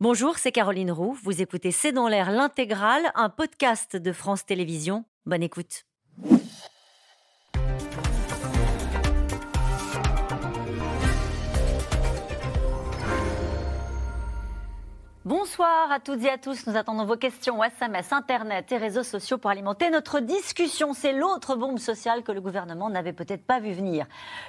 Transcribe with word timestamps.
Bonjour, 0.00 0.38
c'est 0.38 0.52
Caroline 0.52 0.92
Roux. 0.92 1.18
Vous 1.24 1.42
écoutez 1.42 1.72
C'est 1.72 1.90
dans 1.90 2.06
l'air 2.06 2.30
l'intégrale, 2.30 3.10
un 3.16 3.28
podcast 3.28 3.96
de 3.96 4.12
France 4.12 4.46
Télévisions. 4.46 5.04
Bonne 5.26 5.42
écoute. 5.42 5.86
Bonsoir 15.28 15.92
à 15.92 16.00
toutes 16.00 16.22
et 16.24 16.30
à 16.30 16.38
tous. 16.38 16.66
Nous 16.66 16.76
attendons 16.76 17.04
vos 17.04 17.16
questions 17.16 17.62
SMS, 17.62 18.12
Internet 18.12 18.72
et 18.72 18.78
réseaux 18.78 19.02
sociaux 19.02 19.36
pour 19.36 19.50
alimenter 19.50 19.90
notre 19.90 20.20
discussion. 20.20 20.94
C'est 20.94 21.12
l'autre 21.12 21.54
bombe 21.54 21.78
sociale 21.78 22.22
que 22.22 22.32
le 22.32 22.40
gouvernement 22.40 22.88
n'avait 22.88 23.12
peut-être 23.12 23.44
pas 23.44 23.60
vu 23.60 23.72
venir. 23.72 24.06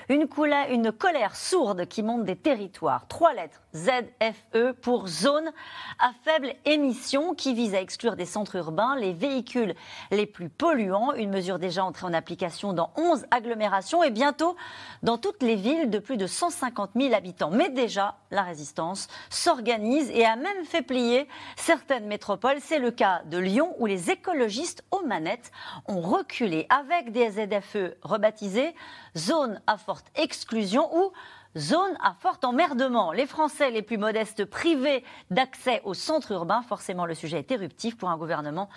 Une, 0.07 0.25
une 0.69 0.91
colère 0.93 1.35
sourde 1.35 1.85
qui 1.87 2.01
monte 2.01 2.23
des 2.23 2.37
territoires. 2.37 3.07
Trois 3.09 3.33
lettres, 3.33 3.61
ZFE 3.75 4.71
pour 4.81 5.07
zone 5.07 5.51
à 5.99 6.11
faible 6.23 6.53
émission 6.65 7.35
qui 7.35 7.53
vise 7.53 7.75
à 7.75 7.81
exclure 7.81 8.15
des 8.15 8.25
centres 8.25 8.55
urbains 8.55 8.95
les 8.95 9.13
véhicules 9.13 9.75
les 10.11 10.25
plus 10.25 10.49
polluants. 10.49 11.13
Une 11.13 11.29
mesure 11.29 11.59
déjà 11.59 11.85
entrée 11.85 12.07
en 12.07 12.13
application 12.13 12.73
dans 12.73 12.91
11 12.97 13.25
agglomérations 13.29 14.03
et 14.03 14.09
bientôt 14.09 14.55
dans 15.03 15.17
toutes 15.17 15.43
les 15.43 15.55
villes 15.55 15.89
de 15.89 15.99
plus 15.99 16.17
de 16.17 16.25
150 16.25 16.91
000 16.95 17.13
habitants. 17.13 17.51
Mais 17.51 17.69
déjà, 17.69 18.15
la 18.31 18.41
résistance 18.41 19.07
s'organise 19.29 20.09
et 20.11 20.25
a 20.25 20.35
même 20.35 20.65
fait 20.65 20.81
plier 20.81 21.27
certaines 21.55 22.07
métropoles. 22.07 22.57
C'est 22.61 22.79
le 22.79 22.91
cas 22.91 23.21
de 23.25 23.37
Lyon 23.37 23.75
où 23.77 23.85
les 23.85 24.09
écologistes 24.09 24.83
aux 24.91 25.05
manettes 25.05 25.51
ont 25.87 26.01
reculé 26.01 26.65
avec 26.69 27.11
des 27.11 27.29
ZFE 27.31 27.95
rebaptisés 28.01 28.73
zone 29.15 29.61
à 29.67 29.77
forte 29.77 30.07
exclusion 30.15 30.89
ou 30.97 31.11
zone 31.57 31.97
à 32.01 32.13
fort 32.13 32.39
emmerdement. 32.43 33.11
Les 33.11 33.25
Français 33.25 33.71
les 33.71 33.81
plus 33.81 33.97
modestes 33.97 34.45
privés 34.45 35.03
d'accès 35.31 35.81
au 35.83 35.93
centre 35.93 36.31
urbain, 36.31 36.61
forcément 36.61 37.05
le 37.05 37.15
sujet 37.15 37.39
est 37.39 37.51
éruptif 37.51 37.97
pour 37.97 38.09
un 38.09 38.17
gouvernement 38.17 38.69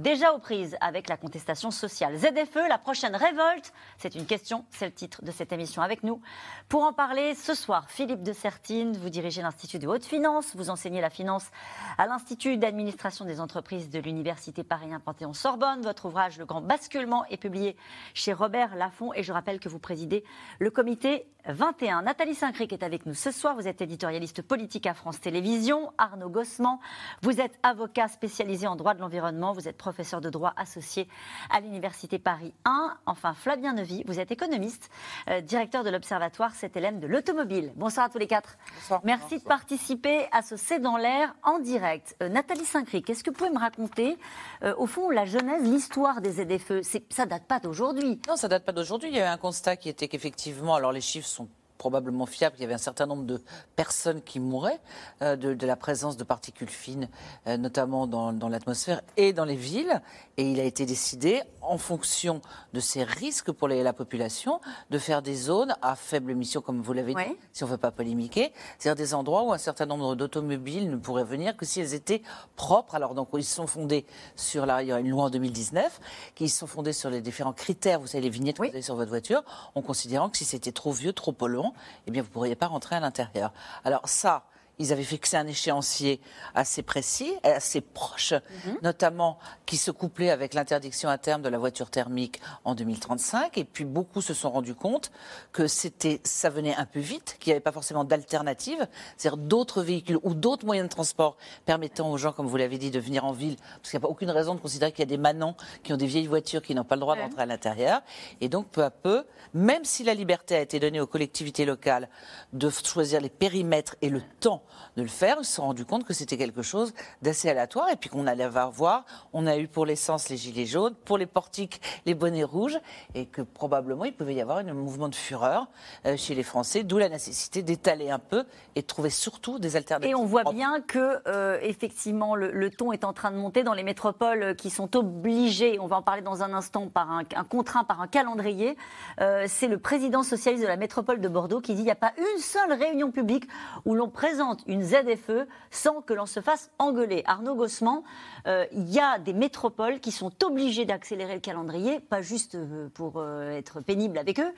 déjà 0.00 0.32
aux 0.32 0.38
prises 0.38 0.76
avec 0.80 1.08
la 1.08 1.16
contestation 1.16 1.70
sociale. 1.70 2.16
ZFE, 2.16 2.68
la 2.68 2.78
prochaine 2.78 3.14
révolte 3.14 3.72
C'est 3.98 4.14
une 4.14 4.26
question, 4.26 4.64
c'est 4.70 4.86
le 4.86 4.92
titre 4.92 5.24
de 5.24 5.30
cette 5.30 5.52
émission 5.52 5.82
avec 5.82 6.02
nous. 6.02 6.20
Pour 6.68 6.82
en 6.82 6.92
parler 6.92 7.34
ce 7.34 7.54
soir, 7.54 7.88
Philippe 7.88 8.22
de 8.22 8.32
Sertine, 8.32 8.96
vous 8.96 9.10
dirigez 9.10 9.42
l'Institut 9.42 9.78
de 9.78 9.86
haute 9.86 10.04
finance, 10.04 10.56
vous 10.56 10.70
enseignez 10.70 11.00
la 11.00 11.10
finance 11.10 11.50
à 11.98 12.06
l'Institut 12.06 12.56
d'administration 12.56 13.24
des 13.24 13.40
entreprises 13.40 13.90
de 13.90 13.98
l'Université 13.98 14.64
Paris 14.64 14.90
Panthéon-Sorbonne. 15.04 15.82
Votre 15.82 16.06
ouvrage 16.06 16.38
Le 16.38 16.46
Grand 16.46 16.62
Basculement 16.62 17.24
est 17.26 17.36
publié 17.36 17.76
chez 18.14 18.32
Robert 18.32 18.74
Laffont 18.74 19.12
et 19.14 19.22
je 19.22 19.32
rappelle 19.32 19.60
que 19.60 19.68
vous 19.68 19.78
présidez 19.78 20.24
le 20.58 20.70
comité 20.70 21.26
21. 21.46 22.02
Nathalie 22.02 22.34
Saint-Cric 22.34 22.72
est 22.72 22.82
avec 22.82 23.06
nous 23.06 23.14
ce 23.14 23.30
soir. 23.30 23.54
Vous 23.54 23.68
êtes 23.68 23.80
éditorialiste 23.80 24.42
politique 24.42 24.86
à 24.86 24.94
France 24.94 25.20
Télévisions. 25.20 25.92
Arnaud 25.98 26.28
Gossement, 26.28 26.80
vous 27.22 27.40
êtes 27.40 27.58
avocat 27.62 28.08
spécialisé 28.08 28.66
en 28.66 28.76
droit 28.76 28.94
de 28.94 29.00
l'environnement. 29.00 29.52
Vous 29.52 29.68
êtes 29.68 29.76
professeur 29.90 30.20
de 30.20 30.30
droit 30.30 30.52
associé 30.56 31.08
à 31.50 31.58
l'Université 31.58 32.20
Paris 32.20 32.54
1. 32.64 32.96
Enfin, 33.06 33.34
Flavien 33.34 33.72
Nevy, 33.72 34.04
vous 34.06 34.20
êtes 34.20 34.30
économiste, 34.30 34.88
euh, 35.28 35.40
directeur 35.40 35.82
de 35.82 35.90
l'Observatoire 35.90 36.54
CTLM 36.54 37.00
de 37.00 37.08
l'automobile. 37.08 37.72
Bonsoir 37.74 38.06
à 38.06 38.08
tous 38.08 38.18
les 38.18 38.28
quatre. 38.28 38.56
Bonsoir. 38.76 39.00
Merci 39.02 39.38
de 39.38 39.42
participer 39.42 40.28
à 40.30 40.42
ce 40.42 40.56
C'est 40.56 40.78
dans 40.78 40.96
l'air 40.96 41.34
en 41.42 41.58
direct. 41.58 42.14
Euh, 42.22 42.28
Nathalie 42.28 42.64
Saint-Cric, 42.64 43.10
est-ce 43.10 43.24
que 43.24 43.30
vous 43.30 43.36
pouvez 43.36 43.50
me 43.50 43.58
raconter, 43.58 44.16
euh, 44.62 44.76
au 44.78 44.86
fond, 44.86 45.10
la 45.10 45.24
genèse, 45.24 45.64
l'histoire 45.64 46.20
des 46.20 46.34
ZFE 46.34 46.82
Ça 47.10 47.26
date 47.26 47.48
pas 47.48 47.58
d'aujourd'hui. 47.58 48.20
Non, 48.28 48.36
ça 48.36 48.46
date 48.46 48.64
pas 48.64 48.72
d'aujourd'hui. 48.72 49.08
Il 49.08 49.16
y 49.16 49.18
avait 49.18 49.26
un 49.26 49.38
constat 49.38 49.74
qui 49.76 49.88
était 49.88 50.06
qu'effectivement, 50.06 50.76
alors 50.76 50.92
les 50.92 51.00
chiffres 51.00 51.26
sont 51.26 51.48
probablement 51.80 52.26
fiable 52.26 52.56
qu'il 52.56 52.62
y 52.62 52.66
avait 52.66 52.74
un 52.74 52.78
certain 52.78 53.06
nombre 53.06 53.24
de 53.24 53.40
personnes 53.74 54.20
qui 54.20 54.38
mouraient 54.38 54.80
euh, 55.22 55.34
de, 55.34 55.66
la 55.66 55.76
présence 55.76 56.18
de 56.18 56.24
particules 56.24 56.68
fines, 56.68 57.08
euh, 57.46 57.56
notamment 57.56 58.06
dans, 58.06 58.48
l'atmosphère 58.50 59.00
et 59.16 59.32
dans 59.32 59.46
les 59.46 59.56
villes. 59.56 60.02
Et 60.36 60.52
il 60.52 60.60
a 60.60 60.64
été 60.64 60.84
décidé, 60.84 61.42
en 61.62 61.78
fonction 61.78 62.42
de 62.74 62.80
ces 62.80 63.02
risques 63.02 63.50
pour 63.50 63.66
la 63.66 63.92
population, 63.94 64.60
de 64.90 64.98
faire 64.98 65.22
des 65.22 65.34
zones 65.34 65.74
à 65.80 65.96
faible 65.96 66.30
émission, 66.30 66.60
comme 66.60 66.82
vous 66.82 66.92
l'avez 66.92 67.14
dit, 67.14 67.36
si 67.52 67.64
on 67.64 67.66
ne 67.66 67.72
veut 67.72 67.78
pas 67.78 67.90
polémiquer, 67.90 68.52
c'est-à-dire 68.78 69.02
des 69.02 69.14
endroits 69.14 69.44
où 69.44 69.52
un 69.52 69.58
certain 69.58 69.86
nombre 69.86 70.14
d'automobiles 70.16 70.90
ne 70.90 70.96
pourraient 70.96 71.24
venir 71.24 71.56
que 71.56 71.64
si 71.64 71.80
elles 71.80 71.94
étaient 71.94 72.22
propres. 72.56 72.94
Alors 72.94 73.14
donc 73.14 73.28
ils 73.34 73.44
sont 73.44 73.66
fondés 73.66 74.04
sur 74.36 74.66
la, 74.66 74.82
il 74.82 74.88
y 74.88 74.92
a 74.92 75.00
une 75.00 75.08
loi 75.08 75.24
en 75.24 75.30
2019 75.30 76.00
qui 76.34 76.50
sont 76.50 76.66
fondés 76.66 76.92
sur 76.92 77.08
les 77.08 77.22
différents 77.22 77.54
critères, 77.54 78.00
vous 78.00 78.06
savez 78.06 78.24
les 78.24 78.30
vignettes 78.30 78.58
que 78.58 78.64
vous 78.64 78.68
avez 78.68 78.82
sur 78.82 78.96
votre 78.96 79.10
voiture, 79.10 79.42
en 79.74 79.80
considérant 79.80 80.28
que 80.28 80.36
si 80.36 80.44
c'était 80.44 80.72
trop 80.72 80.92
vieux, 80.92 81.14
trop 81.14 81.32
polluant, 81.32 81.69
eh 82.06 82.10
bien, 82.10 82.22
vous 82.22 82.28
ne 82.28 82.32
pourriez 82.32 82.54
pas 82.54 82.66
rentrer 82.66 82.96
à 82.96 83.00
l'intérieur. 83.00 83.52
Alors 83.84 84.08
ça, 84.08 84.44
ils 84.80 84.94
avaient 84.94 85.04
fixé 85.04 85.36
un 85.36 85.46
échéancier 85.46 86.20
assez 86.54 86.82
précis, 86.82 87.32
assez 87.44 87.82
proche, 87.82 88.32
mhm. 88.32 88.78
notamment 88.82 89.38
qui 89.66 89.76
se 89.76 89.90
couplait 89.90 90.30
avec 90.30 90.54
l'interdiction 90.54 91.10
à 91.10 91.18
terme 91.18 91.42
de 91.42 91.50
la 91.50 91.58
voiture 91.58 91.90
thermique 91.90 92.40
en 92.64 92.74
2035. 92.74 93.58
Et 93.58 93.64
puis 93.64 93.84
beaucoup 93.84 94.22
se 94.22 94.32
sont 94.32 94.50
rendus 94.50 94.74
compte 94.74 95.12
que 95.52 95.66
c'était, 95.66 96.20
ça 96.24 96.48
venait 96.48 96.74
un 96.74 96.86
peu 96.86 96.98
vite, 96.98 97.36
qu'il 97.38 97.50
n'y 97.50 97.52
avait 97.52 97.60
pas 97.60 97.72
forcément 97.72 98.04
d'alternative, 98.04 98.88
c'est-à-dire 99.18 99.36
d'autres 99.36 99.82
véhicules 99.82 100.18
ou 100.22 100.32
d'autres 100.32 100.64
moyens 100.64 100.88
de 100.88 100.92
transport 100.92 101.36
permettant 101.66 102.10
aux 102.10 102.16
gens, 102.16 102.32
comme 102.32 102.46
vous 102.46 102.56
l'avez 102.56 102.78
dit, 102.78 102.90
de 102.90 103.00
venir 103.00 103.26
en 103.26 103.32
ville, 103.32 103.56
parce 103.56 103.90
qu'il 103.90 103.98
n'y 103.98 104.02
a 104.02 104.06
pas 104.06 104.10
aucune 104.10 104.30
raison 104.30 104.54
de 104.54 104.60
considérer 104.60 104.92
qu'il 104.92 105.00
y 105.00 105.02
a 105.02 105.06
des 105.06 105.18
manants 105.18 105.56
qui 105.82 105.92
ont 105.92 105.98
des 105.98 106.06
vieilles 106.06 106.26
voitures 106.26 106.62
qui 106.62 106.74
n'ont 106.74 106.84
pas 106.84 106.96
le 106.96 107.00
droit 107.00 107.16
d'entrer 107.16 107.42
à 107.42 107.46
l'intérieur. 107.46 108.00
Et 108.40 108.48
donc 108.48 108.68
peu 108.68 108.82
à 108.82 108.90
peu, 108.90 109.26
même 109.52 109.84
si 109.84 110.04
la 110.04 110.14
liberté 110.14 110.56
a 110.56 110.60
été 110.60 110.80
donnée 110.80 111.00
aux 111.00 111.06
collectivités 111.06 111.66
locales 111.66 112.08
de 112.54 112.70
choisir 112.70 113.20
les 113.20 113.28
périmètres 113.28 113.96
et 114.00 114.08
le 114.08 114.22
temps 114.40 114.62
de 114.96 115.02
le 115.02 115.08
faire. 115.08 115.36
Ils 115.40 115.44
se 115.44 115.54
sont 115.54 115.62
rendus 115.62 115.84
compte 115.84 116.04
que 116.04 116.12
c'était 116.12 116.36
quelque 116.36 116.62
chose 116.62 116.92
d'assez 117.22 117.48
aléatoire 117.48 117.88
et 117.90 117.96
puis 117.96 118.10
qu'on 118.10 118.26
allait 118.26 118.48
voir. 118.68 119.04
On 119.32 119.46
a 119.46 119.56
eu 119.56 119.68
pour 119.68 119.86
l'essence 119.86 120.28
les 120.28 120.36
gilets 120.36 120.66
jaunes, 120.66 120.94
pour 121.04 121.18
les 121.18 121.26
portiques 121.26 121.80
les 122.06 122.14
bonnets 122.14 122.44
rouges 122.44 122.78
et 123.14 123.26
que 123.26 123.42
probablement 123.42 124.04
il 124.04 124.14
pouvait 124.14 124.34
y 124.34 124.40
avoir 124.40 124.58
un 124.58 124.72
mouvement 124.72 125.08
de 125.08 125.14
fureur 125.14 125.68
euh, 126.06 126.16
chez 126.16 126.34
les 126.34 126.42
Français, 126.42 126.82
d'où 126.82 126.98
la 126.98 127.08
nécessité 127.08 127.62
d'étaler 127.62 128.10
un 128.10 128.18
peu 128.18 128.44
et 128.74 128.82
de 128.82 128.86
trouver 128.86 129.10
surtout 129.10 129.58
des 129.58 129.76
alternatives. 129.76 130.10
Et 130.10 130.14
on 130.14 130.24
voit 130.24 130.44
bien 130.44 130.80
que 130.80 131.20
euh, 131.26 131.58
effectivement 131.62 132.34
le, 132.34 132.70
ton 132.70 132.92
est 132.92 133.04
en 133.04 133.12
train 133.12 133.30
de 133.30 133.36
monter 133.36 133.62
dans 133.62 133.74
les 133.74 133.82
métropoles 133.82 134.54
qui 134.56 134.70
sont 134.70 134.96
obligées, 134.96 135.78
on 135.80 135.86
va 135.86 135.96
en 135.96 136.02
parler 136.02 136.22
dans 136.22 136.42
un 136.42 136.52
instant, 136.52 136.88
par 136.88 137.10
un, 137.10 137.24
contraint 137.44 137.84
par 137.84 138.00
un 138.00 138.06
calendrier. 138.06 138.76
Euh, 139.20 139.44
c'est 139.48 139.68
le 139.68 139.78
président 139.78 140.22
socialiste 140.22 140.62
de 140.62 140.68
la 140.68 140.76
métropole 140.76 141.20
de 141.20 141.28
Bordeaux 141.28 141.60
qui 141.60 141.74
dit 141.74 141.82
il 141.82 141.84
n'y 141.84 141.90
a 141.90 141.96
pas 141.96 142.12
une 142.18 142.40
seule 142.40 142.72
réunion 142.72 143.10
publique 143.10 143.44
où 143.84 143.94
l'on 143.94 144.08
présente 144.08 144.59
une 144.66 144.82
ZFE 144.82 145.46
sans 145.70 146.00
que 146.00 146.14
l'on 146.14 146.26
se 146.26 146.40
fasse 146.40 146.70
engueuler. 146.78 147.22
Arnaud 147.26 147.54
Gossement, 147.54 148.04
euh, 148.46 148.66
il 148.72 148.88
y 148.90 148.98
a 148.98 149.18
des 149.18 149.32
métropoles 149.32 150.00
qui 150.00 150.12
sont 150.12 150.32
obligées 150.44 150.84
d'accélérer 150.84 151.34
le 151.34 151.40
calendrier, 151.40 152.00
pas 152.00 152.22
juste 152.22 152.54
euh, 152.54 152.88
pour 152.94 153.14
euh, 153.16 153.50
être 153.50 153.80
pénible 153.80 154.18
avec 154.18 154.40
eux, 154.40 154.52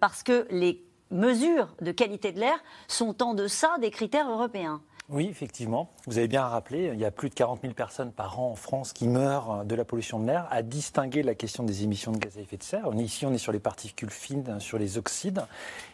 parce 0.00 0.22
que 0.22 0.46
les 0.50 0.84
mesures 1.10 1.68
de 1.80 1.92
qualité 1.92 2.32
de 2.32 2.40
l'air 2.40 2.58
sont 2.88 3.22
en 3.22 3.34
deçà 3.34 3.76
des 3.80 3.90
critères 3.90 4.30
européens. 4.30 4.82
Oui, 5.14 5.28
effectivement. 5.30 5.90
Vous 6.06 6.16
avez 6.16 6.26
bien 6.26 6.42
rappelé, 6.42 6.90
il 6.94 6.98
y 6.98 7.04
a 7.04 7.10
plus 7.10 7.28
de 7.28 7.34
40 7.34 7.60
000 7.60 7.74
personnes 7.74 8.12
par 8.12 8.40
an 8.40 8.52
en 8.52 8.54
France 8.54 8.94
qui 8.94 9.06
meurent 9.06 9.62
de 9.66 9.74
la 9.74 9.84
pollution 9.84 10.18
de 10.18 10.26
l'air. 10.26 10.48
À 10.50 10.62
distinguer 10.62 11.22
la 11.22 11.34
question 11.34 11.64
des 11.64 11.84
émissions 11.84 12.12
de 12.12 12.16
gaz 12.16 12.38
à 12.38 12.40
effet 12.40 12.56
de 12.56 12.62
serre, 12.62 12.84
on 12.86 12.96
est 12.96 13.02
ici, 13.02 13.26
on 13.26 13.32
est 13.34 13.38
sur 13.38 13.52
les 13.52 13.58
particules 13.58 14.08
fines, 14.08 14.58
sur 14.58 14.78
les 14.78 14.96
oxydes. 14.96 15.44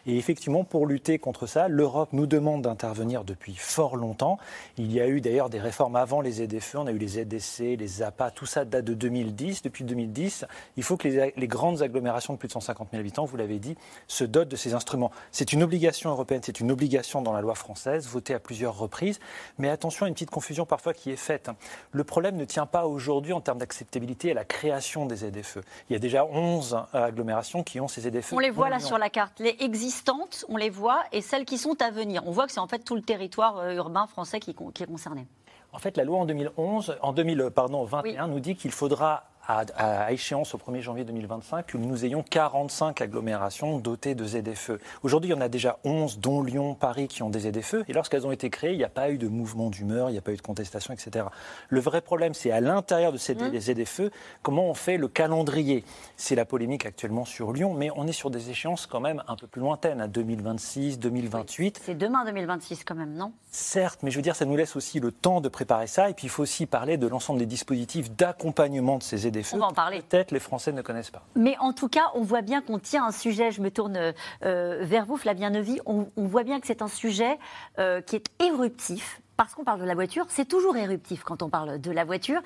Et 0.05 0.17
effectivement, 0.17 0.63
pour 0.63 0.87
lutter 0.87 1.19
contre 1.19 1.47
ça, 1.47 1.67
l'Europe 1.67 2.13
nous 2.13 2.27
demande 2.27 2.61
d'intervenir 2.61 3.25
depuis 3.25 3.55
fort 3.55 3.97
longtemps. 3.97 4.37
Il 4.77 4.89
y 4.89 5.01
a 5.01 5.07
eu 5.09 5.19
d'ailleurs 5.19 5.49
des 5.49 5.59
réformes 5.59 5.97
avant 5.97 6.21
les 6.21 6.31
ZFE, 6.31 6.75
on 6.75 6.87
a 6.87 6.91
eu 6.93 6.97
les 6.97 7.19
ZDC, 7.19 7.75
les 7.77 8.01
APA, 8.01 8.31
tout 8.31 8.45
ça 8.45 8.63
date 8.63 8.85
de 8.85 8.93
2010. 8.93 9.63
Depuis 9.63 9.83
2010, 9.83 10.45
il 10.77 10.83
faut 10.83 10.95
que 10.95 11.09
les, 11.09 11.33
les 11.35 11.47
grandes 11.47 11.81
agglomérations 11.81 12.35
de 12.35 12.39
plus 12.39 12.47
de 12.47 12.53
150 12.53 12.87
000 12.91 13.01
habitants, 13.01 13.25
vous 13.25 13.35
l'avez 13.35 13.59
dit, 13.59 13.75
se 14.07 14.23
dotent 14.23 14.47
de 14.47 14.55
ces 14.55 14.73
instruments. 14.73 15.11
C'est 15.33 15.51
une 15.51 15.61
obligation 15.61 16.09
européenne, 16.09 16.39
c'est 16.41 16.61
une 16.61 16.71
obligation 16.71 17.21
dans 17.21 17.33
la 17.33 17.41
loi 17.41 17.55
française, 17.55 18.07
votée 18.07 18.33
à 18.33 18.39
plusieurs 18.39 18.77
reprises. 18.77 19.08
Mais 19.57 19.69
attention 19.69 20.05
à 20.05 20.09
une 20.09 20.13
petite 20.13 20.29
confusion 20.29 20.65
parfois 20.65 20.93
qui 20.93 21.11
est 21.11 21.15
faite. 21.15 21.49
Le 21.91 22.03
problème 22.03 22.35
ne 22.35 22.45
tient 22.45 22.65
pas 22.65 22.85
aujourd'hui 22.85 23.33
en 23.33 23.41
termes 23.41 23.57
d'acceptabilité 23.57 24.31
à 24.31 24.33
la 24.33 24.45
création 24.45 25.05
des 25.05 25.17
ZFE. 25.17 25.59
Il 25.89 25.93
y 25.93 25.95
a 25.95 25.99
déjà 25.99 26.25
11 26.25 26.77
agglomérations 26.93 27.63
qui 27.63 27.79
ont 27.79 27.87
ces 27.87 28.01
ZFE. 28.01 28.33
On 28.33 28.39
les 28.39 28.49
voit 28.49 28.69
là 28.69 28.79
sur 28.79 28.97
la 28.97 29.09
carte. 29.09 29.39
Les 29.39 29.55
existantes, 29.59 30.45
on 30.49 30.57
les 30.57 30.69
voit, 30.69 31.03
et 31.11 31.21
celles 31.21 31.45
qui 31.45 31.57
sont 31.57 31.81
à 31.81 31.91
venir. 31.91 32.23
On 32.25 32.31
voit 32.31 32.45
que 32.45 32.51
c'est 32.51 32.59
en 32.59 32.67
fait 32.67 32.79
tout 32.79 32.95
le 32.95 33.01
territoire 33.01 33.57
euh, 33.59 33.73
urbain 33.73 34.07
français 34.07 34.39
qui, 34.39 34.51
est 34.51 34.85
concerné. 34.85 35.27
En 35.71 35.77
fait, 35.77 35.97
la 35.97 36.03
loi 36.03 36.19
en 36.19 36.25
2011, 36.25 36.97
en 37.01 37.13
2021 37.13 38.27
nous 38.27 38.39
dit 38.39 38.55
qu'il 38.55 38.71
faudra 38.71 39.23
à, 39.49 40.11
échéance 40.11 40.53
au 40.53 40.59
1er 40.59 40.81
janvier 40.81 41.03
2025 41.03 41.65
que 41.65 41.77
nous 41.77 42.05
ayons 42.05 42.21
45 42.21 43.01
agglomérations 43.01 43.79
dotées 43.79 44.13
de 44.13 44.23
ZFE. 44.23 44.73
Aujourd'hui, 45.01 45.31
il 45.31 45.33
y 45.33 45.35
en 45.35 45.41
a 45.41 45.49
déjà 45.49 45.79
11, 45.83 46.19
dont 46.19 46.43
Lyon, 46.43 46.75
Paris, 46.75 47.07
qui 47.07 47.23
ont 47.23 47.31
des 47.31 47.51
ZFE. 47.51 47.83
Et 47.87 47.93
lorsqu'elles 47.93 48.27
ont 48.27 48.31
été 48.31 48.51
créées, 48.51 48.73
il 48.73 48.77
n'y 48.77 48.83
a 48.83 48.89
pas 48.89 49.09
eu 49.09 49.17
de 49.17 49.27
mouvement 49.27 49.71
d'humeur, 49.71 50.09
il 50.09 50.13
n'y 50.13 50.19
a 50.19 50.21
pas 50.21 50.33
eu 50.33 50.37
de 50.37 50.41
contestation, 50.41 50.93
etc. 50.93 51.25
Le 51.69 51.79
vrai 51.79 52.01
problème, 52.01 52.35
c'est 52.35 52.51
à 52.51 52.61
l'intérieur 52.61 53.11
de 53.11 53.17
ces 53.17 53.33
mmh. 53.33 53.59
ZFE, 53.59 54.11
comment 54.43 54.69
on 54.69 54.75
fait 54.75 54.97
le 54.97 55.07
calendrier. 55.07 55.83
C'est 56.15 56.35
la 56.35 56.45
polémique 56.45 56.85
actuellement 56.85 57.25
sur 57.25 57.51
Lyon, 57.51 57.73
mais 57.73 57.89
on 57.95 58.05
est 58.05 58.11
sur 58.11 58.29
des 58.29 58.51
échéances 58.51 58.85
quand 58.85 58.99
même 58.99 59.23
un 59.27 59.35
peu 59.35 59.47
plus 59.47 59.61
lointaines, 59.61 59.99
à 59.99 60.07
2026, 60.07 60.99
2028. 60.99 61.81
c'est 61.83 61.95
demain 61.95 62.23
2026 62.23 62.83
quand 62.83 62.95
même, 62.95 63.13
non? 63.13 63.33
Certes, 63.51 64.01
mais 64.03 64.11
je 64.11 64.15
veux 64.15 64.21
dire, 64.21 64.35
ça 64.35 64.45
nous 64.45 64.55
laisse 64.55 64.75
aussi 64.75 64.99
le 64.99 65.11
temps 65.11 65.41
de 65.41 65.49
préparer 65.49 65.87
ça. 65.87 66.11
Et 66.11 66.13
puis, 66.13 66.27
il 66.27 66.29
faut 66.29 66.43
aussi 66.43 66.67
parler 66.67 66.97
de 66.97 67.07
l'ensemble 67.07 67.39
des 67.39 67.47
dispositifs 67.47 68.11
d'accompagnement 68.11 68.99
de 68.99 69.03
ces 69.03 69.17
ZFE. 69.17 69.38
On 69.53 69.57
va 69.57 69.67
en 69.67 69.73
parler. 69.73 70.01
Peut-être 70.07 70.31
les 70.31 70.39
Français 70.39 70.71
ne 70.71 70.81
connaissent 70.81 71.11
pas. 71.11 71.23
Mais 71.35 71.55
en 71.59 71.73
tout 71.73 71.89
cas, 71.89 72.11
on 72.13 72.21
voit 72.21 72.41
bien 72.41 72.61
qu'on 72.61 72.79
tient 72.79 73.05
un 73.05 73.11
sujet. 73.11 73.51
Je 73.51 73.61
me 73.61 73.71
tourne 73.71 74.13
euh, 74.43 74.79
vers 74.81 75.05
vous, 75.05 75.17
Flavien 75.17 75.49
Neuvy. 75.49 75.79
On, 75.85 76.07
voit 76.17 76.43
bien 76.43 76.59
que 76.59 76.67
c'est 76.67 76.81
un 76.81 76.87
sujet 76.87 77.39
euh, 77.79 78.01
qui 78.01 78.15
est 78.15 78.29
éruptif 78.39 79.21
parce 79.37 79.55
qu'on 79.55 79.63
parle 79.63 79.79
de 79.79 79.85
la 79.85 79.95
voiture, 79.95 80.25
c'est 80.27 80.49
toujours 80.49 80.75
éruptif 80.75 81.23
quand 81.23 81.41
on 81.41 81.49
parle 81.49 81.79
de 81.79 81.91
la 81.91 82.03
voiture. 82.03 82.41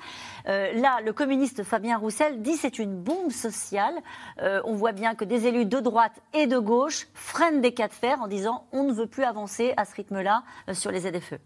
Euh, 0.46 0.72
là, 0.74 1.00
le 1.04 1.12
communiste 1.12 1.64
Fabien 1.64 1.98
Roussel 1.98 2.40
dit 2.40 2.56
c'est 2.56 2.78
une 2.78 3.02
bombe 3.02 3.32
sociale. 3.32 3.94
on 4.40 4.74
voit 4.74 4.92
bien 4.92 5.16
que 5.16 5.24
des 5.24 5.48
élus 5.48 5.66
de 5.66 5.80
droite 5.80 6.22
et 6.34 6.46
de 6.46 6.56
gauche 6.56 7.08
freinent 7.12 7.60
des 7.60 7.74
cas 7.74 7.88
de 7.88 7.94
fer 7.94 8.20
en 8.22 8.28
disant 8.28 8.68
on 8.70 8.84
ne 8.84 8.92
veut 8.92 9.08
plus 9.08 9.24
avancer 9.24 9.74
à 9.76 9.84
ce 9.84 9.94
rythme-là 9.96 10.44
sur 10.72 10.92
les 10.92 11.00
ZFE. 11.00 11.40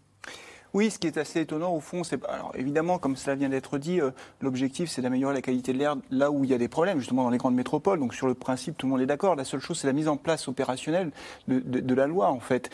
Oui, 0.73 0.91
ce 0.91 0.99
qui 0.99 1.07
est 1.07 1.17
assez 1.17 1.41
étonnant 1.41 1.73
au 1.73 1.79
fond, 1.79 2.03
c'est 2.03 2.23
alors 2.25 2.51
évidemment, 2.55 2.99
comme 2.99 3.15
cela 3.15 3.35
vient 3.35 3.49
d'être 3.49 3.77
dit, 3.79 3.99
euh, 3.99 4.11
l'objectif 4.41 4.89
c'est 4.89 5.01
d'améliorer 5.01 5.33
la 5.33 5.41
qualité 5.41 5.73
de 5.73 5.79
l'air 5.79 5.95
là 6.11 6.29
où 6.29 6.43
il 6.43 6.51
y 6.51 6.53
a 6.53 6.59
des 6.59 6.67
problèmes, 6.67 6.99
justement 6.99 7.23
dans 7.23 7.29
les 7.31 7.39
grandes 7.39 7.55
métropoles. 7.55 7.99
Donc 7.99 8.13
sur 8.13 8.27
le 8.27 8.35
principe, 8.35 8.77
tout 8.77 8.85
le 8.85 8.91
monde 8.91 9.01
est 9.01 9.07
d'accord. 9.07 9.35
La 9.35 9.45
seule 9.45 9.61
chose, 9.61 9.79
c'est 9.79 9.87
la 9.87 9.93
mise 9.93 10.07
en 10.07 10.17
place 10.17 10.47
opérationnelle 10.47 11.11
de, 11.47 11.59
de 11.59 11.93
la 11.95 12.05
loi 12.05 12.29
en 12.29 12.39
fait. 12.39 12.69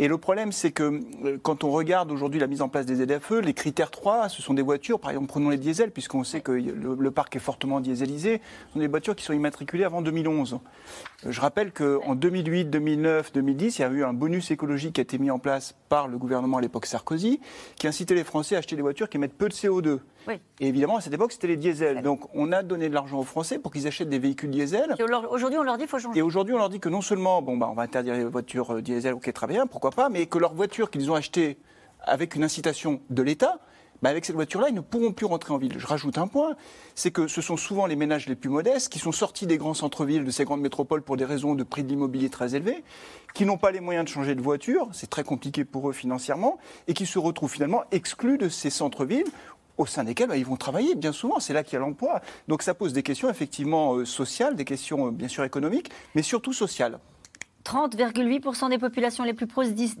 Et 0.00 0.06
le 0.06 0.16
problème, 0.16 0.52
c'est 0.52 0.70
que 0.70 1.00
euh, 1.24 1.38
quand 1.42 1.64
on 1.64 1.72
regarde 1.72 2.12
aujourd'hui 2.12 2.38
la 2.38 2.46
mise 2.46 2.62
en 2.62 2.68
place 2.68 2.86
des 2.86 3.04
ZFE, 3.04 3.40
les 3.42 3.52
critères 3.52 3.90
3, 3.90 4.28
ce 4.28 4.40
sont 4.40 4.54
des 4.54 4.62
voitures, 4.62 5.00
par 5.00 5.10
exemple, 5.10 5.26
prenons 5.26 5.50
les 5.50 5.56
diesels, 5.56 5.90
puisqu'on 5.90 6.22
sait 6.22 6.40
que 6.40 6.52
le, 6.52 7.10
parc 7.10 7.34
est 7.34 7.40
fortement 7.40 7.80
dieselisé, 7.80 8.40
ce 8.68 8.72
sont 8.74 8.78
des 8.78 8.86
voitures 8.86 9.16
qui 9.16 9.24
sont 9.24 9.32
immatriculées 9.32 9.82
avant 9.82 10.00
2011. 10.00 10.60
Euh, 11.26 11.32
je 11.32 11.40
rappelle 11.40 11.72
qu'en 11.72 12.14
2008, 12.14 12.66
2009, 12.66 13.32
2010, 13.32 13.78
il 13.78 13.82
y 13.82 13.84
a 13.84 13.88
eu 13.88 14.04
un 14.04 14.12
bonus 14.12 14.52
écologique 14.52 14.92
qui 14.94 15.00
a 15.00 15.02
été 15.02 15.18
mis 15.18 15.32
en 15.32 15.40
place 15.40 15.74
par 15.88 16.06
le 16.06 16.16
gouvernement 16.16 16.58
à 16.58 16.60
l'époque 16.60 16.86
Sarkozy, 16.86 17.40
qui 17.74 17.88
incitait 17.88 18.14
les 18.14 18.22
Français 18.22 18.54
à 18.54 18.58
acheter 18.58 18.76
des 18.76 18.82
voitures 18.82 19.08
qui 19.08 19.16
émettent 19.16 19.36
peu 19.36 19.48
de 19.48 19.54
CO2. 19.54 19.98
Et 20.60 20.68
évidemment, 20.68 20.96
à 20.96 21.00
cette 21.00 21.14
époque, 21.14 21.32
c'était 21.32 21.46
les 21.46 21.56
diesels. 21.56 22.02
Donc, 22.02 22.28
on 22.34 22.52
a 22.52 22.62
donné 22.62 22.88
de 22.88 22.94
l'argent 22.94 23.18
aux 23.18 23.24
Français 23.24 23.58
pour 23.58 23.72
qu'ils 23.72 23.86
achètent 23.86 24.08
des 24.08 24.18
véhicules 24.18 24.50
diesel. 24.50 24.94
Aujourd'hui, 25.30 25.58
on 25.58 25.62
leur 25.62 25.76
dit 25.76 25.82
qu'il 25.82 25.90
faut 25.90 25.98
changer. 25.98 26.18
Et 26.18 26.22
aujourd'hui, 26.22 26.54
on 26.54 26.58
leur 26.58 26.68
dit 26.68 26.80
que 26.80 26.88
non 26.88 27.00
seulement, 27.00 27.42
bon, 27.42 27.56
bah, 27.56 27.68
on 27.70 27.74
va 27.74 27.82
interdire 27.82 28.14
les 28.14 28.24
voitures 28.24 28.74
euh, 28.74 28.82
diesel, 28.82 29.14
ok, 29.14 29.32
très 29.32 29.46
bien, 29.46 29.66
pourquoi 29.66 29.90
pas, 29.90 30.08
mais 30.08 30.26
que 30.26 30.38
leurs 30.38 30.54
voitures 30.54 30.90
qu'ils 30.90 31.10
ont 31.10 31.14
achetées 31.14 31.58
avec 32.02 32.34
une 32.34 32.44
incitation 32.44 33.00
de 33.10 33.22
l'État, 33.22 33.58
bah 34.00 34.10
avec 34.10 34.24
cette 34.24 34.36
voiture-là, 34.36 34.68
ils 34.68 34.74
ne 34.74 34.80
pourront 34.80 35.12
plus 35.12 35.26
rentrer 35.26 35.52
en 35.52 35.58
ville. 35.58 35.74
Je 35.76 35.86
rajoute 35.86 36.18
un 36.18 36.28
point, 36.28 36.54
c'est 36.94 37.10
que 37.10 37.26
ce 37.26 37.42
sont 37.42 37.56
souvent 37.56 37.86
les 37.86 37.96
ménages 37.96 38.28
les 38.28 38.36
plus 38.36 38.48
modestes 38.48 38.92
qui 38.92 39.00
sont 39.00 39.10
sortis 39.10 39.46
des 39.46 39.58
grands 39.58 39.74
centres-villes, 39.74 40.24
de 40.24 40.30
ces 40.30 40.44
grandes 40.44 40.60
métropoles 40.60 41.02
pour 41.02 41.16
des 41.16 41.24
raisons 41.24 41.56
de 41.56 41.64
prix 41.64 41.82
de 41.82 41.88
l'immobilier 41.88 42.30
très 42.30 42.54
élevés, 42.54 42.84
qui 43.34 43.44
n'ont 43.44 43.58
pas 43.58 43.72
les 43.72 43.80
moyens 43.80 44.04
de 44.04 44.10
changer 44.10 44.36
de 44.36 44.40
voiture, 44.40 44.88
c'est 44.92 45.10
très 45.10 45.24
compliqué 45.24 45.64
pour 45.64 45.90
eux 45.90 45.92
financièrement, 45.92 46.58
et 46.86 46.94
qui 46.94 47.06
se 47.06 47.18
retrouvent 47.18 47.50
finalement 47.50 47.82
exclus 47.90 48.38
de 48.38 48.48
ces 48.48 48.70
centres-villes 48.70 49.26
au 49.78 49.86
sein 49.86 50.04
desquels 50.04 50.28
bah, 50.28 50.36
ils 50.36 50.44
vont 50.44 50.56
travailler 50.56 50.94
bien 50.94 51.12
souvent. 51.12 51.40
C'est 51.40 51.54
là 51.54 51.62
qu'il 51.64 51.74
y 51.74 51.76
a 51.76 51.80
l'emploi. 51.80 52.20
Donc 52.48 52.62
ça 52.62 52.74
pose 52.74 52.92
des 52.92 53.02
questions 53.02 53.30
effectivement 53.30 53.94
euh, 53.94 54.04
sociales, 54.04 54.56
des 54.56 54.64
questions 54.64 55.06
euh, 55.06 55.10
bien 55.10 55.28
sûr 55.28 55.44
économiques, 55.44 55.90
mais 56.14 56.22
surtout 56.22 56.52
sociales. 56.52 56.98
30,8% 57.68 58.70
des 58.70 58.78
populations 58.78 59.24
les 59.24 59.34
plus, 59.34 59.46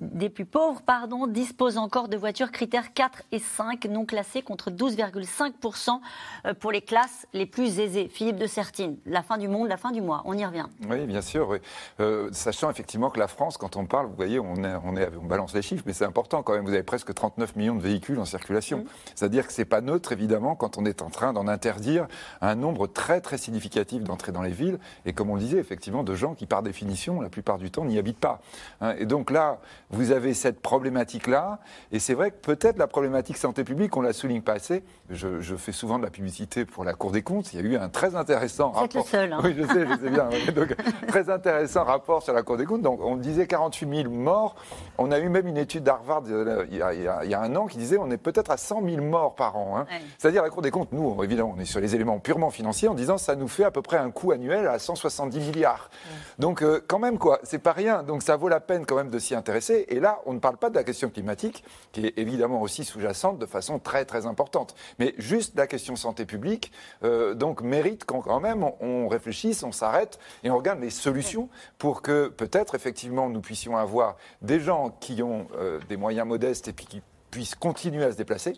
des 0.00 0.30
plus 0.30 0.46
pauvres 0.46 0.80
pardon, 0.80 1.26
disposent 1.26 1.76
encore 1.76 2.08
de 2.08 2.16
voitures 2.16 2.50
critères 2.50 2.94
4 2.94 3.24
et 3.30 3.38
5 3.38 3.84
non 3.90 4.06
classées 4.06 4.40
contre 4.40 4.70
12,5% 4.70 6.00
euh, 6.46 6.54
pour 6.54 6.72
les 6.72 6.80
classes 6.80 7.26
les 7.34 7.44
plus 7.44 7.78
aisées. 7.78 8.08
Philippe 8.08 8.38
de 8.38 8.46
Sertine, 8.46 8.96
la 9.04 9.22
fin 9.22 9.36
du 9.36 9.48
monde, 9.48 9.68
la 9.68 9.76
fin 9.76 9.92
du 9.92 10.00
mois, 10.00 10.22
on 10.24 10.32
y 10.32 10.46
revient. 10.46 10.64
Oui, 10.88 11.04
bien 11.04 11.20
sûr. 11.20 11.58
Euh, 12.00 12.30
sachant 12.32 12.70
effectivement 12.70 13.10
que 13.10 13.18
la 13.18 13.28
France, 13.28 13.58
quand 13.58 13.76
on 13.76 13.84
parle, 13.84 14.06
vous 14.06 14.16
voyez, 14.16 14.40
on, 14.40 14.64
est, 14.64 14.74
on, 14.82 14.96
est, 14.96 15.10
on 15.20 15.26
balance 15.26 15.52
les 15.52 15.60
chiffres, 15.60 15.84
mais 15.84 15.92
c'est 15.92 16.06
important 16.06 16.42
quand 16.42 16.54
même. 16.54 16.64
Vous 16.64 16.72
avez 16.72 16.82
presque 16.82 17.12
39 17.12 17.54
millions 17.56 17.74
de 17.74 17.82
véhicules 17.82 18.18
en 18.18 18.24
circulation. 18.24 18.78
Mmh. 18.78 18.84
C'est-à-dire 19.14 19.46
que 19.46 19.52
ce 19.52 19.60
n'est 19.60 19.66
pas 19.66 19.82
neutre, 19.82 20.12
évidemment, 20.12 20.56
quand 20.56 20.78
on 20.78 20.86
est 20.86 21.02
en 21.02 21.10
train 21.10 21.34
d'en 21.34 21.46
interdire 21.46 22.06
un 22.40 22.54
nombre 22.54 22.86
très, 22.86 23.20
très 23.20 23.36
significatif 23.36 24.04
d'entrées 24.04 24.32
dans 24.32 24.42
les 24.42 24.52
villes. 24.52 24.78
Et 25.04 25.12
comme 25.12 25.28
on 25.28 25.34
le 25.34 25.42
disait, 25.42 25.58
effectivement, 25.58 26.02
de 26.02 26.14
gens 26.14 26.34
qui, 26.34 26.46
par 26.46 26.62
définition, 26.62 27.20
la 27.20 27.28
plupart 27.28 27.57
du 27.58 27.70
temps 27.70 27.84
n'y 27.84 27.98
habite 27.98 28.18
pas. 28.18 28.40
Hein. 28.80 28.94
Et 28.98 29.06
donc 29.06 29.30
là, 29.30 29.58
vous 29.90 30.12
avez 30.12 30.34
cette 30.34 30.60
problématique-là. 30.60 31.58
Et 31.92 31.98
c'est 31.98 32.14
vrai 32.14 32.30
que 32.30 32.36
peut-être 32.36 32.78
la 32.78 32.86
problématique 32.86 33.36
santé 33.36 33.64
publique, 33.64 33.96
on 33.96 34.00
la 34.00 34.12
souligne 34.12 34.42
pas 34.42 34.54
assez. 34.54 34.82
Je, 35.10 35.56
fais 35.56 35.72
souvent 35.72 35.98
de 35.98 36.04
la 36.04 36.10
publicité 36.10 36.64
pour 36.64 36.84
la 36.84 36.94
Cour 36.94 37.10
des 37.10 37.22
comptes. 37.22 37.52
Il 37.52 37.60
y 37.60 37.62
a 37.62 37.66
eu 37.66 37.76
un 37.76 37.88
très 37.88 38.14
intéressant 38.14 38.70
rapport. 38.70 39.02
le 39.02 39.08
seul. 39.08 39.32
Hein. 39.32 39.40
Oui, 39.42 39.54
je 39.56 39.64
sais, 39.64 39.86
je 39.86 40.00
sais 40.00 40.10
bien. 40.10 40.28
donc, 40.54 40.76
très 41.08 41.30
intéressant 41.30 41.84
rapport 41.84 42.22
sur 42.22 42.32
la 42.32 42.42
Cour 42.42 42.56
des 42.56 42.64
comptes. 42.64 42.82
Donc, 42.82 43.00
on 43.02 43.16
disait 43.16 43.46
48 43.46 44.02
000 44.02 44.12
morts. 44.12 44.56
On 44.98 45.10
a 45.10 45.18
eu 45.18 45.28
même 45.28 45.46
une 45.46 45.56
étude 45.56 45.82
d'Harvard 45.84 46.22
euh, 46.28 46.66
il, 46.70 46.84
il, 46.94 47.30
y 47.30 47.34
a 47.34 47.40
un 47.40 47.56
an 47.56 47.66
qui 47.66 47.78
disait 47.78 47.98
on 47.98 48.10
est 48.10 48.18
peut-être 48.18 48.50
à 48.50 48.56
100 48.56 48.82
000 48.84 49.02
morts 49.02 49.34
par 49.34 49.56
an. 49.56 49.78
Hein. 49.78 49.86
C'est-à-dire 50.18 50.42
la 50.42 50.50
Cour 50.50 50.62
des 50.62 50.70
comptes, 50.70 50.92
nous, 50.92 51.22
évidemment, 51.24 51.54
on 51.56 51.60
est 51.60 51.64
sur 51.64 51.80
les 51.80 51.94
éléments 51.94 52.18
purement 52.18 52.50
financiers 52.50 52.88
en 52.88 52.94
disant 52.94 53.18
ça 53.18 53.34
nous 53.36 53.48
fait 53.48 53.64
à 53.64 53.70
peu 53.70 53.82
près 53.82 53.96
un 53.96 54.10
coût 54.10 54.32
annuel 54.32 54.66
à 54.66 54.78
170 54.78 55.38
milliards. 55.40 55.90
Donc, 56.38 56.62
euh, 56.62 56.80
quand 56.86 56.98
même, 56.98 57.18
quoi, 57.18 57.40
c'est 57.48 57.58
pas 57.58 57.72
rien. 57.72 58.02
Donc, 58.02 58.22
ça 58.22 58.36
vaut 58.36 58.48
la 58.48 58.60
peine 58.60 58.84
quand 58.84 58.96
même 58.96 59.10
de 59.10 59.18
s'y 59.18 59.34
intéresser. 59.34 59.86
Et 59.88 60.00
là, 60.00 60.20
on 60.26 60.34
ne 60.34 60.38
parle 60.38 60.58
pas 60.58 60.68
de 60.70 60.74
la 60.74 60.84
question 60.84 61.08
climatique, 61.08 61.64
qui 61.92 62.06
est 62.06 62.18
évidemment 62.18 62.60
aussi 62.60 62.84
sous-jacente 62.84 63.38
de 63.38 63.46
façon 63.46 63.78
très, 63.78 64.04
très 64.04 64.26
importante. 64.26 64.74
Mais 64.98 65.14
juste 65.18 65.56
la 65.56 65.66
question 65.66 65.96
santé 65.96 66.26
publique, 66.26 66.70
euh, 67.04 67.34
donc, 67.34 67.62
mérite 67.62 68.04
quand 68.04 68.40
même 68.40 68.64
on, 68.80 69.08
réfléchisse, 69.08 69.62
on 69.62 69.72
s'arrête 69.72 70.18
et 70.44 70.50
on 70.50 70.56
regarde 70.56 70.80
les 70.80 70.90
solutions 70.90 71.48
pour 71.78 72.02
que 72.02 72.28
peut-être, 72.28 72.74
effectivement, 72.74 73.30
nous 73.30 73.40
puissions 73.40 73.76
avoir 73.76 74.16
des 74.42 74.60
gens 74.60 74.90
qui 75.00 75.22
ont 75.22 75.46
euh, 75.56 75.80
des 75.88 75.96
moyens 75.96 76.26
modestes 76.26 76.68
et 76.68 76.72
puis 76.72 76.86
qui 76.86 77.02
puissent 77.30 77.54
continuer 77.54 78.04
à 78.04 78.12
se 78.12 78.16
déplacer 78.16 78.54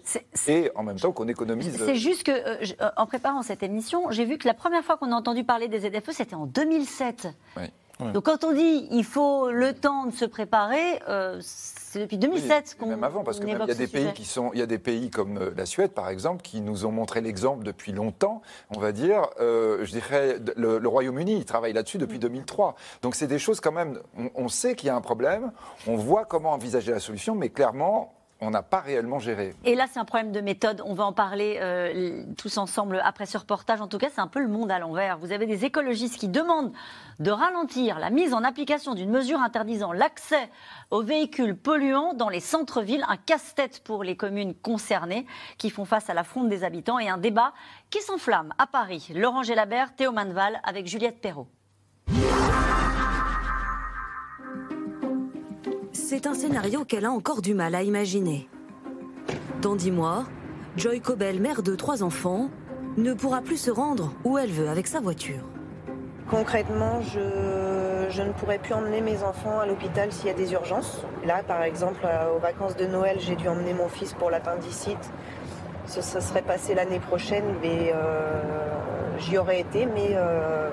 et 0.47 0.71
en 0.75 0.83
même 0.83 0.99
temps 0.99 1.13
qu'on 1.13 1.29
économise. 1.29 1.77
C'est 1.77 1.97
juste 1.97 2.25
que, 2.25 2.31
euh, 2.33 2.91
en 2.97 3.07
préparant 3.07 3.43
cette 3.43 3.63
émission, 3.63 4.11
j'ai 4.11 4.25
vu 4.25 4.39
que 4.39 4.47
la 4.47 4.55
première 4.55 4.85
fois 4.85 4.97
qu'on 4.97 5.13
a 5.13 5.15
entendu 5.15 5.45
parler 5.45 5.69
des 5.69 5.81
ZFE, 5.81 6.11
c'était 6.13 6.37
en 6.37 6.47
2007. 6.47 7.29
Oui. 7.57 7.65
Donc 8.13 8.25
quand 8.25 8.45
on 8.45 8.53
dit 8.53 8.89
il 8.91 9.05
faut 9.05 9.51
le 9.51 9.73
temps 9.73 10.07
de 10.07 10.13
se 10.13 10.25
préparer, 10.25 11.01
euh, 11.09 11.39
c'est 11.41 12.01
depuis 12.01 12.19
2007 12.19 12.77
qu'on. 12.79 12.87
Même 12.87 13.05
avant, 13.05 13.25
parce 13.25 13.41
qu'il 13.41 13.49
y 13.49 13.53
a 13.55 13.67
des 13.67 13.87
pays 13.87 14.13
qui 14.15 14.25
sont, 14.25 14.51
il 14.53 14.61
y 14.61 14.63
a 14.63 14.67
des 14.67 14.79
pays 14.79 15.11
comme 15.11 15.39
euh, 15.39 15.51
la 15.57 15.67
Suède 15.67 15.93
par 15.93 16.09
exemple 16.09 16.43
qui 16.43 16.61
nous 16.61 16.87
ont 16.87 16.93
montré 16.93 17.21
l'exemple 17.21 17.65
depuis 17.65 17.93
longtemps. 17.93 18.43
On 18.75 18.81
va 18.81 18.93
dire, 18.93 19.29
euh, 19.41 19.85
je 19.85 19.91
dirais, 19.91 20.39
le, 20.57 20.79
Royaume-Uni, 20.87 21.37
il 21.37 21.45
travaille 21.45 21.73
là-dessus 21.73 21.99
depuis 21.99 22.19
2003. 22.19 22.75
Donc 23.03 23.15
c'est 23.15 23.27
des 23.27 23.39
choses 23.39 23.61
quand 23.61 23.73
même. 23.73 23.99
on 24.35 24.49
sait 24.49 24.75
qu'il 24.75 24.89
y 24.89 24.91
a 24.91 24.97
un 24.97 25.01
problème, 25.01 25.53
on 25.87 25.97
voit 25.97 26.25
comment 26.25 26.53
envisager 26.53 26.93
la 26.93 27.01
solution, 27.01 27.35
mais 27.35 27.49
clairement 27.49 28.15
on 28.41 28.51
n'a 28.51 28.63
pas 28.63 28.81
réellement 28.81 29.19
géré. 29.19 29.55
Et 29.65 29.75
là, 29.75 29.87
c'est 29.91 29.99
un 29.99 30.05
problème 30.05 30.33
de 30.33 30.41
méthode. 30.41 30.83
On 30.85 30.95
va 30.95 31.05
en 31.05 31.13
parler 31.13 31.59
euh, 31.61 32.25
tous 32.37 32.59
ensemble 32.59 33.01
après 33.05 33.27
ce 33.27 33.39
reportage. 33.39 33.81
En 33.81 33.89
tout 33.89 33.99
cas, 33.99 34.09
c'est 34.13 34.21
un 34.21 34.27
peu 34.27 34.41
le 34.41 34.49
monde 34.49 34.71
à 34.71 34.79
l'envers. 34.79 35.19
Vous 35.19 35.33
avez 35.33 35.47
des 35.47 35.65
écologistes 35.65 36.19
qui 36.19 36.29
demandent 36.29 36.73
de 37.19 37.31
ralentir 37.31 37.99
la 37.99 38.11
mise 38.11 38.33
en 38.33 38.43
application 38.43 38.95
d'une 38.95 39.11
mesure 39.11 39.41
interdisant 39.41 39.93
l'accès 39.93 40.49
aux 40.91 41.03
véhicules 41.03 41.57
polluants 41.57 42.15
dans 42.15 42.29
les 42.29 42.41
centres-villes. 42.41 43.05
Un 43.09 43.17
casse-tête 43.17 43.83
pour 43.85 44.05
les 44.05 44.17
communes 44.17 44.55
concernées 44.55 45.27
qui 45.59 45.71
font 45.71 45.85
face 45.85 46.09
à 46.09 46.15
la 46.15 46.25
fronde 46.25 46.49
des 46.49 46.65
habitants 46.65 46.99
et 46.99 47.09
un 47.09 47.19
débat 47.19 47.53
qui 47.91 48.01
s'enflamme 48.01 48.55
à 48.59 48.67
Paris. 48.67 49.13
Laurent 49.15 49.43
Gélabert, 49.43 49.95
Théo 49.95 50.13
Manval 50.13 50.61
avec 50.65 50.87
Juliette 50.87 51.21
Perrault. 51.21 51.49
C'est 56.11 56.27
un 56.27 56.35
scénario 56.35 56.85
qu'elle 56.85 57.05
a 57.05 57.13
encore 57.13 57.41
du 57.41 57.55
mal 57.55 57.73
à 57.77 57.85
imaginer. 57.85 58.49
Dans 59.63 59.77
dix 59.77 59.93
mois, 59.93 60.25
Joy 60.77 61.01
Cobel, 61.01 61.39
mère 61.39 61.63
de 61.63 61.77
trois 61.77 62.03
enfants, 62.03 62.51
ne 62.97 63.15
pourra 63.15 63.43
plus 63.43 63.59
se 63.59 63.71
rendre 63.71 64.13
où 64.25 64.37
elle 64.37 64.51
veut 64.51 64.69
avec 64.69 64.89
sa 64.89 64.99
voiture. 64.99 65.45
Concrètement, 66.29 67.01
je, 67.01 68.23
ne 68.23 68.33
pourrai 68.33 68.59
plus 68.59 68.75
emmener 68.75 69.03
mes 69.03 69.23
enfants 69.23 69.61
à 69.61 69.67
l'hôpital 69.67 70.11
s'il 70.11 70.27
y 70.27 70.31
a 70.31 70.35
des 70.35 70.53
urgences. 70.53 71.05
Là, 71.25 71.45
par 71.45 71.63
exemple, 71.63 72.01
euh, 72.05 72.35
aux 72.35 72.41
vacances 72.41 72.75
de 72.75 72.87
Noël, 72.87 73.19
j'ai 73.21 73.37
dû 73.37 73.47
emmener 73.47 73.73
mon 73.73 73.89
fils 73.89 74.13
pour 74.13 74.33
l'appendicite. 74.33 75.13
Ce, 75.87 76.03
serait 76.03 76.43
passé 76.43 76.75
l'année 76.75 76.99
prochaine, 76.99 77.45
mais 77.63 77.93
euh, 77.95 78.43
j'y 79.19 79.39
aurais 79.39 79.61
été, 79.61 79.87
mais 79.87 80.15
euh, 80.15 80.71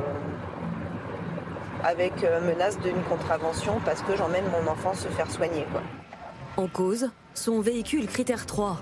avec 1.88 2.26
euh, 2.26 2.42
menace 2.42 2.78
d'une 2.82 3.02
contravention 3.10 3.80
parce 3.86 4.02
que 4.02 4.16
j'emmène 4.18 4.44
mon 4.52 4.70
enfant 4.70 4.94
se 4.94 5.08
faire 5.08 5.32
soigner. 5.32 5.66
En 6.58 6.68
cause, 6.68 7.10
son 7.34 7.62
véhicule 7.62 8.08
critère 8.08 8.46
3, 8.46 8.82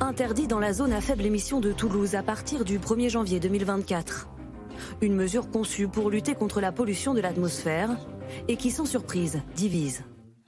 Interdit 0.00 0.48
dans 0.48 0.58
la 0.58 0.72
zone 0.72 0.92
à 0.92 1.00
faible 1.00 1.24
émission 1.24 1.60
de 1.60 1.72
Toulouse 1.72 2.14
à 2.14 2.22
partir 2.22 2.64
du 2.64 2.78
1er 2.78 3.08
janvier 3.08 3.40
2024. 3.40 4.28
Une 5.00 5.14
mesure 5.14 5.50
conçue 5.50 5.88
pour 5.88 6.10
lutter 6.10 6.34
contre 6.34 6.60
la 6.60 6.72
pollution 6.72 7.14
de 7.14 7.20
l'atmosphère 7.20 7.90
et 8.48 8.56
qui, 8.56 8.70
sans 8.70 8.84
surprise, 8.84 9.40
divise. 9.54 10.04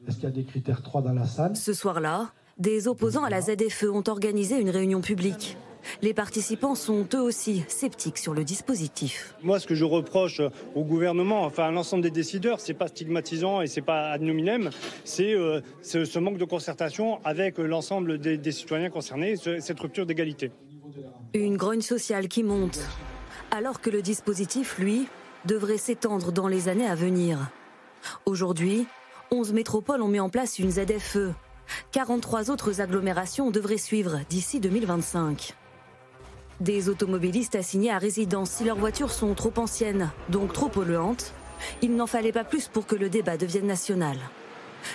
Est-ce 0.06 0.16
qu'il 0.16 0.25
y 0.25 0.26
a 0.26 0.30
des 0.30 0.44
critères 0.44 0.82
3 0.82 1.02
dans 1.02 1.12
la 1.12 1.26
salle? 1.26 1.56
Ce 1.56 1.73
soir-là, 1.73 2.32
des 2.58 2.88
opposants 2.88 3.25
à 3.25 3.30
la 3.30 3.40
ZFE 3.40 3.84
ont 3.84 4.04
organisé 4.08 4.61
une 4.61 4.70
réunion 4.70 5.00
publique. 5.00 5.56
Les 6.02 6.14
participants 6.14 6.74
sont 6.74 7.06
eux 7.14 7.20
aussi 7.20 7.64
sceptiques 7.68 8.18
sur 8.18 8.34
le 8.34 8.44
dispositif. 8.44 9.34
Moi, 9.42 9.58
ce 9.58 9.66
que 9.66 9.74
je 9.74 9.84
reproche 9.84 10.40
au 10.74 10.84
gouvernement, 10.84 11.42
enfin 11.44 11.64
à 11.64 11.70
l'ensemble 11.70 12.02
des 12.02 12.10
décideurs, 12.10 12.60
c'est 12.60 12.74
pas 12.74 12.88
stigmatisant 12.88 13.60
et 13.60 13.66
c'est 13.66 13.82
pas 13.82 14.10
ad 14.10 14.22
nominem, 14.22 14.70
c'est 15.04 15.34
euh, 15.34 15.60
ce, 15.82 16.18
manque 16.18 16.38
de 16.38 16.44
concertation 16.44 17.20
avec 17.24 17.58
l'ensemble 17.58 18.18
des, 18.18 18.36
des 18.36 18.52
citoyens 18.52 18.90
concernés, 18.90 19.36
cette 19.36 19.80
rupture 19.80 20.06
d'égalité. 20.06 20.50
Une 21.34 21.56
grogne 21.56 21.80
sociale 21.80 22.28
qui 22.28 22.42
monte, 22.42 22.80
alors 23.50 23.80
que 23.80 23.90
le 23.90 24.02
dispositif, 24.02 24.78
lui, 24.78 25.06
devrait 25.44 25.78
s'étendre 25.78 26.32
dans 26.32 26.48
les 26.48 26.68
années 26.68 26.86
à 26.86 26.94
venir. 26.94 27.38
Aujourd'hui, 28.26 28.86
11 29.30 29.52
métropoles 29.52 30.02
ont 30.02 30.08
mis 30.08 30.20
en 30.20 30.28
place 30.28 30.58
une 30.58 30.70
ZFE. 30.70 31.34
43 31.92 32.50
autres 32.50 32.80
agglomérations 32.80 33.50
devraient 33.50 33.78
suivre 33.78 34.20
d'ici 34.28 34.60
2025. 34.60 35.54
Des 36.61 36.88
automobilistes 36.88 37.56
assignés 37.56 37.90
à 37.90 37.99
résidence 37.99 38.50
si 38.50 38.64
leurs 38.64 38.76
voitures 38.76 39.11
sont 39.11 39.34
trop 39.34 39.52
anciennes, 39.56 40.11
donc 40.28 40.52
trop 40.52 40.68
polluantes, 40.68 41.32
il 41.82 41.96
n'en 41.96 42.06
fallait 42.06 42.32
pas 42.32 42.44
plus 42.44 42.68
pour 42.68 42.87
que 42.87 42.94
le 42.94 43.08
débat 43.08 43.37
devienne 43.37 43.66
national. 43.66 44.16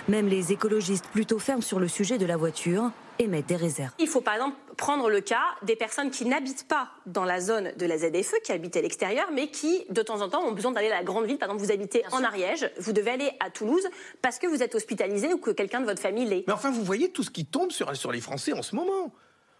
Même 0.07 0.27
les 0.27 0.53
écologistes 0.53 1.07
plutôt 1.07 1.39
fermes 1.39 1.61
sur 1.61 1.79
le 1.79 1.87
sujet 1.87 2.17
de 2.17 2.25
la 2.25 2.37
voiture 2.37 2.91
émettent 3.17 3.47
des 3.47 3.57
réserves. 3.57 3.91
Il 3.99 4.07
faut 4.07 4.21
par 4.21 4.35
exemple 4.35 4.55
prendre 4.77 5.09
le 5.09 5.19
cas 5.19 5.43
des 5.63 5.75
personnes 5.75 6.09
qui 6.11 6.25
n'habitent 6.25 6.67
pas 6.67 6.89
dans 7.05 7.25
la 7.25 7.41
zone 7.41 7.73
de 7.75 7.85
la 7.85 7.97
ZFE, 7.97 8.35
qui 8.43 8.53
habitent 8.53 8.77
à 8.77 8.81
l'extérieur, 8.81 9.27
mais 9.33 9.49
qui 9.49 9.83
de 9.89 10.01
temps 10.01 10.21
en 10.21 10.29
temps 10.29 10.45
ont 10.45 10.53
besoin 10.53 10.71
d'aller 10.71 10.87
à 10.87 10.95
la 10.97 11.03
grande 11.03 11.25
ville. 11.25 11.37
Par 11.37 11.49
exemple, 11.49 11.65
vous 11.65 11.71
habitez 11.71 12.03
en 12.13 12.23
Ariège, 12.23 12.71
vous 12.77 12.93
devez 12.93 13.11
aller 13.11 13.31
à 13.41 13.49
Toulouse 13.49 13.85
parce 14.21 14.39
que 14.39 14.47
vous 14.47 14.63
êtes 14.63 14.75
hospitalisé 14.75 15.33
ou 15.33 15.39
que 15.39 15.51
quelqu'un 15.51 15.81
de 15.81 15.85
votre 15.85 16.01
famille 16.01 16.25
l'est. 16.25 16.45
Mais 16.47 16.53
enfin, 16.53 16.71
vous 16.71 16.83
voyez 16.83 17.11
tout 17.11 17.23
ce 17.23 17.31
qui 17.31 17.45
tombe 17.45 17.71
sur, 17.71 17.93
sur 17.97 18.13
les 18.13 18.21
Français 18.21 18.53
en 18.53 18.61
ce 18.61 18.75
moment. 18.75 19.11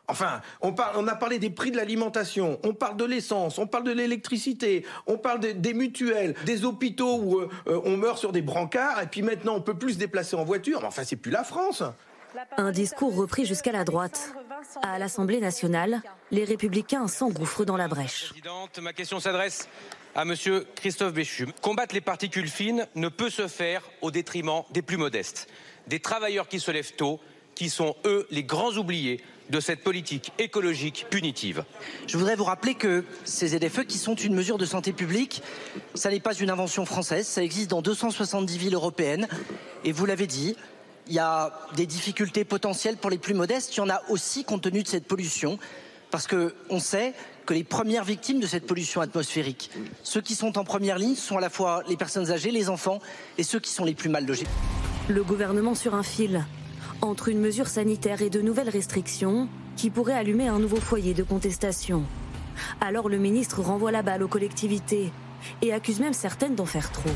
Enfin, 0.10 0.42
on, 0.62 0.74
parle, 0.74 0.96
on, 0.98 1.08
a 1.08 1.16
parlé 1.16 1.38
des 1.38 1.52
prix 1.52 1.72
de 1.72 1.78
l'alimentation, 1.78 2.60
on 2.64 2.74
parle 2.74 2.98
de 2.98 3.06
l'essence, 3.06 3.60
on 3.60 3.68
parle 3.68 3.84
de 3.84 3.92
l'électricité, 3.92 4.86
on 5.06 5.18
parle 5.18 5.40
des 5.40 5.74
mutuelles, 5.74 6.36
des 6.46 6.66
hôpitaux 6.66 7.18
où 7.18 7.40
euh, 7.40 7.82
on 7.86 7.96
meurt 7.96 8.18
sur 8.18 8.32
des 8.32 8.42
brancards, 8.42 9.02
et 9.02 9.08
puis 9.08 9.22
maintenant 9.22 9.56
on 9.56 9.62
peut 9.62 9.78
plus 9.78 9.94
se 9.94 9.98
déplacer 10.00 10.36
en 10.36 10.44
voiture. 10.44 10.80
Mais 10.82 10.88
enfin, 10.88 11.04
c'est 11.04 11.16
plus 11.16 11.32
la 11.32 11.44
France. 11.44 11.84
Un 12.58 12.72
discours 12.72 13.16
repris 13.16 13.46
jusqu'à 13.46 13.72
la 13.72 13.84
droite. 13.84 14.34
À 14.84 15.00
l'Assemblée 15.00 15.40
nationale, 15.40 16.02
les 16.32 16.44
républicains 16.44 17.08
s'engouffrent 17.08 17.66
dans 17.66 17.78
la 17.78 17.88
brèche. 17.88 18.34
Ma 18.82 18.94
question 18.94 19.20
s'adresse 19.20 19.68
à 20.16 20.26
Monsieur 20.26 20.66
Christophe 20.76 21.14
Béchu. 21.14 21.48
Combattre 21.62 21.94
les 21.94 22.02
particules 22.02 22.50
fines 22.50 22.88
ne 22.96 23.10
peut 23.10 23.30
se 23.30 23.48
faire 23.48 23.84
au 24.02 24.12
détriment 24.12 24.64
des 24.72 24.82
plus 24.82 24.98
modestes, 24.98 25.48
des 25.88 26.00
travailleurs 26.00 26.48
qui 26.48 26.60
se 26.60 26.72
lèvent 26.72 26.96
tôt, 26.96 27.20
qui 27.56 27.70
sont 27.70 27.96
eux 28.06 28.28
les 28.32 28.44
grands 28.44 28.74
oubliés 28.74 29.22
de 29.50 29.60
cette 29.60 29.84
politique 29.84 30.32
écologique 30.38 31.08
punitive. 31.10 31.64
Je 32.08 32.18
voudrais 32.18 32.36
vous 32.36 32.44
rappeler 32.44 32.76
que 32.76 33.04
ces 33.26 33.50
ZFE, 33.50 33.86
qui 33.86 33.98
sont 33.98 34.16
une 34.16 34.36
mesure 34.36 34.58
de 34.58 34.66
santé 34.66 34.94
publique, 34.94 35.42
ça 35.96 36.10
n'est 36.10 36.20
pas 36.20 36.34
une 36.34 36.50
invention 36.50 36.86
française, 36.86 37.28
ça 37.28 37.44
existe 37.44 37.70
dans 37.70 37.82
270 37.82 38.58
villes 38.58 38.76
européennes. 38.76 39.28
Et 39.84 39.92
vous 39.92 40.06
l'avez 40.06 40.28
dit, 40.28 40.56
il 41.08 41.14
y 41.14 41.20
a 41.20 41.52
des 41.76 41.86
difficultés 41.86 42.46
potentielles 42.46 42.98
pour 42.98 43.10
les 43.10 43.18
plus 43.18 43.34
modestes. 43.34 43.76
Il 43.76 43.80
y 43.80 43.82
en 43.82 43.90
a 43.90 44.02
aussi 44.10 44.44
compte 44.44 44.62
tenu 44.62 44.84
de 44.84 44.88
cette 44.88 45.06
pollution, 45.06 45.58
parce 46.12 46.28
qu'on 46.28 46.80
sait 46.80 47.14
que 47.46 47.54
les 47.54 47.64
premières 47.64 48.04
victimes 48.04 48.40
de 48.40 48.48
cette 48.48 48.68
pollution 48.68 49.02
atmosphérique, 49.02 49.72
ceux 50.04 50.22
qui 50.22 50.36
sont 50.36 50.58
en 50.58 50.64
première 50.64 51.00
ligne, 51.00 51.16
sont 51.16 51.38
à 51.38 51.42
la 51.42 51.50
fois 51.50 51.84
les 51.88 51.98
personnes 51.98 52.32
âgées, 52.32 52.52
les 52.52 52.70
enfants 52.70 53.00
et 53.40 53.44
ceux 53.44 53.60
qui 53.60 53.72
sont 53.72 53.86
les 53.86 53.96
plus 53.96 54.10
mal 54.10 54.26
logés. 54.26 54.48
Le 55.08 55.24
gouvernement 55.24 55.74
sur 55.74 55.96
un 55.96 56.04
fil 56.04 56.46
entre 57.02 57.30
une 57.30 57.40
mesure 57.40 57.68
sanitaire 57.68 58.22
et 58.22 58.30
de 58.30 58.42
nouvelles 58.42 58.70
restrictions 58.70 59.48
qui 59.76 59.90
pourraient 59.90 60.14
allumer 60.14 60.48
un 60.48 60.60
nouveau 60.60 60.78
foyer 60.78 61.14
de 61.14 61.24
contestation. 61.24 62.04
Alors 62.82 63.10
le 63.10 63.18
ministre 63.18 63.62
renvoie 63.62 63.92
la 63.92 64.02
balle 64.02 64.24
aux 64.24 64.28
collectivités 64.28 65.12
et 65.62 65.74
accuse 65.74 66.00
même 66.00 66.14
certaines 66.14 66.56
d'en 66.56 66.66
faire 66.66 66.92
trop. 66.92 67.10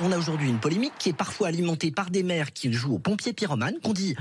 On 0.00 0.12
a 0.12 0.18
aujourd'hui 0.18 0.48
une 0.48 0.58
polémique 0.58 0.94
qui 0.98 1.10
est 1.10 1.16
parfois 1.16 1.48
alimentée 1.48 1.90
par 1.90 2.10
des 2.10 2.22
maires 2.22 2.52
qui 2.52 2.72
jouent 2.72 2.94
aux 2.94 2.98
pompiers 2.98 3.32
pyromanes, 3.32 3.78
qu'on 3.82 3.92
dit 3.92 4.16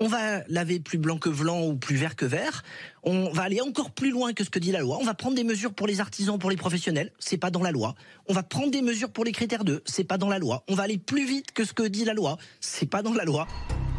on 0.00 0.08
va 0.08 0.42
laver 0.48 0.80
plus 0.80 0.98
blanc 0.98 1.16
que 1.16 1.28
blanc 1.28 1.62
ou 1.62 1.76
plus 1.76 1.94
vert 1.94 2.16
que 2.16 2.24
vert. 2.24 2.64
On 3.04 3.30
va 3.30 3.42
aller 3.42 3.60
encore 3.60 3.92
plus 3.92 4.10
loin 4.10 4.32
que 4.32 4.42
ce 4.42 4.50
que 4.50 4.58
dit 4.58 4.72
la 4.72 4.80
loi. 4.80 4.98
On 5.00 5.04
va 5.04 5.14
prendre 5.14 5.36
des 5.36 5.44
mesures 5.44 5.72
pour 5.72 5.86
les 5.86 6.00
artisans, 6.00 6.40
pour 6.40 6.50
les 6.50 6.56
professionnels. 6.56 7.12
C'est 7.20 7.36
pas 7.36 7.50
dans 7.50 7.62
la 7.62 7.70
loi. 7.70 7.94
On 8.26 8.32
va 8.32 8.42
prendre 8.42 8.72
des 8.72 8.82
mesures 8.82 9.10
pour 9.10 9.24
les 9.24 9.30
critères 9.30 9.62
2. 9.62 9.80
C'est 9.84 10.02
pas 10.02 10.18
dans 10.18 10.28
la 10.28 10.40
loi. 10.40 10.64
On 10.66 10.74
va 10.74 10.82
aller 10.82 10.98
plus 10.98 11.24
vite 11.24 11.52
que 11.52 11.64
ce 11.64 11.72
que 11.72 11.84
dit 11.84 12.04
la 12.04 12.14
loi. 12.14 12.36
C'est 12.60 12.90
pas 12.90 13.02
dans 13.02 13.12
la 13.12 13.24
loi. 13.24 13.46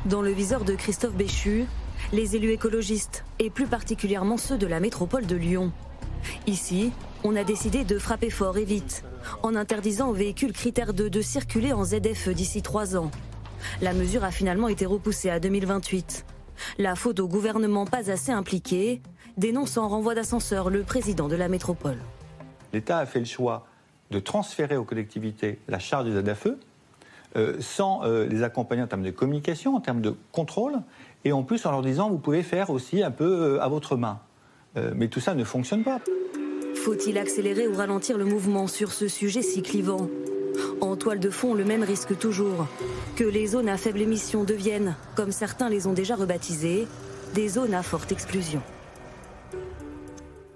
Dans 0.05 0.21
le 0.21 0.31
viseur 0.31 0.65
de 0.65 0.75
Christophe 0.75 1.13
Béchu, 1.13 1.65
les 2.11 2.35
élus 2.35 2.51
écologistes, 2.51 3.23
et 3.39 3.49
plus 3.49 3.67
particulièrement 3.67 4.37
ceux 4.37 4.57
de 4.57 4.67
la 4.67 4.81
métropole 4.81 5.25
de 5.25 5.37
Lyon. 5.37 5.71
Ici, 6.45 6.91
on 7.23 7.37
a 7.37 7.45
décidé 7.45 7.85
de 7.85 7.97
frapper 7.97 8.29
fort 8.29 8.57
et 8.57 8.65
vite, 8.65 9.05
en 9.43 9.55
interdisant 9.55 10.09
aux 10.09 10.13
véhicules 10.13 10.51
critères 10.51 10.93
2 10.93 11.09
de 11.09 11.21
circuler 11.21 11.71
en 11.71 11.85
ZFE 11.85 12.29
d'ici 12.29 12.61
trois 12.61 12.97
ans. 12.97 13.11
La 13.81 13.93
mesure 13.93 14.25
a 14.25 14.31
finalement 14.31 14.67
été 14.67 14.85
repoussée 14.85 15.29
à 15.29 15.39
2028. 15.39 16.25
La 16.79 16.95
faute 16.95 17.21
au 17.21 17.29
gouvernement 17.29 17.85
pas 17.85 18.11
assez 18.11 18.33
impliqué, 18.33 19.01
dénonce 19.37 19.77
en 19.77 19.87
renvoi 19.87 20.15
d'ascenseur 20.15 20.69
le 20.69 20.83
président 20.83 21.29
de 21.29 21.37
la 21.37 21.47
métropole. 21.47 21.97
L'État 22.73 22.97
a 22.97 23.05
fait 23.05 23.19
le 23.19 23.25
choix 23.25 23.67
de 24.11 24.19
transférer 24.19 24.75
aux 24.75 24.83
collectivités 24.83 25.59
la 25.69 25.79
charge 25.79 26.09
des 26.09 26.33
ZFE, 26.33 26.57
euh, 27.35 27.55
sans 27.59 28.03
euh, 28.03 28.27
les 28.27 28.43
accompagner 28.43 28.83
en 28.83 28.87
termes 28.87 29.03
de 29.03 29.09
communication, 29.09 29.75
en 29.75 29.79
termes 29.79 30.01
de 30.01 30.13
contrôle, 30.31 30.73
et 31.25 31.31
en 31.31 31.41
plus 31.41 31.65
en 31.65 31.71
leur 31.71 31.81
disant 31.81 32.09
vous 32.09 32.19
pouvez 32.19 32.43
faire 32.43 32.69
aussi 32.69 33.01
un 33.01 33.09
peu 33.09 33.25
euh, 33.25 33.61
à 33.61 33.67
votre 33.67 33.97
main. 33.97 34.19
mais 34.95 35.07
tout 35.07 35.19
ça 35.19 35.35
ne 35.35 35.43
fonctionne 35.43 35.83
pas. 35.83 35.99
Faut-il 36.75 37.17
accélérer 37.17 37.67
ou 37.67 37.75
ralentir 37.75 38.17
le 38.17 38.25
mouvement 38.25 38.67
sur 38.67 38.91
ce 38.91 39.07
sujet 39.07 39.41
si 39.41 39.61
clivant? 39.61 40.07
En 40.81 40.95
toile 40.95 41.19
de 41.19 41.29
fond, 41.29 41.53
le 41.53 41.63
même 41.63 41.83
risque 41.83 42.17
toujours. 42.17 42.67
Que 43.15 43.23
les 43.23 43.47
zones 43.47 43.69
à 43.69 43.77
faible 43.77 44.01
émission 44.01 44.43
deviennent, 44.43 44.95
comme 45.15 45.31
certains 45.31 45.69
les 45.69 45.87
ont 45.87 45.93
déjà 45.93 46.15
rebaptisées, 46.15 46.87
des 47.35 47.47
zones 47.47 47.73
à 47.73 47.83
forte 47.83 48.11
exclusion. 48.11 48.61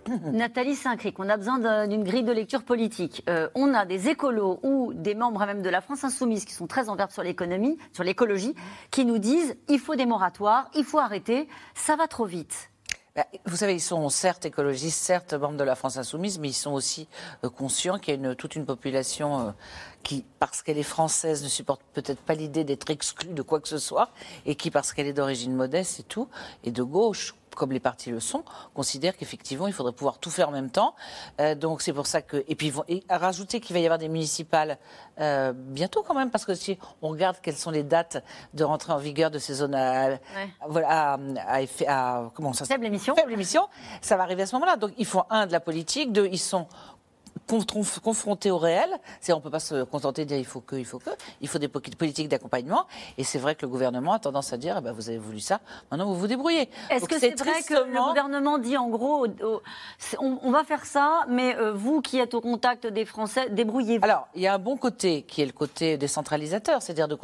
Nathalie 0.34 0.76
Saint-Cric, 0.76 1.20
on 1.20 1.30
a 1.30 1.38
besoin 1.38 1.88
d'une 1.88 2.04
grille 2.04 2.24
de 2.24 2.32
lecture 2.32 2.64
politique. 2.64 3.24
Euh, 3.30 3.50
on 3.56 3.74
a 3.74 3.86
des 3.86 4.10
écolos 4.10 4.60
ou 4.64 4.94
des 4.94 5.16
membres 5.16 5.46
même 5.46 5.62
de 5.62 5.70
la 5.70 5.82
France 5.82 6.04
insoumise 6.04 6.46
qui 6.46 6.54
sont 6.54 6.68
très 6.68 6.90
en 6.90 6.96
verbe 6.96 7.12
sur 7.12 7.24
l'économie, 7.24 7.78
sur 7.94 8.04
l'écologie, 8.04 8.56
qui 8.92 9.06
nous 9.06 9.18
disent 9.18 9.56
il 9.68 9.80
faut 9.80 9.96
des 9.96 10.06
moratoires, 10.06 10.70
il 10.76 10.84
faut 10.84 11.00
arrêter, 11.00 11.48
ça 11.76 11.96
va 11.96 12.08
trop 12.08 12.26
vite. 12.26 12.70
Bah, 13.16 13.26
vous 13.46 13.56
savez, 13.56 13.74
ils 13.74 13.82
sont 13.82 14.08
certes 14.10 14.46
écologistes, 14.46 15.02
certes 15.02 15.34
membres 15.34 15.58
de 15.58 15.64
la 15.64 15.74
France 15.74 15.98
insoumise, 15.98 16.38
mais 16.38 16.50
ils 16.50 16.54
sont 16.54 16.74
aussi 16.74 17.08
euh, 17.44 17.50
conscients 17.50 17.98
qu'il 17.98 18.14
y 18.14 18.18
a 18.18 18.20
une, 18.20 18.36
toute 18.36 18.56
une 18.56 18.66
population 18.66 19.40
euh, 19.40 19.52
qui, 20.04 20.24
parce 20.40 20.62
qu'elle 20.62 20.78
est 20.78 20.84
française, 20.84 21.44
ne 21.44 21.50
supporte 21.50 21.82
peut-être 21.94 22.22
pas 22.22 22.36
l'idée 22.36 22.64
d'être 22.64 22.92
exclue 22.92 23.34
de 23.34 23.42
quoi 23.42 23.60
que 23.60 23.68
ce 23.68 23.80
soit, 23.80 24.12
et 24.46 24.54
qui, 24.54 24.70
parce 24.70 24.94
qu'elle 24.94 25.08
est 25.08 25.14
d'origine 25.14 25.56
modeste 25.56 26.00
et 26.00 26.04
tout, 26.04 26.30
et 26.64 26.70
de 26.70 26.84
gauche, 26.84 27.34
comme 27.58 27.72
les 27.72 27.80
partis 27.80 28.12
le 28.12 28.20
sont, 28.20 28.44
considèrent 28.74 29.18
qu'effectivement, 29.18 29.68
il 29.68 29.74
faudrait 29.74 29.94
pouvoir 29.94 30.20
tout 30.20 30.30
faire 30.30 30.50
en 30.50 30.52
même 30.52 30.70
temps. 30.70 30.96
Euh, 31.42 31.56
donc 31.56 31.82
c'est 31.82 31.94
pour 31.94 32.08
ça 32.08 32.22
que... 32.22 32.44
Et 32.48 32.56
puis, 32.56 32.72
et 32.88 33.04
à 33.10 33.18
rajouter 33.18 33.60
qu'il 33.60 33.74
va 33.74 33.80
y 33.80 33.86
avoir 33.86 33.98
des 33.98 34.08
municipales 34.08 34.78
euh, 35.20 35.52
bientôt 35.54 36.04
quand 36.04 36.14
même, 36.14 36.30
parce 36.30 36.46
que 36.46 36.54
si 36.54 36.78
on 37.02 37.10
regarde 37.10 37.38
quelles 37.42 37.56
sont 37.56 37.72
les 37.72 37.84
dates 37.84 38.24
de 38.54 38.64
rentrée 38.64 38.94
en 38.94 38.98
vigueur 38.98 39.32
de 39.32 39.40
ces 39.40 39.56
zones 39.56 39.76
à, 39.76 40.20
à, 40.86 41.18
à, 41.88 42.32
comment 42.34 42.54
ça 42.54 42.66
Faible 42.66 42.86
émission. 42.86 43.16
Faible 43.16 43.34
émission, 43.34 43.68
ça 44.02 44.16
va 44.16 44.24
arriver 44.24 44.44
à 44.44 44.46
ce 44.46 44.56
moment-là. 44.56 44.78
Donc 44.78 44.92
ils 44.98 45.06
font 45.06 45.24
un 45.30 45.48
de 45.48 45.52
la 45.52 45.60
politique, 45.60 46.12
deux 46.12 46.28
ils 46.32 46.38
sont 46.38 46.68
confrontés 48.04 48.52
au 48.52 48.58
réel. 48.58 48.90
C'est 49.22 49.34
on 49.34 49.42
peut 49.42 49.50
pas 49.50 49.60
se 49.60 49.84
contenter 49.84 50.24
de 50.24 50.30
dire 50.30 50.38
il 50.38 50.46
faut 50.46 50.62
que, 50.62 50.76
il 50.76 50.86
faut 50.86 51.00
que. 51.00 51.10
Il 51.42 51.48
faut 51.48 51.60
des 51.60 51.68
politiques 51.68 52.30
d'accompagnement. 52.30 52.86
Et 53.18 53.24
c'est 53.24 53.40
vrai 53.40 53.56
que 53.56 53.64
le 53.64 53.70
gouvernement 53.70 54.14
a 54.14 54.20
tendance 54.20 54.54
à 54.54 54.58
dire 54.58 54.76
eh 54.78 54.82
ben, 54.82 54.92
vous 54.92 55.10
avez 55.10 55.18
voulu 55.18 55.40
ça, 55.40 55.60
maintenant 55.92 56.06
vous 56.06 56.16
vous 56.16 56.28
débrouillez. 56.28 56.70
Est-ce 56.90 57.06
que 57.06 57.20
c'est 57.20 57.40
vrai 57.40 57.62
que 57.64 57.74
le 57.74 58.08
gouvernement 58.08 58.58
dit 58.58 58.78
en 58.78 58.90
gros 58.90 59.28
on, 60.20 60.52
va 60.52 60.64
faire 60.64 60.86
ça, 60.86 61.26
mais 61.28 61.56
euh, 61.56 61.74
vous 61.74 62.02
qui 62.02 62.20
êtes 62.20 62.34
au 62.34 62.42
contact 62.42 62.88
des 62.88 63.06
Français, 63.06 63.50
débrouillez-vous 63.50 64.04
Alors 64.04 64.28
il 64.36 64.42
y 64.42 64.48
a 64.48 64.54
un 64.54 64.60
bon 64.60 64.78
côté 64.78 65.24
qui 65.24 65.42
est 65.42 65.46
le 65.46 65.52
côté 65.52 65.98
décentralisateur, 65.98 66.82
c'est-à-dire 66.82 67.08
de, 67.08 67.18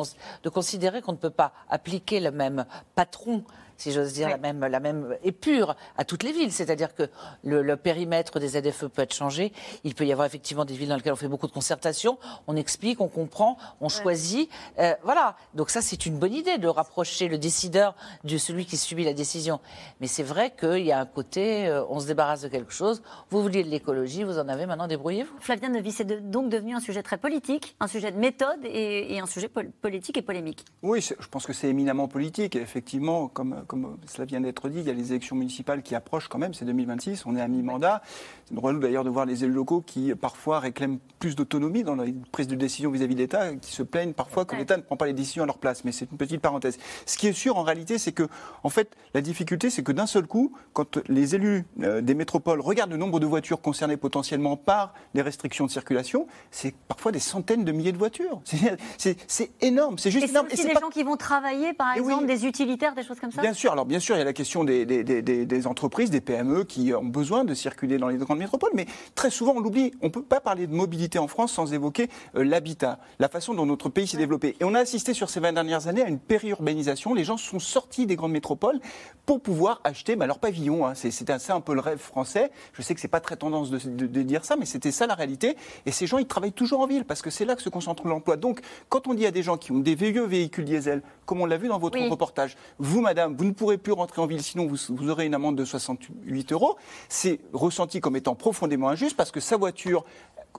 de 0.43 0.49
considérer 0.49 1.01
qu'on 1.01 1.13
ne 1.13 1.17
peut 1.17 1.29
pas 1.29 1.53
appliquer 1.69 2.19
le 2.19 2.31
même 2.31 2.65
patron 2.95 3.43
si 3.77 3.91
j'ose 3.91 4.13
dire, 4.13 4.29
la 4.29 4.37
même, 4.37 4.65
la 4.65 4.79
même 4.79 5.17
épure 5.23 5.75
à 5.97 6.05
toutes 6.05 6.23
les 6.23 6.31
villes. 6.31 6.51
C'est-à-dire 6.51 6.93
que 6.95 7.03
le, 7.43 7.61
le 7.61 7.77
périmètre 7.77 8.39
des 8.39 8.49
ZFE 8.49 8.85
peut 8.87 9.01
être 9.01 9.13
changé. 9.13 9.51
Il 9.83 9.95
peut 9.95 10.05
y 10.05 10.11
avoir 10.11 10.25
effectivement 10.25 10.65
des 10.65 10.75
villes 10.75 10.89
dans 10.89 10.95
lesquelles 10.95 11.13
on 11.13 11.17
fait 11.17 11.27
beaucoup 11.27 11.47
de 11.47 11.51
concertation, 11.53 12.17
on 12.47 12.55
explique, 12.55 13.01
on 13.01 13.07
comprend, 13.07 13.57
on 13.81 13.89
choisit. 13.89 14.49
Euh, 14.79 14.93
voilà. 15.03 15.35
Donc 15.53 15.69
ça, 15.69 15.81
c'est 15.81 16.05
une 16.05 16.17
bonne 16.17 16.33
idée 16.33 16.57
de 16.57 16.67
rapprocher 16.67 17.27
le 17.27 17.37
décideur 17.37 17.95
de 18.23 18.37
celui 18.37 18.65
qui 18.65 18.77
subit 18.77 19.03
la 19.03 19.13
décision. 19.13 19.59
Mais 20.01 20.07
c'est 20.07 20.23
vrai 20.23 20.51
qu'il 20.57 20.85
y 20.85 20.91
a 20.91 20.99
un 20.99 21.05
côté, 21.05 21.67
euh, 21.67 21.83
on 21.89 21.99
se 21.99 22.07
débarrasse 22.07 22.41
de 22.41 22.47
quelque 22.47 22.71
chose. 22.73 23.01
Vous 23.29 23.41
vouliez 23.41 23.63
de 23.63 23.69
l'écologie, 23.69 24.23
vous 24.23 24.39
en 24.39 24.47
avez 24.47 24.65
maintenant, 24.65 24.87
débrouillez-vous. 24.87 25.33
Flavien 25.39 25.69
Neuvy, 25.69 25.91
c'est 25.91 26.03
de- 26.05 26.19
donc 26.19 26.49
devenu 26.49 26.75
un 26.75 26.79
sujet 26.79 27.03
très 27.03 27.17
politique, 27.17 27.75
un 27.79 27.87
sujet 27.87 28.11
de 28.11 28.17
méthode 28.17 28.59
et, 28.63 29.15
et 29.15 29.19
un 29.19 29.25
sujet 29.25 29.47
pol- 29.47 29.71
politique 29.81 30.17
et 30.17 30.21
polémique. 30.21 30.65
Oui, 30.81 31.01
je 31.01 31.27
pense 31.29 31.45
que 31.45 31.53
c'est 31.53 31.67
éminemment 31.67 32.07
politique. 32.07 32.55
Et 32.55 32.61
effectivement, 32.61 33.27
comme, 33.27 33.62
comme 33.67 33.97
cela 34.05 34.25
vient 34.25 34.41
d'être 34.41 34.69
dit, 34.69 34.79
il 34.79 34.85
y 34.85 34.89
a 34.89 34.93
les 34.93 35.11
élections 35.11 35.35
municipales 35.35 35.81
qui 35.83 35.95
approchent 35.95 36.27
quand 36.27 36.37
même, 36.39 36.53
c'est 36.53 36.65
2026, 36.65 37.25
on 37.25 37.35
est 37.35 37.41
à 37.41 37.47
mi-mandat. 37.47 38.01
C'est 38.45 38.55
drôle 38.55 38.79
d'ailleurs 38.79 39.03
de 39.03 39.09
voir 39.09 39.25
les 39.25 39.43
élus 39.43 39.53
locaux 39.53 39.81
qui 39.85 40.13
parfois 40.15 40.59
réclament 40.59 40.99
plus 41.19 41.35
d'autonomie 41.35 41.83
dans 41.83 41.95
la 41.95 42.05
prise 42.31 42.47
de 42.47 42.55
décision 42.55 42.91
vis-à-vis 42.91 43.15
de 43.15 43.19
l'État, 43.21 43.55
qui 43.55 43.71
se 43.71 43.83
plaignent 43.83 44.13
parfois 44.13 44.45
que 44.45 44.55
l'État 44.55 44.77
ne 44.77 44.81
prend 44.81 44.97
pas 44.97 45.05
les 45.05 45.13
décisions 45.13 45.43
à 45.43 45.45
leur 45.45 45.57
place. 45.57 45.83
Mais 45.85 45.91
c'est 45.91 46.09
une 46.11 46.17
petite 46.17 46.41
parenthèse. 46.41 46.77
Ce 47.05 47.17
qui 47.17 47.27
est 47.27 47.33
sûr 47.33 47.57
en 47.57 47.63
réalité, 47.63 47.97
c'est 47.97 48.11
que, 48.11 48.27
en 48.63 48.69
fait, 48.69 48.95
la 49.13 49.21
difficulté, 49.21 49.69
c'est 49.69 49.83
que 49.83 49.91
d'un 49.91 50.05
seul 50.07 50.27
coup, 50.27 50.51
quand 50.73 50.99
les 51.09 51.35
élus 51.35 51.65
euh, 51.81 52.01
des 52.01 52.13
métropoles 52.13 52.59
regardent 52.61 52.91
le 52.91 52.97
nombre 52.97 53.19
de 53.19 53.25
voitures 53.25 53.61
concernées 53.61 53.97
potentiellement 53.97 54.57
par 54.57 54.93
les 55.13 55.21
restrictions 55.21 55.65
de 55.65 55.71
circulation, 55.71 56.27
c'est 56.51 56.73
parfois 56.87 57.11
des 57.11 57.19
centaines 57.19 57.63
de 57.63 57.71
milliers 57.71 57.91
de 57.91 57.97
voitures. 57.97 58.41
C'est- 58.97 59.51
énorme, 59.61 59.97
c'est 59.97 60.11
juste 60.11 60.23
Et 60.23 60.27
c'est 60.27 60.31
énorme. 60.33 60.47
aussi 60.47 60.57
c'est 60.57 60.67
des 60.67 60.73
pas- 60.73 60.79
gens 60.81 60.89
qui 60.89 61.03
vont 61.03 61.15
travailler, 61.17 61.73
par 61.73 61.93
oui. 61.95 61.99
exemple, 62.01 62.25
des 62.25 62.45
utilitaires, 62.45 62.95
des 62.95 63.03
choses 63.03 63.19
comme 63.19 63.31
ça 63.31 63.41
Bien 63.41 63.52
sûr, 63.53 63.71
alors 63.71 63.85
bien 63.85 63.99
sûr, 63.99 64.15
il 64.15 64.19
y 64.19 64.21
a 64.21 64.25
la 64.25 64.33
question 64.33 64.63
des, 64.63 64.85
des- 64.85 65.03
des- 65.03 65.21
des- 65.21 65.45
des 65.45 65.67
entreprises, 65.67 66.09
des 66.09 66.21
PME 66.21 66.63
qui 66.63 66.93
ont 66.93 67.03
besoin 67.05 67.43
de 67.45 67.53
circuler 67.53 67.97
dans 67.97 68.07
les 68.07 68.17
grandes 68.17 68.39
métropoles, 68.39 68.71
mais 68.73 68.85
très 69.15 69.29
souvent 69.29 69.53
on 69.55 69.59
l'oublie. 69.59 69.91
On 70.01 70.07
ne 70.07 70.11
peut 70.11 70.21
pas 70.23 70.39
parler 70.39 70.67
de 70.67 70.73
mobilité 70.73 71.19
en 71.19 71.27
France 71.27 71.51
sans 71.53 71.73
évoquer 71.73 72.09
euh, 72.35 72.43
l'habitat, 72.43 72.99
la 73.19 73.29
façon 73.29 73.53
dont 73.53 73.65
notre 73.65 73.89
pays 73.89 74.07
s'est 74.07 74.17
développé. 74.17 74.55
Et 74.59 74.63
on 74.63 74.73
a 74.73 74.79
assisté 74.79 75.13
sur 75.13 75.29
ces 75.29 75.39
20 75.39 75.53
dernières 75.53 75.87
années 75.87 76.01
à 76.03 76.07
une 76.07 76.19
périurbanisation. 76.19 77.13
Les 77.13 77.23
gens 77.23 77.37
sont 77.37 77.59
sortis 77.59 78.05
des 78.05 78.15
grandes 78.15 78.31
métropoles 78.31 78.79
pour 79.25 79.41
pouvoir 79.41 79.79
acheter 79.83 80.15
bah, 80.15 80.27
leur 80.27 80.39
pavillon. 80.39 80.85
hein. 80.85 80.93
C'est- 80.95 81.11
C'était 81.11 81.39
ça 81.39 81.55
un 81.55 81.61
peu 81.61 81.73
le 81.73 81.79
rêve 81.79 81.99
français. 81.99 82.51
Je 82.73 82.81
sais 82.81 82.93
que 82.93 82.99
c'est 83.01 83.07
pas 83.07 83.19
très 83.21 83.35
tendance 83.37 83.69
de, 83.69 83.77
de- 83.79 84.07
de 84.07 84.21
dire 84.21 84.43
ça, 84.45 84.55
mais 84.57 84.65
c'était 84.65 84.91
ça 84.91 85.07
la 85.07 85.15
réalité. 85.15 85.55
Et 85.85 85.91
ces 85.91 86.07
gens, 86.07 86.17
ils 86.17 86.27
travaillent 86.27 86.51
toujours 86.51 86.81
en 86.81 86.87
ville 86.87 87.05
parce 87.05 87.21
que 87.21 87.29
c'est 87.29 87.45
là 87.45 87.55
que 87.55 87.61
se 87.61 87.69
concentre 87.69 88.07
l'emploi. 88.07 88.35
Donc, 88.37 88.59
quand 88.89 89.07
on 89.07 89.13
dit 89.13 89.25
à 89.25 89.31
des 89.31 89.43
gens 89.43 89.57
qui 89.57 89.71
ont 89.71 89.79
des 89.79 89.95
vieux 89.95 90.25
véhicules 90.25 90.65
diesel, 90.65 91.01
comme 91.25 91.39
on 91.41 91.45
l'a 91.45 91.57
vu 91.57 91.67
dans 91.69 91.79
votre 91.79 91.97
Oui. 91.99 92.09
reportage, 92.09 92.57
vous, 92.79 92.99
madame, 93.01 93.35
vous 93.37 93.42
ne 93.43 93.51
pourrez 93.51 93.77
plus 93.77 93.91
rentrer 93.91 94.21
en 94.21 94.27
ville, 94.27 94.41
sinon 94.41 94.67
vous, 94.67 94.77
vous 94.89 95.09
aurez 95.09 95.25
une 95.25 95.35
amende 95.35 95.57
de 95.57 95.65
68 95.65 96.51
euros. 96.51 96.77
C'est 97.09 97.39
ressenti 97.53 97.99
comme 97.99 98.15
étant 98.15 98.35
profondément 98.35 98.89
injuste 98.89 99.15
parce 99.15 99.31
que 99.31 99.39
sa 99.39 99.57
voiture. 99.57 100.03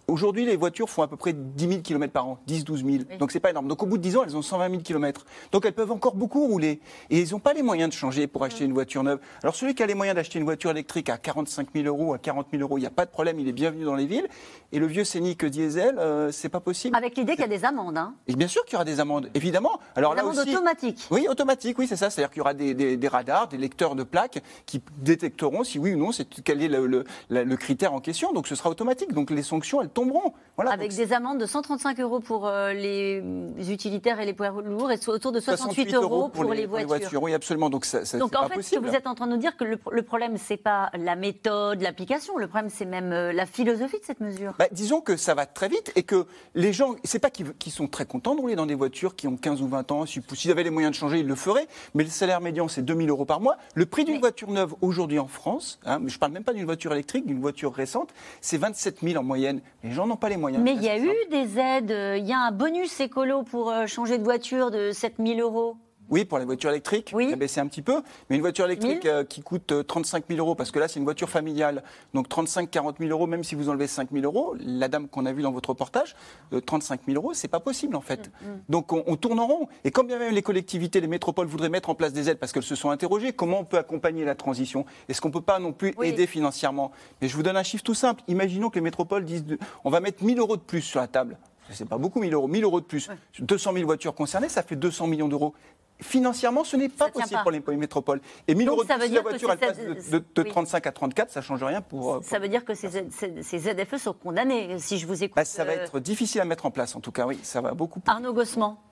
Aujourd'hui, 0.08 0.44
les 0.44 0.56
voitures 0.56 0.90
font 0.90 1.02
à 1.02 1.08
peu 1.08 1.16
près 1.16 1.32
10 1.32 1.68
000 1.68 1.80
km 1.80 2.12
par 2.12 2.26
an, 2.26 2.38
10 2.48 2.64
12 2.64 2.84
000. 2.84 3.04
Donc, 3.20 3.30
c'est 3.30 3.38
pas 3.38 3.50
énorme. 3.50 3.68
Donc, 3.68 3.80
au 3.82 3.86
bout 3.86 3.96
de 3.96 4.02
10 4.02 4.16
ans, 4.16 4.24
elles 4.24 4.36
ont 4.36 4.42
120 4.42 4.68
000 4.68 4.82
km. 4.82 5.24
Donc, 5.52 5.64
elles 5.64 5.72
peuvent 5.72 5.92
encore 5.92 6.16
beaucoup 6.16 6.46
rouler. 6.46 6.80
Et 7.10 7.20
ils 7.20 7.30
n'ont 7.30 7.38
pas 7.38 7.52
les 7.52 7.62
moyens 7.62 7.90
de 7.90 7.94
changer 7.94 8.26
pour 8.26 8.42
acheter 8.42 8.64
une 8.64 8.72
voiture 8.72 9.04
neuve. 9.04 9.20
Alors, 9.42 9.54
celui 9.54 9.74
qui 9.74 9.84
a 9.84 9.86
les 9.86 9.94
moyens 9.94 10.16
d'acheter 10.16 10.40
une 10.40 10.44
voiture 10.44 10.72
électrique 10.72 11.08
à 11.10 11.16
45 11.16 11.68
000 11.74 11.86
euros, 11.86 12.12
à 12.12 12.18
40 12.18 12.48
000 12.50 12.62
euros, 12.62 12.76
il 12.76 12.80
n'y 12.80 12.88
a 12.88 12.90
pas 12.90 13.06
de 13.06 13.10
problème, 13.10 13.38
il 13.38 13.46
est 13.48 13.52
bienvenu 13.52 13.84
dans 13.84 13.94
les 13.94 14.06
villes. 14.06 14.26
Et 14.74 14.80
le 14.80 14.86
vieux 14.86 15.04
scénic 15.04 15.44
diesel, 15.44 15.96
euh, 16.00 16.32
c'est 16.32 16.48
pas 16.48 16.58
possible. 16.58 16.96
Avec 16.96 17.16
l'idée 17.16 17.32
qu'il 17.36 17.42
y 17.42 17.44
a 17.44 17.48
des 17.48 17.64
amendes. 17.64 17.96
Hein. 17.96 18.14
Et 18.26 18.34
bien 18.34 18.48
sûr 18.48 18.64
qu'il 18.64 18.72
y 18.72 18.76
aura 18.76 18.84
des 18.84 18.98
amendes, 18.98 19.30
évidemment. 19.34 19.78
Alors 19.94 20.10
Des 20.10 20.16
là 20.16 20.22
amendes 20.24 20.38
aussi, 20.38 20.50
automatiques. 20.54 21.06
Oui, 21.12 21.26
automatiques, 21.28 21.78
oui, 21.78 21.86
c'est 21.86 21.94
ça. 21.94 22.10
C'est-à-dire 22.10 22.30
qu'il 22.30 22.38
y 22.38 22.40
aura 22.40 22.54
des, 22.54 22.74
des- 22.74 22.96
des 22.96 23.08
radars, 23.08 23.46
des 23.46 23.56
lecteurs 23.56 23.94
de 23.94 24.02
plaques 24.02 24.42
qui 24.66 24.82
détecteront 24.98 25.62
si 25.62 25.78
oui 25.78 25.94
ou 25.94 25.98
non, 25.98 26.10
c'est 26.10 26.26
quel 26.42 26.60
est 26.60 26.66
le, 26.68 26.86
le- 26.88 27.04
la- 27.30 27.44
le 27.44 27.56
critère 27.56 27.94
en 27.94 28.00
question. 28.00 28.32
Donc 28.32 28.48
ce 28.48 28.56
sera 28.56 28.68
automatique. 28.68 29.12
Donc 29.12 29.30
les 29.30 29.44
sanctions, 29.44 29.80
elles 29.80 29.88
tomberont. 29.90 30.32
Voilà. 30.56 30.72
Avec 30.72 30.90
Donc, 30.90 30.98
des 30.98 31.12
amendes 31.12 31.38
de 31.38 31.46
135 31.46 32.00
euros 32.00 32.18
pour 32.18 32.48
euh, 32.48 32.72
les 32.72 33.22
utilitaires 33.70 34.18
et 34.18 34.26
les 34.26 34.32
poids 34.34 34.50
lourds 34.50 34.90
et 34.90 34.98
autour 35.08 35.30
de 35.30 35.38
68, 35.38 35.94
euros 35.94 36.28
pour, 36.28 36.52
les, 36.52 36.66
voitures. 36.66 37.22
Oui, 37.22 37.32
absolument. 37.32 37.70
Donc 37.70 37.84
ça, 37.84 38.04
ça, 38.04 38.18
Donc 38.18 38.34
en 38.36 38.42
pas 38.42 38.48
fait, 38.48 38.54
possible. 38.56 38.80
ce 38.82 38.86
que 38.86 38.90
vous 38.90 38.96
êtes 38.96 39.06
en 39.06 39.14
train 39.14 39.26
de 39.26 39.32
nous 39.32 39.38
dire, 39.38 39.56
que 39.56 39.64
le, 39.64 39.78
le 39.90 40.02
problème, 40.02 40.36
c'est 40.36 40.56
pas 40.56 40.90
la 40.94 41.14
méthode, 41.14 41.80
l'application, 41.80 42.36
le 42.38 42.48
problème, 42.48 42.70
c'est 42.74 42.84
même 42.84 43.12
euh, 43.12 43.32
la 43.32 43.46
philosophie 43.46 43.98
de 44.00 44.04
cette 44.04 44.20
mesure. 44.20 44.52
Bah, 44.58 44.63
disons 44.72 45.00
que 45.00 45.16
ça 45.16 45.34
va 45.34 45.46
très 45.46 45.68
vite 45.68 45.92
et 45.96 46.02
que 46.02 46.26
les 46.54 46.72
gens, 46.72 46.94
c'est 47.04 47.18
pas 47.18 47.30
qu'ils 47.30 47.72
sont 47.72 47.86
très 47.88 48.06
contents 48.06 48.34
de 48.34 48.40
rouler 48.40 48.56
dans 48.56 48.66
des 48.66 48.74
voitures 48.74 49.16
qui 49.16 49.28
ont 49.28 49.36
15 49.36 49.62
ou 49.62 49.68
20 49.68 49.90
ans. 49.92 50.06
Si- 50.06 50.20
S'ils 50.34 50.50
avaient 50.50 50.62
les 50.62 50.70
moyens 50.70 50.92
de 50.92 50.96
changer, 50.98 51.18
ils 51.20 51.26
le 51.26 51.34
feraient. 51.34 51.66
Mais 51.94 52.04
le 52.04 52.10
salaire 52.10 52.40
médian, 52.40 52.68
c'est 52.68 52.82
2000 52.82 53.08
euros 53.10 53.24
par 53.24 53.40
mois. 53.40 53.56
Le 53.74 53.86
prix 53.86 54.04
d'une 54.04 54.20
voiture 54.20 54.50
neuve 54.50 54.74
aujourd'hui 54.80 55.18
en 55.18 55.26
France, 55.28 55.78
hein, 55.86 56.00
je 56.06 56.18
parle 56.18 56.32
même 56.32 56.44
pas 56.44 56.52
d'une 56.52 56.64
voiture 56.64 56.92
électrique, 56.92 57.26
d'une 57.26 57.40
voiture 57.40 57.72
récente, 57.72 58.10
c'est 58.40 58.58
27 58.58 59.00
000 59.02 59.16
en 59.20 59.22
moyenne. 59.24 59.60
Les 59.82 59.92
gens 59.92 60.06
n'ont 60.06 60.16
pas 60.16 60.28
les 60.28 60.36
moyens. 60.36 60.62
Mais 60.62 60.74
il 60.74 60.82
y 60.82 60.88
a 60.88 60.98
eu 60.98 61.10
des 61.30 61.58
aides, 61.58 61.90
euh, 61.90 62.16
il 62.18 62.26
y 62.26 62.32
a 62.32 62.38
un 62.38 62.52
bonus 62.52 63.00
écolo 63.00 63.42
pour 63.42 63.70
euh, 63.70 63.86
changer 63.86 64.18
de 64.18 64.24
voiture 64.24 64.70
de 64.70 64.90
7000 64.92 65.40
euros. 65.40 65.76
Oui, 66.14 66.24
pour 66.24 66.38
les 66.38 66.44
voitures 66.44 66.70
électriques, 66.70 67.10
oui. 67.12 67.32
a 67.32 67.36
baissé 67.36 67.58
un 67.58 67.66
petit 67.66 67.82
peu. 67.82 68.00
Mais 68.30 68.36
une 68.36 68.42
voiture 68.42 68.66
électrique 68.66 69.04
euh, 69.06 69.24
qui 69.24 69.42
coûte 69.42 69.72
euh, 69.72 69.82
35 69.82 70.26
000 70.28 70.38
euros, 70.38 70.54
parce 70.54 70.70
que 70.70 70.78
là, 70.78 70.86
c'est 70.86 71.00
une 71.00 71.04
voiture 71.04 71.28
familiale. 71.28 71.82
Donc 72.14 72.28
35-40 72.28 72.98
000 73.00 73.10
euros, 73.10 73.26
même 73.26 73.42
si 73.42 73.56
vous 73.56 73.68
enlevez 73.68 73.88
5 73.88 74.10
000 74.12 74.24
euros, 74.24 74.54
la 74.60 74.86
dame 74.86 75.08
qu'on 75.08 75.26
a 75.26 75.32
vue 75.32 75.42
dans 75.42 75.50
votre 75.50 75.70
reportage, 75.70 76.14
euh, 76.52 76.60
35 76.60 77.00
000 77.06 77.16
euros, 77.20 77.34
c'est 77.34 77.48
pas 77.48 77.58
possible 77.58 77.96
en 77.96 78.00
fait. 78.00 78.30
Donc 78.68 78.92
on, 78.92 79.02
on 79.08 79.16
tourne 79.16 79.40
en 79.40 79.46
rond. 79.48 79.66
Et 79.82 79.90
quand 79.90 80.04
bien 80.04 80.20
même 80.20 80.32
les 80.32 80.42
collectivités, 80.42 81.00
les 81.00 81.08
métropoles 81.08 81.48
voudraient 81.48 81.68
mettre 81.68 81.90
en 81.90 81.96
place 81.96 82.12
des 82.12 82.30
aides, 82.30 82.38
parce 82.38 82.52
qu'elles 82.52 82.62
se 82.62 82.76
sont 82.76 82.90
interrogées, 82.90 83.32
comment 83.32 83.58
on 83.58 83.64
peut 83.64 83.78
accompagner 83.78 84.24
la 84.24 84.36
transition? 84.36 84.86
Est-ce 85.08 85.20
qu'on 85.20 85.32
peut 85.32 85.40
pas 85.40 85.58
non 85.58 85.72
plus 85.72 85.94
aider 86.04 86.28
financièrement? 86.28 86.92
Mais 87.20 87.26
je 87.26 87.34
vous 87.36 87.42
donne 87.42 87.56
un 87.56 87.64
chiffre 87.64 87.82
tout 87.82 87.94
simple. 87.94 88.22
Imaginons 88.28 88.70
que 88.70 88.76
les 88.76 88.82
métropoles 88.82 89.24
disent, 89.24 89.44
de- 89.44 89.58
on 89.82 89.90
va 89.90 89.98
mettre 89.98 90.22
1000 90.22 90.38
euros 90.38 90.56
de 90.56 90.62
plus 90.62 90.80
sur 90.82 91.00
la 91.00 91.08
table. 91.08 91.38
C'est 91.70 91.88
pas 91.88 91.96
beaucoup, 91.96 92.20
1000 92.20 92.34
euros. 92.34 92.46
1000 92.46 92.62
euros 92.62 92.80
de 92.80 92.84
plus. 92.84 93.08
200 93.38 93.72
000 93.72 93.86
voitures 93.86 94.14
concernées, 94.14 94.50
ça 94.50 94.62
fait 94.62 94.76
200 94.76 95.06
millions 95.06 95.28
d'euros. 95.28 95.54
Financièrement, 96.00 96.64
ce 96.64 96.76
n'est 96.76 96.88
pas 96.88 97.08
possible 97.08 97.36
pas. 97.36 97.42
pour 97.42 97.50
les, 97.52 97.62
métropoles. 97.76 98.20
Et 98.48 98.54
1000 98.54 98.66
Donc, 98.66 98.78
euros 98.78 98.86
ça 98.86 98.96
veut 98.96 99.06
si 99.06 99.12
la 99.12 99.20
que 99.20 99.28
voiture 99.28 99.50
elle 99.52 99.58
passe 99.58 99.78
de, 99.78 99.94
de- 100.18 100.24
de 100.34 100.42
oui. 100.42 100.48
35 100.50 100.86
à 100.86 100.92
34, 100.92 101.30
ça 101.30 101.40
ne 101.40 101.44
change 101.44 101.62
rien 101.62 101.80
pour. 101.80 102.14
euh, 102.14 102.18
pour- 102.18 102.24
Ça 102.28 102.38
veut 102.40 102.48
dire 102.48 102.64
que 102.64 102.74
ces, 102.74 102.88
ces- 103.10 103.58
ZFE 103.58 103.96
sont 103.96 104.12
condamnés, 104.12 104.78
si 104.80 104.98
je 104.98 105.06
vous 105.06 105.22
écoute. 105.22 105.36
Bah, 105.36 105.44
ça 105.44 105.64
va 105.64 105.72
euh, 105.72 105.84
être 105.84 106.00
difficile 106.00 106.40
à 106.40 106.44
mettre 106.44 106.66
en 106.66 106.70
place, 106.72 106.96
en 106.96 107.00
tout 107.00 107.12
cas, 107.12 107.26
oui, 107.26 107.38
ça 107.42 107.60
va 107.60 107.72
beaucoup. 107.74 108.00
Arnaud 108.06 108.32
Gossement, 108.32 108.82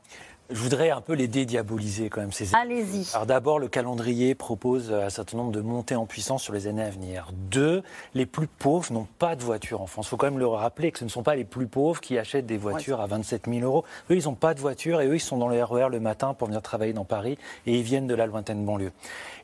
Je 0.51 0.59
voudrais 0.61 0.91
un 0.91 1.01
peu 1.01 1.15
les 1.15 1.29
dédiaboliser 1.29 2.11
quand 2.11 2.21
même. 2.21 2.33
Ces... 2.33 2.55
allez-y. 2.55 3.09
Alors 3.15 3.25
d'abord, 3.27 3.59
le 3.59 3.69
calendrier 3.69 4.35
propose 4.35 4.93
un 4.93 5.09
certain 5.09 5.39
nombre 5.39 5.53
de 5.53 5.63
montées 5.63 5.97
en 5.97 6.05
puissance 6.05 6.43
sur 6.43 6.53
les 6.53 6.67
années 6.67 6.85
à 6.85 6.91
venir. 6.91 7.29
Deux, 7.51 7.83
les 8.13 8.27
plus 8.27 8.49
pauvres 8.49 8.93
n'ont 8.93 9.07
pas 9.19 9.35
de 9.35 9.43
voiture 9.43 9.81
en 9.81 9.87
France. 9.87 10.07
Il 10.07 10.09
faut 10.11 10.19
quand 10.19 10.27
même 10.27 10.39
le 10.39 10.47
rappeler 10.47 10.93
que 10.93 10.99
ce 10.99 11.05
ne 11.05 11.09
sont 11.09 11.23
pas 11.23 11.37
les 11.37 11.45
plus 11.45 11.67
pauvres 11.67 12.01
qui 12.03 12.19
achètent 12.19 12.45
des 12.45 12.59
voitures 12.59 13.01
à 13.01 13.07
27 13.07 13.45
000 13.49 13.61
euros. 13.61 13.85
Eux, 14.11 14.17
ils 14.17 14.25
n'ont 14.25 14.35
pas 14.35 14.53
de 14.53 14.61
voiture 14.61 15.01
et 15.01 15.07
eux, 15.07 15.15
ils 15.15 15.21
sont 15.21 15.39
dans 15.39 15.49
le 15.49 15.63
RER 15.65 15.89
le 15.91 16.01
matin 16.01 16.35
pour 16.35 16.49
venir 16.49 16.61
travailler 16.61 16.93
dans 16.93 17.05
Paris 17.07 17.39
et 17.67 17.79
ils 17.79 17.83
viennent 17.83 18.07
de 18.07 18.15
la 18.15 18.27
lointaine 18.27 18.63
banlieue. 18.65 18.93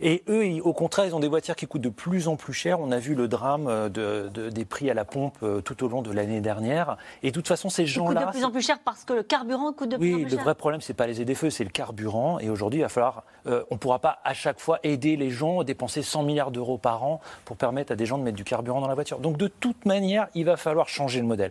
Et 0.02 0.22
eux, 0.28 0.44
ils- 0.46 0.60
au 0.60 0.74
contraire, 0.74 1.06
ils 1.06 1.14
ont 1.14 1.20
des 1.20 1.28
voitures 1.28 1.56
qui 1.56 1.66
coûtent 1.66 1.80
de 1.80 1.88
plus 1.88 2.28
en 2.28 2.36
plus 2.36 2.52
cher. 2.52 2.80
On 2.80 2.92
a 2.92 2.98
vu 2.98 3.14
le 3.14 3.28
drame 3.28 3.66
euh, 3.68 3.88
de- 3.88 4.28
de- 4.34 4.50
des 4.50 4.64
prix 4.66 4.90
à 4.90 4.94
la 4.94 5.06
pompe 5.06 5.36
euh, 5.42 5.62
tout 5.62 5.82
au 5.84 5.88
long 5.88 6.02
de 6.02 6.12
l'année 6.12 6.42
dernière. 6.42 6.98
Et 7.22 7.30
de 7.30 7.34
toute 7.34 7.48
façon, 7.48 7.70
ces 7.70 7.84
Ils 7.84 7.86
coûtent 7.86 7.94
gens-là... 8.08 8.26
de 8.26 8.30
plus 8.32 8.44
en 8.44 8.50
plus 8.50 8.60
cher 8.66 8.78
parce 8.84 9.04
que 9.04 9.14
le 9.14 9.22
carburant 9.22 9.72
coûte 9.72 9.88
de 9.88 9.96
plus 9.96 10.12
en 10.12 10.16
Oui, 10.16 10.22
plus 10.24 10.30
le 10.32 10.36
cher. 10.36 10.44
vrai 10.44 10.54
problème, 10.54 10.80
c'est 10.88 10.94
pas 10.94 11.06
les 11.06 11.20
aides-feux, 11.20 11.50
c'est 11.50 11.64
le 11.64 11.70
carburant. 11.70 12.38
Et 12.38 12.48
aujourd'hui, 12.48 12.80
il 12.80 12.82
va 12.82 12.88
falloir. 12.88 13.22
euh, 13.46 13.62
on 13.70 13.74
ne 13.74 13.78
pourra 13.78 13.98
pas 13.98 14.20
à 14.24 14.32
chaque 14.32 14.58
fois 14.58 14.78
aider 14.82 15.16
les 15.16 15.28
gens, 15.28 15.62
dépenser 15.62 16.00
100 16.00 16.22
milliards 16.22 16.50
d'euros 16.50 16.78
par 16.78 17.04
an 17.04 17.20
pour 17.44 17.58
permettre 17.58 17.92
à 17.92 17.94
des 17.94 18.06
gens 18.06 18.16
de 18.16 18.22
mettre 18.22 18.38
du 18.38 18.44
carburant 18.44 18.80
dans 18.80 18.88
la 18.88 18.94
voiture. 18.94 19.18
Donc, 19.18 19.36
de 19.36 19.48
toute 19.48 19.84
manière, 19.84 20.28
il 20.34 20.46
va 20.46 20.56
falloir 20.56 20.88
changer 20.88 21.20
le 21.20 21.26
modèle. 21.26 21.50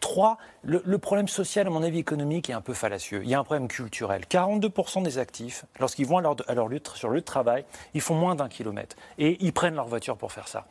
Trois, 0.00 0.38
le, 0.62 0.80
problème 0.96 1.28
social, 1.28 1.66
à 1.66 1.70
mon 1.70 1.82
avis, 1.82 1.98
économique 1.98 2.48
est 2.48 2.54
un 2.54 2.62
peu 2.62 2.72
fallacieux. 2.72 3.20
Il 3.24 3.28
y 3.28 3.34
a 3.34 3.38
un 3.38 3.44
problème 3.44 3.68
culturel. 3.68 4.22
42% 4.30 5.02
des 5.02 5.18
actifs, 5.18 5.66
lorsqu'ils 5.80 6.06
vont 6.06 6.16
à 6.16 6.22
leur, 6.22 6.36
à 6.48 6.54
sur 6.94 7.08
le 7.08 7.16
lieu 7.16 7.20
de 7.20 7.26
travail, 7.26 7.66
ils 7.92 8.00
font 8.00 8.14
moins 8.14 8.36
d'un 8.36 8.48
kilomètre. 8.48 8.96
Et 9.18 9.36
ils 9.44 9.52
prennent 9.52 9.74
leur 9.74 9.88
voiture 9.88 10.16
pour 10.16 10.32
faire 10.32 10.48
ça. 10.48 10.64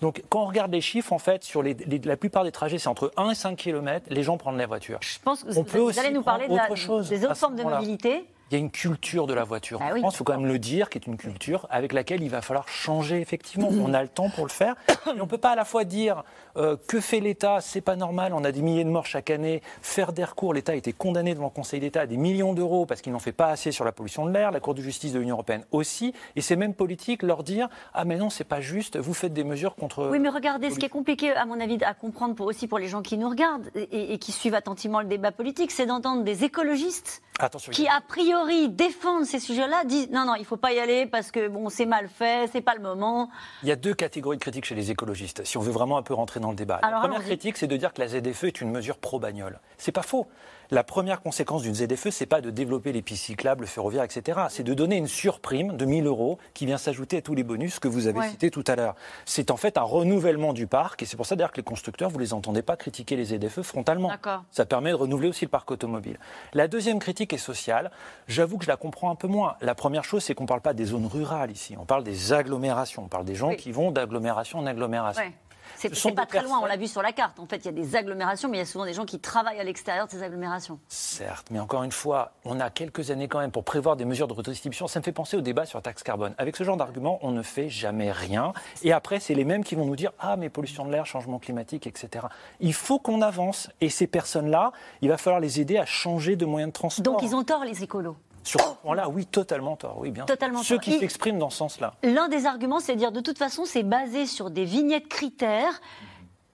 Donc, 0.00 0.22
quand 0.28 0.42
on 0.42 0.46
regarde 0.46 0.72
les 0.72 0.80
chiffres, 0.80 1.12
en 1.12 1.18
fait, 1.18 1.42
sur 1.42 1.62
les- 1.62 1.74
les- 1.74 1.98
la 1.98 2.16
plupart 2.16 2.44
des 2.44 2.52
trajets, 2.52 2.78
c'est 2.78 2.88
entre 2.88 3.12
1 3.16 3.30
et 3.30 3.34
5 3.34 3.56
kilomètres, 3.56 4.06
les 4.10 4.22
gens 4.22 4.36
prennent 4.36 4.56
la 4.56 4.66
voiture. 4.66 4.98
Je 5.02 5.18
pense 5.24 5.42
que 5.42 5.48
On 5.50 5.52
vous, 5.52 5.64
peut 5.64 5.78
vous 5.78 5.84
aussi 5.86 5.98
allez 5.98 6.10
nous 6.12 6.22
parler 6.22 6.46
de 6.48 6.54
la- 6.54 6.64
autre 6.66 6.76
chose 6.76 7.08
des 7.08 7.24
autres 7.24 7.36
formes 7.36 7.56
de 7.56 7.64
mobilité. 7.64 8.24
Il 8.50 8.54
y 8.54 8.56
a 8.56 8.60
une 8.60 8.70
culture 8.70 9.26
de 9.26 9.34
la 9.34 9.44
voiture 9.44 9.78
Ah 9.82 9.90
en 9.90 9.92
oui. 9.92 10.00
France, 10.00 10.14
il 10.14 10.16
faut 10.18 10.24
quand 10.24 10.38
même 10.38 10.46
le 10.46 10.58
dire, 10.58 10.88
qui 10.88 10.96
est 10.96 11.06
une 11.06 11.18
culture 11.18 11.66
avec 11.70 11.92
laquelle 11.92 12.22
il 12.22 12.30
va 12.30 12.40
falloir 12.40 12.68
changer 12.68 13.20
effectivement. 13.20 13.68
On 13.68 13.92
a 13.92 14.02
le 14.02 14.08
temps 14.08 14.30
pour 14.30 14.44
le 14.46 14.50
faire. 14.50 14.74
Et 15.08 15.20
on 15.20 15.24
ne 15.24 15.28
peut 15.28 15.38
pas 15.38 15.50
à 15.50 15.56
la 15.56 15.64
fois 15.64 15.84
dire 15.84 16.24
euh, 16.56 16.76
que 16.88 17.00
fait 17.00 17.20
l'État, 17.20 17.60
c'est 17.60 17.80
pas 17.80 17.96
normal, 17.96 18.32
on 18.34 18.44
a 18.44 18.52
des 18.52 18.62
milliers 18.62 18.84
de 18.84 18.90
morts 18.90 19.06
chaque 19.06 19.30
année, 19.30 19.62
faire 19.82 20.12
des 20.12 20.24
recours. 20.24 20.54
L'État 20.54 20.72
a 20.72 20.76
été 20.76 20.92
condamné 20.92 21.34
devant 21.34 21.46
le 21.46 21.50
Conseil 21.50 21.80
d'État 21.80 22.02
à 22.02 22.06
des 22.06 22.16
millions 22.16 22.54
d'euros 22.54 22.86
parce 22.86 23.02
qu'il 23.02 23.12
n'en 23.12 23.18
fait 23.18 23.32
pas 23.32 23.48
assez 23.48 23.70
sur 23.70 23.84
la 23.84 23.92
pollution 23.92 24.24
de 24.24 24.32
l'air, 24.32 24.50
la 24.50 24.60
Cour 24.60 24.74
de 24.74 24.80
justice 24.80 25.12
de 25.12 25.18
l'Union 25.18 25.34
européenne 25.34 25.64
aussi. 25.70 26.14
Et 26.36 26.40
ces 26.40 26.56
mêmes 26.56 26.74
politiques 26.74 27.22
leur 27.22 27.42
dire 27.42 27.68
ah 27.92 28.04
mais 28.04 28.16
non 28.16 28.30
c'est 28.30 28.44
pas 28.44 28.60
juste, 28.60 28.96
vous 28.96 29.14
faites 29.14 29.34
des 29.34 29.44
mesures 29.44 29.74
contre. 29.74 30.08
Oui, 30.10 30.18
mais 30.18 30.30
regardez, 30.30 30.70
ce 30.70 30.78
qui 30.78 30.86
est 30.86 30.90
compliqué, 30.90 31.32
à 31.32 31.44
mon 31.44 31.60
avis, 31.60 31.78
à 31.84 31.92
comprendre 31.94 32.34
pour, 32.34 32.46
aussi 32.46 32.66
pour 32.66 32.78
les 32.78 32.88
gens 32.88 33.02
qui 33.02 33.18
nous 33.18 33.28
regardent 33.28 33.70
et, 33.74 34.14
et 34.14 34.18
qui 34.18 34.32
suivent 34.32 34.54
attentivement 34.54 35.00
le 35.00 35.06
débat 35.06 35.32
politique, 35.32 35.70
c'est 35.70 35.86
d'entendre 35.86 36.24
des 36.24 36.44
écologistes 36.44 37.22
Attention, 37.40 37.70
qui, 37.70 37.86
a 37.86 38.00
priori, 38.00 38.37
priori, 38.44 38.68
défendent 38.68 39.24
ces 39.24 39.40
sujets-là, 39.40 39.84
disent 39.84 40.10
non, 40.10 40.24
non, 40.24 40.34
il 40.34 40.40
ne 40.40 40.44
faut 40.44 40.56
pas 40.56 40.72
y 40.72 40.78
aller 40.78 41.06
parce 41.06 41.30
que 41.30 41.48
bon, 41.48 41.68
c'est 41.68 41.86
mal 41.86 42.08
fait, 42.08 42.48
c'est 42.52 42.60
pas 42.60 42.74
le 42.74 42.80
moment. 42.80 43.30
Il 43.62 43.68
y 43.68 43.72
a 43.72 43.76
deux 43.76 43.94
catégories 43.94 44.36
de 44.36 44.42
critiques 44.42 44.64
chez 44.64 44.74
les 44.74 44.90
écologistes, 44.90 45.44
si 45.44 45.56
on 45.58 45.60
veut 45.60 45.72
vraiment 45.72 45.98
un 45.98 46.02
peu 46.02 46.14
rentrer 46.14 46.40
dans 46.40 46.50
le 46.50 46.56
débat. 46.56 46.76
Alors, 46.82 47.02
la 47.02 47.08
première 47.08 47.24
critique, 47.24 47.56
c'est 47.56 47.66
de 47.66 47.76
dire 47.76 47.92
que 47.92 48.00
la 48.00 48.08
ZFE 48.08 48.44
est 48.44 48.60
une 48.60 48.70
mesure 48.70 48.98
pro-bagnole. 48.98 49.60
C'est 49.76 49.92
pas 49.92 50.02
faux. 50.02 50.26
La 50.70 50.84
première 50.84 51.22
conséquence 51.22 51.62
d'une 51.62 51.74
ZFE, 51.74 52.10
c'est 52.10 52.26
pas 52.26 52.42
de 52.42 52.50
développer 52.50 52.92
les 52.92 53.00
pistes 53.00 53.24
cyclables, 53.24 53.62
le 53.62 53.66
ferroviaire, 53.66 54.02
etc. 54.04 54.38
C'est 54.50 54.64
de 54.64 54.74
donner 54.74 54.96
une 54.96 55.06
surprime 55.06 55.76
de 55.78 55.84
1000 55.86 56.06
euros 56.06 56.38
qui 56.52 56.66
vient 56.66 56.76
s'ajouter 56.76 57.16
à 57.18 57.22
tous 57.22 57.34
les 57.34 57.42
bonus 57.42 57.78
que 57.78 57.88
vous 57.88 58.06
avez 58.06 58.18
Ouais. 58.18 58.28
cités 58.28 58.50
tout 58.50 58.64
à 58.66 58.76
l'heure. 58.76 58.94
C'est 59.24 59.50
en 59.50 59.56
fait 59.56 59.78
un 59.78 59.82
renouvellement 59.82 60.52
du 60.52 60.66
parc, 60.66 61.02
et 61.02 61.06
c'est 61.06 61.16
pour 61.16 61.24
ça 61.24 61.36
d'ailleurs 61.36 61.52
que 61.52 61.56
les 61.56 61.62
constructeurs, 61.62 62.10
vous 62.10 62.18
les 62.18 62.34
entendez 62.34 62.60
pas 62.60 62.76
critiquer 62.76 63.16
les 63.16 63.24
ZFE 63.24 63.62
frontalement. 63.62 64.12
Ça 64.50 64.66
permet 64.66 64.90
de 64.90 64.96
renouveler 64.96 65.28
aussi 65.28 65.46
le 65.46 65.50
parc 65.50 65.70
automobile. 65.70 66.18
La 66.52 66.68
deuxième 66.68 66.98
critique 66.98 67.32
est 67.32 67.38
sociale. 67.38 67.90
J'avoue 68.26 68.58
que 68.58 68.64
je 68.64 68.70
la 68.70 68.76
comprends 68.76 69.10
un 69.10 69.14
peu 69.16 69.28
moins. 69.28 69.56
La 69.62 69.74
première 69.74 70.04
chose, 70.04 70.22
c'est 70.22 70.34
qu'on 70.34 70.44
ne 70.44 70.48
parle 70.48 70.60
pas 70.60 70.74
des 70.74 70.84
zones 70.84 71.06
rurales 71.06 71.50
ici. 71.50 71.76
On 71.80 71.86
parle 71.86 72.04
des 72.04 72.34
agglomérations. 72.34 73.04
On 73.04 73.08
parle 73.08 73.24
des 73.24 73.34
gens 73.34 73.48
Oui. 73.48 73.56
qui 73.56 73.72
vont 73.72 73.90
d'agglomération 73.90 74.58
en 74.58 74.66
agglomération. 74.66 75.22
Ouais. 75.22 75.32
C'est 75.76 75.94
Ce 75.94 76.08
pas 76.08 76.26
très 76.26 76.42
loin, 76.42 76.58
on 76.62 76.66
l'a 76.66 76.76
vu 76.76 76.86
sur 76.86 77.02
la 77.02 77.12
carte. 77.12 77.38
En 77.38 77.46
fait, 77.46 77.58
il 77.58 77.66
y 77.66 77.68
a 77.68 77.72
des 77.72 77.96
agglomérations, 77.96 78.48
mais 78.48 78.58
il 78.58 78.60
y 78.60 78.62
a 78.62 78.66
souvent 78.66 78.84
des 78.84 78.94
gens 78.94 79.04
qui 79.04 79.18
travaillent 79.18 79.60
à 79.60 79.64
l'extérieur 79.64 80.06
de 80.06 80.10
ces 80.10 80.22
agglomérations. 80.22 80.78
Certes, 80.88 81.48
mais 81.50 81.60
encore 81.60 81.82
une 81.82 81.92
fois, 81.92 82.32
on 82.44 82.60
a 82.60 82.70
quelques 82.70 83.10
années 83.10 83.28
quand 83.28 83.38
même 83.38 83.50
pour 83.50 83.64
prévoir 83.64 83.96
des 83.96 84.04
mesures 84.04 84.28
de 84.28 84.32
redistribution. 84.32 84.86
Ça 84.88 85.00
me 85.00 85.04
fait 85.04 85.12
penser 85.12 85.36
au 85.36 85.40
débat 85.40 85.66
sur 85.66 85.80
taxe 85.82 86.02
carbone. 86.02 86.34
Avec 86.38 86.56
ce 86.56 86.64
genre 86.64 86.76
d'argument, 86.76 87.18
on 87.22 87.30
ne 87.30 87.42
fait 87.42 87.68
jamais 87.68 88.12
rien. 88.12 88.52
Et 88.82 88.92
après, 88.92 89.20
c'est 89.20 89.34
les 89.34 89.44
mêmes 89.44 89.64
qui 89.64 89.74
vont 89.74 89.84
nous 89.84 89.96
dire 89.96 90.12
Ah, 90.18 90.36
mais 90.36 90.48
pollution 90.48 90.84
de 90.84 90.92
l'air, 90.92 91.06
changement 91.06 91.38
climatique, 91.38 91.86
etc. 91.86 92.26
Il 92.60 92.74
faut 92.74 92.98
qu'on 92.98 93.22
avance. 93.22 93.70
Et 93.80 93.90
ces 93.90 94.06
personnes-là, 94.06 94.72
il 95.02 95.08
va 95.08 95.16
falloir 95.16 95.40
les 95.40 95.60
aider 95.60 95.78
à 95.78 95.86
changer 95.86 96.36
de 96.36 96.46
moyens 96.46 96.72
de 96.72 96.74
transport. 96.74 97.04
Donc 97.04 97.22
ils 97.22 97.34
ont 97.34 97.44
tort, 97.44 97.64
les 97.64 97.82
écolos. 97.82 98.16
Sur 98.48 98.60
ce 98.60 98.74
point-là, 98.82 99.10
oui, 99.10 99.26
totalement 99.26 99.76
tort. 99.76 99.98
Oui, 99.98 100.10
bien. 100.10 100.24
Totalement 100.24 100.62
Ceux 100.62 100.76
tort. 100.76 100.84
qui 100.84 100.98
s'expriment 100.98 101.38
dans 101.38 101.50
ce 101.50 101.58
sens-là. 101.58 101.92
L'un 102.02 102.28
des 102.28 102.46
arguments, 102.46 102.80
c'est 102.80 102.94
de 102.94 102.98
dire 102.98 103.12
de 103.12 103.20
toute 103.20 103.36
façon, 103.36 103.66
c'est 103.66 103.82
basé 103.82 104.24
sur 104.24 104.50
des 104.50 104.64
vignettes 104.64 105.08
critères 105.08 105.80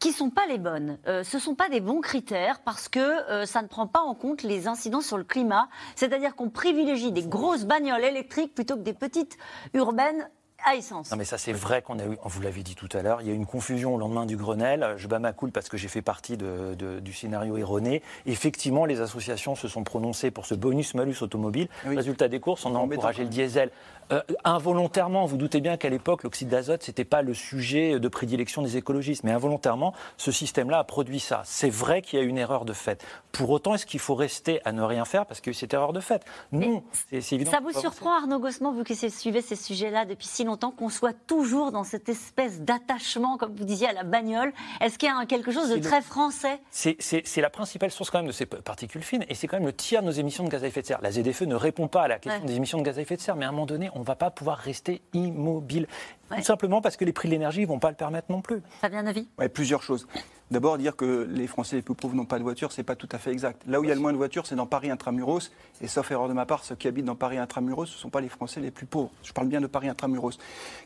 qui 0.00 0.12
sont 0.12 0.28
pas 0.28 0.46
les 0.48 0.58
bonnes. 0.58 0.98
Euh, 1.06 1.22
ce 1.22 1.38
sont 1.38 1.54
pas 1.54 1.68
des 1.68 1.80
bons 1.80 2.00
critères 2.00 2.60
parce 2.60 2.88
que 2.88 2.98
euh, 2.98 3.46
ça 3.46 3.62
ne 3.62 3.68
prend 3.68 3.86
pas 3.86 4.00
en 4.00 4.14
compte 4.14 4.42
les 4.42 4.66
incidences 4.66 5.06
sur 5.06 5.16
le 5.16 5.24
climat. 5.24 5.68
C'est-à-dire 5.94 6.34
qu'on 6.34 6.50
privilégie 6.50 7.12
des 7.12 7.22
grosses 7.22 7.64
bagnoles 7.64 8.04
électriques 8.04 8.54
plutôt 8.54 8.74
que 8.74 8.82
des 8.82 8.92
petites 8.92 9.38
urbaines 9.72 10.28
à 10.64 10.74
essence. 10.76 11.10
Non 11.10 11.16
mais 11.16 11.24
ça 11.24 11.38
c'est 11.38 11.52
vrai 11.52 11.82
qu'on 11.82 11.98
a 11.98 12.04
eu, 12.04 12.16
vous 12.24 12.40
l'avez 12.42 12.62
dit 12.62 12.74
tout 12.74 12.88
à 12.92 13.02
l'heure, 13.02 13.20
il 13.20 13.26
y 13.26 13.30
a 13.30 13.32
eu 13.32 13.36
une 13.36 13.46
confusion 13.46 13.94
au 13.94 13.98
lendemain 13.98 14.26
du 14.26 14.36
Grenelle. 14.36 14.94
Je 14.96 15.06
bats 15.08 15.18
ma 15.18 15.32
coule 15.32 15.50
parce 15.52 15.68
que 15.68 15.76
j'ai 15.76 15.88
fait 15.88 16.02
partie 16.02 16.36
de- 16.36 16.74
de- 16.78 17.00
du 17.00 17.12
scénario 17.12 17.56
erroné. 17.56 18.02
Effectivement, 18.26 18.84
les 18.84 19.00
associations 19.00 19.54
se 19.54 19.68
sont 19.68 19.84
prononcées 19.84 20.30
pour 20.30 20.46
ce 20.46 20.54
bonus-malus 20.54 21.16
automobile. 21.22 21.68
Résultat 21.84 22.28
des 22.28 22.40
courses, 22.40 22.64
on 22.64 22.74
a 22.74 22.78
encouragé 22.78 23.22
le 23.24 23.28
diesel. 23.28 23.70
Euh, 24.12 24.20
involontairement, 24.44 25.24
vous 25.26 25.36
doutez 25.36 25.60
bien 25.60 25.76
qu'à 25.76 25.88
l'époque, 25.88 26.22
l'oxyde 26.22 26.48
d'azote, 26.48 26.82
c'était 26.82 27.04
pas 27.04 27.22
le 27.22 27.34
sujet 27.34 27.98
de 27.98 28.08
prédilection 28.08 28.62
des 28.62 28.76
écologistes, 28.76 29.24
mais 29.24 29.32
involontairement, 29.32 29.94
ce 30.16 30.30
système-là 30.32 30.78
a 30.78 30.84
produit 30.84 31.20
ça. 31.20 31.42
C'est 31.44 31.70
vrai 31.70 32.02
qu'il 32.02 32.18
y 32.18 32.22
a 32.22 32.24
une 32.24 32.38
erreur 32.38 32.64
de 32.64 32.72
fait. 32.72 33.04
Pour 33.32 33.50
autant, 33.50 33.74
est-ce 33.74 33.86
qu'il 33.86 34.00
faut 34.00 34.14
rester 34.14 34.60
à 34.64 34.72
ne 34.72 34.82
rien 34.82 35.04
faire 35.04 35.26
parce 35.26 35.40
qu'il 35.40 35.50
y 35.52 35.54
a 35.54 35.56
eu 35.56 35.58
cette 35.60 35.74
erreur 35.74 35.92
de 35.92 36.00
fait? 36.00 36.22
Non, 36.52 36.82
c'est 37.10 37.32
évident. 37.32 37.50
Ça 37.50 37.60
vous 37.60 37.72
surprend, 37.72 38.14
Arnaud 38.16 38.38
Gossement, 38.38 38.72
vous 38.72 38.84
qui 38.84 38.94
suivez 39.10 39.42
ces 39.42 39.56
sujets-là 39.56 40.04
depuis 40.04 40.26
si 40.26 40.44
longtemps, 40.44 40.70
qu'on 40.70 40.88
soit 40.88 41.14
toujours 41.26 41.72
dans 41.72 41.84
cette 41.84 42.08
espèce 42.08 42.60
d'attachement, 42.60 43.36
comme 43.38 43.54
vous 43.54 43.64
disiez, 43.64 43.88
à 43.88 43.92
la 43.92 44.04
bagnole? 44.04 44.52
Est-ce 44.80 44.98
qu'il 44.98 45.08
y 45.08 45.12
a 45.12 45.26
quelque 45.26 45.50
chose 45.50 45.68
de 45.70 45.76
le- 45.76 45.80
très 45.80 46.02
français? 46.02 46.60
C'est- 46.70 46.96
la 47.40 47.50
principale 47.50 47.90
source 47.90 48.10
quand 48.10 48.18
même 48.18 48.26
de 48.26 48.32
ces 48.32 48.46
particules 48.46 49.02
fines 49.02 49.24
et 49.28 49.34
c'est 49.34 49.46
quand 49.48 49.56
même 49.56 49.66
le 49.66 49.72
tiers 49.72 50.00
de 50.02 50.06
nos 50.06 50.12
émissions 50.12 50.44
de 50.44 50.48
gaz 50.48 50.62
à 50.64 50.66
effet 50.66 50.82
de 50.82 50.86
serre. 50.86 51.00
La 51.02 51.10
ZFE 51.10 51.42
ne 51.42 51.54
répond 51.54 51.88
pas 51.88 52.02
à 52.02 52.08
la 52.08 52.18
question 52.18 52.40
Ouais. 52.42 52.46
des 52.48 52.56
émissions 52.56 52.78
de 52.78 52.82
gaz 52.84 52.98
à 52.98 53.02
effet 53.02 53.16
de 53.16 53.20
serre, 53.20 53.36
mais 53.36 53.44
à 53.44 53.48
un 53.48 53.52
moment 53.52 53.66
donné, 53.66 53.90
on 53.94 54.00
ne 54.00 54.04
va 54.04 54.16
pas 54.16 54.30
pouvoir 54.30 54.58
rester 54.58 55.00
immobile. 55.12 55.86
Ouais. 56.30 56.38
Tout 56.38 56.44
simplement 56.44 56.80
parce 56.82 56.96
que 56.96 57.04
les 57.04 57.12
prix 57.12 57.28
de 57.28 57.32
l'énergie 57.32 57.62
ne 57.62 57.66
vont 57.66 57.78
pas 57.78 57.90
le 57.90 57.96
permettre 57.96 58.30
non 58.30 58.42
plus. 58.42 58.60
Fabien 58.80 59.06
Avis? 59.06 59.28
Ouais, 59.38 59.48
plusieurs 59.48 59.82
choses. 59.82 60.06
D'abord, 60.50 60.76
dire 60.76 60.94
que 60.94 61.26
les 61.30 61.46
Français 61.46 61.76
les 61.76 61.82
plus 61.82 61.94
pauvres 61.94 62.14
n'ont 62.14 62.26
pas 62.26 62.38
de 62.38 62.42
voiture, 62.42 62.70
c'est 62.70 62.82
pas 62.82 62.96
tout 62.96 63.08
à 63.12 63.18
fait 63.18 63.32
exact. 63.32 63.62
Là 63.66 63.80
où 63.80 63.84
il 63.84 63.88
y 63.88 63.92
a 63.92 63.94
le 63.94 64.00
moins 64.00 64.12
de 64.12 64.18
voitures, 64.18 64.46
c'est 64.46 64.56
dans 64.56 64.66
Paris 64.66 64.90
intramuros. 64.90 65.50
Et 65.80 65.88
sauf 65.88 66.10
erreur 66.10 66.28
de 66.28 66.34
ma 66.34 66.44
part, 66.44 66.64
ceux 66.64 66.74
qui 66.74 66.86
habitent 66.86 67.06
dans 67.06 67.16
Paris 67.16 67.38
intramuros, 67.38 67.86
ce 67.86 67.94
ne 67.94 67.98
sont 67.98 68.10
pas 68.10 68.20
les 68.20 68.28
Français 68.28 68.60
les 68.60 68.70
plus 68.70 68.86
pauvres. 68.86 69.10
Je 69.22 69.32
parle 69.32 69.48
bien 69.48 69.60
de 69.60 69.66
Paris 69.66 69.88
intramuros. 69.88 70.38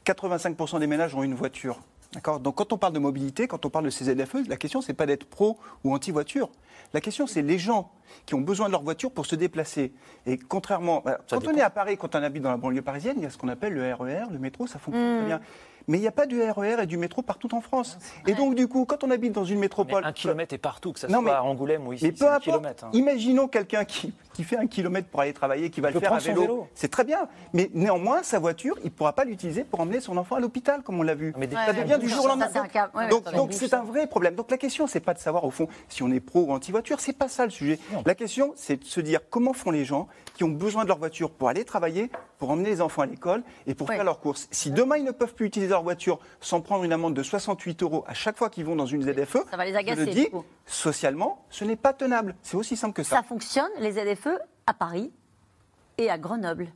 85% 0.07 0.79
des 0.79 0.87
ménages 0.87 1.15
ont 1.15 1.23
une 1.23 1.35
voiture. 1.35 1.81
D'accord 2.15 2.41
Donc 2.41 2.55
quand 2.57 2.73
on 2.73 2.79
parle 2.79 2.95
de 2.95 2.99
mobilité, 2.99 3.47
quand 3.49 3.67
on 3.67 3.71
parle 3.71 3.85
de 3.85 3.91
ces 3.91 4.05
ZFE, 4.07 4.49
la 4.49 4.57
question 4.57 4.81
c'est 4.81 4.95
pas 4.95 5.05
d'être 5.07 5.25
pro 5.27 5.59
ou 5.85 5.95
anti-voiture. 5.95 6.49
La 6.95 7.01
question 7.03 7.27
c'est 7.27 7.43
les 7.43 7.59
gens 7.59 7.91
qui 8.25 8.35
ont 8.35 8.41
besoin 8.41 8.67
de 8.67 8.73
leur 8.73 8.83
voiture 8.83 9.11
pour 9.11 9.27
se 9.27 9.35
déplacer. 9.37 9.93
Et 10.27 10.39
contrairement, 10.39 11.03
bah, 11.05 11.19
quand 11.29 11.47
on 11.47 11.55
est 11.55 11.61
à 11.61 11.69
Paris, 11.69 11.99
quand 11.99 12.15
on 12.15 12.23
habite 12.23 12.43
dans 12.43 12.51
la 12.51 12.57
banlieue 12.57 12.81
parisienne, 12.81 13.17
il 13.19 13.25
y 13.25 13.27
a 13.27 13.31
ce 13.31 13.37
qu'on 13.37 13.49
appelle 13.49 13.75
le 13.75 13.93
RER, 13.95 14.25
le 14.31 14.39
métro, 14.39 14.67
ça 14.67 14.79
fonctionne 14.79 15.17
Mm. 15.17 15.19
très 15.19 15.27
bien. 15.27 15.41
Mais 15.87 15.97
il 15.97 16.01
n'y 16.03 16.07
a 16.07 16.13
pas 16.13 16.27
du 16.27 16.41
RER 16.43 16.83
et 16.83 16.87
du 16.87 16.97
métro 16.99 17.23
partout 17.23 17.55
en 17.55 17.61
France. 17.63 17.99
Et 18.27 18.35
donc 18.35 18.55
du 18.55 18.69
coup, 18.69 18.85
quand 18.87 19.05
on 19.05 19.11
habite 19.11 19.33
dans 19.33 19.45
une 19.45 19.59
métropole, 19.59 20.05
Un 20.05 20.13
kilomètre 20.13 20.55
est 20.55 20.59
partout, 20.59 20.93
que 20.95 21.01
ce 21.01 21.07
Non, 21.07 21.15
soit 21.15 21.23
mais- 21.23 21.31
à 21.31 21.43
Angoulême 21.45 21.87
ou 21.87 21.93
ici, 21.95 22.05
mais 22.05 22.11
c'est 22.13 22.19
peu 22.19 22.25
un 22.27 22.29
importe. 22.37 22.45
kilomètre. 22.45 22.85
hein. 22.85 22.91
Imaginons 22.95 23.49
quelqu'un 23.49 23.85
qui, 23.87 24.13
qui 24.39 24.45
fait 24.45 24.57
un 24.57 24.69
kilomètre 24.69 25.09
pour 25.09 25.21
aller 25.21 25.33
travailler, 25.33 25.69
qui 25.69 25.81
va 25.81 25.91
Il 25.91 25.95
le 25.95 25.99
faire 25.99 26.13
à 26.13 26.19
vélo. 26.19 26.41
vélo. 26.43 26.69
C'est 26.73 26.87
très 26.87 27.03
bien. 27.03 27.27
Mais 27.55 27.71
néanmoins, 27.75 28.23
sa 28.23 28.39
voiture, 28.39 28.77
il 28.83 28.85
ne 28.85 28.91
pourra 28.91 29.13
pas 29.13 29.25
l'utiliser 29.25 29.65
pour 29.65 29.81
emmener 29.81 29.99
son 29.99 30.17
enfant 30.17 30.37
à 30.37 30.41
l'hôpital, 30.41 30.83
comme 30.85 31.01
on 31.01 31.03
l'a 31.03 31.17
vu. 31.17 31.35
Mais 31.37 31.49
des- 31.49 31.57
ça 31.57 31.73
devient 31.73 31.95
ouais, 31.95 31.99
du 31.99 32.09
jour 32.09 32.25
au 32.25 32.29
lendemain. 32.29 32.47
donc, 33.35 33.53
c'est 33.53 33.75
un 33.75 33.83
vrai 33.83 34.07
problème. 34.07 34.37
Donc 34.37 34.49
la 34.53 34.57
question, 34.57 34.87
c'est 34.87 35.01
pas 35.01 35.13
de 35.13 35.19
savoir 35.19 35.43
au 35.43 35.51
fond 35.51 35.67
si 35.89 36.05
on 36.05 36.11
est 36.13 36.21
pro 36.21 36.43
ou 36.43 36.53
anti-voiture. 36.53 37.01
C'est 37.01 37.19
pas 37.19 37.27
ça 37.27 37.47
le 37.47 37.51
sujet. 37.51 37.81
La 38.07 38.15
question, 38.15 38.53
c'est 38.55 38.77
de 38.77 38.85
se 38.85 39.01
dire 39.01 39.23
comment 39.29 39.53
font 39.53 39.73
les 39.73 39.85
gens 39.85 40.07
qui 40.35 40.45
ont 40.45 40.49
besoin 40.51 40.85
de 40.85 40.89
leur 40.89 40.99
voiture 40.99 41.31
pour 41.33 41.49
aller 41.49 41.65
travailler, 41.65 42.09
pour 42.39 42.51
emmener 42.51 42.71
les 42.71 42.81
enfants 42.81 43.03
à 43.03 43.07
l'école 43.07 43.43
et 43.67 43.75
pour 43.75 43.89
faire 43.89 44.05
leurs 44.05 44.21
courses. 44.21 44.47
Si 44.53 44.71
demain 44.71 44.99
ils 44.99 45.05
ne 45.05 45.11
peuvent 45.11 45.35
plus 45.35 45.47
utiliser 45.47 45.71
leur 45.71 45.83
voiture 45.83 46.21
sans 46.41 46.61
prendre 46.61 46.85
une 46.85 46.93
amende 46.93 47.15
de 47.15 47.25
68 47.25 47.83
euros 47.83 48.05
à 48.07 48.15
chaque 48.15 48.37
fois 48.37 48.51
qu'ils 48.51 48.65
vont 48.65 48.77
dans 48.77 48.87
une 48.87 49.03
ZFE, 49.03 49.39
Ça 49.51 49.57
va 49.57 49.65
les 49.65 49.73
je 49.73 49.77
agacer, 49.79 49.99
le 49.99 50.07
du 50.07 50.13
dis, 50.13 50.29
socialement, 50.65 51.45
ce 51.51 51.65
n'est 51.65 51.77
pas 51.77 51.93
tenable. 51.93 52.37
C'est 52.43 52.57
aussi 52.57 52.77
simple 52.77 52.95
que 52.95 53.03
ça. 53.03 53.17
Ça 53.17 53.23
fonctionne, 53.23 53.71
les 53.81 53.93
ZFE, 53.93 54.28
à 54.67 54.75
Paris 54.75 55.11
et 55.99 56.11
à 56.11 56.19
Grenoble. 56.19 56.69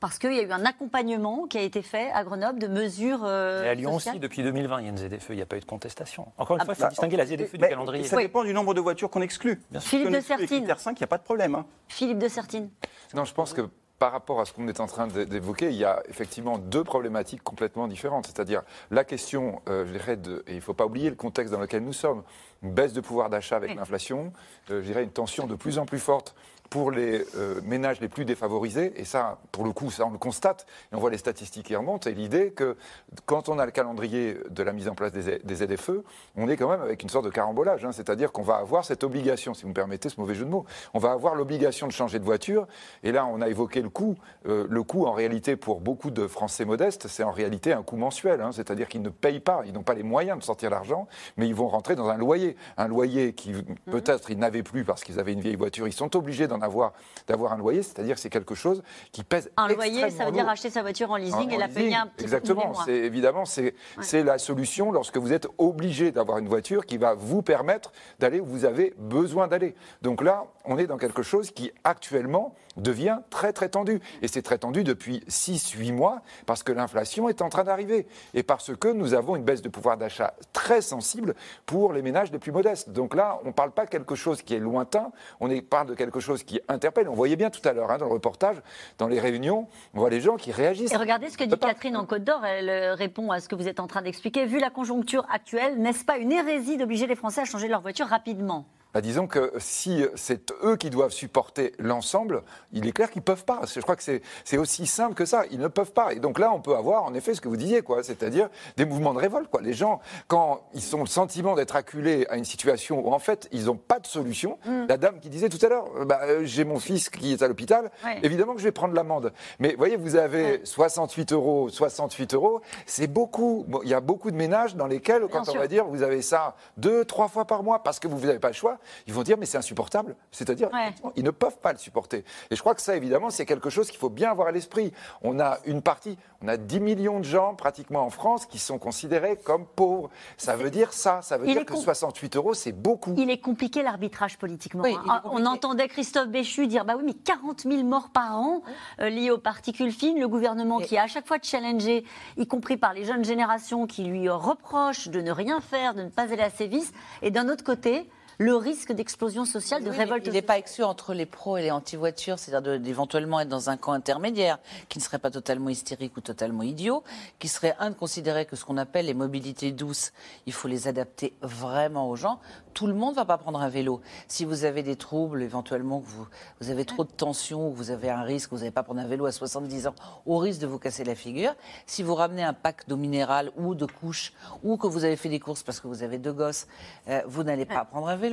Parce 0.00 0.18
qu'il 0.18 0.32
y 0.32 0.40
a 0.40 0.42
eu 0.42 0.50
un 0.50 0.64
accompagnement 0.64 1.46
qui 1.46 1.58
a 1.58 1.62
été 1.62 1.80
fait 1.80 2.10
à 2.10 2.24
Grenoble 2.24 2.58
de 2.58 2.66
mesures. 2.66 3.20
euh, 3.24 3.62
Et 3.64 3.68
à 3.68 3.74
Lyon 3.74 3.92
sociales. 3.94 4.14
aussi, 4.14 4.20
depuis 4.20 4.42
2020, 4.42 4.80
il 4.80 4.84
y 4.84 4.86
a 4.88 4.90
une 4.90 4.96
ZFE, 4.98 5.30
il 5.30 5.36
n'y 5.36 5.42
a 5.42 5.46
pas 5.46 5.56
eu 5.56 5.60
de 5.60 5.64
contestation. 5.64 6.26
Encore 6.38 6.56
une 6.56 6.62
Ah 6.62 6.64
fois, 6.64 6.74
il 6.74 6.76
faut 6.78 6.82
bah, 6.82 6.88
distinguer 6.88 7.16
la 7.16 7.26
ZFE 7.26 7.52
du 7.52 7.58
calendrier. 7.58 8.04
Ça 8.04 8.16
dépend 8.16 8.42
du 8.42 8.52
nombre 8.52 8.74
de 8.74 8.80
voitures 8.80 9.10
qu'on 9.10 9.22
exclut. 9.22 9.60
Bien 9.70 9.78
sûr. 9.78 9.90
Philippe 9.90 10.08
Si 10.08 10.14
on 10.14 10.16
de 10.18 10.20
Sertine. 10.24 10.46
critères 10.58 10.80
5, 10.80 10.98
il 10.98 11.02
n'y 11.02 11.04
a 11.04 11.06
pas 11.06 11.18
de 11.18 11.22
problème. 11.22 11.54
hein. 11.54 11.66
Philippe 11.86 12.18
de 12.18 12.26
Sertine. 12.26 12.68
Non, 13.14 13.24
je 13.24 13.32
pense 13.32 13.52
que 13.52 13.68
par 14.00 14.10
rapport 14.10 14.40
à 14.40 14.44
ce 14.44 14.52
qu'on 14.52 14.66
est 14.66 14.80
en 14.80 14.86
train 14.88 15.06
d'é- 15.06 15.26
d'évoquer, 15.26 15.68
il 15.68 15.76
y 15.76 15.84
a 15.84 16.02
effectivement 16.08 16.58
deux 16.58 16.82
problématiques 16.82 17.44
complètement 17.44 17.86
différentes. 17.86 18.26
C'est-à-dire 18.26 18.62
la 18.90 19.04
question, 19.04 19.62
euh, 19.68 19.86
je 19.86 19.92
dirais, 19.92 20.16
de, 20.16 20.42
et 20.48 20.52
il 20.54 20.56
ne 20.56 20.60
faut 20.60 20.74
pas 20.74 20.86
oublier 20.86 21.08
le 21.10 21.14
contexte 21.14 21.52
dans 21.54 21.60
lequel 21.60 21.84
nous 21.84 21.92
sommes, 21.92 22.24
une 22.64 22.72
baisse 22.72 22.92
de 22.92 23.00
pouvoir 23.00 23.30
d'achat 23.30 23.54
avec 23.54 23.70
Oui. 23.70 23.76
l'inflation, 23.76 24.32
euh, 24.72 24.80
je 24.82 24.86
dirais 24.86 25.04
une 25.04 25.12
tension 25.12 25.46
de 25.46 25.54
plus 25.54 25.78
en 25.78 25.86
plus 25.86 26.00
forte 26.00 26.34
pour 26.72 26.90
les 26.90 27.22
euh, 27.36 27.60
ménages 27.64 28.00
les 28.00 28.08
plus 28.08 28.24
défavorisés. 28.24 28.94
Et 28.96 29.04
ça, 29.04 29.38
pour 29.52 29.62
le 29.64 29.72
coup, 29.72 29.90
ça 29.90 30.06
on 30.06 30.10
le 30.10 30.16
constate, 30.16 30.64
et 30.90 30.94
on 30.96 30.98
voit 31.00 31.10
les 31.10 31.18
statistiques 31.18 31.66
qui 31.66 31.76
remontent, 31.76 32.08
et 32.08 32.14
l'idée 32.14 32.50
que 32.52 32.78
quand 33.26 33.50
on 33.50 33.58
a 33.58 33.66
le 33.66 33.72
calendrier 33.72 34.38
de 34.48 34.62
la 34.62 34.72
mise 34.72 34.88
en 34.88 34.94
place 34.94 35.12
des, 35.12 35.38
des 35.40 35.54
ZFE, 35.54 35.90
on 36.34 36.48
est 36.48 36.56
quand 36.56 36.70
même 36.70 36.80
avec 36.80 37.02
une 37.02 37.10
sorte 37.10 37.26
de 37.26 37.30
carambolage. 37.30 37.84
hein. 37.84 37.92
C'est-à-dire 37.92 38.32
qu'on 38.32 38.40
va 38.42 38.54
avoir 38.56 38.86
cette 38.86 39.04
obligation, 39.04 39.52
si 39.52 39.64
vous 39.64 39.68
me 39.68 39.74
permettez 39.74 40.08
ce 40.08 40.18
mauvais 40.18 40.34
jeu 40.34 40.46
de 40.46 40.50
mots, 40.50 40.64
on 40.94 40.98
va 40.98 41.12
avoir 41.12 41.34
l'obligation 41.34 41.86
de 41.86 41.92
changer 41.92 42.18
de 42.18 42.24
voiture. 42.24 42.66
Et 43.02 43.12
là, 43.12 43.26
on 43.26 43.42
a 43.42 43.48
évoqué 43.50 43.82
le 43.82 43.90
coût. 43.90 44.16
Euh, 44.46 44.66
le 44.70 44.82
coût, 44.82 45.04
en 45.04 45.12
réalité, 45.12 45.56
pour 45.56 45.82
beaucoup 45.82 46.10
de 46.10 46.26
Français 46.26 46.64
modestes, 46.64 47.06
c'est 47.06 47.22
en 47.22 47.32
réalité 47.32 47.74
un 47.74 47.82
coût 47.82 47.96
mensuel. 47.98 48.40
hein. 48.40 48.50
C'est-à-dire 48.50 48.88
qu'ils 48.88 49.02
ne 49.02 49.10
payent 49.10 49.40
pas, 49.40 49.60
ils 49.66 49.74
n'ont 49.74 49.82
pas 49.82 49.92
les 49.94 50.04
moyens 50.04 50.38
de 50.38 50.42
sortir 50.42 50.70
l'argent, 50.70 51.06
mais 51.36 51.48
ils 51.48 51.54
vont 51.54 51.68
rentrer 51.68 51.96
dans 51.96 52.08
un 52.08 52.16
loyer. 52.16 52.56
Un 52.78 52.88
loyer 52.88 53.34
qui, 53.34 53.52
peut-être, 53.90 54.30
ils 54.30 54.38
n'avaient 54.38 54.62
plus 54.62 54.84
parce 54.84 55.04
qu'ils 55.04 55.20
avaient 55.20 55.34
une 55.34 55.40
vieille 55.42 55.56
voiture. 55.56 55.86
Ils 55.86 55.92
sont 55.92 56.16
obligés 56.16 56.48
d'en 56.48 56.61
avoir, 56.62 56.92
d'avoir 57.26 57.52
un 57.52 57.58
loyer, 57.58 57.82
c'est-à-dire 57.82 58.18
c'est 58.18 58.30
quelque 58.30 58.54
chose 58.54 58.82
qui 59.12 59.24
pèse 59.24 59.50
Un 59.56 59.68
loyer, 59.68 60.10
ça 60.10 60.24
veut 60.24 60.32
dire 60.32 60.48
acheter 60.48 60.70
sa 60.70 60.82
voiture 60.82 61.10
en 61.10 61.16
leasing 61.16 61.48
En- 61.48 61.50
et 61.50 61.56
en 61.56 61.58
la 61.58 61.66
leasing, 61.66 61.82
payer 61.84 61.94
un 61.96 62.06
petit 62.06 62.24
Exactement. 62.24 62.68
mois. 62.68 62.82
C'est 62.84 62.94
évidemment 62.96 63.44
c'est 63.44 63.74
c'est 64.00 64.22
la 64.22 64.38
solution 64.38 64.92
lorsque 64.92 65.16
vous 65.16 65.32
êtes 65.32 65.46
obligé 65.58 66.12
d'avoir 66.12 66.38
une 66.38 66.48
voiture 66.48 66.86
qui 66.86 66.96
va 66.98 67.14
vous 67.14 67.42
permettre 67.42 67.92
d'aller 68.18 68.40
où 68.40 68.46
vous 68.46 68.64
avez 68.64 68.94
besoin 68.98 69.48
d'aller. 69.48 69.74
Donc 70.02 70.22
là, 70.22 70.44
on 70.64 70.78
est 70.78 70.86
dans 70.86 70.98
quelque 70.98 71.22
chose 71.22 71.50
qui 71.50 71.72
actuellement 71.84 72.54
devient 72.76 73.18
très 73.30 73.52
très 73.52 73.68
tendu 73.68 74.00
et 74.22 74.28
c'est 74.28 74.42
très 74.42 74.58
tendu 74.58 74.84
depuis 74.84 75.22
6 75.28 75.72
8 75.72 75.92
mois 75.92 76.22
parce 76.46 76.62
que 76.62 76.72
l'inflation 76.72 77.28
est 77.28 77.42
en 77.42 77.48
train 77.48 77.64
d'arriver 77.64 78.06
et 78.34 78.42
parce 78.42 78.74
que 78.76 78.88
nous 78.88 79.14
avons 79.14 79.36
une 79.36 79.44
baisse 79.44 79.62
de 79.62 79.68
pouvoir 79.68 79.96
d'achat 79.96 80.34
très 80.52 80.80
sensible 80.80 81.34
pour 81.66 81.92
les 81.92 82.02
ménages 82.02 82.32
les 82.32 82.38
plus 82.38 82.52
modestes. 82.52 82.90
Donc 82.90 83.14
là, 83.14 83.40
on 83.44 83.48
ne 83.48 83.52
parle 83.52 83.72
pas 83.72 83.84
de 83.84 83.90
quelque 83.90 84.14
chose 84.14 84.42
qui 84.42 84.54
est 84.54 84.58
lointain, 84.58 85.12
on 85.40 85.48
parle 85.60 85.88
de 85.88 85.94
quelque 85.94 86.20
chose 86.20 86.42
qui 86.42 86.60
interpelle. 86.68 87.08
On 87.08 87.14
voyait 87.14 87.36
bien 87.36 87.50
tout 87.50 87.66
à 87.68 87.72
l'heure 87.72 87.90
hein, 87.90 87.98
dans 87.98 88.06
le 88.06 88.12
reportage, 88.12 88.56
dans 88.98 89.08
les 89.08 89.20
réunions, 89.20 89.68
on 89.94 90.00
voit 90.00 90.10
les 90.10 90.20
gens 90.20 90.36
qui 90.36 90.52
réagissent. 90.52 90.92
Et 90.92 90.96
regardez 90.96 91.28
ce 91.28 91.38
que 91.38 91.44
dit 91.44 91.58
Catherine 91.58 91.96
en 91.96 92.06
Côte 92.06 92.24
d'Or. 92.24 92.44
Elle 92.44 92.68
euh, 92.68 92.94
répond 92.94 93.30
à 93.30 93.40
ce 93.40 93.48
que 93.48 93.54
vous 93.54 93.68
êtes 93.68 93.80
en 93.80 93.86
train 93.86 94.02
d'expliquer. 94.02 94.46
Vu 94.46 94.58
la 94.58 94.70
conjoncture 94.70 95.26
actuelle, 95.30 95.78
n'est-ce 95.78 96.04
pas 96.04 96.18
une 96.18 96.32
hérésie 96.32 96.76
d'obliger 96.76 97.06
les 97.06 97.16
Français 97.16 97.42
à 97.42 97.44
changer 97.44 97.68
leur 97.68 97.80
voiture 97.80 98.06
rapidement? 98.06 98.66
Bah, 98.94 99.00
disons 99.00 99.26
que 99.26 99.52
si 99.58 100.04
c'est 100.14 100.52
eux 100.64 100.76
qui 100.76 100.90
doivent 100.90 101.12
supporter 101.12 101.72
l'ensemble, 101.78 102.42
il 102.72 102.86
est 102.86 102.92
clair 102.92 103.10
qu'ils 103.10 103.20
ne 103.20 103.24
peuvent 103.24 103.44
pas. 103.44 103.60
Je 103.72 103.80
crois 103.80 103.96
que 103.96 104.02
c'est 104.02 104.58
aussi 104.58 104.86
simple 104.86 105.14
que 105.14 105.24
ça. 105.24 105.44
Ils 105.50 105.58
ne 105.58 105.68
peuvent 105.68 105.92
pas. 105.92 106.12
Et 106.12 106.20
donc 106.20 106.38
là, 106.38 106.52
on 106.52 106.60
peut 106.60 106.76
avoir 106.76 107.04
en 107.04 107.14
effet 107.14 107.34
ce 107.34 107.40
que 107.40 107.48
vous 107.48 107.56
disiez, 107.56 107.82
quoi, 107.82 108.02
c'est-à-dire 108.02 108.48
des 108.76 108.84
mouvements 108.84 109.14
de 109.14 109.18
révolte. 109.18 109.48
Quoi. 109.48 109.62
Les 109.62 109.72
gens, 109.72 110.00
quand 110.28 110.62
ils 110.74 110.96
ont 110.96 111.00
le 111.00 111.06
sentiment 111.06 111.54
d'être 111.54 111.76
acculés 111.76 112.26
à 112.28 112.36
une 112.36 112.44
situation 112.44 113.06
où 113.06 113.12
en 113.12 113.18
fait 113.18 113.48
ils 113.52 113.66
n'ont 113.66 113.76
pas 113.76 113.98
de 113.98 114.06
solution, 114.06 114.58
mm. 114.66 114.86
la 114.88 114.96
dame 114.96 115.20
qui 115.20 115.28
disait 115.28 115.48
tout 115.48 115.64
à 115.64 115.68
l'heure, 115.68 115.86
bah, 116.04 116.20
euh, 116.24 116.44
j'ai 116.44 116.64
mon 116.64 116.78
fils 116.78 117.08
qui 117.08 117.32
est 117.32 117.42
à 117.42 117.48
l'hôpital, 117.48 117.90
évidemment 118.22 118.52
que 118.52 118.60
je 118.60 118.64
vais 118.64 118.72
prendre 118.72 118.94
l'amende. 118.94 119.32
Mais 119.58 119.74
voyez, 119.76 119.96
vous 119.96 120.16
avez 120.16 120.60
68 120.64 121.32
euros, 121.32 121.68
68 121.68 122.34
euros, 122.34 122.60
c'est 122.86 123.06
beaucoup. 123.06 123.66
il 123.82 123.88
y 123.88 123.94
a 123.94 124.00
beaucoup 124.00 124.30
de 124.30 124.36
ménages 124.36 124.76
dans 124.76 124.86
lesquels, 124.86 125.26
quand 125.30 125.48
on 125.48 125.56
va 125.56 125.66
dire, 125.66 125.86
vous 125.86 126.02
avez 126.02 126.22
ça 126.22 126.56
deux, 126.76 127.04
trois 127.04 127.28
fois 127.28 127.46
par 127.46 127.62
mois 127.62 127.82
parce 127.82 127.98
que 127.98 128.08
vous 128.08 128.26
n'avez 128.26 128.38
pas 128.38 128.48
le 128.48 128.54
choix, 128.54 128.78
ils 129.06 129.14
vont 129.14 129.22
dire 129.22 129.36
mais 129.38 129.46
c'est 129.46 129.58
insupportable. 129.58 130.16
C'est-à-dire, 130.30 130.70
ils 131.16 131.24
ne 131.24 131.30
peuvent 131.30 131.58
pas 131.58 131.72
le 131.72 131.78
supporter. 131.78 132.24
Et 132.50 132.56
je 132.56 132.60
crois 132.60 132.74
que 132.74 132.82
ça, 132.82 132.96
évidemment, 132.96 133.30
c'est 133.30 133.46
quelque 133.46 133.70
chose 133.70 133.90
qu'il 133.90 133.98
faut 133.98 134.10
bien 134.10 134.30
avoir 134.30 134.48
à 134.48 134.52
l'esprit. 134.52 134.92
On 135.22 135.40
a 135.40 135.58
une 135.64 135.82
partie, 135.82 136.18
on 136.42 136.48
a 136.48 136.56
10 136.56 136.80
millions 136.80 137.18
de 137.18 137.24
gens 137.24 137.54
pratiquement 137.54 138.04
en 138.04 138.10
France 138.10 138.46
qui 138.46 138.58
sont 138.58 138.78
considérés 138.78 139.36
comme 139.36 139.66
pauvres. 139.66 140.10
Ça 140.36 140.56
veut 140.56 140.70
dire 140.70 140.92
ça. 140.92 141.22
Ça 141.22 141.38
veut 141.38 141.46
dire 141.46 141.64
que 141.64 141.76
68 141.76 142.36
euros, 142.36 142.54
c'est 142.54 142.72
beaucoup. 142.72 143.14
Il 143.16 143.30
est 143.30 143.38
compliqué 143.38 143.82
l'arbitrage 143.82 144.38
politiquement. 144.38 144.84
Hein. 144.84 145.22
On 145.24 145.46
entendait 145.46 145.88
Christophe 145.88 146.28
Béchu 146.28 146.66
dire 146.66 146.84
bah 146.84 146.94
oui, 146.96 147.04
mais 147.06 147.14
40 147.14 147.62
000 147.62 147.82
morts 147.84 148.10
par 148.10 148.38
an 148.38 148.62
euh, 149.00 149.08
liés 149.08 149.30
aux 149.30 149.38
particules 149.38 149.92
fines. 149.92 150.18
Le 150.18 150.28
gouvernement 150.28 150.78
qui 150.78 150.96
a 150.96 151.04
à 151.04 151.06
chaque 151.06 151.26
fois 151.26 151.38
challengé, 151.42 152.04
y 152.36 152.46
compris 152.46 152.76
par 152.76 152.94
les 152.94 153.04
jeunes 153.04 153.24
générations 153.24 153.86
qui 153.86 154.04
lui 154.04 154.28
reprochent 154.28 155.08
de 155.08 155.20
ne 155.20 155.30
rien 155.30 155.60
faire, 155.60 155.94
de 155.94 156.02
ne 156.02 156.08
pas 156.08 156.32
aller 156.32 156.42
à 156.42 156.50
ses 156.50 156.66
vices. 156.66 156.92
Et 157.22 157.30
d'un 157.30 157.48
autre 157.48 157.64
côté, 157.64 158.08
le 158.42 158.56
risque 158.56 158.92
d'explosion 158.92 159.44
sociale, 159.44 159.84
de 159.84 159.90
révolte. 159.90 160.26
Il 160.26 160.32
n'est 160.32 160.42
pas 160.42 160.58
exclu 160.58 160.82
entre 160.82 161.14
les 161.14 161.26
pros 161.26 161.58
et 161.58 161.62
les 161.62 161.70
anti-voitures, 161.70 162.40
c'est-à-dire 162.40 162.80
d'éventuellement 162.80 163.38
être 163.38 163.48
dans 163.48 163.70
un 163.70 163.76
camp 163.76 163.92
intermédiaire, 163.92 164.58
qui 164.88 164.98
ne 164.98 165.02
serait 165.02 165.20
pas 165.20 165.30
totalement 165.30 165.68
hystérique 165.68 166.16
ou 166.16 166.20
totalement 166.20 166.64
idiot, 166.64 167.04
qui 167.38 167.46
serait, 167.46 167.76
un, 167.78 167.90
de 167.90 167.94
considérer 167.94 168.44
que 168.44 168.56
ce 168.56 168.64
qu'on 168.64 168.78
appelle 168.78 169.06
les 169.06 169.14
mobilités 169.14 169.70
douces, 169.70 170.12
il 170.46 170.52
faut 170.52 170.66
les 170.66 170.88
adapter 170.88 171.34
vraiment 171.40 172.08
aux 172.08 172.16
gens. 172.16 172.40
Tout 172.74 172.88
le 172.88 172.94
monde 172.94 173.12
ne 173.12 173.16
va 173.16 173.24
pas 173.24 173.38
prendre 173.38 173.60
un 173.60 173.68
vélo. 173.68 174.00
Si 174.26 174.44
vous 174.44 174.64
avez 174.64 174.82
des 174.82 174.96
troubles, 174.96 175.42
éventuellement, 175.42 176.00
que 176.00 176.06
vous, 176.06 176.26
vous 176.60 176.70
avez 176.70 176.84
trop 176.84 177.04
de 177.04 177.12
tension, 177.12 177.68
ou 177.68 177.72
vous 177.72 177.90
avez 177.92 178.10
un 178.10 178.22
risque, 178.22 178.50
vous 178.50 178.58
n'allez 178.58 178.70
pas 178.72 178.82
prendre 178.82 179.00
un 179.00 179.06
vélo 179.06 179.26
à 179.26 179.32
70 179.32 179.86
ans, 179.86 179.94
au 180.26 180.38
risque 180.38 180.60
de 180.60 180.66
vous 180.66 180.80
casser 180.80 181.04
la 181.04 181.14
figure. 181.14 181.54
Si 181.86 182.02
vous 182.02 182.16
ramenez 182.16 182.42
un 182.42 182.54
pack 182.54 182.88
d'eau 182.88 182.96
minérale 182.96 183.52
ou 183.56 183.76
de 183.76 183.86
couches, 183.86 184.32
ou 184.64 184.76
que 184.78 184.88
vous 184.88 185.04
avez 185.04 185.16
fait 185.16 185.28
des 185.28 185.38
courses 185.38 185.62
parce 185.62 185.78
que 185.78 185.86
vous 185.86 186.02
avez 186.02 186.18
deux 186.18 186.32
gosses, 186.32 186.66
euh, 187.06 187.22
vous 187.26 187.44
n'allez 187.44 187.66
pas 187.66 187.84
prendre 187.84 188.08
un 188.08 188.16
vélo 188.16 188.31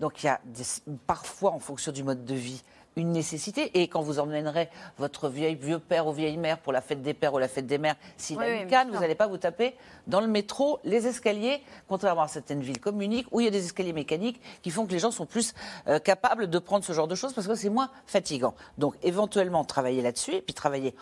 donc 0.00 0.22
il 0.22 0.26
y 0.26 0.28
a 0.28 0.40
parfois, 1.06 1.52
en 1.52 1.58
fonction 1.58 1.92
du 1.92 2.02
mode 2.02 2.24
de 2.24 2.34
vie, 2.34 2.62
une 2.98 3.12
nécessité. 3.12 3.80
Et 3.80 3.88
quand 3.88 4.02
vous 4.02 4.18
emmènerez 4.18 4.68
votre 4.98 5.28
vieil 5.28 5.54
vieux 5.54 5.78
père 5.78 6.06
ou 6.06 6.12
vieille 6.12 6.36
mère 6.36 6.58
pour 6.58 6.72
la 6.72 6.80
fête 6.80 7.02
des 7.02 7.14
pères 7.14 7.32
ou 7.32 7.38
la 7.38 7.48
fête 7.48 7.66
des 7.66 7.78
mères, 7.78 7.96
s'il 8.16 8.40
a 8.40 8.48
une 8.50 8.68
canne, 8.68 8.90
vous 8.90 9.00
n'allez 9.00 9.14
pas 9.14 9.26
vous 9.26 9.38
taper 9.38 9.74
dans 10.06 10.20
le 10.20 10.26
métro 10.26 10.80
les 10.84 11.06
escaliers, 11.06 11.62
contrairement 11.88 12.22
à 12.22 12.28
certaines 12.28 12.60
villes 12.60 12.80
communiques 12.80 13.26
où 13.30 13.40
il 13.40 13.44
y 13.44 13.48
a 13.48 13.50
des 13.50 13.64
escaliers 13.64 13.92
mécaniques 13.92 14.40
qui 14.62 14.70
font 14.70 14.86
que 14.86 14.92
les 14.92 14.98
gens 14.98 15.10
sont 15.10 15.26
plus 15.26 15.54
euh, 15.86 15.98
capables 15.98 16.48
de 16.48 16.58
prendre 16.58 16.84
ce 16.84 16.92
genre 16.92 17.08
de 17.08 17.14
choses 17.14 17.32
parce 17.32 17.46
que 17.46 17.54
c'est 17.54 17.70
moins 17.70 17.90
fatigant. 18.06 18.54
Donc 18.76 18.94
éventuellement 19.02 19.64
travailler 19.64 20.02
là-dessus 20.02 20.34
et 20.34 20.42
puis 20.42 20.54
travailler 20.54 20.94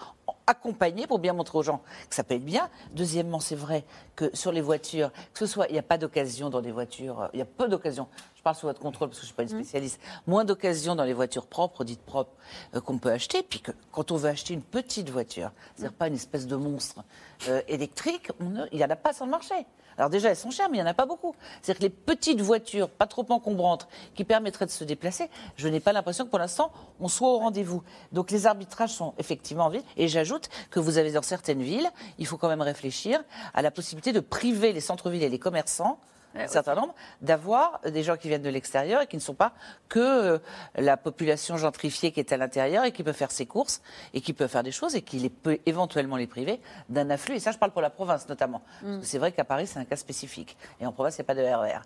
accompagné 0.47 1.07
pour 1.07 1.19
bien 1.19 1.33
montrer 1.33 1.59
aux 1.59 1.63
gens 1.63 1.83
que 2.09 2.15
ça 2.15 2.23
peut 2.23 2.35
être 2.35 2.45
bien. 2.45 2.69
Deuxièmement, 2.93 3.41
c'est 3.41 3.57
vrai 3.57 3.85
que 4.17 4.35
sur 4.35 4.51
les 4.51 4.61
voitures, 4.61 5.13
que 5.33 5.39
ce 5.39 5.47
soit, 5.47 5.69
il 5.69 5.75
n'y 5.75 5.79
a 5.79 5.83
pas 5.83 5.99
d'occasion 5.99 6.51
dans 6.51 6.61
des 6.61 6.73
voitures, 6.73 7.21
euh, 7.21 7.29
il 7.35 7.39
y 7.39 7.43
a 7.43 7.47
peu 7.47 7.69
d'occasions 7.69 8.09
parle 8.47 8.55
sous 8.55 8.67
votre 8.67 8.79
contrôle 8.79 9.09
parce 9.09 9.19
que 9.19 9.27
je 9.27 9.33
ne 9.33 9.35
suis 9.35 9.35
pas 9.35 9.43
une 9.43 9.59
mmh. 9.59 9.65
spécialiste, 9.65 10.01
moins 10.29 10.45
d'occasions 10.45 10.95
dans 10.95 11.03
les 11.03 11.15
voitures 11.15 11.47
propres, 11.47 11.83
dites 11.83 12.01
propres, 12.01 12.31
euh, 12.77 12.81
qu'on 12.81 12.97
peut 12.97 13.11
acheter. 13.11 13.43
Puis 13.43 13.59
que 13.59 13.73
quand 13.91 14.13
on 14.13 14.17
veut 14.17 14.29
acheter 14.29 14.55
une 14.55 14.63
petite 14.63 15.11
voiture, 15.11 15.51
c'est-à-dire 15.75 15.97
pas 15.97 16.07
une 16.07 16.15
espèce 16.15 16.47
de 16.47 16.55
monstre 16.55 17.03
euh, 17.49 17.61
électrique, 17.67 18.31
il 18.71 18.79
n'y 18.79 18.85
en 18.85 18.91
a 18.91 18.95
pas 18.95 19.13
sur 19.13 19.25
le 19.25 19.33
marché. 19.33 19.55
Alors 19.99 20.11
déjà, 20.11 20.31
elles 20.31 20.37
sont 20.37 20.51
chères, 20.51 20.69
mais 20.69 20.79
il 20.79 20.81
n'y 20.81 20.87
en 20.87 20.91
a 20.91 20.95
pas 20.95 21.07
beaucoup. 21.07 21.35
C'est-à-dire 21.63 21.79
que 21.79 21.85
les 21.85 21.91
petites 21.91 22.41
voitures, 22.41 22.91
pas 22.91 23.07
trop 23.07 23.25
encombrantes, 23.31 23.89
qui 24.15 24.25
permettraient 24.25 24.67
de 24.67 24.71
se 24.71 24.85
déplacer, 24.85 25.31
je 25.57 25.69
n'ai 25.69 25.81
pas 25.81 25.93
l'impression 25.93 26.25
que 26.25 26.31
pour 26.31 26.39
l'instant, 26.39 26.71
on 27.01 27.09
soit 27.09 27.29
au 27.29 27.39
rendez-vous. 27.39 27.83
Donc 28.13 28.31
les 28.31 28.47
arbitrages 28.47 28.93
sont 28.93 29.15
effectivement 29.19 29.67
en 29.67 29.71
ville. 29.71 29.83
Et 29.97 30.09
j'ajoute 30.09 30.49
que 30.71 30.81
vous 30.81 30.99
avez 30.99 31.13
dans 31.13 31.23
certaines 31.23 31.63
villes, 31.63 31.89
il 32.19 32.27
faut 32.27 32.37
quand 32.37 32.49
même 32.49 32.63
réfléchir 32.63 33.23
à 33.55 33.63
la 33.63 33.71
possibilité 33.71 34.13
de 34.13 34.21
priver 34.21 34.73
les 34.73 34.81
centres-villes 34.81 35.23
et 35.23 35.29
les 35.29 35.39
commerçants 35.39 35.99
un 36.45 36.49
certain 36.49 36.75
nombre, 36.75 36.95
d'avoir 37.21 37.81
des 37.85 38.03
gens 38.03 38.17
qui 38.17 38.29
viennent 38.29 38.43
de 38.43 38.51
l'extérieur 38.51 39.03
et 39.03 39.07
qui 39.07 39.17
ne 39.17 39.21
sont 39.21 39.35
pas 39.35 39.53
que 39.89 39.99
euh, 40.01 40.39
la 40.77 40.97
population 40.97 41.57
gentrifiée 41.57 42.13
qui 42.13 42.21
est 42.21 42.33
à 42.33 42.37
l'intérieur 42.37 42.85
et 42.85 42.93
qui 42.93 43.03
peut 43.03 43.13
faire 43.13 43.31
ses 43.31 43.47
courses 43.47 43.81
et 44.15 44.21
qui 44.21 44.33
peut 44.33 44.47
faire 44.47 44.63
des 44.63 44.73
choses 44.73 44.95
et 44.95 45.03
qui 45.03 45.29
peut 45.29 45.59
éventuellement 45.67 46.17
les 46.17 46.27
priver 46.27 46.61
d'un 46.89 47.11
afflux. 47.11 47.37
Et 47.37 47.41
ça, 47.41 47.53
je 47.53 47.59
parle 47.59 47.73
pour 47.73 47.83
la 47.83 47.91
province 47.91 48.29
notamment. 48.29 48.63
Mm. 48.83 48.99
C'est 49.03 49.19
vrai 49.19 49.33
qu'à 49.33 49.45
Paris, 49.45 49.67
c'est 49.67 49.79
un 49.79 49.85
cas 49.85 49.97
spécifique. 49.97 50.57
Et 50.81 50.87
en 50.87 50.93
province, 50.93 51.17
il 51.17 51.21
n'y 51.21 51.25
a 51.25 51.27
pas 51.27 51.35
de 51.35 51.43
RER. 51.43 51.81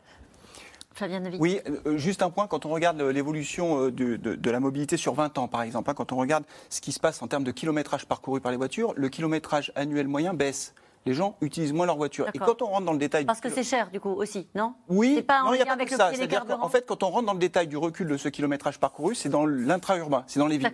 E 1.02 1.36
oui, 1.38 1.60
euh, 1.86 1.96
juste 1.96 2.20
un 2.20 2.30
point, 2.30 2.46
quand 2.46 2.66
on 2.66 2.70
regarde 2.70 3.00
l'évolution 3.00 3.86
euh, 3.86 3.92
de, 3.92 4.16
de, 4.16 4.50
la 4.50 4.60
mobilité 4.60 4.96
sur 4.96 5.14
20 5.14 5.38
ans, 5.38 5.48
par 5.48 5.62
exemple, 5.62 5.88
hein, 5.88 5.94
quand 5.94 6.12
on 6.12 6.16
regarde 6.16 6.44
ce 6.68 6.80
qui 6.80 6.92
se 6.92 7.00
passe 7.00 7.22
en 7.22 7.28
termes 7.28 7.44
de 7.44 7.52
kilométrage 7.52 8.06
parcouru 8.06 8.40
par 8.40 8.50
les 8.50 8.58
voitures, 8.58 8.92
le 8.96 9.08
kilométrage 9.08 9.72
annuel 9.76 10.08
moyen 10.08 10.34
baisse 10.34 10.74
les 11.06 11.14
gens 11.14 11.36
utilisent 11.40 11.72
moins 11.72 11.86
leur 11.86 11.96
voiture. 11.96 12.28
Et 12.34 12.38
quand 12.38 12.62
on 12.62 12.66
rentre 12.66 12.84
dans 12.86 12.92
le 12.92 12.98
détail... 12.98 13.24
Parce 13.24 13.40
que 13.40 13.48
c'est 13.48 13.64
cher, 13.64 13.90
du 13.90 14.00
coup, 14.00 14.10
aussi, 14.10 14.48
non? 14.54 14.74
Oui, 14.88 15.22
pas 15.22 15.42
non, 15.42 15.54
il 15.54 15.56
n'y 15.56 15.62
a 15.62 15.76
pas 15.76 15.84
que 15.84 15.96
ça. 15.96 16.12
C'est-à-dire 16.12 16.44
qu'en 16.44 16.68
fait, 16.68 16.86
quand 16.86 17.02
on 17.02 17.10
rentre 17.10 17.26
dans 17.26 17.32
le 17.32 17.38
détail 17.38 17.68
du 17.68 17.76
recul 17.76 18.06
de 18.08 18.16
ce 18.16 18.28
kilométrage 18.28 18.78
parcouru, 18.78 19.14
c'est 19.14 19.28
dans 19.28 19.46
l'intra-urbain, 19.46 20.24
c'est 20.26 20.40
dans 20.40 20.46
les 20.46 20.58
villes. 20.58 20.72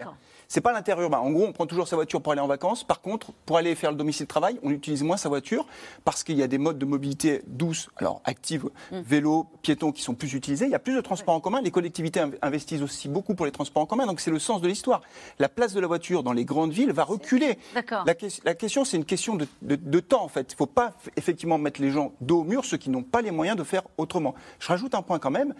C'est 0.49 0.61
pas 0.61 0.73
l'intérieur-urbain. 0.73 1.19
En 1.19 1.31
gros, 1.31 1.47
on 1.47 1.53
prend 1.53 1.67
toujours 1.67 1.89
sa 1.89 1.97
voiture 1.97 2.23
pour 2.23 2.33
aller 2.33 2.41
en 2.41 2.47
vacances. 2.47 2.85
Par 2.85 3.01
contre, 3.01 3.33
pour 3.47 3.57
aller 3.57 3.75
faire 3.75 3.91
le 3.91 3.97
domicile 3.97 4.27
de 4.27 4.29
travail, 4.29 4.59
on 4.63 4.71
utilise 4.71 5.03
moins 5.03 5.17
sa 5.17 5.29
voiture 5.29 5.67
parce 6.05 6.23
qu'il 6.23 6.37
y 6.37 6.43
a 6.43 6.47
des 6.47 6.59
modes 6.59 6.79
de 6.79 6.87
mobilité 6.87 7.43
douces, 7.47 7.89
alors 7.97 8.21
actives, 8.25 8.65
mm. 8.93 9.01
vélo, 9.01 9.47
piétons 9.63 9.93
qui 9.93 10.03
sont 10.03 10.15
plus 10.15 10.35
utilisés. 10.35 10.67
Il 10.67 10.71
y 10.71 10.77
a 10.77 10.79
plus 10.79 10.95
de 10.95 11.01
transports 11.01 11.35
en 11.35 11.41
commun. 11.41 11.61
Les 11.61 11.71
collectivités 11.71 12.23
investissent 12.43 12.83
aussi 12.83 13.09
beaucoup 13.09 13.35
pour 13.35 13.47
les 13.47 13.53
transports 13.53 13.83
en 13.83 13.87
commun. 13.87 14.07
Donc 14.07 14.21
c'est 14.21 14.31
le 14.31 14.39
sens 14.39 14.61
de 14.61 14.69
l'histoire. 14.69 15.03
La 15.39 15.49
place 15.49 15.73
de 15.73 15.81
la 15.81 15.87
voiture 15.87 16.23
dans 16.23 16.33
les 16.33 16.45
grandes 16.45 16.73
villes 16.73 16.93
va 16.93 17.05
reculer. 17.05 17.59
La, 17.75 18.15
la, 18.45 18.55
question, 18.55 18.85
c'est 18.85 18.97
une 18.97 19.05
question 19.05 19.35
de, 19.35 19.47
de, 19.63 20.01
temps 20.01 20.23
en 20.23 20.29
fait. 20.29 20.53
Il 20.53 20.55
ne 20.55 20.59
faut 20.59 20.67
pas 20.67 20.93
effectivement 21.17 21.59
mettre 21.59 21.81
les 21.81 21.91
gens 21.91 22.13
dos 22.21 22.41
au 22.41 22.45
mur, 22.45 22.65
ceux 22.65 22.77
qui 22.77 22.91
n'ont 22.91 23.03
pas 23.03 23.23
les 23.23 23.31
moyens 23.31 23.57
de 23.57 23.65
faire 23.65 23.83
autrement. 23.99 24.35
Je 24.61 24.69
rajoute 24.69 24.95
un 24.95 25.03
point 25.03 25.19
quand 25.19 25.31
même. 25.31 25.55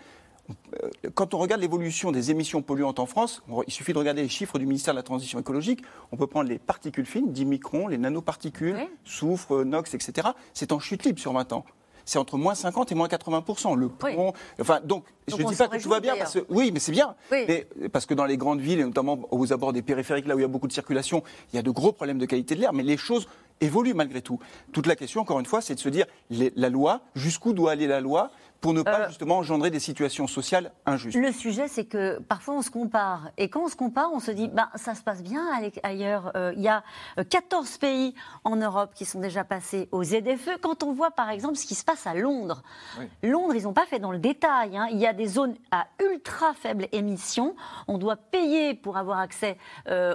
Euh, 0.83 0.91
quand 1.15 1.35
on 1.35 1.39
regarde 1.39 1.61
l'évolution 1.61 2.13
des 2.13 2.31
émissions 2.31 2.63
polluantes 2.63 2.99
en 2.99 3.07
France, 3.07 3.43
il 3.67 3.73
suffit 3.73 3.93
de 3.93 3.99
regarder 3.99 4.23
les 4.23 4.29
chiffres 4.29 4.59
du 4.59 4.67
ministère 4.67 4.95
de 4.95 4.99
la 4.99 5.03
Transition 5.03 5.39
écologique. 5.39 5.83
On 6.13 6.17
peut 6.17 6.27
prendre 6.27 6.49
les 6.49 6.59
particules 6.59 7.07
fines, 7.07 7.33
10 7.33 7.45
microns, 7.45 7.89
les 7.89 7.99
nanoparticules, 7.99 8.77
soufre, 9.05 9.65
NOx, 9.65 9.95
etc. 9.95 10.29
C'est 10.55 10.73
en 10.73 10.79
chute 10.79 11.05
libre 11.05 11.19
sur 11.19 11.33
20 11.33 11.53
ans 11.53 11.65
c'est 12.07 12.19
entre 12.19 12.39
moins 12.39 12.55
50 12.55 12.93
et 12.93 12.95
moins 12.95 13.09
80 13.09 13.43
Le 13.77 13.89
pont, 13.89 14.33
enfin, 14.61 14.81
donc, 14.83 15.05
je 15.27 15.37
ne 15.37 15.45
dis 15.45 15.57
pas 15.57 15.69
que 15.69 15.83
tout 15.83 15.89
va 15.89 16.01
bien, 16.01 16.17
parce 16.17 16.35
que, 16.35 16.47
oui, 16.49 16.71
mais 16.73 16.79
c'est 16.79 16.93
bien. 16.93 17.15
Mais, 17.31 17.67
parce 17.93 18.07
que 18.07 18.15
dans 18.15 18.25
les 18.25 18.39
grandes 18.39 18.61
villes, 18.61 18.81
et 18.81 18.85
notamment 18.85 19.19
aux 19.31 19.53
abords 19.53 19.73
des 19.73 19.83
périphériques, 19.83 20.27
là 20.27 20.37
où 20.37 20.39
il 20.39 20.43
y 20.43 20.45
a 20.45 20.49
beaucoup 20.49 20.69
de 20.69 20.73
circulation, 20.73 21.23
il 21.53 21.57
y 21.57 21.59
a 21.59 21.63
de 21.63 21.71
gros 21.71 21.93
problèmes 21.93 22.19
de 22.19 22.27
qualité 22.27 22.55
de 22.55 22.61
l'air, 22.61 22.73
mais 22.73 22.85
les 22.85 22.97
choses 22.97 23.29
évoluent 23.61 23.95
malgré 23.95 24.23
tout. 24.23 24.39
Toute 24.73 24.87
la 24.87 24.97
question, 24.97 25.21
encore 25.21 25.41
une 25.41 25.47
fois, 25.47 25.61
c'est 25.61 25.75
de 25.75 25.81
se 25.81 25.89
dire 25.89 26.07
la 26.31 26.69
loi, 26.69 27.01
jusqu'où 27.15 27.53
doit 27.53 27.73
aller 27.73 27.89
la 27.89 28.01
loi 28.01 28.31
pour 28.61 28.73
ne 28.73 28.83
pas 28.83 29.01
euh, 29.01 29.09
justement 29.09 29.39
engendrer 29.39 29.71
des 29.71 29.81
situations 29.81 30.27
sociales 30.27 30.73
injustes. 30.87 31.17
Le 31.17 31.33
sujet, 31.33 31.69
c'est 31.69 31.85
que 31.85 32.19
parfois 32.21 32.55
on 32.55 32.63
se 32.63 32.71
compare. 32.71 33.31
Et 33.39 33.49
quand 33.49 33.65
on 33.65 33.69
se 33.69 33.77
compare, 33.77 34.11
on 34.13 34.21
se 34.21 34.31
dit, 34.31 34.49
ben, 34.49 34.69
ça 34.75 34.95
se 34.95 35.03
passe 35.03 35.23
bien 35.23 35.45
ailleurs. 35.83 36.33
Euh, 36.37 36.53
il 36.57 36.63
y 36.63 36.69
a 36.69 36.83
14 37.17 37.75
euh, 37.75 37.79
pays 37.79 38.15
en 38.45 38.57
Europe 38.57 38.93
qui 38.95 39.05
sont 39.05 39.21
déjà 39.21 39.45
passés 39.45 39.89
aux 39.93 40.05
ZFE. 40.05 40.59
Quand 40.61 40.83
on 40.83 40.93
voit 40.93 41.11
par 41.11 41.31
exemple 41.31 41.57
ce 41.57 41.67
qui 41.67 41.75
se 41.75 41.85
passe 41.85 42.07
à 42.07 42.15
Londres, 42.15 42.63
Londres, 43.23 43.55
ils 43.55 43.65
n'ont 43.65 43.73
pas 43.73 43.87
fait 43.87 43.99
dans 43.99 44.13
le 44.13 44.19
détail. 44.19 44.77
Hein. 44.77 44.89
Il 44.91 44.99
y 44.99 45.07
a 45.07 45.13
des 45.13 45.27
zones 45.27 45.55
à 45.71 45.87
ultra 46.03 46.55
faible 46.55 46.89
émission. 46.93 47.55
On 47.89 47.99
doit 47.99 48.17
payer 48.17 48.75
pour 48.75 48.97
avoir 48.97 49.19
accès 49.19 49.59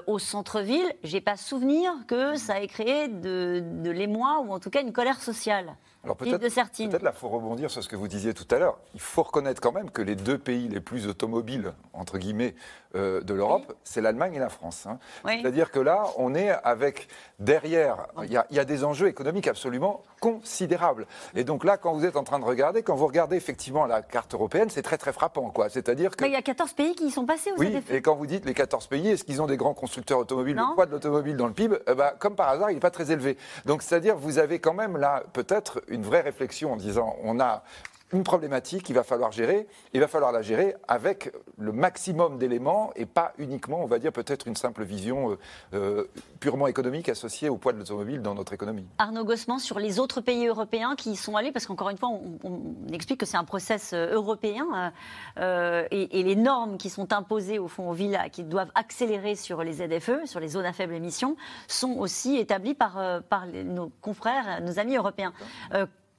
au 0.08 0.19
centre-ville. 0.19 0.93
J'ai 1.04 1.21
pas 1.21 1.38
souvenir 1.38 1.93
que 2.08 2.36
ça 2.36 2.62
ait 2.62 2.67
créé 2.67 3.08
de, 3.08 3.63
de 3.82 3.89
l'émoi 3.89 4.39
ou 4.41 4.51
en 4.51 4.60
tout 4.60 4.69
cas 4.69 4.82
une 4.82 4.93
colère 4.93 5.21
sociale. 5.21 5.75
Alors 6.04 6.18
peut-être, 6.18 6.40
peut-être 6.40 7.04
là, 7.04 7.12
il 7.14 7.20
faut 7.20 7.30
rebondir 7.30 7.70
sur 7.70 7.84
ce 7.84 7.88
que 7.88 7.96
vous 7.96 8.08
disiez 8.08 8.34
tout 8.34 8.48
à 8.50 8.58
l'heure. 8.58 8.80
Il 8.96 9.00
faut 9.00 9.22
reconnaître 9.22 9.62
quand 9.62 9.72
même 9.72 9.92
que 9.92 10.02
les 10.02 10.16
deux 10.16 10.38
pays 10.38 10.68
les 10.68 10.80
plus 10.82 11.06
automobiles, 11.08 11.74
entre 11.94 12.18
guillemets, 12.18 12.56
euh, 12.95 13.21
de 13.21 13.34
l'Europe, 13.34 13.73
c'est 13.84 14.01
l'Allemagne 14.01 14.36
et 14.36 14.39
la 14.39 14.49
France. 14.49 14.86
Hein. 14.86 14.99
C'est-à-dire 15.25 15.71
que 15.71 15.80
là, 15.80 16.04
on 16.17 16.36
est 16.36 16.49
avec 16.49 17.08
derrière, 17.39 18.08
il 18.23 18.32
y, 18.32 18.60
a 18.60 18.65
des 18.65 18.84
enjeux 18.84 19.08
économiques 19.08 19.47
absolument 19.47 20.04
considérables. 20.19 21.08
Et 21.36 21.43
donc 21.43 21.63
là, 21.63 21.77
quand 21.77 21.93
vous 21.93 22.06
êtes 22.06 22.17
en 22.17 22.23
train 22.23 22.39
de 22.39 22.45
regarder, 22.45 22.84
quand 22.84 22.95
vous 22.95 23.08
regardez 23.08 23.38
effectivement 23.38 23.86
la 23.86 24.01
carte 24.01 24.34
européenne, 24.34 24.69
c'est 24.69 24.82
très 24.82 24.97
très 24.97 25.13
frappant. 25.13 25.49
Quoi. 25.49 25.69
C'est-à-dire 25.69 26.15
que... 26.15 26.25
il 26.25 26.32
y 26.32 26.36
a 26.36 26.41
14 26.41 26.73
pays 26.73 26.93
qui 26.95 27.06
y 27.08 27.12
sont 27.12 27.25
passés 27.25 27.51
aux 27.51 27.60
Oui, 27.60 27.75
et 27.89 28.01
quand 28.01 28.15
vous 28.15 28.27
dites 28.27 28.45
les 28.45 28.54
14 28.54 28.88
pays, 28.88 29.10
est-ce 29.10 29.23
qu'ils 29.23 29.41
ont 29.41 29.47
des 29.47 29.58
grands 29.58 29.73
constructeurs 29.73 30.19
automobiles 30.19 30.56
Le 30.56 30.75
poids 30.75 30.86
de 30.86 30.91
l'automobile 30.91 31.38
dans 31.38 31.47
le 31.47 31.54
PIB, 31.54 31.77
eh 31.88 31.93
ben, 31.95 32.12
comme 32.19 32.36
par 32.36 32.49
hasard, 32.49 32.71
il 32.71 32.75
n'est 32.75 32.80
pas 32.80 32.91
très 32.91 33.12
élevé. 33.12 33.38
Donc 33.65 33.82
c'est-à-dire 33.82 34.15
vous 34.17 34.38
avez 34.38 34.60
quand 34.60 34.73
même 34.73 34.97
là 34.97 35.23
peut-être 35.34 35.82
une 35.88 36.04
vraie 36.04 36.21
réflexion 36.21 36.73
en 36.73 36.77
disant 36.77 37.15
on 37.23 37.39
a 37.39 37.63
une 38.13 38.24
problématique 38.24 38.84
qu'il 38.84 38.95
va 38.95 39.04
falloir 39.04 39.32
gérer. 39.32 39.67
Il 39.93 40.00
va 40.00 40.08
falloir 40.08 40.32
la 40.32 40.41
gérer 40.41 40.76
avec 40.88 41.32
le 41.58 41.71
maximum 41.71 42.38
d'éléments 42.38 42.91
et 42.95 43.06
pas 43.06 43.34
uniquement, 43.38 43.82
on 43.82 43.86
va 43.86 44.00
dire, 44.00 44.12
peut-être 44.12 44.47
une 44.47 44.56
simple 44.56 44.84
vision 44.84 45.32
euh, 45.32 45.38
euh, 45.74 46.04
purement 46.39 46.67
économique 46.67 47.10
associée 47.10 47.50
au 47.50 47.58
poids 47.58 47.74
de 47.74 47.78
l'automobile 47.78 48.21
dans 48.21 48.36
notre 48.36 48.54
économie. 48.54 48.86
Arnaud 48.97 49.24
Gossman, 49.24 49.60
sur 49.60 49.80
les 49.80 50.00
autres 50.00 50.21
pays 50.21 50.45
européens 50.47 50.95
qui 50.95 51.12
y 51.12 51.15
sont 51.15 51.36
allés, 51.36 51.52
parce 51.52 51.65
qu'encore 51.65 51.89
une 51.89 51.97
fois, 51.97 52.10
on, 52.10 52.62
explique 52.91 53.19
que 53.19 53.26
c'est 53.26 53.38
un 53.38 53.45
process 53.45 53.91
euh, 53.93 54.13
européen 54.13 54.91
et, 55.38 56.24
les 56.24 56.36
normes 56.36 56.78
qui 56.78 56.89
sont 56.89 57.13
imposées 57.13 57.58
au 57.60 57.67
fond 57.67 57.89
aux 57.89 57.93
villes 57.93 58.19
qui 58.32 58.43
doivent 58.43 58.71
accélérer 58.76 59.36
sur 59.36 59.63
les 59.63 59.74
ZFE, 59.74 60.26
sur 60.26 60.39
les 60.39 60.50
zones 60.50 60.65
à 60.65 60.74
faible 60.74 60.93
émission, 60.93 61.36
sont 61.67 61.93
aussi 61.97 62.38
établies 62.38 62.74
par, 62.74 63.24
par 63.24 63.47
nos 63.47 63.91
confrères, 64.02 64.62
nos 64.62 64.78
amis 64.78 64.97
européens. 64.97 65.34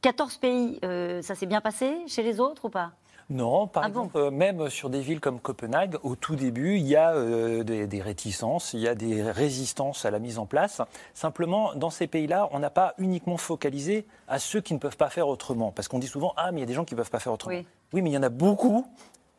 14 0.02 0.36
pays, 0.38 0.78
euh, 0.84 1.22
ça 1.22 1.34
s'est 1.34 1.46
bien 1.46 1.60
passé 1.60 1.96
chez 2.08 2.22
les 2.22 2.40
autres 2.40 2.66
ou 2.66 2.68
pas? 2.68 2.90
Non, 3.30 3.66
par 3.68 3.84
ah 3.84 3.88
exemple, 3.88 4.18
euh, 4.18 4.30
même 4.30 4.68
sur 4.68 4.90
des 4.90 5.00
villes 5.00 5.20
comme 5.20 5.40
Copenhague, 5.40 5.96
au 6.02 6.16
tout 6.16 6.34
début, 6.34 6.76
il 6.76 6.86
y 6.86 6.96
a 6.96 7.14
euh, 7.14 7.62
des, 7.62 8.02
réticences, 8.02 8.74
il 8.74 8.80
y 8.80 8.88
a 8.88 8.94
des 8.94 9.22
résistances 9.22 10.04
à 10.04 10.10
la 10.10 10.18
mise 10.18 10.38
en 10.38 10.44
place. 10.44 10.82
Simplement, 11.14 11.72
dans 11.74 11.88
ces 11.88 12.08
pays-là, 12.08 12.48
on 12.50 12.58
n'a 12.58 12.68
pas 12.68 12.94
uniquement 12.98 13.36
focalisé 13.36 14.06
à 14.28 14.38
ceux 14.38 14.60
qui 14.60 14.74
ne 14.74 14.78
peuvent 14.78 14.96
pas 14.96 15.08
faire 15.08 15.28
autrement. 15.28 15.70
Parce 15.70 15.88
qu'on 15.88 16.00
dit 16.00 16.08
souvent, 16.08 16.34
ah, 16.36 16.50
mais 16.50 16.58
il 16.58 16.60
y 16.60 16.64
a 16.64 16.66
des 16.66 16.74
gens 16.74 16.84
qui 16.84 16.94
ne 16.94 16.98
peuvent 16.98 17.10
pas 17.10 17.20
faire 17.20 17.32
autrement. 17.32 17.54
Oui. 17.54 17.66
oui, 17.92 18.02
mais 18.02 18.10
il 18.10 18.12
y 18.12 18.18
en 18.18 18.24
a 18.24 18.28
beaucoup, 18.28 18.84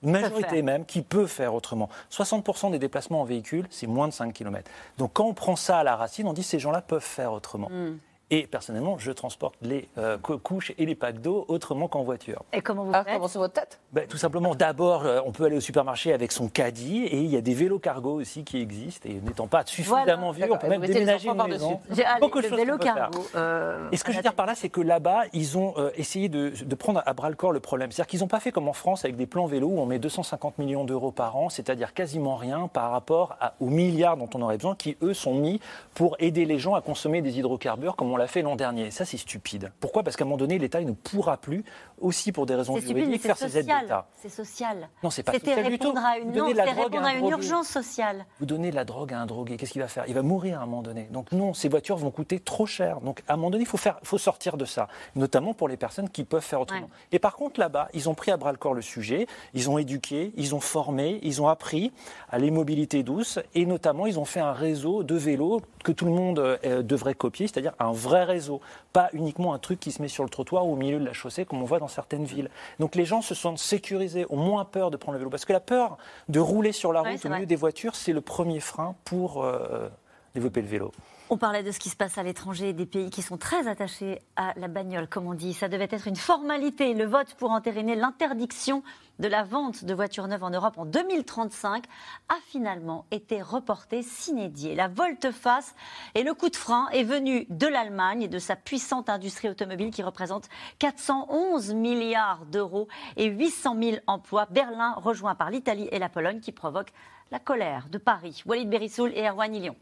une 0.02 0.12
majorité 0.12 0.62
même, 0.62 0.86
qui 0.86 1.02
peut 1.02 1.28
faire 1.28 1.54
autrement. 1.54 1.90
60% 2.10 2.72
des 2.72 2.80
déplacements 2.80 3.22
en 3.22 3.26
véhicule, 3.26 3.68
c'est 3.70 3.88
moins 3.88 4.08
de 4.08 4.14
5 4.14 4.34
km. 4.34 4.72
Donc 4.98 5.12
quand 5.14 5.26
on 5.26 5.34
prend 5.34 5.58
ça 5.58 5.78
à 5.80 5.84
la 5.84 5.96
racine, 5.98 6.28
on 6.28 6.34
dit 6.34 6.44
ces 6.44 6.58
gens-là 6.58 6.82
peuvent 6.82 7.02
faire 7.04 7.34
autrement. 7.34 7.70
Hmm. 7.70 7.98
Et 8.34 8.48
personnellement, 8.48 8.98
je 8.98 9.12
transporte 9.12 9.54
les 9.62 9.88
euh, 10.00 10.18
couches 10.18 10.72
et 10.80 10.88
les 10.88 10.96
packs 10.96 11.22
d'eau 11.22 11.46
autrement 11.50 11.88
qu'en 11.88 12.02
voiture. 12.02 12.42
Et 12.52 12.62
comment 12.62 12.84
vous 12.84 12.92
ah, 12.92 13.04
faites 13.04 13.14
Comment 13.14 13.28
c'est 13.28 13.38
votre 13.38 13.54
tête? 13.54 13.80
Ben, 13.92 14.08
Tout 14.08 14.18
simplement, 14.18 14.56
d'abord, 14.56 15.06
euh, 15.06 15.20
on 15.24 15.32
peut 15.32 15.44
aller 15.46 15.58
au 15.58 15.62
supermarché 15.62 16.14
avec 16.14 16.32
son 16.32 16.48
caddie 16.48 17.04
et 17.04 17.20
il 17.20 17.30
y 17.30 17.38
a 17.38 17.42
des 17.42 17.54
vélos 17.54 17.78
cargo 17.78 18.20
aussi 18.20 18.44
qui 18.44 18.60
existent. 18.60 19.08
Et 19.08 19.22
n'étant 19.22 19.46
pas 19.46 19.64
suffisamment 19.68 20.32
vieux, 20.32 20.52
on 20.52 20.58
peut 20.58 20.68
même 20.68 20.82
déménager 20.82 21.30
une 21.30 21.48
maison. 21.48 21.80
Beaucoup 22.20 22.42
de 22.42 22.48
vélo 22.48 22.80
cargo. 22.80 23.24
Euh, 23.36 23.88
et 23.92 23.98
ce 23.98 24.04
que 24.04 24.12
je 24.12 24.18
veux 24.18 24.24
dire 24.24 24.34
par 24.34 24.48
là, 24.48 24.56
c'est 24.56 24.70
que 24.70 24.82
là-bas, 24.82 25.26
ils 25.34 25.60
ont 25.60 25.76
essayé 25.96 26.28
de, 26.28 26.54
de, 26.66 26.76
prendre 26.76 27.04
à 27.06 27.14
bras 27.14 27.30
le 27.30 27.36
corps 27.36 27.52
le 27.52 27.60
problème. 27.60 27.92
C'est-à-dire 27.92 28.10
qu'ils 28.10 28.22
n'ont 28.22 28.28
pas 28.28 28.40
fait 28.40 28.52
comme 28.52 28.68
en 28.68 28.74
France 28.74 29.06
avec 29.06 29.16
des 29.16 29.28
plans 29.28 29.46
vélo 29.46 29.68
où 29.68 29.80
on 29.80 29.86
met 29.86 30.00
250 30.00 30.58
millions 30.58 30.86
d'euros 30.86 31.12
par 31.12 31.38
an, 31.38 31.50
c'est-à-dire 31.50 31.94
quasiment 31.94 32.36
rien 32.36 32.68
par 32.68 32.90
rapport 32.90 33.38
aux 33.60 33.70
milliards 33.70 34.18
dont 34.18 34.30
on 34.34 34.42
aurait 34.42 34.58
besoin, 34.58 34.74
qui 34.74 34.98
eux 35.04 35.14
sont 35.14 35.36
mis 35.36 35.60
pour 35.94 36.16
aider 36.18 36.46
les 36.46 36.58
gens 36.58 36.74
à 36.74 36.82
consommer 36.82 37.22
des 37.22 37.38
hydrocarbures 37.38 37.96
comme 37.96 38.12
on 38.12 38.18
l'a 38.18 38.23
fait 38.28 38.42
l'an 38.42 38.56
dernier 38.56 38.92
c'est 39.06 39.18
stupide. 39.18 39.72
Pourquoi? 39.80 40.04
Parce 40.04 40.16
qu'à 40.16 40.24
un 40.24 40.28
moment 40.28 40.38
donné, 40.38 40.58
l'État 40.58 40.82
ne 40.82 40.92
pourra 40.92 41.38
plus, 41.38 41.64
aussi 42.00 42.32
pour 42.32 42.46
des 42.46 42.56
raisons 42.56 42.78
juridiques, 42.78 43.22
faire 43.22 43.38
ses 43.38 43.58
aides 43.58 43.66
d'État. 43.66 44.08
C'est 44.22 44.30
social. 44.30 44.90
Non, 45.04 45.10
c'est 45.10 45.24
pas 45.24 45.34
social 45.34 45.70
du 45.70 45.80
tout. 45.80 45.94
À 45.96 46.18
une, 46.18 46.32
non, 46.32 46.48
répondre 46.48 47.06
à, 47.06 47.14
une 47.14 47.30
urgence 47.30 47.68
sociale. 47.68 48.26
Vous 48.40 48.46
donnez 48.46 48.72
de 48.72 48.76
la 48.76 48.86
drogue 48.86 49.14
à 49.14 49.20
un 49.20 49.26
drogué, 49.26 49.58
qu'est-ce 49.58 49.72
qu'il 49.72 49.82
va 49.82 49.88
faire? 49.88 50.06
Il 50.08 50.14
va 50.14 50.22
mourir 50.22 50.60
à 50.60 50.64
un 50.64 50.66
moment 50.66 50.82
donné. 50.82 51.08
Donc 51.12 51.32
non, 51.32 51.54
ces 51.54 51.70
voitures 51.70 51.98
vont 51.98 52.12
coûter 52.12 52.40
trop 52.40 52.66
cher. 52.66 53.02
Donc 53.02 53.24
à 53.28 53.34
un 53.34 53.36
moment 53.36 53.52
donné, 53.52 53.64
il 53.64 53.68
faut, 53.68 53.78
faire, 53.78 54.00
faut 54.04 54.18
sortir 54.18 54.58
de 54.58 54.66
ça, 54.66 54.88
notamment 55.16 55.54
pour 55.54 55.68
les 55.68 55.78
personnes 55.78 56.10
qui 56.10 56.24
peuvent 56.24 56.44
faire 56.44 56.62
autrement. 56.62 56.90
Et 57.12 57.20
par 57.20 57.36
contre, 57.36 57.60
là-bas, 57.60 57.90
ils 57.94 58.10
ont 58.10 58.16
pris 58.16 58.32
à 58.32 58.38
bras 58.38 58.52
le 58.52 58.58
corps 58.58 58.74
le 58.74 58.82
sujet, 58.82 59.28
ils 59.54 59.70
ont 59.70 59.78
éduqué, 59.78 60.34
ils 60.36 60.56
ont 60.56 60.60
formé, 60.60 61.20
ils 61.24 61.42
ont 61.42 61.48
appris 61.48 61.92
à 62.30 62.40
les 62.40 62.52
mobilités 62.52 63.04
douces, 63.04 63.40
et 63.54 63.66
notamment, 63.66 64.06
ils 64.06 64.20
ont 64.20 64.26
fait 64.26 64.40
un 64.40 64.54
réseau 64.54 65.04
de 65.04 65.16
vélos 65.16 65.62
que 65.84 65.92
tout 65.92 66.06
le 66.06 66.12
monde 66.12 66.40
euh, 66.40 66.82
devrait 66.82 67.14
copier, 67.14 67.48
c'est-à-dire 67.48 67.74
un 67.80 67.92
vrai 68.04 68.24
réseau, 68.24 68.62
pas 68.92 69.10
uniquement 69.14 69.54
un 69.54 69.60
truc 69.60 69.80
qui 69.80 69.92
se 69.92 70.02
met 70.02 70.08
sur 70.08 70.24
le 70.24 70.30
trottoir 70.30 70.68
ou 70.68 70.74
au 70.74 70.76
milieu 70.76 71.00
de 71.00 71.06
la 71.06 71.14
chaussée, 71.14 71.46
comme 71.46 71.62
on 71.62 71.66
voit 71.66 71.80
dans 71.80 71.88
certaines 71.88 72.26
villes. 72.26 72.50
Donc 72.80 72.96
les 72.96 73.06
gens 73.06 73.22
se 73.22 73.36
sentent 73.36 73.60
sécurisés, 73.60 74.26
ont 74.30 74.38
moins 74.38 74.66
peur 74.66 74.92
de 74.92 74.98
prendre 74.98 75.14
le 75.14 75.20
vélo. 75.20 75.30
Parce 75.30 75.46
que 75.46 75.54
la 75.54 75.60
peur 75.60 75.98
de 76.30 76.40
rouler 76.40 76.72
sur 76.72 76.94
la 76.94 77.02
route 77.02 77.26
au 77.26 77.30
milieu 77.30 77.46
des 77.46 77.56
voitures, 77.56 77.96
c'est 77.96 78.14
le 78.14 78.22
premier 78.22 78.60
frein 78.60 78.96
pour 79.06 79.44
euh, 79.44 79.90
développer 80.34 80.62
le 80.62 80.68
vélo. 80.68 80.92
On 81.30 81.38
parlait 81.38 81.64
de 81.64 81.72
ce 81.72 81.80
qui 81.80 81.90
se 81.90 81.96
passe 81.96 82.18
à 82.18 82.24
l'étranger, 82.24 82.74
des 82.74 82.86
pays 82.86 83.10
qui 83.10 83.22
sont 83.22 83.38
très 83.38 83.68
attachés 83.68 84.20
à 84.36 84.54
la 84.58 84.68
bagnole, 84.68 85.08
comme 85.08 85.26
on 85.26 85.34
dit. 85.34 85.54
Ça 85.54 85.70
devait 85.70 85.88
être 85.90 86.08
une 86.08 86.18
formalité, 86.18 86.94
le 86.94 87.06
vote 87.06 87.34
pour 87.36 87.52
entériner 87.52 87.96
l'interdiction 87.96 88.84
de 89.20 89.28
la 89.28 89.44
vente 89.44 89.86
de 89.86 89.94
voitures 89.94 90.28
neuves 90.28 90.44
en 90.44 90.50
Europe 90.50 90.78
en 90.78 90.86
2035 90.86 91.86
a 92.30 92.36
finalement 92.48 93.06
été 93.10 93.42
reporté 93.42 94.04
s'inédier. 94.04 94.76
La 94.76 94.90
volte-face 94.90 95.76
et 96.14 96.24
le 96.24 96.34
coup 96.34 96.50
de 96.50 96.56
frein 96.56 96.90
est 96.92 97.04
venu 97.04 97.46
de 97.50 97.68
l'Allemagne 97.68 98.24
et 98.24 98.28
de 98.28 98.40
sa 98.40 98.56
puissante 98.56 99.10
industrie 99.10 99.50
automobile 99.50 99.92
qui 99.92 100.04
représente 100.04 100.50
411 100.80 101.74
milliards 101.74 102.46
d'euros 102.48 102.88
et 103.16 103.28
800 103.28 103.78
000 103.82 103.98
emplois. 104.08 104.48
Berlin 104.52 104.94
rejoint 104.98 105.36
par 105.36 105.52
l'Italie 105.52 105.88
et 105.92 106.00
la 106.00 106.10
Pologne 106.10 106.42
qui 106.42 106.52
provoquent 106.52 106.94
la 107.32 107.40
colère 107.40 107.88
de 107.90 107.98
Paris. 107.98 108.44
Walid 108.46 108.70
Berissoul 108.70 109.14
et 109.16 109.26
Erwan 109.26 109.56
Ilion. 109.56 109.76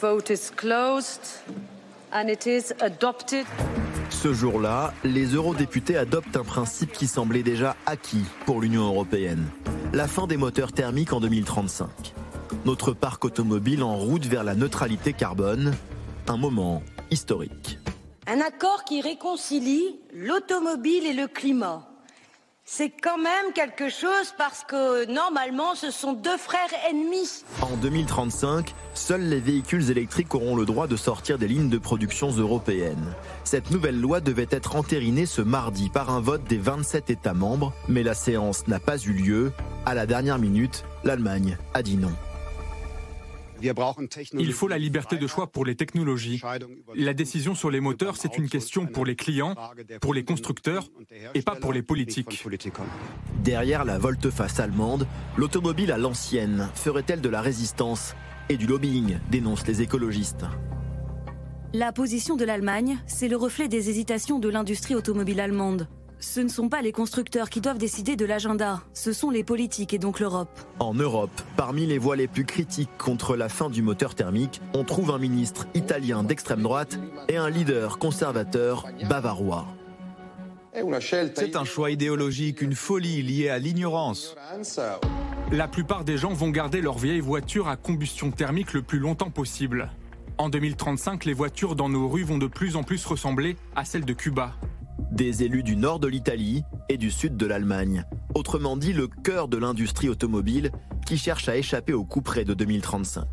Vote 0.00 0.30
is 0.30 0.50
closed 0.56 1.42
and 2.10 2.28
it 2.28 2.46
is 2.46 2.72
adopted. 2.80 3.44
Ce 4.08 4.32
jour-là, 4.32 4.94
les 5.04 5.34
eurodéputés 5.34 5.98
adoptent 5.98 6.38
un 6.38 6.44
principe 6.44 6.92
qui 6.92 7.06
semblait 7.06 7.42
déjà 7.42 7.76
acquis 7.84 8.24
pour 8.46 8.62
l'Union 8.62 8.86
européenne. 8.86 9.44
La 9.92 10.08
fin 10.08 10.26
des 10.26 10.38
moteurs 10.38 10.72
thermiques 10.72 11.12
en 11.12 11.20
2035. 11.20 12.14
Notre 12.64 12.94
parc 12.94 13.26
automobile 13.26 13.82
en 13.82 13.96
route 13.96 14.24
vers 14.24 14.42
la 14.42 14.54
neutralité 14.54 15.12
carbone. 15.12 15.74
Un 16.28 16.38
moment 16.38 16.82
historique. 17.10 17.78
Un 18.26 18.40
accord 18.40 18.84
qui 18.84 19.02
réconcilie 19.02 20.00
l'automobile 20.14 21.04
et 21.04 21.14
le 21.14 21.26
climat 21.26 21.89
c'est 22.72 22.92
quand 23.02 23.18
même 23.18 23.52
quelque 23.52 23.88
chose 23.88 24.32
parce 24.38 24.62
que 24.62 25.04
normalement 25.12 25.74
ce 25.74 25.90
sont 25.90 26.12
deux 26.12 26.36
frères 26.36 26.70
ennemis. 26.88 27.42
En 27.62 27.76
2035, 27.76 28.76
seuls 28.94 29.22
les 29.22 29.40
véhicules 29.40 29.90
électriques 29.90 30.36
auront 30.36 30.54
le 30.54 30.64
droit 30.64 30.86
de 30.86 30.94
sortir 30.94 31.36
des 31.36 31.48
lignes 31.48 31.68
de 31.68 31.78
production 31.78 32.30
européennes. 32.30 33.12
Cette 33.42 33.72
nouvelle 33.72 34.00
loi 34.00 34.20
devait 34.20 34.46
être 34.50 34.76
entérinée 34.76 35.26
ce 35.26 35.42
mardi 35.42 35.88
par 35.88 36.10
un 36.10 36.20
vote 36.20 36.44
des 36.44 36.58
27 36.58 37.10
États 37.10 37.34
membres, 37.34 37.72
mais 37.88 38.04
la 38.04 38.14
séance 38.14 38.68
n'a 38.68 38.78
pas 38.78 38.98
eu 38.98 39.14
lieu. 39.14 39.52
À 39.84 39.94
la 39.94 40.06
dernière 40.06 40.38
minute, 40.38 40.84
l'Allemagne 41.02 41.58
a 41.74 41.82
dit 41.82 41.96
non. 41.96 42.12
Il 44.34 44.52
faut 44.52 44.68
la 44.68 44.78
liberté 44.78 45.16
de 45.16 45.26
choix 45.26 45.46
pour 45.46 45.64
les 45.64 45.74
technologies. 45.74 46.42
La 46.94 47.14
décision 47.14 47.54
sur 47.54 47.70
les 47.70 47.80
moteurs, 47.80 48.16
c'est 48.16 48.38
une 48.38 48.48
question 48.48 48.86
pour 48.86 49.04
les 49.04 49.16
clients, 49.16 49.54
pour 50.00 50.14
les 50.14 50.24
constructeurs 50.24 50.88
et 51.34 51.42
pas 51.42 51.56
pour 51.56 51.72
les 51.72 51.82
politiques. 51.82 52.44
Derrière 53.42 53.84
la 53.84 53.98
volte-face 53.98 54.60
allemande, 54.60 55.06
l'automobile 55.36 55.92
à 55.92 55.98
l'ancienne 55.98 56.68
ferait-elle 56.74 57.20
de 57.20 57.28
la 57.28 57.40
résistance 57.40 58.14
et 58.48 58.56
du 58.56 58.66
lobbying, 58.66 59.18
dénoncent 59.30 59.66
les 59.66 59.80
écologistes. 59.80 60.44
La 61.72 61.92
position 61.92 62.34
de 62.34 62.44
l'Allemagne, 62.44 62.98
c'est 63.06 63.28
le 63.28 63.36
reflet 63.36 63.68
des 63.68 63.90
hésitations 63.90 64.40
de 64.40 64.48
l'industrie 64.48 64.96
automobile 64.96 65.38
allemande. 65.38 65.86
Ce 66.22 66.40
ne 66.40 66.48
sont 66.48 66.68
pas 66.68 66.82
les 66.82 66.92
constructeurs 66.92 67.48
qui 67.48 67.62
doivent 67.62 67.78
décider 67.78 68.14
de 68.14 68.26
l'agenda, 68.26 68.82
ce 68.92 69.14
sont 69.14 69.30
les 69.30 69.42
politiques 69.42 69.94
et 69.94 69.98
donc 69.98 70.20
l'Europe. 70.20 70.60
En 70.78 70.92
Europe, 70.92 71.30
parmi 71.56 71.86
les 71.86 71.96
voix 71.96 72.14
les 72.14 72.28
plus 72.28 72.44
critiques 72.44 72.90
contre 72.98 73.36
la 73.36 73.48
fin 73.48 73.70
du 73.70 73.80
moteur 73.80 74.14
thermique, 74.14 74.60
on 74.74 74.84
trouve 74.84 75.12
un 75.12 75.18
ministre 75.18 75.66
italien 75.72 76.22
d'extrême 76.22 76.60
droite 76.60 76.98
et 77.28 77.38
un 77.38 77.48
leader 77.48 77.98
conservateur 77.98 78.86
bavarois. 79.08 79.66
C'est 81.34 81.56
un 81.56 81.64
choix 81.64 81.90
idéologique, 81.90 82.60
une 82.60 82.74
folie 82.74 83.22
liée 83.22 83.48
à 83.48 83.58
l'ignorance. 83.58 84.36
La 85.50 85.68
plupart 85.68 86.04
des 86.04 86.18
gens 86.18 86.34
vont 86.34 86.50
garder 86.50 86.82
leur 86.82 86.98
vieille 86.98 87.20
voiture 87.20 87.66
à 87.66 87.76
combustion 87.76 88.30
thermique 88.30 88.74
le 88.74 88.82
plus 88.82 88.98
longtemps 88.98 89.30
possible. 89.30 89.90
En 90.36 90.50
2035, 90.50 91.24
les 91.24 91.34
voitures 91.34 91.76
dans 91.76 91.88
nos 91.88 92.08
rues 92.10 92.24
vont 92.24 92.38
de 92.38 92.46
plus 92.46 92.76
en 92.76 92.82
plus 92.82 93.04
ressembler 93.06 93.56
à 93.74 93.86
celles 93.86 94.04
de 94.04 94.12
Cuba. 94.12 94.52
Des 95.10 95.42
élus 95.42 95.64
du 95.64 95.74
nord 95.74 95.98
de 95.98 96.06
l'Italie 96.06 96.62
et 96.88 96.96
du 96.96 97.10
sud 97.10 97.36
de 97.36 97.44
l'Allemagne. 97.44 98.04
Autrement 98.34 98.76
dit, 98.76 98.92
le 98.92 99.08
cœur 99.08 99.48
de 99.48 99.56
l'industrie 99.56 100.08
automobile 100.08 100.70
qui 101.04 101.18
cherche 101.18 101.48
à 101.48 101.56
échapper 101.56 101.92
au 101.92 102.04
coup 102.04 102.22
près 102.22 102.44
de 102.44 102.54
2035. 102.54 103.26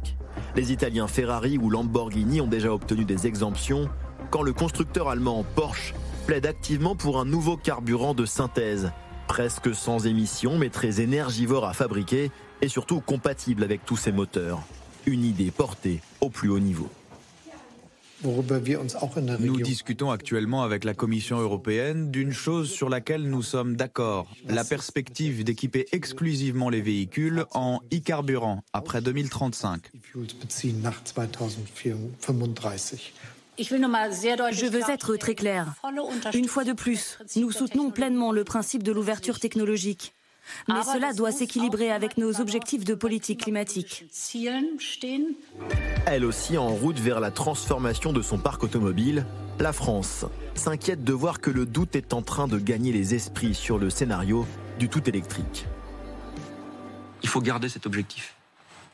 Les 0.55 0.71
Italiens 0.71 1.07
Ferrari 1.07 1.59
ou 1.59 1.69
Lamborghini 1.69 2.41
ont 2.41 2.47
déjà 2.47 2.73
obtenu 2.73 3.05
des 3.05 3.27
exemptions 3.27 3.89
quand 4.31 4.41
le 4.41 4.53
constructeur 4.53 5.07
allemand 5.07 5.45
Porsche 5.55 5.93
plaide 6.25 6.47
activement 6.47 6.95
pour 6.95 7.19
un 7.19 7.25
nouveau 7.25 7.57
carburant 7.57 8.15
de 8.15 8.25
synthèse, 8.25 8.91
presque 9.27 9.75
sans 9.75 10.07
émissions 10.07 10.57
mais 10.57 10.69
très 10.69 10.99
énergivore 10.99 11.65
à 11.65 11.73
fabriquer 11.73 12.31
et 12.61 12.69
surtout 12.69 13.01
compatible 13.01 13.63
avec 13.63 13.85
tous 13.85 13.97
ses 13.97 14.11
moteurs. 14.11 14.63
Une 15.05 15.23
idée 15.23 15.51
portée 15.51 16.01
au 16.21 16.29
plus 16.29 16.49
haut 16.49 16.59
niveau. 16.59 16.89
Nous 18.23 19.61
discutons 19.61 20.09
actuellement 20.09 20.63
avec 20.63 20.83
la 20.83 20.93
Commission 20.93 21.39
européenne 21.39 22.09
d'une 22.09 22.31
chose 22.31 22.71
sur 22.71 22.89
laquelle 22.89 23.29
nous 23.29 23.43
sommes 23.43 23.75
d'accord, 23.75 24.27
la 24.47 24.63
perspective 24.63 25.43
d'équiper 25.43 25.85
exclusivement 25.91 26.69
les 26.69 26.81
véhicules 26.81 27.45
en 27.53 27.79
e-carburant 27.93 28.63
après 28.73 29.01
2035. 29.01 29.91
Je 33.59 34.65
veux 34.65 34.89
être 34.89 35.15
très 35.15 35.35
clair. 35.35 35.73
Une 36.33 36.47
fois 36.47 36.63
de 36.63 36.73
plus, 36.73 37.19
nous 37.35 37.51
soutenons 37.51 37.91
pleinement 37.91 38.31
le 38.31 38.43
principe 38.43 38.81
de 38.83 38.91
l'ouverture 38.91 39.39
technologique. 39.39 40.13
Mais 40.67 40.83
cela 40.83 41.13
doit 41.13 41.31
s'équilibrer 41.31 41.91
avec 41.91 42.17
nos 42.17 42.39
objectifs 42.39 42.83
de 42.83 42.93
politique 42.93 43.41
climatique. 43.41 44.05
Elle 46.05 46.25
aussi 46.25 46.57
en 46.57 46.69
route 46.69 46.99
vers 46.99 47.19
la 47.19 47.31
transformation 47.31 48.13
de 48.13 48.21
son 48.21 48.37
parc 48.37 48.63
automobile, 48.63 49.25
la 49.59 49.73
France 49.73 50.25
s'inquiète 50.53 51.03
de 51.03 51.13
voir 51.13 51.41
que 51.41 51.49
le 51.49 51.65
doute 51.65 51.95
est 51.95 52.13
en 52.13 52.21
train 52.21 52.47
de 52.47 52.59
gagner 52.59 52.91
les 52.91 53.15
esprits 53.15 53.55
sur 53.55 53.77
le 53.77 53.89
scénario 53.89 54.45
du 54.79 54.87
tout 54.87 55.07
électrique. 55.09 55.65
Il 57.23 57.29
faut 57.29 57.41
garder 57.41 57.67
cet 57.67 57.85
objectif 57.85 58.36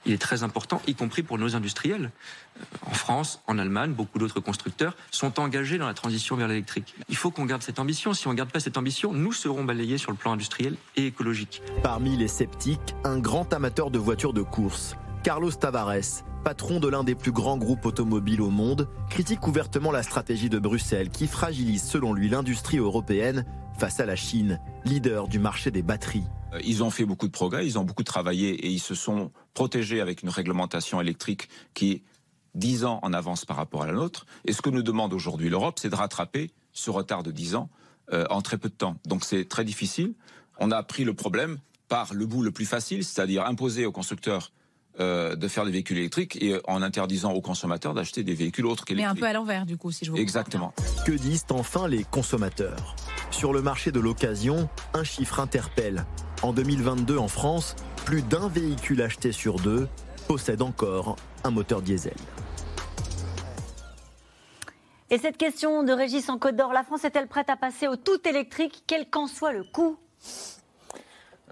il 0.05 0.13
est 0.13 0.21
très 0.21 0.43
important, 0.43 0.81
y 0.87 0.95
compris 0.95 1.23
pour 1.23 1.37
nos 1.37 1.55
industriels. 1.55 2.11
Euh, 2.57 2.63
en 2.85 2.93
France, 2.93 3.41
en 3.47 3.57
Allemagne, 3.57 3.93
beaucoup 3.93 4.19
d'autres 4.19 4.39
constructeurs 4.39 4.95
sont 5.11 5.39
engagés 5.39 5.77
dans 5.77 5.87
la 5.87 5.93
transition 5.93 6.35
vers 6.35 6.47
l'électrique. 6.47 6.95
Il 7.09 7.15
faut 7.15 7.31
qu'on 7.31 7.45
garde 7.45 7.61
cette 7.61 7.79
ambition. 7.79 8.13
Si 8.13 8.27
on 8.27 8.31
ne 8.31 8.37
garde 8.37 8.51
pas 8.51 8.59
cette 8.59 8.77
ambition, 8.77 9.13
nous 9.13 9.33
serons 9.33 9.63
balayés 9.63 9.97
sur 9.97 10.11
le 10.11 10.17
plan 10.17 10.33
industriel 10.33 10.75
et 10.95 11.07
écologique. 11.07 11.61
Parmi 11.81 12.17
les 12.17 12.27
sceptiques, 12.27 12.95
un 13.03 13.19
grand 13.19 13.53
amateur 13.53 13.91
de 13.91 13.99
voitures 13.99 14.33
de 14.33 14.41
course, 14.41 14.95
Carlos 15.23 15.51
Tavares, 15.51 16.23
patron 16.43 16.81
de 16.81 16.89
l'un 16.89 17.05
des 17.05 17.15
plus 17.15 17.31
grands 17.31 17.57
groupes 17.57 17.85
automobiles 17.85 18.41
au 18.41 18.49
monde, 18.49 18.89
critique 19.09 19.47
ouvertement 19.47 19.91
la 19.91 20.03
stratégie 20.03 20.49
de 20.49 20.59
Bruxelles 20.59 21.09
qui 21.09 21.27
fragilise 21.27 21.83
selon 21.83 22.13
lui 22.13 22.27
l'industrie 22.27 22.77
européenne 22.77 23.45
face 23.77 23.99
à 23.99 24.05
la 24.05 24.15
Chine, 24.15 24.59
leader 24.83 25.27
du 25.27 25.39
marché 25.39 25.71
des 25.71 25.81
batteries. 25.81 26.25
Euh, 26.53 26.59
ils 26.63 26.83
ont 26.83 26.89
fait 26.89 27.05
beaucoup 27.05 27.27
de 27.27 27.31
progrès, 27.31 27.65
ils 27.65 27.79
ont 27.79 27.83
beaucoup 27.83 28.03
travaillé 28.03 28.49
et 28.49 28.69
ils 28.69 28.79
se 28.79 28.95
sont 28.95 29.31
protégés 29.53 30.01
avec 30.01 30.23
une 30.23 30.29
réglementation 30.29 31.01
électrique 31.01 31.49
qui 31.73 31.91
est 31.91 32.03
10 32.55 32.85
ans 32.85 32.99
en 33.01 33.13
avance 33.13 33.45
par 33.45 33.57
rapport 33.57 33.83
à 33.83 33.87
la 33.87 33.93
nôtre. 33.93 34.25
Et 34.45 34.53
ce 34.53 34.61
que 34.61 34.69
nous 34.69 34.83
demande 34.83 35.13
aujourd'hui 35.13 35.49
l'Europe, 35.49 35.79
c'est 35.79 35.89
de 35.89 35.95
rattraper 35.95 36.51
ce 36.71 36.89
retard 36.89 37.23
de 37.23 37.31
10 37.31 37.55
ans 37.55 37.69
euh, 38.11 38.25
en 38.29 38.41
très 38.41 38.57
peu 38.57 38.69
de 38.69 38.73
temps. 38.73 38.97
Donc 39.05 39.23
c'est 39.23 39.45
très 39.45 39.63
difficile. 39.63 40.13
On 40.59 40.71
a 40.71 40.83
pris 40.83 41.03
le 41.03 41.13
problème 41.13 41.59
par 41.87 42.13
le 42.13 42.25
bout 42.25 42.41
le 42.41 42.51
plus 42.51 42.65
facile, 42.65 43.03
c'est-à-dire 43.03 43.45
imposer 43.45 43.85
aux 43.85 43.91
constructeurs 43.91 44.51
euh, 44.99 45.35
de 45.35 45.47
faire 45.47 45.65
des 45.65 45.71
véhicules 45.71 45.97
électriques 45.97 46.41
et 46.41 46.59
en 46.67 46.83
interdisant 46.83 47.31
aux 47.33 47.41
consommateurs 47.41 47.95
d'acheter 47.95 48.23
des 48.23 48.35
véhicules 48.35 48.65
autres 48.65 48.85
qu'électriques. 48.85 49.15
Mais 49.15 49.19
un 49.19 49.19
peu 49.19 49.27
à 49.27 49.33
l'envers, 49.33 49.65
du 49.65 49.77
coup, 49.77 49.91
si 49.91 50.05
je 50.05 50.11
vous 50.11 50.17
Exactement. 50.17 50.73
Que 51.05 51.11
disent 51.11 51.45
enfin 51.49 51.87
les 51.87 52.03
consommateurs? 52.03 52.95
Sur 53.31 53.53
le 53.53 53.63
marché 53.63 53.91
de 53.91 53.99
l'occasion, 53.99 54.69
un 54.93 55.03
chiffre 55.03 55.39
interpelle. 55.39 56.05
En 56.43 56.51
2022, 56.51 57.17
en 57.17 57.29
France, 57.29 57.73
plus 58.05 58.21
d'un 58.21 58.49
véhicule 58.49 59.01
acheté 59.01 59.31
sur 59.31 59.55
deux 59.55 59.87
possède 60.27 60.61
encore 60.61 61.15
un 61.45 61.51
moteur 61.51 61.81
diesel. 61.81 62.13
Et 65.09 65.17
cette 65.17 65.37
question 65.37 65.83
de 65.83 65.93
Régis 65.93 66.27
en 66.27 66.37
Côte 66.37 66.57
d'Or, 66.57 66.73
la 66.73 66.83
France 66.83 67.05
est-elle 67.05 67.27
prête 67.27 67.49
à 67.49 67.55
passer 67.55 67.87
au 67.87 67.95
tout 67.95 68.27
électrique, 68.27 68.83
quel 68.87 69.09
qu'en 69.09 69.27
soit 69.27 69.53
le 69.53 69.63
coût? 69.63 69.97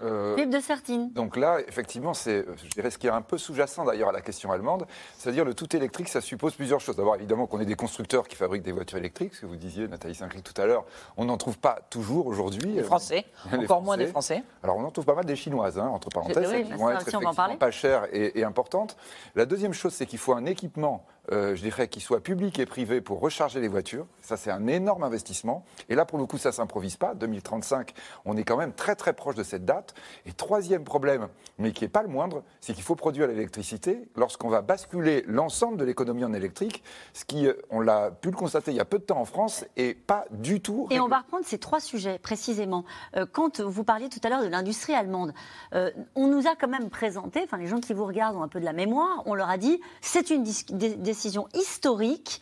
Euh, 0.02 0.46
de 0.46 0.60
Sertine. 0.60 1.12
Donc 1.12 1.36
là, 1.36 1.58
effectivement, 1.66 2.14
c'est, 2.14 2.44
je 2.62 2.68
dirais, 2.70 2.90
ce 2.90 2.98
qui 2.98 3.06
est 3.06 3.10
un 3.10 3.22
peu 3.22 3.38
sous-jacent 3.38 3.84
d'ailleurs 3.84 4.10
à 4.10 4.12
la 4.12 4.20
question 4.20 4.52
allemande, 4.52 4.86
c'est-à-dire 5.18 5.44
le 5.44 5.54
tout 5.54 5.74
électrique, 5.76 6.08
ça 6.08 6.20
suppose 6.20 6.54
plusieurs 6.54 6.80
choses. 6.80 6.96
D'abord, 6.96 7.16
évidemment, 7.16 7.46
qu'on 7.46 7.60
ait 7.60 7.66
des 7.66 7.74
constructeurs 7.74 8.28
qui 8.28 8.36
fabriquent 8.36 8.62
des 8.62 8.72
voitures 8.72 8.98
électriques, 8.98 9.34
ce 9.34 9.42
que 9.42 9.46
vous 9.46 9.56
disiez, 9.56 9.88
Nathalie 9.88 10.14
Sinclair, 10.14 10.42
tout 10.42 10.60
à 10.60 10.66
l'heure, 10.66 10.84
on 11.16 11.24
n'en 11.24 11.36
trouve 11.36 11.58
pas 11.58 11.78
toujours 11.90 12.26
aujourd'hui. 12.26 12.72
Les 12.72 12.82
Français, 12.82 13.24
encore 13.52 13.82
moins 13.82 13.96
des 13.96 14.06
Français. 14.06 14.42
Alors, 14.62 14.76
on 14.76 14.84
en 14.84 14.90
trouve 14.90 15.04
pas 15.04 15.14
mal 15.14 15.24
des 15.24 15.36
Chinoises, 15.36 15.78
hein, 15.78 15.88
entre 15.88 16.08
parenthèses, 16.08 16.66
qui 16.66 16.72
vont 16.72 16.90
être 16.90 17.02
effectivement 17.02 17.56
pas 17.56 17.70
chères 17.70 18.06
et, 18.12 18.38
et 18.38 18.44
importantes. 18.44 18.96
La 19.34 19.46
deuxième 19.46 19.72
chose, 19.72 19.92
c'est 19.92 20.06
qu'il 20.06 20.18
faut 20.18 20.34
un 20.34 20.46
équipement 20.46 21.04
euh, 21.30 21.54
je 21.54 21.62
dirais, 21.62 21.86
qu'il 21.86 22.02
soit 22.02 22.20
public 22.20 22.58
et 22.58 22.66
privé 22.66 23.00
pour 23.00 23.20
recharger 23.20 23.60
les 23.60 23.68
voitures. 23.68 24.06
Ça, 24.22 24.36
c'est 24.36 24.50
un 24.50 24.66
énorme 24.66 25.04
investissement. 25.04 25.64
Et 25.88 25.94
là, 25.94 26.04
pour 26.04 26.18
le 26.18 26.26
coup, 26.26 26.36
ça 26.36 26.48
ne 26.48 26.54
s'improvise 26.54 26.96
pas. 26.96 27.14
2035, 27.14 27.92
on 28.24 28.36
est 28.36 28.42
quand 28.42 28.56
même 28.56 28.72
très 28.72 28.96
très 28.96 29.12
proche 29.12 29.36
de 29.36 29.44
cette 29.44 29.64
date. 29.64 29.94
Et 30.26 30.32
troisième 30.32 30.82
problème, 30.82 31.28
mais 31.58 31.72
qui 31.72 31.84
n'est 31.84 31.88
pas 31.88 32.02
le 32.02 32.08
moindre, 32.08 32.42
c'est 32.60 32.72
qu'il 32.74 32.82
faut 32.82 32.96
produire 32.96 33.28
l'électricité 33.28 34.08
lorsqu'on 34.16 34.48
va 34.48 34.62
basculer 34.62 35.22
l'ensemble 35.28 35.76
de 35.76 35.84
l'économie 35.84 36.24
en 36.24 36.32
électrique, 36.32 36.82
ce 37.12 37.24
qui, 37.24 37.46
euh, 37.46 37.54
on 37.70 37.80
l'a 37.80 38.10
pu 38.10 38.30
le 38.30 38.36
constater 38.36 38.72
il 38.72 38.76
y 38.76 38.80
a 38.80 38.84
peu 38.84 38.98
de 38.98 39.04
temps 39.04 39.20
en 39.20 39.24
France, 39.24 39.64
et 39.76 39.94
pas 39.94 40.24
du 40.32 40.60
tout. 40.60 40.88
Et 40.90 40.98
on 40.98 41.06
va 41.06 41.20
reprendre 41.20 41.44
ces 41.46 41.58
trois 41.58 41.80
sujets 41.80 42.18
précisément. 42.18 42.84
Euh, 43.16 43.26
quand 43.30 43.60
vous 43.60 43.84
parliez 43.84 44.08
tout 44.08 44.20
à 44.24 44.28
l'heure 44.28 44.42
de 44.42 44.48
l'industrie 44.48 44.94
allemande, 44.94 45.32
on 46.14 46.26
nous 46.26 46.46
a 46.46 46.56
quand 46.56 46.68
même 46.68 46.90
présenté, 46.90 47.40
enfin 47.44 47.58
les 47.58 47.66
gens 47.66 47.80
qui 47.80 47.92
vous 47.92 48.04
regardent 48.04 48.36
ont 48.36 48.42
un 48.42 48.48
peu 48.48 48.60
de 48.60 48.64
la 48.64 48.72
mémoire, 48.72 49.22
on 49.26 49.34
leur 49.34 49.48
a 49.48 49.58
dit 49.58 49.80
c'est 50.00 50.30
une 50.30 50.44
décision 51.12 51.46
historique. 51.54 52.40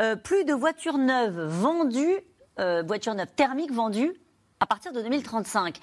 Euh, 0.00 0.16
plus 0.16 0.44
de 0.44 0.52
voitures 0.52 0.98
neuves 0.98 1.40
vendues, 1.40 2.18
euh, 2.58 2.82
voitures 2.84 3.14
neuves 3.14 3.32
thermiques 3.36 3.72
vendues 3.72 4.12
à 4.58 4.66
partir 4.66 4.92
de 4.92 5.00
2035. 5.00 5.78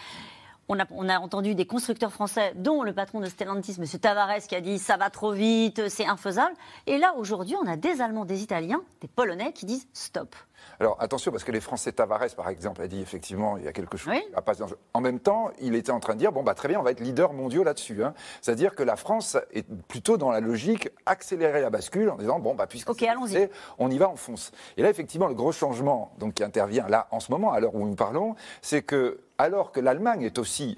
On 0.67 0.77
a, 0.79 0.85
on 0.89 1.07
a, 1.07 1.17
entendu 1.19 1.55
des 1.55 1.65
constructeurs 1.65 2.11
français, 2.11 2.53
dont 2.55 2.83
le 2.83 2.91
patron 2.91 3.21
de 3.21 3.27
Stellantis, 3.27 3.75
M. 3.77 3.85
Tavares, 3.99 4.39
qui 4.47 4.55
a 4.55 4.61
dit 4.61 4.79
ça 4.79 4.97
va 4.97 5.09
trop 5.09 5.31
vite, 5.31 5.87
c'est 5.87 6.05
infaisable. 6.05 6.55
Et 6.87 6.97
là, 6.97 7.13
aujourd'hui, 7.15 7.55
on 7.61 7.67
a 7.67 7.77
des 7.77 8.01
Allemands, 8.01 8.25
des 8.25 8.43
Italiens, 8.43 8.81
des 8.99 9.07
Polonais 9.07 9.53
qui 9.53 9.65
disent 9.65 9.87
stop. 9.93 10.35
Alors 10.79 10.97
attention, 10.99 11.31
parce 11.31 11.43
que 11.43 11.51
les 11.51 11.61
Français, 11.61 11.91
Tavares 11.91 12.35
par 12.35 12.49
exemple, 12.49 12.81
a 12.81 12.87
dit 12.87 13.01
effectivement, 13.01 13.57
il 13.57 13.63
y 13.63 13.67
a 13.67 13.73
quelque 13.73 13.97
chose 13.97 14.13
qui 14.13 14.41
pas 14.41 14.53
En 14.93 15.01
même 15.01 15.19
temps, 15.19 15.51
il 15.59 15.75
était 15.75 15.91
en 15.91 15.99
train 15.99 16.13
de 16.13 16.19
dire, 16.19 16.31
bon, 16.31 16.43
bah, 16.43 16.53
très 16.53 16.67
bien, 16.67 16.79
on 16.79 16.83
va 16.83 16.91
être 16.91 16.99
leader 16.99 17.33
mondial 17.33 17.63
là-dessus. 17.63 18.03
Hein. 18.03 18.13
C'est-à-dire 18.41 18.75
que 18.75 18.83
la 18.83 18.95
France 18.95 19.37
est 19.53 19.67
plutôt 19.87 20.17
dans 20.17 20.31
la 20.31 20.39
logique 20.39 20.89
accélérer 21.05 21.61
la 21.61 21.69
bascule 21.69 22.09
en 22.09 22.17
disant, 22.17 22.39
bon, 22.39 22.55
bah, 22.55 22.67
puisque 22.67 22.89
okay, 22.89 23.07
allons-y. 23.07 23.49
on 23.77 23.89
y 23.89 23.97
va, 23.97 24.09
on 24.09 24.15
fonce. 24.15 24.51
Et 24.77 24.81
là, 24.81 24.89
effectivement, 24.89 25.27
le 25.27 25.35
gros 25.35 25.51
changement 25.51 26.13
donc, 26.19 26.35
qui 26.35 26.43
intervient 26.43 26.87
là 26.87 27.07
en 27.11 27.19
ce 27.19 27.31
moment, 27.31 27.53
à 27.53 27.59
l'heure 27.59 27.75
où 27.75 27.87
nous 27.87 27.95
parlons, 27.95 28.35
c'est 28.61 28.81
que 28.81 29.19
alors 29.37 29.71
que 29.71 29.79
l'Allemagne 29.79 30.23
est 30.23 30.37
aussi, 30.37 30.75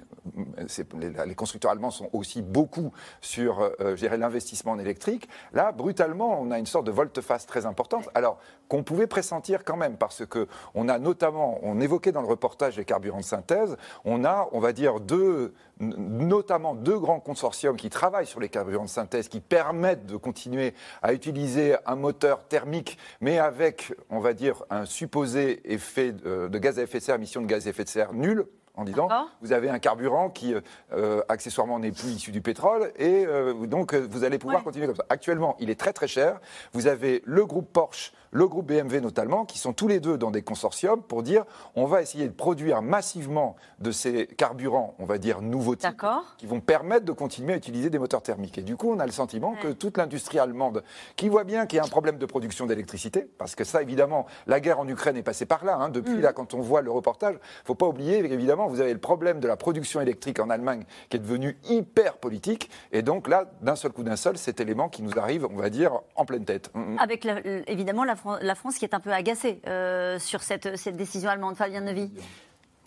les, 0.99 1.35
constructeurs 1.35 1.71
allemands 1.71 1.91
sont 1.91 2.09
aussi 2.13 2.41
beaucoup 2.41 2.91
sur 3.21 3.61
euh, 3.61 3.95
l'investissement 4.17 4.71
en 4.71 4.79
électrique, 4.79 5.29
là, 5.53 5.71
brutalement, 5.71 6.39
on 6.41 6.49
a 6.49 6.57
une 6.57 6.65
sorte 6.65 6.85
de 6.85 6.91
volte-face 6.91 7.45
très 7.45 7.65
importante. 7.65 8.09
Alors 8.15 8.39
qu'on 8.67 8.83
pouvait 8.83 9.07
pressentir 9.07 9.63
quand 9.63 9.76
même, 9.77 9.97
parce 9.97 10.25
que 10.25 10.47
on 10.75 10.89
a 10.89 10.99
notamment, 10.99 11.59
on 11.63 11.79
évoquait 11.79 12.11
dans 12.11 12.21
le 12.21 12.27
reportage 12.27 12.77
les 12.77 12.85
carburants 12.85 13.19
de 13.19 13.23
synthèse, 13.23 13.77
on 14.05 14.25
a, 14.25 14.49
on 14.51 14.59
va 14.59 14.73
dire, 14.73 14.99
deux, 14.99 15.53
notamment 15.79 16.75
deux 16.75 16.99
grands 16.99 17.19
consortiums 17.19 17.77
qui 17.77 17.89
travaillent 17.89 18.25
sur 18.25 18.39
les 18.39 18.49
carburants 18.49 18.85
de 18.85 18.89
synthèse, 18.89 19.27
qui 19.27 19.39
permettent 19.39 20.05
de 20.05 20.17
continuer 20.17 20.73
à 21.01 21.13
utiliser 21.13 21.75
un 21.85 21.95
moteur 21.95 22.43
thermique, 22.47 22.97
mais 23.21 23.37
avec, 23.37 23.93
on 24.09 24.19
va 24.19 24.33
dire, 24.33 24.63
un 24.69 24.85
supposé 24.85 25.61
effet 25.71 26.11
de 26.11 26.57
gaz 26.57 26.79
à 26.79 26.83
effet 26.83 26.99
de 26.99 27.03
serre, 27.03 27.15
émission 27.15 27.41
de 27.41 27.47
gaz 27.47 27.67
à 27.67 27.69
effet 27.69 27.83
de 27.83 27.89
serre 27.89 28.13
nul, 28.13 28.45
en 28.77 28.83
disant 28.83 29.09
vous 29.41 29.51
avez 29.51 29.69
un 29.69 29.79
carburant 29.79 30.29
qui 30.29 30.53
euh, 30.93 31.21
accessoirement 31.27 31.79
n'est 31.79 31.91
plus 31.91 32.09
issu 32.09 32.31
du 32.31 32.41
pétrole 32.41 32.91
et 32.95 33.25
euh, 33.25 33.65
donc 33.65 33.93
vous 33.93 34.23
allez 34.23 34.37
pouvoir 34.37 34.63
continuer 34.63 34.85
comme 34.85 34.95
ça. 34.95 35.05
Actuellement, 35.09 35.57
il 35.59 35.69
est 35.69 35.79
très 35.79 35.93
très 35.93 36.07
cher. 36.07 36.39
Vous 36.73 36.87
avez 36.87 37.23
le 37.25 37.45
groupe 37.45 37.73
Porsche 37.73 38.13
le 38.31 38.47
groupe 38.47 38.67
BMW 38.67 38.99
notamment, 39.01 39.45
qui 39.45 39.57
sont 39.57 39.73
tous 39.73 39.87
les 39.87 39.99
deux 39.99 40.17
dans 40.17 40.31
des 40.31 40.41
consortiums 40.41 41.01
pour 41.01 41.23
dire 41.23 41.45
on 41.75 41.85
va 41.85 42.01
essayer 42.01 42.27
de 42.27 42.33
produire 42.33 42.81
massivement 42.81 43.55
de 43.79 43.91
ces 43.91 44.27
carburants, 44.27 44.95
on 44.99 45.05
va 45.05 45.17
dire 45.17 45.41
nouveaux 45.41 45.75
types, 45.75 46.05
qui 46.37 46.45
vont 46.45 46.59
permettre 46.59 47.05
de 47.05 47.11
continuer 47.11 47.53
à 47.53 47.57
utiliser 47.57 47.89
des 47.89 47.99
moteurs 47.99 48.21
thermiques. 48.21 48.57
Et 48.57 48.63
du 48.63 48.75
coup, 48.75 48.91
on 48.91 48.99
a 48.99 49.05
le 49.05 49.11
sentiment 49.11 49.55
que 49.61 49.69
toute 49.69 49.97
l'industrie 49.97 50.39
allemande, 50.39 50.83
qui 51.15 51.29
voit 51.29 51.43
bien 51.43 51.65
qu'il 51.65 51.77
y 51.77 51.79
a 51.79 51.83
un 51.85 51.89
problème 51.89 52.17
de 52.17 52.25
production 52.25 52.65
d'électricité, 52.65 53.29
parce 53.37 53.55
que 53.55 53.63
ça, 53.63 53.81
évidemment, 53.81 54.25
la 54.47 54.59
guerre 54.59 54.79
en 54.79 54.87
Ukraine 54.87 55.17
est 55.17 55.23
passée 55.23 55.45
par 55.45 55.65
là. 55.65 55.77
Hein, 55.77 55.89
depuis 55.89 56.15
mm. 56.15 56.21
là, 56.21 56.33
quand 56.33 56.53
on 56.53 56.61
voit 56.61 56.81
le 56.81 56.91
reportage, 56.91 57.35
il 57.35 57.63
ne 57.63 57.65
faut 57.65 57.75
pas 57.75 57.87
oublier 57.87 58.17
évidemment, 58.33 58.67
vous 58.67 58.81
avez 58.81 58.93
le 58.93 58.99
problème 58.99 59.39
de 59.39 59.47
la 59.47 59.57
production 59.57 60.01
électrique 60.01 60.39
en 60.39 60.49
Allemagne 60.49 60.83
qui 61.09 61.17
est 61.17 61.19
devenu 61.19 61.57
hyper 61.69 62.17
politique. 62.17 62.69
Et 62.91 63.01
donc 63.01 63.27
là, 63.27 63.45
d'un 63.61 63.75
seul 63.75 63.91
coup 63.91 64.03
d'un 64.03 64.15
seul, 64.15 64.37
cet 64.37 64.59
élément 64.59 64.89
qui 64.89 65.03
nous 65.03 65.17
arrive, 65.17 65.47
on 65.49 65.55
va 65.55 65.69
dire, 65.69 65.99
en 66.15 66.25
pleine 66.25 66.45
tête. 66.45 66.69
Mm, 66.73 66.79
mm. 66.79 66.99
Avec 66.99 67.27
évidemment 67.67 68.03
la 68.03 68.15
la 68.41 68.55
France 68.55 68.77
qui 68.77 68.85
est 68.85 68.93
un 68.93 68.99
peu 68.99 69.11
agacée 69.11 69.61
euh, 69.67 70.19
sur 70.19 70.43
cette, 70.43 70.67
décision 70.95 71.29
allemande. 71.29 71.55
Fabien 71.55 71.81
Neuvy 71.81 72.11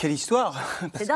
quelle 0.01 0.13
histoire 0.13 0.59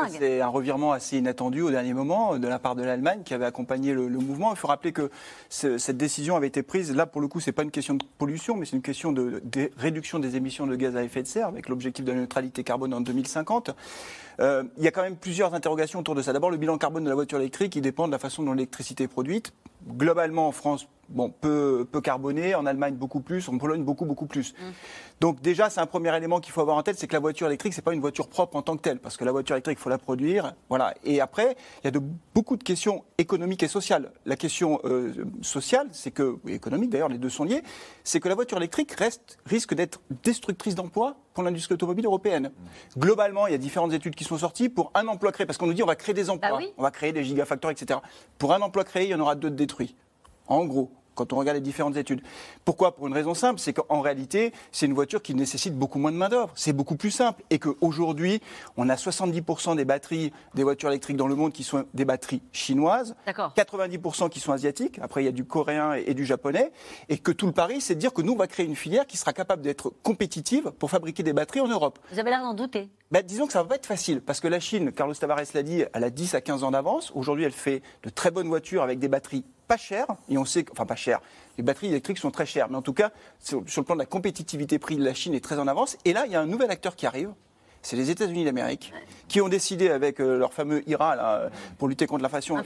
C'est 0.09 0.41
un 0.41 0.47
revirement 0.47 0.91
assez 0.91 1.17
inattendu 1.17 1.63
au 1.63 1.71
dernier 1.71 1.95
moment 1.95 2.37
de 2.37 2.47
la 2.47 2.59
part 2.59 2.75
de 2.75 2.83
l'Allemagne 2.83 3.21
qui 3.25 3.33
avait 3.33 3.47
accompagné 3.47 3.93
le, 3.93 4.07
mouvement. 4.09 4.51
Il 4.51 4.57
faut 4.57 4.67
rappeler 4.67 4.91
que 4.91 5.09
cette 5.49 5.97
décision 5.97 6.35
avait 6.35 6.45
été 6.45 6.61
prise. 6.61 6.95
Là, 6.95 7.07
pour 7.07 7.19
le 7.19 7.27
coup, 7.27 7.39
c'est 7.39 7.51
pas 7.51 7.63
une 7.63 7.71
question 7.71 7.95
de 7.95 8.05
pollution, 8.19 8.55
mais 8.55 8.67
c'est 8.67 8.75
une 8.75 8.83
question 8.83 9.11
de, 9.11 9.41
réduction 9.75 10.19
des 10.19 10.35
émissions 10.35 10.67
de 10.67 10.75
gaz 10.75 10.95
à 10.95 11.01
effet 11.01 11.23
de 11.23 11.27
serre 11.27 11.47
avec 11.47 11.67
l'objectif 11.67 12.05
de 12.05 12.11
la 12.11 12.19
neutralité 12.19 12.63
carbone 12.63 12.93
en 12.93 13.01
2050. 13.01 13.71
Euh, 14.39 14.63
il 14.77 14.83
y 14.83 14.87
a 14.87 14.91
quand 14.91 15.01
même 15.01 15.15
plusieurs 15.15 15.55
interrogations 15.55 15.97
autour 16.01 16.13
de 16.13 16.21
ça. 16.21 16.31
D'abord, 16.31 16.51
le 16.51 16.57
bilan 16.57 16.77
carbone 16.77 17.05
de 17.05 17.09
la 17.09 17.15
voiture 17.15 17.39
électrique, 17.39 17.75
il 17.75 17.81
dépend 17.81 18.05
de 18.05 18.11
la 18.11 18.19
façon 18.19 18.43
dont 18.43 18.53
l'électricité 18.53 19.05
est 19.05 19.07
produite. 19.07 19.51
Globalement, 19.87 20.47
en 20.47 20.51
France, 20.51 20.87
bon, 21.09 21.29
peu, 21.29 21.87
peu 21.91 22.01
carbonée, 22.01 22.55
en 22.55 22.65
Allemagne 22.65 22.95
beaucoup 22.95 23.19
plus, 23.19 23.47
en 23.49 23.57
Pologne 23.57 23.83
beaucoup, 23.83 24.05
beaucoup 24.05 24.25
plus. 24.25 24.53
Mm. 24.53 24.71
Donc 25.21 25.41
déjà, 25.41 25.69
c'est 25.69 25.79
un 25.79 25.85
premier 25.85 26.15
élément 26.15 26.39
qu'il 26.39 26.51
faut 26.51 26.61
avoir 26.61 26.77
en 26.77 26.83
tête, 26.83 26.97
c'est 26.99 27.07
que 27.07 27.13
la 27.13 27.19
voiture 27.19 27.47
électrique, 27.47 27.73
c'est 27.73 27.81
pas 27.81 27.93
une 27.93 28.01
voiture 28.01 28.27
propre 28.27 28.55
en 28.55 28.61
tant 28.61 28.75
que 28.75 28.81
telle, 28.81 28.99
parce 28.99 29.17
que 29.17 29.23
la 29.23 29.31
voiture 29.31 29.55
électrique, 29.55 29.77
il 29.79 29.81
faut 29.81 29.89
la 29.89 29.97
produire, 29.97 30.53
voilà. 30.69 30.93
Et 31.03 31.21
après, 31.21 31.55
il 31.83 31.85
y 31.85 31.87
a 31.87 31.91
de, 31.91 32.01
beaucoup 32.33 32.57
de 32.57 32.63
questions 32.63 33.03
économiques 33.17 33.63
et 33.63 33.67
sociales. 33.67 34.11
La 34.25 34.35
question 34.35 34.79
euh, 34.83 35.13
sociale, 35.41 35.87
c'est 35.91 36.11
que, 36.11 36.37
économique 36.47 36.89
d'ailleurs, 36.89 37.09
les 37.09 37.17
deux 37.17 37.29
sont 37.29 37.43
liés, 37.43 37.63
c'est 38.03 38.19
que 38.19 38.29
la 38.29 38.35
voiture 38.35 38.57
électrique 38.57 38.91
reste, 38.91 39.37
risque 39.45 39.73
d'être 39.73 40.01
destructrice 40.23 40.75
d'emplois 40.75 41.15
pour 41.33 41.43
l'industrie 41.43 41.73
automobile 41.73 42.05
européenne. 42.05 42.51
Globalement, 42.97 43.47
il 43.47 43.51
y 43.51 43.55
a 43.55 43.59
différentes 43.59 43.93
études 43.93 44.15
qui 44.15 44.23
sont 44.23 44.37
sorties 44.37 44.69
pour 44.69 44.91
un 44.95 45.07
emploi 45.07 45.31
créé, 45.31 45.45
parce 45.45 45.57
qu'on 45.57 45.67
nous 45.67 45.73
dit 45.73 45.83
on 45.83 45.87
va 45.87 45.95
créer 45.95 46.15
des 46.15 46.29
emplois, 46.29 46.59
ah 46.61 46.67
on 46.77 46.83
va 46.83 46.91
créer 46.91 47.11
des 47.11 47.23
gigafactories, 47.23 47.73
etc. 47.73 47.99
Pour 48.37 48.53
un 48.53 48.61
emploi 48.61 48.83
créé, 48.83 49.03
il 49.03 49.09
y 49.09 49.15
en 49.15 49.19
aura 49.19 49.35
deux 49.35 49.51
détruits. 49.51 49.95
En 50.47 50.65
gros, 50.65 50.91
quand 51.15 51.33
on 51.33 51.37
regarde 51.37 51.55
les 51.55 51.61
différentes 51.61 51.97
études. 51.97 52.21
Pourquoi? 52.65 52.95
Pour 52.95 53.07
une 53.07 53.13
raison 53.13 53.33
simple, 53.33 53.59
c'est 53.59 53.73
qu'en 53.73 54.01
réalité, 54.01 54.53
c'est 54.71 54.85
une 54.85 54.93
voiture 54.93 55.21
qui 55.21 55.33
nécessite 55.33 55.73
beaucoup 55.73 55.97
moins 55.97 56.11
de 56.11 56.17
main-d'œuvre. 56.17 56.51
C'est 56.55 56.73
beaucoup 56.73 56.95
plus 56.95 57.11
simple. 57.11 57.43
Et 57.49 57.57
qu'aujourd'hui, 57.57 58.41
on 58.77 58.89
a 58.89 58.95
70% 58.95 59.75
des 59.75 59.85
batteries 59.85 60.31
des 60.53 60.63
voitures 60.63 60.89
électriques 60.89 61.17
dans 61.17 61.27
le 61.27 61.35
monde 61.35 61.53
qui 61.53 61.63
sont 61.63 61.85
des 61.93 62.05
batteries 62.05 62.41
chinoises, 62.51 63.15
90% 63.25 64.29
qui 64.29 64.39
sont 64.39 64.51
asiatiques, 64.51 64.99
après 65.01 65.23
il 65.23 65.25
y 65.25 65.29
a 65.29 65.31
du 65.31 65.45
coréen 65.45 65.93
et 65.93 66.13
du 66.13 66.25
japonais, 66.25 66.71
et 67.09 67.17
que 67.17 67.31
tout 67.31 67.45
le 67.45 67.53
pari, 67.53 67.81
c'est 67.81 67.95
de 67.95 67.99
dire 67.99 68.13
que 68.13 68.21
nous, 68.21 68.33
on 68.33 68.37
va 68.37 68.47
créer 68.47 68.65
une 68.65 68.75
filière 68.75 69.07
qui 69.07 69.17
sera 69.17 69.33
capable 69.33 69.61
d'être 69.61 69.93
compétitive 70.03 70.71
pour 70.77 70.91
fabriquer 70.91 71.23
des 71.23 71.33
batteries 71.33 71.61
en 71.61 71.67
Europe. 71.67 71.99
Vous 72.11 72.19
avez 72.19 72.29
l'air 72.29 72.41
d'en 72.41 72.53
douter. 72.53 72.89
Ben, 73.11 73.23
disons 73.25 73.47
que 73.47 73.53
ça 73.53 73.61
va 73.61 73.69
pas 73.69 73.75
être 73.75 73.85
facile, 73.85 74.21
parce 74.21 74.41
que 74.41 74.47
la 74.47 74.59
Chine, 74.59 74.91
Carlos 74.91 75.13
Tavares 75.13 75.39
l'a 75.53 75.63
dit, 75.63 75.83
elle 75.93 76.03
a 76.03 76.09
10 76.09 76.35
à 76.35 76.41
15 76.41 76.63
ans 76.63 76.71
d'avance. 76.71 77.11
Aujourd'hui, 77.15 77.45
elle 77.45 77.53
fait 77.53 77.81
de 78.03 78.09
très 78.09 78.31
bonnes 78.31 78.47
voitures 78.47 78.81
avec 78.83 78.99
des 78.99 79.07
batteries 79.07 79.45
pas 79.67 79.77
chères, 79.77 80.07
et 80.29 80.37
on 80.37 80.45
sait, 80.45 80.65
enfin 80.71 80.85
pas 80.85 80.95
chères, 80.95 81.21
les 81.57 81.63
batteries 81.63 81.87
électriques 81.87 82.17
sont 82.17 82.31
très 82.31 82.45
chères, 82.45 82.69
mais 82.69 82.77
en 82.77 82.81
tout 82.81 82.93
cas, 82.93 83.11
sur, 83.39 83.61
le 83.61 83.83
plan 83.83 83.95
de 83.95 83.99
la 83.99 84.05
compétitivité 84.05 84.79
prix, 84.79 84.97
la 84.97 85.13
Chine 85.13 85.33
est 85.33 85.43
très 85.43 85.59
en 85.59 85.67
avance. 85.67 85.97
Et 86.05 86.13
là, 86.13 86.25
il 86.25 86.31
y 86.31 86.35
a 86.35 86.41
un 86.41 86.45
nouvel 86.45 86.71
acteur 86.71 86.95
qui 86.95 87.05
arrive, 87.05 87.31
c'est 87.81 87.95
les 87.95 88.09
États-Unis 88.09 88.45
d'Amérique, 88.45 88.93
qui 89.27 89.41
ont 89.41 89.49
décidé 89.49 89.89
avec 89.89 90.19
euh, 90.19 90.37
leur 90.37 90.53
fameux 90.53 90.87
IRA 90.89 91.15
là, 91.15 91.49
pour 91.77 91.87
lutter 91.87 92.07
contre 92.07 92.23
l'inflation, 92.23 92.57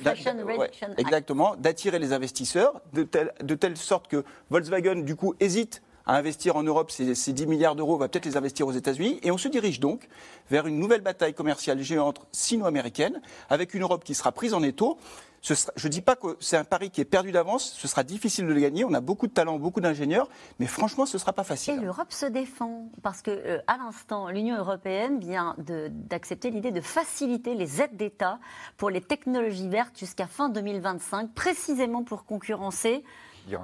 exactement, 0.98 1.56
d'attirer 1.58 2.00
les 2.00 2.14
investisseurs 2.14 2.82
de 2.94 3.04
telle, 3.04 3.34
de 3.42 3.56
telle 3.56 3.78
sorte 3.78 4.08
que 4.08 4.24
Volkswagen 4.50 5.04
du 5.04 5.16
coup 5.16 5.36
hésite 5.40 5.82
à 6.10 6.16
investir 6.16 6.56
en 6.56 6.64
Europe 6.64 6.90
ces, 6.90 7.34
10 7.34 7.46
milliards 7.46 7.76
d'euros, 7.76 7.96
va 7.96 8.08
peut-être 8.08 8.26
les 8.26 8.36
investir 8.36 8.66
aux 8.66 8.72
États-Unis. 8.72 9.20
Et 9.22 9.30
on 9.30 9.38
se 9.38 9.48
dirige 9.48 9.80
donc 9.80 10.08
vers 10.50 10.66
une 10.66 10.80
nouvelle 10.80 11.02
bataille 11.02 11.36
commerciale 11.36 11.82
géante 11.84 12.26
sino-américaine, 12.32 13.22
avec 13.48 13.76
une 13.76 13.84
Europe 13.84 14.04
qui 14.04 14.16
sera 14.16 14.32
prise 14.32 14.56
en 14.56 14.64
étau. 14.64 14.98
Je 15.42 15.54
ne 15.54 15.90
dis 15.90 16.02
pas 16.02 16.16
que 16.16 16.38
c'est 16.40 16.58
un 16.58 16.64
pari 16.64 16.90
qui 16.90 17.02
est 17.02 17.06
perdu 17.06 17.32
d'avance, 17.32 17.74
ce 17.78 17.88
sera 17.88 18.04
difficile 18.04 18.46
de 18.48 18.54
le 18.54 18.60
gagner, 18.60 18.84
on 18.84 18.94
a 18.94 19.02
beaucoup 19.02 19.28
de 19.28 19.32
talents, 19.32 19.58
beaucoup 19.58 19.82
d'ingénieurs, 19.82 20.28
mais 20.60 20.66
franchement, 20.66 21.06
ce 21.06 21.18
ne 21.18 21.20
sera 21.20 21.34
pas 21.34 21.44
facile. 21.44 21.76
Et 21.76 21.82
l'Europe 21.82 22.12
se 22.12 22.26
défend, 22.26 22.90
parce 23.02 23.22
que 23.22 23.32
euh, 23.32 23.60
à 23.68 23.78
l'instant, 23.78 24.30
l'Union 24.30 24.58
européenne 24.58 25.20
vient 25.20 25.56
d'accepter 25.58 26.52
l'idée 26.52 26.72
de 26.72 26.82
faciliter 26.82 27.56
les 27.56 27.82
aides 27.82 27.96
d'État 27.96 28.40
pour 28.78 28.90
les 28.90 29.02
technologies 29.02 29.70
vertes 29.70 29.98
jusqu'à 29.98 30.28
fin 30.28 30.50
2025, 30.50 31.34
précisément 31.34 32.04
pour 32.04 32.26
concurrencer 32.26 33.04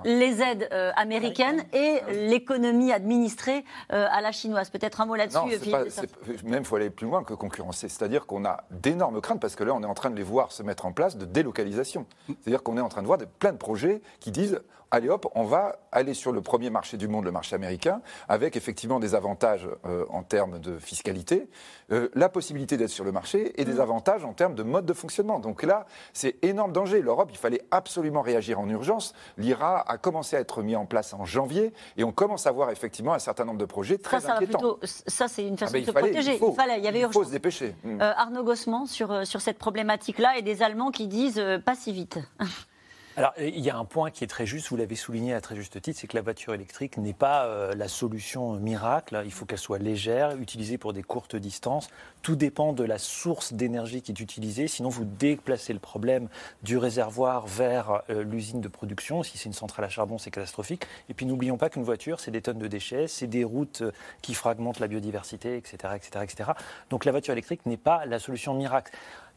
les 0.04 0.42
aides 0.42 0.70
euh, 0.72 0.92
américaines 0.96 1.64
et 1.74 2.00
l'économie 2.30 2.92
administrée 2.92 3.64
euh, 3.92 4.08
à 4.12 4.22
la 4.22 4.32
chinoise. 4.32 4.70
Peut-être 4.70 5.02
un 5.02 5.06
mot 5.06 5.16
là-dessus. 5.16 5.38
Même 6.44 6.64
il 6.64 6.66
faut 6.66 6.76
aller 6.76 6.90
plus 6.90 7.08
loin 7.08 7.24
que 7.24 7.34
concurrencer. 7.34 7.90
C'est-à-dire 7.90 8.26
qu'on 8.26 8.46
a 8.46 8.64
d'énormes 8.72 9.22
craintes 9.22 9.40
parce 9.40 9.56
que 9.56 9.64
là, 9.64 9.74
on 9.74 9.82
est 9.84 9.88
en 9.88 9.94
train 9.94 10.10
de 10.10 10.16
les 10.16 10.24
voir 10.24 10.52
se 10.52 10.64
mettre 10.64 10.86
en 10.86 10.92
place 10.92 11.18
de 11.18 11.26
délocalisation. 11.26 12.06
C'est-à-dire 12.28 12.64
qu'on 12.64 12.78
est 12.78 12.82
en 12.82 12.90
train 12.90 13.02
de 13.02 13.08
voir 13.08 13.18
de, 13.18 13.26
plein 13.26 13.52
de 13.52 13.58
projets 13.58 14.02
qui 14.20 14.32
disent 14.32 14.62
allez 14.96 15.10
hop, 15.10 15.28
on 15.36 15.44
va 15.44 15.76
aller 15.92 16.14
sur 16.14 16.32
le 16.32 16.42
premier 16.42 16.70
marché 16.70 16.98
du 16.98 17.08
monde, 17.08 17.26
le 17.26 17.32
marché 17.32 17.56
américain, 17.56 18.02
avec 18.30 18.56
effectivement 18.56 19.00
des 19.00 19.14
avantages 19.14 19.68
euh, 19.86 20.06
en 20.10 20.24
termes 20.24 20.60
de 20.60 20.78
fiscalité, 20.80 21.50
euh, 21.92 22.10
la 22.16 22.30
possibilité 22.30 22.78
d'être 22.78 22.90
sur 22.90 23.04
le 23.04 23.12
marché 23.12 23.60
et 23.60 23.66
des 23.66 23.76
mm. 23.76 23.82
avantages 23.82 24.26
en 24.26 24.34
termes 24.34 24.56
de 24.56 24.64
mode 24.64 24.86
de 24.86 24.94
fonctionnement. 24.94 25.40
Donc 25.40 25.64
là, 25.64 25.86
c'est 26.14 26.38
énorme 26.44 26.72
danger. 26.72 27.02
L'Europe, 27.02 27.30
il 27.32 27.38
fallait 27.38 27.62
absolument 27.72 28.22
réagir 28.22 28.60
en 28.60 28.70
urgence. 28.70 29.14
L'IRA 29.38 29.82
a 29.90 29.98
commencé 29.98 30.38
à 30.38 30.40
être 30.40 30.64
mis 30.64 30.76
en 30.76 30.86
place 30.86 31.14
en 31.14 31.26
janvier 31.26 31.74
et 31.98 32.04
on 32.04 32.12
commence 32.12 32.48
à 32.48 32.52
voir 32.52 32.70
effectivement 32.72 33.14
un 33.14 33.20
certain 33.20 33.46
nombre 33.46 33.60
de 33.60 33.66
projets 33.66 33.98
très 33.98 34.22
ça, 34.22 34.36
inquiétants. 34.36 34.78
ça, 34.84 35.28
c'est 35.28 35.46
une 35.46 35.56
ah 35.56 35.68
façon 35.68 35.74
ben, 35.74 35.82
de 35.82 35.88
se 35.88 35.92
protéger. 35.92 36.40
Il, 36.42 36.56
fallait, 36.56 36.78
il 36.78 36.86
y 36.86 36.88
avait 36.88 37.02
il 37.02 37.12
faut 37.12 37.24
se 37.24 37.32
dépêcher. 37.32 37.76
Mm. 37.84 38.02
Euh, 38.02 38.14
Arnaud 38.16 38.44
Gossement 38.44 38.86
sur, 38.86 39.28
sur 39.28 39.42
cette 39.42 39.58
problématique-là 39.58 40.38
et 40.38 40.42
des 40.42 40.64
Allemands 40.64 40.92
qui 40.92 41.08
disent 41.08 41.44
pas 41.66 41.76
si 41.76 41.92
vite. 41.92 42.20
Alors, 43.18 43.34
il 43.40 43.62
y 43.62 43.70
a 43.70 43.78
un 43.78 43.86
point 43.86 44.12
qui 44.12 44.26
est 44.26 44.28
très 44.28 44.46
juste, 44.46 44.68
vous 44.68 44.76
l'avez 44.76 44.98
souligné 44.98 45.34
à 45.34 45.40
très 45.40 45.56
juste 45.56 45.82
titre, 45.82 45.98
c'est 45.98 46.08
que 46.08 46.18
la 46.18 46.22
voiture 46.22 46.54
électrique 46.54 46.98
n'est 46.98 47.14
pas 47.14 47.46
euh, 47.46 47.74
la 47.74 47.88
solution 47.88 48.56
miracle. 48.56 49.22
Il 49.24 49.32
faut 49.32 49.46
qu'elle 49.46 49.58
soit 49.58 49.78
légère, 49.78 50.36
utilisée 50.36 50.78
pour 50.78 50.92
des 50.92 51.02
courtes 51.02 51.38
distances. 51.38 51.88
Tout 52.24 52.36
dépend 52.36 52.74
de 52.74 52.84
la 52.84 52.98
source 52.98 53.54
d'énergie 53.54 54.02
qui 54.02 54.12
est 54.12 54.20
utilisée. 54.20 54.68
Sinon, 54.68 54.90
vous 54.90 55.06
déplacez 55.06 55.72
le 55.72 55.80
problème 55.80 56.28
du 56.62 56.78
réservoir 56.78 57.48
vers 57.48 58.02
euh, 58.10 58.22
l'usine 58.22 58.60
de 58.60 58.68
production. 58.68 59.24
Si 59.24 59.38
c'est 59.38 59.46
une 59.46 59.54
centrale 59.54 59.86
à 59.86 59.90
charbon, 59.90 60.18
c'est 60.18 60.32
catastrophique. 60.32 60.86
Et 61.08 61.14
puis, 61.14 61.26
n'oublions 61.26 61.58
pas 61.58 61.70
qu'une 61.70 61.84
voiture, 61.84 62.20
c'est 62.20 62.32
des 62.32 62.42
tonnes 62.42 62.60
de 62.60 62.68
déchets, 62.68 63.08
c'est 63.08 63.28
des 63.28 63.46
routes 63.46 63.82
euh, 63.82 63.92
qui 64.24 64.34
fragmentent 64.34 64.80
la 64.80 64.90
biodiversité, 64.90 65.56
etc., 65.56 65.94
etc., 65.96 66.10
etc. 66.22 66.52
Donc, 66.90 67.06
la 67.06 67.14
voiture 67.14 67.32
électrique 67.32 67.66
n'est 67.66 67.78
pas 67.78 68.06
la 68.06 68.20
solution 68.20 68.54
miracle 68.56 68.92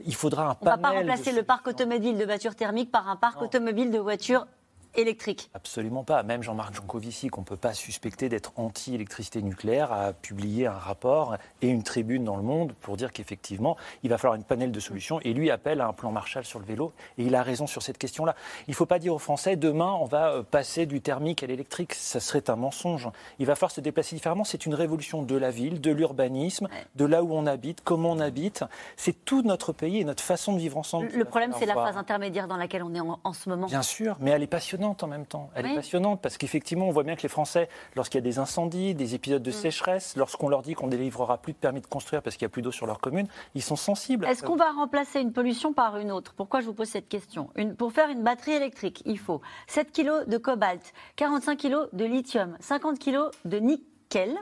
il 0.04 0.14
faudra 0.14 0.50
un 0.50 0.54
panel. 0.54 0.74
On 0.74 0.76
ne 0.76 0.82
va 0.82 0.88
pas 0.90 0.98
remplacer 0.98 1.32
le 1.32 1.42
parc 1.42 1.66
automobile 1.66 2.16
de 2.16 2.24
voitures 2.24 2.54
thermiques 2.54 2.90
par 2.90 3.08
un 3.08 3.16
parc 3.16 3.42
automobile 3.42 3.90
de 3.90 3.98
voitures 3.98 4.46
électrique 4.94 5.50
Absolument 5.54 6.04
pas. 6.04 6.22
Même 6.22 6.42
Jean-Marc 6.42 6.74
Jancovici, 6.74 7.28
qu'on 7.28 7.42
ne 7.42 7.46
peut 7.46 7.56
pas 7.56 7.74
suspecter 7.74 8.28
d'être 8.28 8.52
anti-électricité 8.56 9.42
nucléaire, 9.42 9.92
a 9.92 10.12
publié 10.12 10.66
un 10.66 10.72
rapport 10.72 11.36
et 11.62 11.68
une 11.68 11.82
tribune 11.82 12.24
dans 12.24 12.36
le 12.36 12.42
monde 12.42 12.72
pour 12.80 12.96
dire 12.96 13.12
qu'effectivement, 13.12 13.76
il 14.02 14.10
va 14.10 14.18
falloir 14.18 14.36
une 14.36 14.44
panel 14.44 14.72
de 14.72 14.80
solutions. 14.80 15.20
Et 15.20 15.32
lui 15.32 15.50
appelle 15.50 15.80
à 15.80 15.88
un 15.88 15.92
plan 15.92 16.10
Marshall 16.10 16.44
sur 16.44 16.58
le 16.58 16.64
vélo. 16.64 16.92
Et 17.18 17.24
il 17.24 17.34
a 17.34 17.42
raison 17.42 17.66
sur 17.66 17.82
cette 17.82 17.98
question-là. 17.98 18.34
Il 18.66 18.70
ne 18.70 18.76
faut 18.76 18.86
pas 18.86 18.98
dire 18.98 19.14
aux 19.14 19.18
Français, 19.18 19.56
demain, 19.56 19.92
on 20.00 20.04
va 20.04 20.30
euh, 20.30 20.42
passer 20.42 20.86
du 20.86 21.00
thermique 21.00 21.42
à 21.42 21.46
l'électrique. 21.46 21.94
Ça 21.94 22.20
serait 22.20 22.48
un 22.50 22.56
mensonge. 22.56 23.08
Il 23.38 23.46
va 23.46 23.54
falloir 23.54 23.70
se 23.70 23.80
déplacer 23.80 24.16
différemment. 24.16 24.44
C'est 24.44 24.66
une 24.66 24.74
révolution 24.74 25.22
de 25.22 25.36
la 25.36 25.50
ville, 25.50 25.80
de 25.80 25.90
l'urbanisme, 25.90 26.68
de 26.94 27.04
là 27.04 27.22
où 27.22 27.32
on 27.32 27.46
habite, 27.46 27.82
comment 27.82 28.12
on 28.12 28.20
habite. 28.20 28.64
C'est 28.96 29.24
tout 29.24 29.42
notre 29.42 29.72
pays 29.72 29.98
et 29.98 30.04
notre 30.04 30.22
façon 30.22 30.52
de 30.52 30.58
vivre 30.58 30.78
ensemble. 30.78 31.08
Le 31.14 31.24
problème, 31.24 31.52
c'est 31.58 31.66
la 31.66 31.74
phase 31.74 31.96
intermédiaire 31.96 32.48
dans 32.48 32.56
laquelle 32.56 32.82
on 32.82 32.94
est 32.94 33.00
en, 33.00 33.20
en 33.22 33.32
ce 33.32 33.48
moment. 33.48 33.66
Bien 33.66 33.82
sûr, 33.82 34.16
mais 34.20 34.30
elle 34.30 34.42
est 34.42 34.46
passionnante 34.46 34.87
en 35.00 35.06
même 35.06 35.26
temps. 35.26 35.50
Elle 35.54 35.66
est 35.66 35.74
passionnante 35.74 36.20
parce 36.20 36.38
qu'effectivement, 36.38 36.86
on 36.88 36.90
voit 36.90 37.02
bien 37.02 37.16
que 37.16 37.22
les 37.22 37.28
Français, 37.28 37.68
lorsqu'il 37.96 38.18
y 38.18 38.22
a 38.22 38.28
des 38.28 38.38
incendies, 38.38 38.94
des 38.94 39.14
épisodes 39.14 39.42
de 39.42 39.50
mm. 39.50 39.54
sécheresse, 39.54 40.16
lorsqu'on 40.16 40.48
leur 40.48 40.62
dit 40.62 40.74
qu'on 40.74 40.88
délivrera 40.88 41.38
plus 41.38 41.52
de 41.52 41.58
permis 41.58 41.80
de 41.80 41.86
construire 41.86 42.22
parce 42.22 42.36
qu'il 42.36 42.44
n'y 42.44 42.50
a 42.50 42.52
plus 42.52 42.62
d'eau 42.62 42.72
sur 42.72 42.86
leur 42.86 43.00
commune, 43.00 43.26
ils 43.54 43.62
sont 43.62 43.76
sensibles. 43.76 44.26
Est-ce 44.26 44.42
qu'on 44.42 44.56
va 44.56 44.70
remplacer 44.70 45.20
une 45.20 45.32
pollution 45.32 45.72
par 45.72 45.96
une 45.98 46.12
autre? 46.12 46.34
Pourquoi 46.34 46.60
je 46.60 46.66
vous 46.66 46.74
pose 46.74 46.88
cette 46.88 47.08
question? 47.08 47.50
Une, 47.56 47.74
Pour 47.74 47.92
faire 47.92 48.10
une 48.10 48.22
batterie 48.22 48.52
électrique, 48.52 49.02
il 49.06 49.18
faut 49.18 49.40
7 49.66 49.92
kg 49.92 50.26
de 50.26 50.38
cobalt, 50.38 50.92
45 51.16 51.56
kg 51.56 51.76
de 51.92 52.04
lithium, 52.04 52.56
50 52.60 52.98
kg 52.98 53.30
de 53.44 53.58
nickel 53.58 53.97
Mhm. 54.14 54.38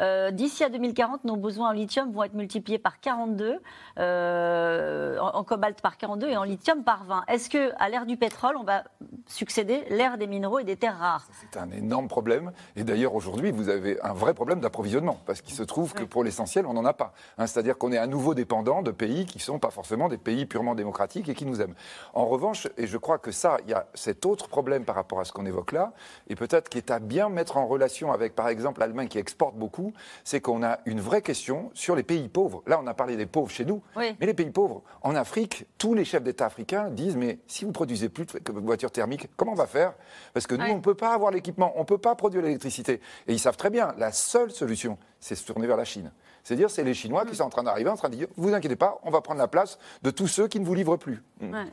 Euh, 0.00 0.30
d'ici 0.30 0.64
à 0.64 0.68
2040, 0.68 1.24
nos 1.24 1.36
besoins 1.36 1.68
en 1.70 1.72
lithium 1.72 2.12
vont 2.12 2.24
être 2.24 2.34
multipliés 2.34 2.78
par 2.78 3.00
42, 3.00 3.60
euh, 3.98 5.18
en, 5.18 5.44
cobalt 5.44 5.80
par 5.80 5.96
42 5.96 6.28
et 6.28 6.36
en 6.36 6.42
lithium 6.42 6.82
par 6.82 7.04
20. 7.04 7.24
Est-ce 7.28 7.48
que 7.48 7.72
à 7.78 7.88
l'ère 7.88 8.06
du 8.06 8.16
pétrole, 8.16 8.56
on 8.56 8.64
va 8.64 8.84
succéder 9.26 9.84
l'ère 9.90 10.18
des 10.18 10.26
minéraux 10.26 10.58
et 10.58 10.64
des 10.64 10.76
terres 10.76 10.98
rares? 10.98 11.26
C'est 11.40 11.58
un 11.58 11.70
énorme 11.70 12.08
problème. 12.08 12.52
Et 12.76 12.84
d'ailleurs, 12.84 13.14
aujourd'hui, 13.14 13.52
vous 13.52 13.68
avez 13.68 14.00
un 14.02 14.12
vrai 14.12 14.34
problème 14.34 14.60
d'approvisionnement, 14.60 15.18
parce 15.26 15.40
qu'il 15.40 15.54
se 15.54 15.62
trouve 15.62 15.94
que 15.94 16.04
pour 16.04 16.24
l'essentiel, 16.24 16.66
on 16.66 16.74
n'en 16.74 16.84
a 16.84 16.92
pas. 16.92 17.12
Hein, 17.38 17.46
c'est-à-dire 17.46 17.78
qu'on 17.78 17.92
est 17.92 17.98
à 17.98 18.06
nouveau 18.06 18.34
dépendant 18.34 18.82
de 18.82 18.90
pays 18.90 19.26
qui 19.26 19.38
ne 19.38 19.42
sont 19.42 19.58
pas 19.58 19.70
forcément 19.70 20.08
des 20.08 20.18
pays 20.18 20.46
purement 20.46 20.74
démocratiques 20.74 21.28
et 21.28 21.34
qui 21.34 21.46
nous 21.46 21.60
aiment. 21.60 21.74
En 22.14 22.26
revanche, 22.26 22.68
et 22.76 22.86
je 22.86 22.98
crois 22.98 23.18
que 23.18 23.30
ça, 23.30 23.58
il 23.64 23.70
y 23.70 23.74
a 23.74 23.86
cet 23.94 24.26
autre 24.26 24.48
problème 24.48 24.84
par 24.84 24.96
rapport 24.96 25.20
à 25.20 25.24
ce 25.24 25.32
qu'on 25.32 25.46
évoque 25.46 25.72
là, 25.72 25.92
et 26.28 26.34
peut-être 26.34 26.68
qui 26.68 26.78
est 26.78 26.90
à 26.90 26.98
bien 26.98 27.28
mettre 27.28 27.56
en 27.56 27.66
relation 27.66 28.12
avec, 28.12 28.34
par 28.34 28.48
exemple, 28.48 28.80
l'Allemagne 28.80 29.03
qui 29.08 29.18
exporte 29.18 29.56
beaucoup, 29.56 29.92
c'est 30.24 30.40
qu'on 30.40 30.62
a 30.62 30.78
une 30.86 31.00
vraie 31.00 31.22
question 31.22 31.70
sur 31.74 31.96
les 31.96 32.02
pays 32.02 32.28
pauvres. 32.28 32.62
Là, 32.66 32.80
on 32.82 32.86
a 32.86 32.94
parlé 32.94 33.16
des 33.16 33.26
pauvres 33.26 33.50
chez 33.50 33.64
nous, 33.64 33.82
mais 33.96 34.16
les 34.20 34.34
pays 34.34 34.50
pauvres, 34.50 34.82
en 35.02 35.14
Afrique, 35.14 35.66
tous 35.78 35.94
les 35.94 36.04
chefs 36.04 36.22
d'État 36.22 36.46
africains 36.46 36.90
disent 36.90 37.16
mais 37.16 37.38
si 37.46 37.64
vous 37.64 37.72
produisez 37.72 38.08
plus 38.08 38.26
de 38.26 38.52
voitures 38.60 38.90
thermiques, 38.90 39.28
comment 39.36 39.52
on 39.52 39.56
va 39.56 39.66
faire? 39.66 39.94
Parce 40.32 40.46
que 40.46 40.54
nous, 40.54 40.66
on 40.66 40.76
ne 40.76 40.80
peut 40.80 40.94
pas 40.94 41.14
avoir 41.14 41.30
l'équipement, 41.30 41.72
on 41.76 41.80
ne 41.80 41.84
peut 41.84 41.98
pas 41.98 42.14
produire 42.14 42.42
l'électricité. 42.42 43.00
Et 43.26 43.32
ils 43.32 43.38
savent 43.38 43.56
très 43.56 43.70
bien, 43.70 43.94
la 43.98 44.12
seule 44.12 44.50
solution, 44.50 44.98
c'est 45.20 45.34
se 45.34 45.46
tourner 45.46 45.66
vers 45.66 45.76
la 45.76 45.84
Chine. 45.84 46.10
C'est-à-dire, 46.44 46.70
c'est 46.70 46.84
les 46.84 46.94
Chinois 46.94 47.24
qui 47.24 47.32
mm. 47.32 47.36
sont 47.36 47.44
en 47.44 47.50
train 47.50 47.62
d'arriver, 47.62 47.90
en 47.90 47.96
train 47.96 48.10
de 48.10 48.16
dire, 48.16 48.28
vous 48.36 48.52
inquiétez 48.52 48.76
pas, 48.76 49.00
on 49.02 49.10
va 49.10 49.22
prendre 49.22 49.40
la 49.40 49.48
place 49.48 49.78
de 50.02 50.10
tous 50.10 50.28
ceux 50.28 50.46
qui 50.46 50.60
ne 50.60 50.64
vous 50.64 50.74
livrent 50.74 50.98
plus. 50.98 51.22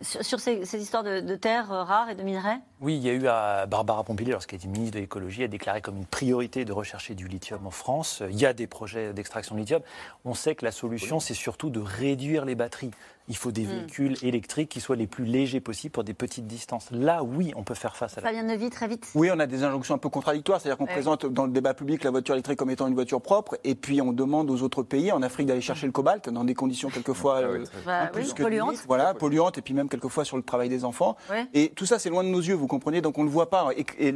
Sur, 0.02 0.40
ces, 0.40 0.62
histoires 0.76 1.04
de, 1.04 1.36
terres 1.36 1.68
rares 1.68 2.10
et 2.10 2.16
de 2.16 2.24
minerais? 2.24 2.60
Oui, 2.80 2.96
il 2.96 3.04
y 3.04 3.10
a 3.10 3.14
eu 3.14 3.28
à 3.28 3.66
Barbara 3.66 4.04
Pompili, 4.04 4.32
lorsqu'elle 4.32 4.60
était 4.60 4.68
ministre 4.68 4.96
de 4.96 5.02
l'écologie, 5.02 5.42
elle 5.42 5.46
a 5.46 5.50
déclaré 5.50 5.82
comme 5.82 5.98
une 5.98 6.06
priorité 6.06 6.66
de 6.66 6.72
rechercher 6.72 7.14
du 7.14 7.28
lithium 7.28 7.68
en 7.68 7.72
France. 7.72 8.24
Il 8.30 8.40
y 8.40 8.46
a 8.46 8.54
des 8.54 8.68
projets 8.68 9.14
d'extraction 9.14 9.56
de 9.56 9.60
lithium. 9.60 9.82
On 10.26 10.34
sait 10.34 10.56
que 10.56 10.66
la 10.66 10.72
solution, 10.72 11.20
c'est 11.20 11.34
surtout 11.34 11.70
de 11.70 11.80
réduire 11.80 12.46
les 12.46 12.56
batteries. 12.56 12.92
Il 13.32 13.38
faut 13.38 13.54
des 13.54 13.64
hmm. 13.64 13.70
véhicules 13.70 14.18
électriques 14.24 14.68
qui 14.68 14.82
soient 14.82 14.98
les 14.98 15.08
plus 15.08 15.24
légers 15.24 15.62
possibles 15.62 15.94
pour 15.94 16.04
des 16.04 16.14
petites 16.14 16.48
distances. 16.48 16.90
Là, 16.92 17.24
oui, 17.24 17.54
on 17.56 17.64
peut 17.64 17.76
faire 17.76 17.96
face 17.96 18.18
à 18.18 18.22
la... 18.22 18.28
Fabien 18.28 18.44
Nevy, 18.44 18.70
très 18.70 18.90
vite. 18.90 19.08
Oui, 19.16 19.30
on 19.34 19.40
a 19.40 19.48
des 19.48 19.64
injonctions 19.64 19.96
un 19.96 20.00
peu 20.00 20.10
contradictoires. 20.10 20.60
C'est-à-dire 20.60 20.78
qu'on 20.78 20.86
présente 20.86 21.26
dans 21.26 21.46
le 21.46 21.54
débat 21.54 21.74
public 21.74 22.04
la 22.04 22.12
voiture 22.12 22.36
électrique 22.36 22.60
comme 22.60 22.72
étant 22.72 22.88
une 22.88 22.94
voiture 22.94 23.22
propre, 23.22 23.58
et 23.64 23.76
puis 23.76 24.02
on 24.02 24.12
demande 24.12 24.52
aux 24.52 24.64
autres 24.64 24.84
pays, 24.84 25.14
en 25.14 25.22
Afrique, 25.22 25.48
d'aller 25.48 25.62
chercher 25.62 25.86
le 25.86 25.94
cobalt 25.94 26.28
dans 26.28 26.44
des 26.44 26.54
conditions 26.56 26.90
quelquefois 26.90 27.38
ah 27.38 27.44
euh, 27.44 27.66
bah 27.86 28.12
polluantes. 28.36 28.84
Voilà, 28.86 29.14
polluantes, 29.14 29.58
et 29.58 29.62
puis 29.62 29.74
même 29.74 29.88
quelquefois 29.88 30.26
sur 30.26 30.36
le 30.36 30.44
travail 30.44 30.68
des 30.68 30.84
enfants. 30.84 31.16
Et 31.54 31.70
tout 31.70 31.86
ça, 31.86 32.00
c'est 32.00 32.10
loin 32.10 32.26
de 32.26 32.30
nos 32.30 32.42
yeux, 32.42 32.56
vous 32.56 32.68
comprenez, 32.68 33.00
donc 33.00 33.18
on 33.18 33.22
ne 33.22 33.28
le 33.28 33.32
voit 33.32 33.50
pas. 33.50 33.70
Et, 33.98 34.14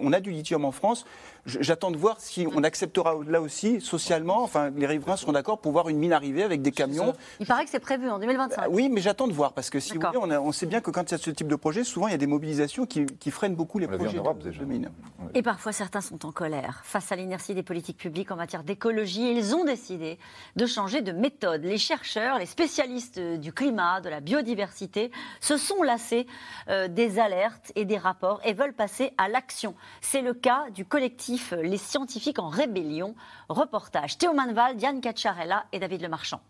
on 0.00 0.12
a 0.12 0.18
du 0.18 0.32
lithium 0.32 0.64
en 0.64 0.72
France. 0.72 1.06
J'attends 1.46 1.92
de 1.92 1.96
voir 1.96 2.20
si 2.20 2.46
on 2.52 2.64
acceptera 2.64 3.14
là 3.26 3.40
aussi, 3.40 3.80
socialement, 3.80 4.42
enfin, 4.42 4.70
les 4.70 4.86
riverains 4.86 5.16
seront 5.16 5.30
d'accord 5.32 5.60
pour 5.60 5.70
voir 5.70 5.88
une 5.88 5.98
mine 5.98 6.12
arriver 6.12 6.42
avec 6.42 6.60
des 6.60 6.72
camions. 6.72 7.14
Il 7.38 7.46
paraît 7.46 7.64
que 7.64 7.70
c'est 7.70 7.78
prévu 7.78 8.10
en 8.10 8.18
2025. 8.18 8.56
Bah 8.56 8.66
oui, 8.68 8.88
mais 8.88 9.00
j'attends 9.00 9.28
de 9.28 9.32
voir, 9.32 9.52
parce 9.52 9.70
que 9.70 9.78
si 9.78 9.96
vous 9.96 10.00
voulez, 10.00 10.36
on, 10.36 10.52
sait 10.52 10.66
bien 10.66 10.80
que 10.80 10.90
quand 10.90 11.04
il 11.04 11.12
y 11.12 11.14
a 11.14 11.18
ce 11.18 11.30
type 11.30 11.46
de 11.46 11.54
projet, 11.54 11.84
souvent 11.84 12.08
il 12.08 12.10
y 12.10 12.14
a 12.14 12.18
des 12.18 12.26
mobilisations 12.26 12.84
qui, 12.84 13.06
freinent 13.30 13.54
beaucoup 13.54 13.78
les 13.78 13.86
projets 13.86 14.18
de, 14.18 14.64
mine. 14.64 14.90
Et 15.34 15.42
parfois, 15.42 15.72
certains 15.72 16.00
sont 16.00 16.24
en 16.26 16.32
colère. 16.32 16.80
Face 16.84 17.12
à 17.12 17.16
l'inertie 17.16 17.54
des 17.54 17.62
politiques 17.62 17.98
publiques 17.98 18.30
en 18.30 18.36
matière 18.36 18.64
d'écologie, 18.64 19.30
ils 19.30 19.54
ont 19.54 19.64
décidé 19.64 20.18
de 20.56 20.66
changer 20.66 21.02
de 21.02 21.12
méthode. 21.12 21.62
Les 21.62 21.78
chercheurs, 21.78 22.38
les 22.38 22.46
spécialistes 22.46 23.20
du 23.20 23.52
climat, 23.52 24.00
de 24.00 24.08
la 24.08 24.20
biodiversité, 24.20 25.10
se 25.40 25.56
sont 25.56 25.82
lassés 25.82 26.26
euh, 26.68 26.88
des 26.88 27.18
alertes 27.18 27.72
et 27.74 27.84
des 27.84 27.98
rapports 27.98 28.40
et 28.44 28.52
veulent 28.52 28.72
passer 28.72 29.12
à 29.18 29.28
l'action. 29.28 29.74
C'est 30.00 30.22
le 30.22 30.34
cas 30.34 30.66
du 30.74 30.84
collectif 30.84 31.35
Les 31.62 31.78
Scientifiques 31.78 32.38
en 32.38 32.48
Rébellion. 32.48 33.14
Reportage 33.48 34.18
Théo 34.18 34.32
Manval, 34.32 34.76
Diane 34.76 35.00
Cacciarella 35.00 35.64
et 35.72 35.78
David 35.78 36.02
Lemarchand. 36.02 36.40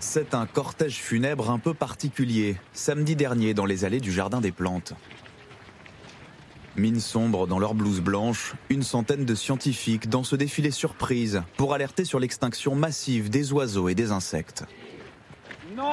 C'est 0.00 0.34
un 0.34 0.46
cortège 0.46 0.96
funèbre 0.96 1.50
un 1.50 1.58
peu 1.58 1.74
particulier, 1.74 2.56
samedi 2.72 3.16
dernier 3.16 3.54
dans 3.54 3.66
les 3.66 3.84
allées 3.84 4.00
du 4.00 4.12
Jardin 4.12 4.40
des 4.40 4.52
Plantes. 4.52 4.94
Mine 6.76 7.00
sombre 7.00 7.46
dans 7.46 7.58
leur 7.58 7.74
blouse 7.74 8.00
blanche, 8.00 8.54
une 8.68 8.82
centaine 8.82 9.24
de 9.24 9.34
scientifiques 9.34 10.08
dans 10.08 10.24
ce 10.24 10.36
défilé 10.36 10.70
surprise 10.70 11.42
pour 11.56 11.74
alerter 11.74 12.04
sur 12.04 12.20
l'extinction 12.20 12.74
massive 12.74 13.30
des 13.30 13.52
oiseaux 13.52 13.88
et 13.88 13.94
des 13.94 14.12
insectes. 14.12 14.64
Non 15.74 15.92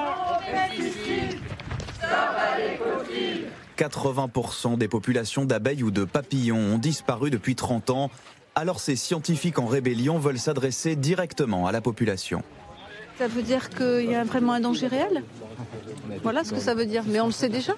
80% 3.78 4.78
des 4.78 4.88
populations 4.88 5.46
d'abeilles 5.46 5.84
ou 5.84 5.92
de 5.92 6.04
papillons 6.04 6.58
ont 6.58 6.78
disparu 6.78 7.30
depuis 7.30 7.56
30 7.56 7.90
ans, 7.90 8.12
alors 8.56 8.80
ces 8.80 8.96
scientifiques 8.96 9.60
en 9.60 9.66
rébellion 9.66 10.20
veulent 10.20 10.40
s'adresser 10.40 10.96
directement 10.96 11.68
à 11.68 11.72
la 11.72 11.82
population. 11.82 12.44
Ça 13.18 13.28
veut 13.28 13.44
dire 13.44 13.70
qu'il 13.70 14.10
y 14.10 14.16
a 14.16 14.24
vraiment 14.24 14.54
un 14.54 14.60
danger 14.60 14.88
réel? 14.88 15.24
Voilà 16.24 16.44
ce 16.44 16.52
que 16.52 16.60
ça 16.60 16.74
veut 16.74 16.86
dire, 16.86 17.04
mais 17.06 17.20
on 17.20 17.28
le 17.28 17.32
sait 17.32 17.50
déjà. 17.50 17.74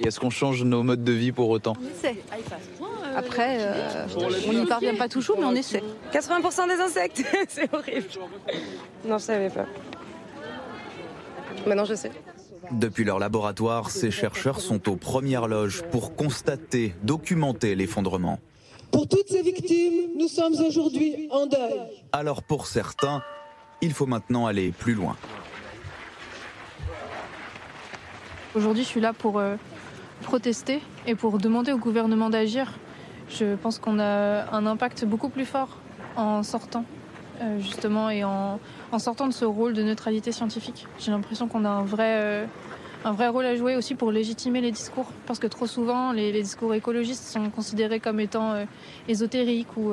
Et 0.00 0.08
est-ce 0.08 0.18
qu'on 0.18 0.30
change 0.30 0.64
nos 0.64 0.82
modes 0.82 1.04
de 1.04 1.12
vie 1.12 1.30
pour 1.30 1.50
autant? 1.50 1.74
On 1.80 1.86
essaie. 1.86 2.16
Après, 3.16 3.58
euh, 3.60 4.06
on 4.48 4.52
n'y 4.52 4.66
parvient 4.66 4.96
pas 4.96 5.08
toujours, 5.08 5.38
mais 5.38 5.44
on 5.44 5.54
essaie. 5.54 5.82
80% 6.12 6.68
des 6.68 6.80
insectes, 6.80 7.24
c'est 7.48 7.72
horrible. 7.72 8.08
Non, 9.04 9.18
je 9.18 9.24
savais 9.24 9.50
pas. 9.50 9.66
Maintenant, 11.66 11.84
je 11.84 11.94
sais. 11.94 12.10
Depuis 12.72 13.04
leur 13.04 13.18
laboratoire, 13.18 13.90
ces 13.90 14.10
chercheurs 14.10 14.60
sont 14.60 14.88
aux 14.88 14.96
premières 14.96 15.48
loges 15.48 15.82
pour 15.90 16.14
constater, 16.16 16.94
documenter 17.02 17.74
l'effondrement. 17.74 18.38
Pour 18.90 19.08
toutes 19.08 19.28
ces 19.28 19.42
victimes, 19.42 20.10
nous 20.16 20.28
sommes 20.28 20.54
aujourd'hui 20.54 21.28
en 21.30 21.46
deuil. 21.46 21.80
Alors 22.12 22.42
pour 22.42 22.66
certains, 22.66 23.22
il 23.80 23.92
faut 23.92 24.06
maintenant 24.06 24.46
aller 24.46 24.72
plus 24.72 24.94
loin. 24.94 25.16
Aujourd'hui, 28.54 28.84
je 28.84 28.88
suis 28.88 29.00
là 29.00 29.12
pour 29.12 29.38
euh, 29.38 29.56
protester 30.22 30.80
et 31.06 31.14
pour 31.14 31.38
demander 31.38 31.72
au 31.72 31.78
gouvernement 31.78 32.30
d'agir. 32.30 32.72
Je 33.28 33.56
pense 33.56 33.78
qu'on 33.78 33.98
a 33.98 34.48
un 34.52 34.66
impact 34.66 35.04
beaucoup 35.04 35.28
plus 35.28 35.44
fort 35.44 35.78
en 36.16 36.42
sortant, 36.42 36.84
euh, 37.40 37.58
justement, 37.58 38.10
et 38.10 38.22
en, 38.22 38.60
sortant 38.98 39.28
de 39.28 39.32
ce 39.32 39.44
rôle 39.44 39.72
de 39.72 39.82
neutralité 39.82 40.32
scientifique. 40.32 40.86
J'ai 40.98 41.10
l'impression 41.10 41.48
qu'on 41.48 41.64
a 41.64 41.70
un 41.70 41.84
vrai, 41.84 42.20
euh, 42.20 42.46
un 43.04 43.12
vrai 43.12 43.28
rôle 43.28 43.46
à 43.46 43.56
jouer 43.56 43.76
aussi 43.76 43.94
pour 43.94 44.12
légitimer 44.12 44.60
les 44.60 44.72
discours, 44.72 45.06
parce 45.26 45.38
que 45.38 45.46
trop 45.46 45.66
souvent, 45.66 46.12
les, 46.12 46.32
discours 46.42 46.74
écologistes 46.74 47.24
sont 47.24 47.50
considérés 47.50 48.00
comme 48.00 48.20
étant 48.20 48.54
ésotériques 49.08 49.76
ou 49.76 49.92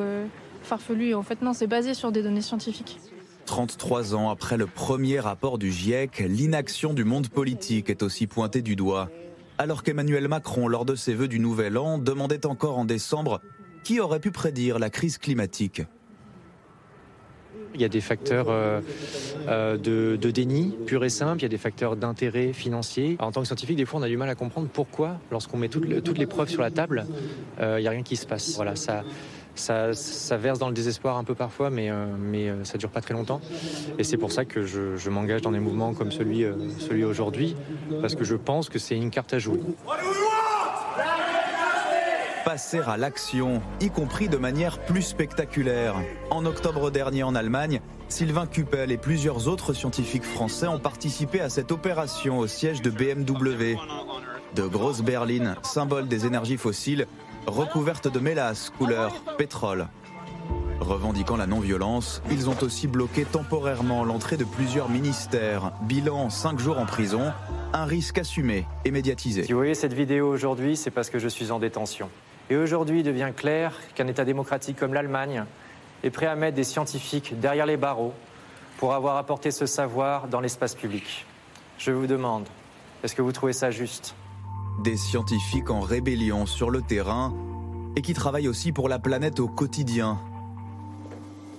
farfelus. 0.64 1.10
Et 1.10 1.16
en 1.16 1.24
fait, 1.24 1.42
non, 1.42 1.54
c'est 1.54 1.68
basé 1.68 1.94
sur 1.94 2.12
des 2.12 2.24
données 2.24 2.42
scientifiques. 2.42 3.00
33 3.46 4.16
ans 4.16 4.30
après 4.30 4.58
le 4.58 4.66
premier 4.66 5.20
rapport 5.20 5.58
du 5.58 5.72
GIEC, 5.72 6.24
l'inaction 6.28 6.94
du 6.94 7.04
monde 7.04 7.28
politique 7.28 7.90
est 7.90 8.04
aussi 8.04 8.28
pointée 8.28 8.62
du 8.62 8.76
doigt. 8.76 9.10
Alors 9.58 9.84
qu'Emmanuel 9.84 10.28
Macron, 10.28 10.68
lors 10.68 10.86
de 10.86 10.96
ses 10.96 11.14
vœux 11.14 11.28
du 11.28 11.40
Nouvel 11.40 11.78
An, 11.78 11.98
demandait 11.98 12.46
encore 12.46 12.78
en 12.78 12.86
décembre 12.86 13.42
qui 13.84 14.00
aurait 14.00 14.20
pu 14.20 14.32
prédire 14.32 14.80
la 14.80 14.90
crise 14.90 15.18
climatique. 15.18 15.82
Il 17.74 17.82
y 17.82 17.86
a 17.86 17.90
des 17.90 18.02
facteurs 18.02 18.48
euh, 18.50 18.82
euh, 19.48 19.78
de, 19.78 20.32
déni 20.32 20.76
pur 20.86 21.04
et 21.04 21.10
simple, 21.10 21.40
il 21.40 21.44
y 21.44 21.46
a 21.46 21.50
des 21.50 21.58
facteurs 21.58 21.96
d'intérêt 21.96 22.54
financier. 22.54 23.18
en 23.20 23.32
tant 23.32 23.42
que 23.42 23.48
scientifique, 23.48 23.78
des 23.78 23.86
fois, 23.86 24.00
on 24.00 24.04
a 24.04 24.08
du 24.08 24.18
mal 24.18 24.30
à 24.30 24.36
comprendre 24.36 24.68
pourquoi, 24.72 25.18
lorsqu'on 25.32 25.58
met 25.58 25.70
toutes, 25.70 26.18
les 26.18 26.26
preuves 26.26 26.50
sur 26.50 26.62
la 26.62 26.72
table, 26.72 27.06
euh, 27.60 27.80
il 27.80 27.82
n'y 27.82 27.88
a 27.88 27.92
rien 27.92 28.04
qui 28.04 28.16
se 28.16 28.26
passe. 28.26 28.56
Voilà, 28.56 28.76
ça, 28.76 29.04
ça, 29.56 30.38
verse 30.38 30.60
dans 30.60 30.68
le 30.68 30.74
désespoir 30.74 31.18
un 31.18 31.24
peu 31.24 31.36
parfois, 31.36 31.70
mais, 31.70 31.90
euh, 31.90 32.06
mais 32.18 32.50
euh, 32.50 32.64
ça 32.64 32.78
dure 32.78 32.90
pas 32.90 33.02
très 33.02 33.14
longtemps. 33.14 33.42
Et 33.98 34.04
c'est 34.04 34.18
pour 34.18 34.32
ça 34.32 34.46
que 34.46 34.66
je, 34.66 35.10
m'engage 35.10 35.42
dans 35.42 35.52
des 35.52 35.60
mouvements 35.60 35.94
comme 35.94 36.12
celui, 36.12 36.44
euh, 36.44 36.54
celui 36.80 37.04
aujourd'hui, 37.04 37.56
parce 38.02 38.16
que 38.16 38.24
je 38.24 38.36
pense 38.36 38.70
que 38.70 38.80
c'est 38.80 38.96
une 38.96 39.12
carte 39.12 39.34
à 39.34 39.40
jouer. 39.40 39.60
Passer 42.46 42.80
à 42.80 42.98
l'action, 42.98 43.62
y 43.82 43.90
compris 43.90 44.28
de 44.28 44.38
manière 44.38 44.80
plus 44.80 45.04
spectaculaire. 45.04 45.96
En 46.32 46.46
octobre 46.46 46.90
dernier 46.90 47.22
en 47.24 47.36
Allemagne, 47.36 47.82
Sylvain 48.10 48.48
Kuppel 48.48 48.92
et 48.92 48.98
plusieurs 48.98 49.48
autres 49.48 49.74
scientifiques 49.74 50.24
français 50.24 50.68
ont 50.68 50.80
participé 50.80 51.40
à 51.40 51.50
cette 51.50 51.72
opération 51.72 52.40
au 52.40 52.48
siège 52.48 52.82
de 52.82 52.90
BMW. 52.90 53.78
De 54.56 54.64
grosses 54.64 55.02
berlines, 55.02 55.56
symbole 55.62 56.08
des 56.08 56.26
énergies 56.26 56.58
fossiles, 56.58 57.06
recouvertes 57.46 58.12
de 58.12 58.20
mélasse 58.20 58.72
couleur 58.78 59.14
pétrole. 59.38 59.88
Revendiquant 60.80 61.38
la 61.38 61.46
non-violence, 61.46 62.24
ils 62.32 62.50
ont 62.50 62.58
aussi 62.64 62.88
bloqué 62.88 63.24
temporairement 63.24 64.04
l'entrée 64.04 64.38
de 64.38 64.46
plusieurs 64.46 64.90
ministères. 64.90 65.74
Bilan 65.84 66.32
5 66.32 66.60
jours 66.60 66.80
en 66.80 66.88
prison, 66.88 67.32
un 67.72 67.86
risque 67.86 68.18
assumé 68.18 68.66
et 68.84 68.90
médiatisé. 68.90 69.44
Si 69.44 69.52
vous 69.52 69.60
voyez 69.60 69.76
cette 69.76 69.94
vidéo 69.94 70.28
aujourd'hui, 70.28 70.76
c'est 70.76 70.90
parce 70.90 71.12
que 71.12 71.20
je 71.20 71.28
suis 71.28 71.52
en 71.52 71.60
détention. 71.60 72.10
Et 72.50 72.58
aujourd'hui, 72.58 73.00
il 73.00 73.04
devient 73.04 73.32
clair 73.36 73.74
qu'un 73.96 74.08
État 74.08 74.26
démocratique 74.26 74.78
comme 74.78 74.94
l'Allemagne 74.94 75.46
est 76.04 76.10
prêt 76.10 76.26
à 76.26 76.36
mettre 76.36 76.56
des 76.56 76.64
scientifiques 76.64 77.40
derrière 77.40 77.66
les 77.66 77.78
barreaux 77.78 78.14
pour 78.78 78.94
avoir 78.94 79.18
apporté 79.18 79.52
ce 79.52 79.66
savoir 79.66 80.28
dans 80.28 80.42
l'espace 80.42 80.76
public. 80.76 81.26
Je 81.78 81.92
vous 81.92 82.08
demande, 82.08 82.48
est-ce 83.04 83.16
que 83.16 83.22
vous 83.22 83.32
trouvez 83.32 83.54
ça 83.54 83.72
juste? 83.72 84.16
Des 84.84 84.98
scientifiques 84.98 85.70
en 85.70 85.82
rébellion 85.82 86.46
sur 86.46 86.70
le 86.70 86.82
terrain 86.82 87.34
et 87.96 88.02
qui 88.02 88.14
travaillent 88.14 88.48
aussi 88.48 88.72
pour 88.72 88.90
la 88.90 89.00
planète 89.00 89.40
au 89.40 89.48
quotidien. 89.48 90.20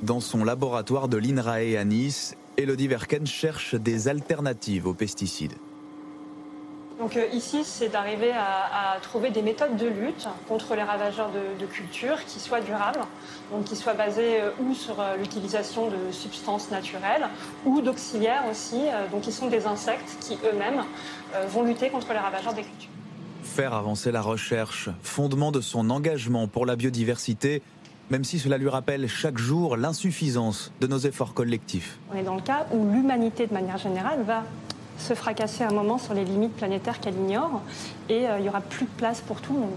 Dans 0.03 0.20
son 0.20 0.45
laboratoire 0.45 1.09
de 1.09 1.16
l'INRAE 1.16 1.78
à 1.78 1.85
Nice, 1.85 2.37
Elodie 2.57 2.89
Verken 2.89 3.26
cherche 3.26 3.74
des 3.74 4.09
alternatives 4.09 4.87
aux 4.87 4.95
pesticides. 4.95 5.55
Donc 7.03 7.16
euh, 7.16 7.26
ici, 7.32 7.64
c'est 7.64 7.88
d'arriver 7.88 8.30
à, 8.30 8.96
trouver 9.03 9.30
des 9.30 9.42
méthodes 9.42 9.76
de 9.76 9.88
lutte 9.88 10.28
contre 10.46 10.76
les 10.76 10.84
ravageurs 10.84 11.30
de, 11.32 11.66
culture 11.66 12.24
qui 12.26 12.38
soient 12.38 12.61
durables, 12.61 13.00
donc 13.50 13.64
qui 13.64 13.74
soient 13.74 13.94
basées 13.94 14.40
euh, 14.40 14.50
ou 14.61 14.72
sur 14.72 15.00
euh, 15.00 15.16
l'utilisation 15.16 15.88
de 15.88 16.12
substances 16.12 16.70
naturelles 16.70 17.26
ou 17.66 17.80
d'auxiliaires 17.80 18.44
aussi, 18.48 18.82
donc 19.11 19.22
qui 19.22 19.32
sont 19.32 19.48
des 19.48 19.66
insectes 19.66 20.16
qui 20.20 20.38
eux-mêmes 20.44 20.84
vont 21.48 21.64
lutter 21.64 21.90
contre 21.90 22.12
les 22.12 22.18
ravageurs 22.18 22.55
des 22.55 22.62
cultures. 22.62 22.90
Faire 23.42 23.74
avancer 23.74 24.12
la 24.12 24.22
recherche, 24.22 24.88
fondement 25.03 25.50
de 25.50 25.61
son 25.61 25.90
engagement 25.90 26.46
pour 26.46 26.66
la 26.66 26.76
biodiversité, 26.76 27.62
même 28.11 28.22
si 28.22 28.38
cela 28.38 28.59
lui 28.59 28.68
rappelle 28.68 29.09
chaque 29.09 29.38
jour 29.38 29.76
l'insuffisance 29.76 30.72
de 30.80 30.86
nos 30.86 30.98
efforts 30.98 31.34
collectifs. 31.34 31.98
On 32.12 32.16
est 32.16 32.22
dans 32.22 32.36
le 32.36 32.42
cas 32.42 32.66
où 32.72 32.86
l'humanité, 32.92 33.48
de 33.48 33.55
manière 33.55 33.78
générale, 33.78 34.22
va 34.24 34.44
se 35.03 35.14
fracasser 35.14 35.64
un 35.64 35.72
moment 35.72 35.98
sur 35.98 36.14
les 36.14 36.24
limites 36.24 36.55
planétaires 36.57 37.00
qu'elle 37.00 37.16
ignore 37.16 37.61
et 38.09 38.26
euh, 38.26 38.38
il 38.38 38.42
n'y 38.42 38.48
aura 38.48 38.61
plus 38.61 38.86
de 38.86 38.90
place 38.90 39.20
pour 39.20 39.40
tout 39.40 39.53
le 39.53 39.61
monde. 39.61 39.76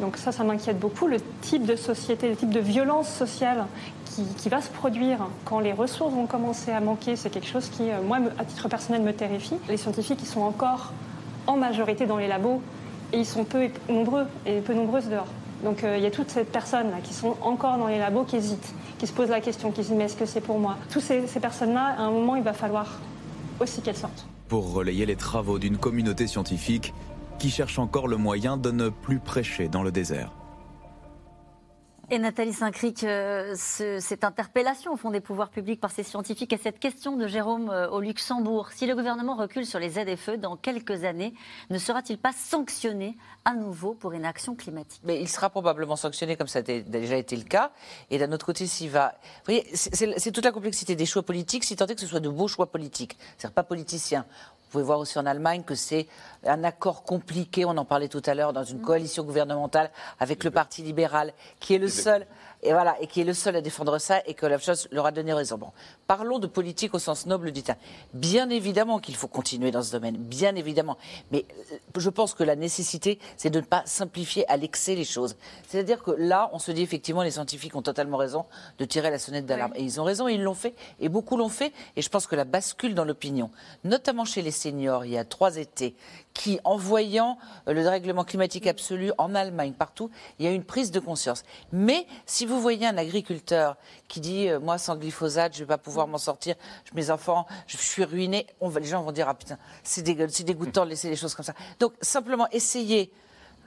Donc 0.00 0.16
ça, 0.16 0.32
ça 0.32 0.44
m'inquiète 0.44 0.78
beaucoup. 0.78 1.06
Le 1.06 1.18
type 1.40 1.64
de 1.64 1.76
société, 1.76 2.28
le 2.28 2.36
type 2.36 2.50
de 2.50 2.60
violence 2.60 3.08
sociale 3.08 3.66
qui, 4.36 4.48
va 4.50 4.60
se 4.60 4.68
produire 4.68 5.18
quand 5.44 5.60
les 5.60 5.72
ressources 5.72 6.12
vont 6.12 6.26
commencer 6.26 6.70
à 6.70 6.80
manquer, 6.80 7.16
c'est 7.16 7.30
quelque 7.30 7.48
chose 7.48 7.70
qui, 7.70 7.84
moi, 8.04 8.18
à 8.38 8.44
titre 8.44 8.68
personnel, 8.68 9.00
me 9.00 9.14
terrifie. 9.14 9.56
Les 9.68 9.78
scientifiques, 9.78 10.18
ils 10.20 10.28
sont 10.28 10.42
encore 10.42 10.92
en 11.46 11.56
majorité 11.56 12.04
dans 12.06 12.18
les 12.18 12.28
labos 12.28 12.60
et 13.12 13.18
ils 13.18 13.26
sont 13.26 13.44
peu 13.44 13.68
nombreux 13.88 14.26
et 14.46 14.60
peu 14.60 14.74
nombreuses 14.74 15.08
dehors. 15.08 15.28
Donc 15.64 15.84
euh, 15.84 15.96
il 15.96 16.02
y 16.02 16.06
a 16.06 16.10
toutes 16.10 16.30
ces 16.30 16.44
personnes-là 16.44 16.96
qui 17.02 17.14
sont 17.14 17.36
encore 17.40 17.78
dans 17.78 17.86
les 17.86 17.98
labos, 17.98 18.24
qui 18.24 18.36
hésitent, 18.36 18.74
qui 18.98 19.06
se 19.06 19.12
posent 19.12 19.30
la 19.30 19.40
question, 19.40 19.70
qui 19.70 19.82
se 19.82 19.88
disent 19.88 19.96
mais 19.96 20.04
est-ce 20.04 20.16
que 20.16 20.26
c'est 20.26 20.40
pour 20.40 20.58
moi? 20.58 20.76
Toutes 20.90 21.02
ces 21.02 21.40
personnes-là, 21.40 21.94
à 21.98 22.02
un 22.02 22.10
moment, 22.10 22.36
il 22.36 22.42
va 22.42 22.52
falloir 22.52 23.00
aussi 23.60 23.80
qu'elles 23.80 23.96
sortent. 23.96 24.26
Pour 24.52 24.74
relayer 24.74 25.06
les 25.06 25.16
travaux 25.16 25.58
d'une 25.58 25.78
communauté 25.78 26.26
scientifique 26.26 26.92
qui 27.38 27.48
cherche 27.48 27.78
encore 27.78 28.06
le 28.06 28.18
moyen 28.18 28.58
de 28.58 28.70
ne 28.70 28.90
plus 28.90 29.18
prêcher 29.18 29.68
dans 29.68 29.82
le 29.82 29.90
désert. 29.90 30.30
Et 32.12 32.18
Nathalie 32.18 32.52
Saint-Cric, 32.52 33.04
euh, 33.04 33.54
ce, 33.56 33.98
cette 33.98 34.22
interpellation 34.22 34.92
au 34.92 34.98
fond 34.98 35.10
des 35.10 35.22
pouvoirs 35.22 35.48
publics 35.48 35.80
par 35.80 35.90
ces 35.90 36.02
scientifiques 36.02 36.52
et 36.52 36.58
cette 36.58 36.78
question 36.78 37.16
de 37.16 37.26
Jérôme 37.26 37.70
euh, 37.70 37.88
au 37.88 38.02
Luxembourg, 38.02 38.68
si 38.70 38.86
le 38.86 38.94
gouvernement 38.94 39.34
recule 39.34 39.64
sur 39.64 39.78
les 39.78 39.88
ZFE 39.88 40.36
dans 40.36 40.56
quelques 40.56 41.04
années, 41.04 41.32
ne 41.70 41.78
sera-t-il 41.78 42.18
pas 42.18 42.32
sanctionné 42.34 43.16
à 43.46 43.54
nouveau 43.54 43.94
pour 43.94 44.14
inaction 44.14 44.54
climatique? 44.54 45.00
Mais 45.04 45.22
il 45.22 45.26
sera 45.26 45.48
probablement 45.48 45.96
sanctionné 45.96 46.36
comme 46.36 46.48
ça 46.48 46.58
a 46.58 46.62
déjà 46.62 47.16
été 47.16 47.34
le 47.34 47.44
cas. 47.44 47.72
Et 48.10 48.18
d'un 48.18 48.30
autre 48.32 48.44
côté, 48.44 48.66
s'il 48.66 48.90
va... 48.90 49.14
Vous 49.46 49.54
voyez, 49.54 49.66
c'est 49.72 50.32
toute 50.32 50.44
la 50.44 50.52
complexité 50.52 50.94
des 50.94 51.06
choix 51.06 51.22
politiques, 51.22 51.64
si 51.64 51.76
tant 51.76 51.86
est 51.86 51.94
que 51.94 52.00
ce 52.02 52.06
soit 52.06 52.20
de 52.20 52.28
beaux 52.28 52.46
choix 52.46 52.70
politiques, 52.70 53.16
c'est-à-dire 53.38 53.54
pas 53.54 53.62
politiciens. 53.62 54.26
Vous 54.72 54.78
pouvez 54.78 54.86
voir 54.86 55.00
aussi 55.00 55.18
en 55.18 55.26
Allemagne 55.26 55.64
que 55.64 55.74
c'est 55.74 56.06
un 56.46 56.64
accord 56.64 57.02
compliqué, 57.02 57.66
on 57.66 57.76
en 57.76 57.84
parlait 57.84 58.08
tout 58.08 58.22
à 58.24 58.32
l'heure, 58.32 58.54
dans 58.54 58.64
une 58.64 58.80
coalition 58.80 59.22
gouvernementale 59.22 59.90
avec 60.18 60.44
le 60.44 60.50
Parti 60.50 60.80
libéral, 60.80 61.34
qui 61.60 61.74
est 61.74 61.78
le 61.78 61.88
seul 61.88 62.26
et 62.62 62.72
voilà, 62.72 62.96
et 63.00 63.06
qui 63.06 63.20
est 63.20 63.24
le 63.24 63.34
seul 63.34 63.56
à 63.56 63.60
défendre 63.60 63.98
ça, 63.98 64.22
et 64.26 64.34
que 64.34 64.46
la 64.46 64.58
chose 64.58 64.88
leur 64.92 65.06
a 65.06 65.10
donné 65.10 65.32
raison. 65.32 65.58
Bon, 65.58 65.72
parlons 66.06 66.38
de 66.38 66.46
politique 66.46 66.94
au 66.94 66.98
sens 66.98 67.26
noble 67.26 67.50
du 67.50 67.62
terme. 67.62 67.78
Bien 68.14 68.50
évidemment 68.50 69.00
qu'il 69.00 69.16
faut 69.16 69.26
continuer 69.26 69.70
dans 69.70 69.82
ce 69.82 69.90
domaine, 69.90 70.16
bien 70.16 70.54
évidemment. 70.54 70.96
Mais 71.30 71.44
euh, 71.72 71.76
je 71.96 72.10
pense 72.10 72.34
que 72.34 72.44
la 72.44 72.54
nécessité, 72.54 73.18
c'est 73.36 73.50
de 73.50 73.60
ne 73.60 73.64
pas 73.64 73.82
simplifier 73.86 74.48
à 74.48 74.56
l'excès 74.56 74.94
les 74.94 75.04
choses. 75.04 75.36
C'est-à-dire 75.66 76.02
que 76.02 76.12
là, 76.12 76.50
on 76.52 76.58
se 76.58 76.70
dit 76.70 76.82
effectivement, 76.82 77.22
les 77.22 77.32
scientifiques 77.32 77.74
ont 77.74 77.82
totalement 77.82 78.16
raison 78.16 78.46
de 78.78 78.84
tirer 78.84 79.10
la 79.10 79.18
sonnette 79.18 79.46
d'alarme. 79.46 79.72
Et 79.74 79.82
ils 79.82 80.00
ont 80.00 80.04
raison, 80.04 80.28
et 80.28 80.34
ils 80.34 80.42
l'ont 80.42 80.54
fait, 80.54 80.74
et 81.00 81.08
beaucoup 81.08 81.36
l'ont 81.36 81.48
fait. 81.48 81.72
Et 81.96 82.02
je 82.02 82.08
pense 82.08 82.26
que 82.26 82.36
la 82.36 82.44
bascule 82.44 82.94
dans 82.94 83.04
l'opinion, 83.04 83.50
notamment 83.84 84.24
chez 84.24 84.42
les 84.42 84.50
seniors, 84.52 85.04
il 85.04 85.12
y 85.12 85.18
a 85.18 85.24
trois 85.24 85.56
étés, 85.56 85.96
qui, 86.34 86.60
en 86.64 86.76
voyant 86.76 87.38
euh, 87.68 87.72
le 87.72 87.82
dérèglement 87.82 88.24
climatique 88.24 88.66
absolu 88.66 89.12
en 89.18 89.34
Allemagne, 89.34 89.72
partout, 89.72 90.10
il 90.38 90.44
y 90.44 90.48
a 90.48 90.52
une 90.52 90.64
prise 90.64 90.90
de 90.90 91.00
conscience. 91.00 91.44
Mais 91.72 92.06
si 92.26 92.46
vous 92.46 92.60
voyez 92.60 92.86
un 92.86 92.96
agriculteur 92.96 93.76
qui 94.08 94.20
dit 94.20 94.48
euh, 94.48 94.60
Moi, 94.60 94.78
sans 94.78 94.96
glyphosate, 94.96 95.54
je 95.54 95.60
ne 95.60 95.64
vais 95.64 95.68
pas 95.68 95.78
pouvoir 95.78 96.06
m'en 96.06 96.18
sortir, 96.18 96.54
mes 96.94 97.10
enfants, 97.10 97.46
je 97.66 97.76
suis 97.76 98.04
ruiné, 98.04 98.46
on 98.60 98.68
va, 98.68 98.80
les 98.80 98.86
gens 98.86 99.02
vont 99.02 99.12
dire 99.12 99.28
Ah 99.28 99.34
putain, 99.34 99.58
c'est 99.82 100.02
dégoûtant 100.02 100.84
de 100.84 100.90
laisser 100.90 101.10
les 101.10 101.16
choses 101.16 101.34
comme 101.34 101.44
ça. 101.44 101.54
Donc, 101.78 101.92
simplement, 102.00 102.48
essayez 102.50 103.12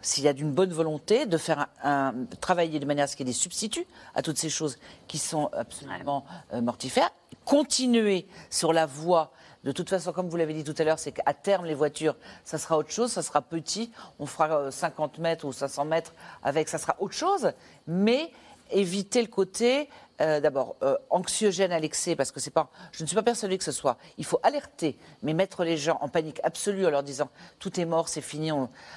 s'il 0.06 0.24
y 0.24 0.28
a 0.28 0.34
d'une 0.34 0.52
bonne 0.52 0.72
volonté, 0.72 1.26
de 1.26 1.38
faire 1.38 1.68
un, 1.84 2.14
travailler 2.40 2.80
de 2.80 2.86
manière 2.86 3.06
à 3.06 3.08
ce 3.08 3.16
qu'il 3.16 3.26
y 3.28 3.30
ait 3.30 3.34
des 3.34 3.38
substituts 3.38 3.88
à 4.14 4.22
toutes 4.22 4.38
ces 4.38 4.50
choses 4.50 4.78
qui 5.08 5.18
sont 5.18 5.50
absolument 5.52 6.26
euh, 6.54 6.62
mortifères, 6.62 7.10
continuer 7.44 8.28
sur 8.50 8.72
la 8.72 8.86
voie 8.86 9.32
de 9.66 9.72
toute 9.72 9.90
façon, 9.90 10.14
comme 10.14 10.30
vous 10.30 10.38
l'avez 10.38 10.54
dit 10.54 10.64
tout 10.64 10.76
à 10.78 10.84
l'heure, 10.84 11.00
c'est 11.00 11.12
qu'à 11.12 11.34
terme, 11.34 11.66
les 11.66 11.74
voitures, 11.74 12.16
ça 12.44 12.60
sera 12.60 12.78
autre 12.78 12.92
chose, 12.92 13.12
ça 13.12 13.24
sera 13.24 13.42
petit. 13.42 13.92
On 14.20 14.28
fera 14.28 14.72
50 14.72 15.18
mètres 15.18 15.46
ou 15.46 15.52
500 15.52 15.86
mètres 15.86 16.14
avec, 16.44 16.70
ça 16.70 16.78
sera 16.78 16.96
autre 17.00 17.16
chose. 17.16 17.52
Mais 17.88 18.32
éviter 18.72 19.22
le 19.22 19.28
côté 19.28 19.90
euh, 20.22 20.40
d'abord 20.40 20.76
euh, 20.82 20.98
anxiogène 21.10 21.72
à 21.72 21.80
l'excès 21.80 22.16
parce 22.16 22.32
que 22.32 22.40
c'est 22.40 22.50
pas 22.50 22.70
je 22.92 23.04
ne 23.04 23.08
suis 23.08 23.16
pas 23.16 23.22
persuadée 23.22 23.58
que 23.58 23.64
ce 23.64 23.72
soit 23.72 23.98
il 24.18 24.26
faut 24.26 24.40
alerter 24.44 24.98
mais 25.22 25.34
mettre 25.34 25.64
les 25.64 25.78
gens 25.78 25.98
en 26.02 26.08
panique 26.08 26.40
absolue 26.42 26.86
en 26.86 26.90
leur 26.90 27.04
disant 27.04 27.30
tout 27.60 27.80
est 27.80 27.86
mort 27.86 28.08
c'est 28.08 28.22
fini 28.22 28.50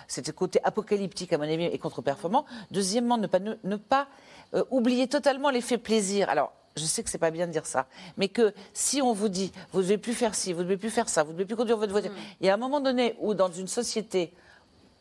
c'est 0.07 0.33
côté 0.33 0.61
apocalyptique 0.65 1.33
à 1.33 1.39
mon 1.39 1.45
avis 1.45 1.65
et 1.65 1.79
contre-performant 1.79 2.47
deuxièmement 2.71 3.19
ne 3.19 3.27
pas 3.77 4.07
euh, 4.55 4.65
oublier 4.71 5.09
totalement 5.09 5.51
l'effet 5.51 5.77
plaisir 5.77 6.31
alors 6.31 6.53
je 6.79 6.85
sais 6.85 7.03
que 7.03 7.11
c'est 7.11 7.19
pas 7.19 7.31
bien 7.31 7.47
de 7.47 7.53
dire 7.53 7.67
ça, 7.67 7.87
mais 8.17 8.29
que 8.29 8.55
si 8.73 9.03
on 9.03 9.13
vous 9.13 9.29
dit, 9.29 9.53
vous 9.73 9.81
ne 9.81 9.85
devez 9.85 9.99
plus 9.99 10.15
faire 10.15 10.35
ci, 10.35 10.53
vous 10.53 10.61
ne 10.61 10.65
devez 10.65 10.77
plus 10.77 10.91
faire 10.91 11.09
ça, 11.09 11.23
vous 11.23 11.31
ne 11.31 11.35
devez 11.35 11.45
plus 11.45 11.57
conduire 11.57 11.77
votre 11.77 11.93
voiture, 11.93 12.13
il 12.41 12.47
y 12.47 12.51
a 12.51 12.55
un 12.55 12.59
moment 12.59 12.81
donné 12.81 13.17
où 13.21 13.35
dans 13.35 13.51
une 13.51 13.69
société, 13.69 14.33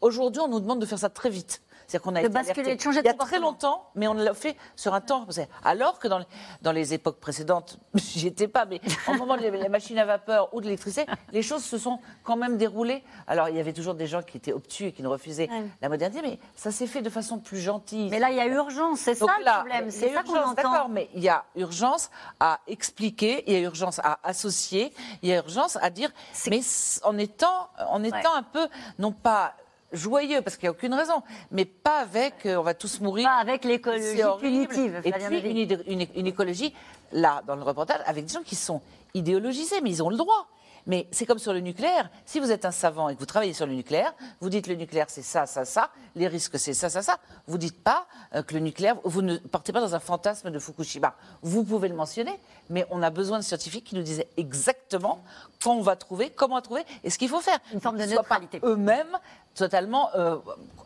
aujourd'hui, 0.02 0.42
on 0.42 0.48
nous 0.48 0.60
demande 0.60 0.80
de 0.80 0.86
faire 0.86 1.00
ça 1.00 1.10
très 1.10 1.30
vite. 1.30 1.62
C'est-à-dire 1.88 2.04
qu'on 2.04 2.16
a 2.16 2.20
été 2.20 2.30
basculer, 2.30 2.76
de 2.76 2.82
changer 2.82 3.00
Il 3.00 3.06
y 3.06 3.10
a 3.10 3.14
très 3.14 3.40
longtemps, 3.40 3.90
mais 3.96 4.08
on 4.10 4.14
l'a 4.14 4.34
fait 4.34 4.58
sur 4.76 4.94
un 4.94 5.00
temps. 5.00 5.26
Alors 5.64 6.00
que 6.00 6.10
dans 6.10 6.20
les, 6.20 6.26
dans 6.62 6.74
les 6.74 6.94
époques 6.94 7.20
précédentes, 7.20 7.80
j'y 7.96 8.28
étais 8.28 8.50
pas, 8.50 8.66
mais 8.66 8.82
au 9.08 9.14
moment 9.14 9.34
avait 9.34 9.58
la 9.58 9.70
machine 9.70 9.98
à 9.98 10.06
vapeur 10.06 10.54
ou 10.54 10.60
de 10.60 10.66
l'électricité, 10.66 11.06
les 11.32 11.42
choses 11.42 11.64
se 11.64 11.78
sont 11.78 12.00
quand 12.24 12.36
même 12.36 12.58
déroulées. 12.58 13.04
Alors 13.26 13.48
il 13.48 13.56
y 13.56 13.60
avait 13.60 13.72
toujours 13.72 13.94
des 13.94 14.06
gens 14.06 14.22
qui 14.22 14.36
étaient 14.36 14.52
obtus 14.52 14.88
et 14.88 14.92
qui 14.92 15.02
ne 15.02 15.08
refusaient 15.08 15.50
la 15.82 15.88
modernité, 15.88 16.22
mais 16.22 16.40
ça 16.56 16.72
s'est 16.72 16.88
fait 16.88 17.02
de 17.02 17.10
façon 17.10 17.40
plus 17.40 17.60
gentille. 17.60 18.10
Mais 18.10 18.20
là, 18.20 18.32
il 18.32 18.36
y 18.36 18.42
a 18.42 18.48
urgence, 18.48 19.00
c'est 19.00 19.16
ça 19.16 19.26
le 19.26 19.44
problème. 19.44 19.90
C'est 19.90 20.14
ça 20.14 20.24
qu'on 20.24 20.38
entend. 20.38 20.54
D'accord, 20.56 20.90
mais 20.90 21.10
il 21.14 21.24
y 21.24 21.30
a 21.30 21.46
urgence 21.56 22.10
à 22.40 22.60
expliquer, 22.68 23.44
il 23.48 23.54
y 23.54 23.56
a 23.56 23.60
urgence 23.60 24.00
à 24.00 24.20
associer, 24.24 24.94
il 25.22 25.30
y 25.30 25.34
a 25.34 25.38
urgence 25.38 25.78
à 25.82 25.90
dire, 25.90 26.12
mais 26.50 26.60
en 27.04 27.18
étant, 27.18 27.70
en 27.90 28.04
étant 28.04 28.36
un 28.36 28.44
peu, 28.44 28.68
non 29.00 29.14
pas 29.14 29.54
joyeux 29.92 30.42
parce 30.42 30.58
qu'il 30.58 30.66
n'y 30.66 30.70
a 30.70 30.72
aucune 30.72 30.94
raison, 30.94 31.22
mais 31.52 31.66
pas 31.66 32.00
avec 32.00 32.46
euh, 32.46 32.58
on 32.58 32.64
va 32.64 32.74
tous 32.74 33.00
mourir. 33.00 33.28
Pas 33.28 33.38
avec 33.38 33.64
l'écologie 33.64 34.22
punitive. 34.40 35.02
Et 35.04 35.12
puis 35.12 35.64
une, 35.88 36.08
une, 36.16 36.28
écologie, 36.28 36.74
là, 37.12 37.42
dans 37.48 37.56
le 37.56 37.64
reportage, 37.64 38.00
avec 38.06 38.26
des 38.26 38.34
gens 38.34 38.44
qui 38.44 38.56
sont 38.56 38.82
idéologisés, 39.14 39.82
mais 39.82 39.90
ils 39.90 40.04
ont 40.04 40.10
le 40.10 40.18
droit. 40.18 40.48
Mais 40.88 41.06
c'est 41.12 41.26
comme 41.26 41.38
sur 41.38 41.52
le 41.52 41.60
nucléaire. 41.60 42.10
Si 42.26 42.40
vous 42.40 42.50
êtes 42.50 42.64
un 42.64 42.72
savant 42.72 43.10
et 43.10 43.16
que 43.16 43.20
vous 43.20 43.26
travaillez 43.26 43.54
sur 43.54 43.68
le 43.68 43.74
nucléaire, 43.74 44.14
vous 44.40 44.50
dites 44.50 44.68
le 44.68 44.76
nucléaire 44.76 45.08
c'est 45.10 45.22
ça, 45.22 45.46
ça, 45.46 45.66
ça, 45.66 45.90
les 46.16 46.28
risques 46.28 46.58
c'est 46.58 46.74
ça, 46.74 46.90
ça, 46.90 47.02
ça. 47.02 47.18
Vous 47.46 47.58
dites 47.58 47.84
pas 47.84 48.08
euh, 48.34 48.42
que 48.42 48.54
le 48.54 48.62
nucléaire, 48.62 48.96
vous 49.04 49.22
ne 49.22 49.36
partez 49.36 49.74
pas 49.74 49.82
dans 49.82 49.96
un 49.96 50.00
fantasme 50.00 50.50
de 50.50 50.60
Fukushima. 50.60 51.14
Vous 51.42 51.66
pouvez 51.66 51.90
le 51.90 51.96
mentionner, 51.96 52.40
mais 52.70 52.88
on 52.90 53.04
a 53.04 53.10
besoin 53.10 53.38
de 53.38 53.44
scientifiques 53.44 53.84
qui 53.84 53.96
nous 53.96 54.02
disent 54.02 54.24
exactement 54.38 55.22
quand 55.62 55.74
on 55.74 55.82
va 55.82 55.98
trouver, 55.98 56.30
comment 56.30 56.62
trouver 56.62 56.84
et 57.04 57.10
ce 57.10 57.18
qu'il 57.18 57.28
faut 57.28 57.42
faire. 57.42 57.60
Une 57.74 57.82
forme 57.82 57.98
de 57.98 58.06
neutralité. 58.06 58.62
Eux-mêmes 58.64 59.18
totalement 59.58 60.10
euh, 60.16 60.38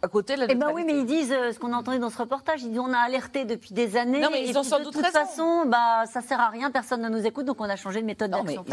à 0.02 0.08
côté 0.08 0.36
de 0.36 0.40
la 0.40 0.46
Eh 0.50 0.56
bien 0.56 0.72
oui, 0.74 0.84
mais 0.86 0.98
ils 0.98 1.06
disent 1.06 1.32
euh, 1.32 1.52
ce 1.52 1.60
qu'on 1.60 1.74
a 1.74 1.78
entendu 1.78 2.00
dans 2.00 2.10
ce 2.10 2.18
reportage. 2.18 2.64
Ils 2.64 2.70
disent 2.70 2.80
on 2.80 2.94
a 2.94 2.98
alerté 2.98 3.46
depuis 3.46 3.74
des 3.74 3.98
années. 3.98 4.20
Non, 4.20 4.30
mais 4.32 4.48
ils 4.48 4.58
ont 4.58 4.64
sans 4.64 4.80
de 4.80 4.86
doute 4.86 4.94
toute 4.94 5.06
façon, 5.06 5.66
bah, 5.68 6.06
ça 6.12 6.22
sert 6.22 6.40
à 6.40 6.50
rien, 6.50 6.72
personne 6.72 7.02
ne 7.02 7.10
nous 7.10 7.26
écoute, 7.26 7.46
donc 7.46 7.60
on 7.60 7.70
a 7.70 7.76
changé 7.76 8.02
de 8.02 8.06
méthode 8.06 8.32
d'action. 8.32 8.64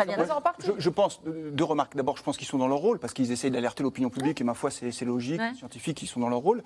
Je, 0.64 0.72
je, 0.78 0.90
pense, 0.90 1.20
deux 1.24 1.64
remarques. 1.64 1.96
D'abord, 1.96 2.16
je 2.16 2.22
pense 2.22 2.36
qu'ils 2.36 2.46
sont 2.46 2.58
dans 2.58 2.68
leur 2.68 2.78
rôle, 2.78 2.98
parce 2.98 3.12
qu'ils 3.12 3.32
essayent 3.32 3.50
d'alerter 3.50 3.82
l'opinion 3.82 4.10
publique, 4.10 4.40
et 4.40 4.44
ma 4.44 4.54
foi, 4.54 4.70
c'est 4.70 5.04
logique. 5.04 5.40
Les 5.40 5.56
scientifiques, 5.56 6.02
ils 6.02 6.06
sont 6.06 6.20
dans 6.20 6.28
leur 6.28 6.40
rôle. 6.40 6.62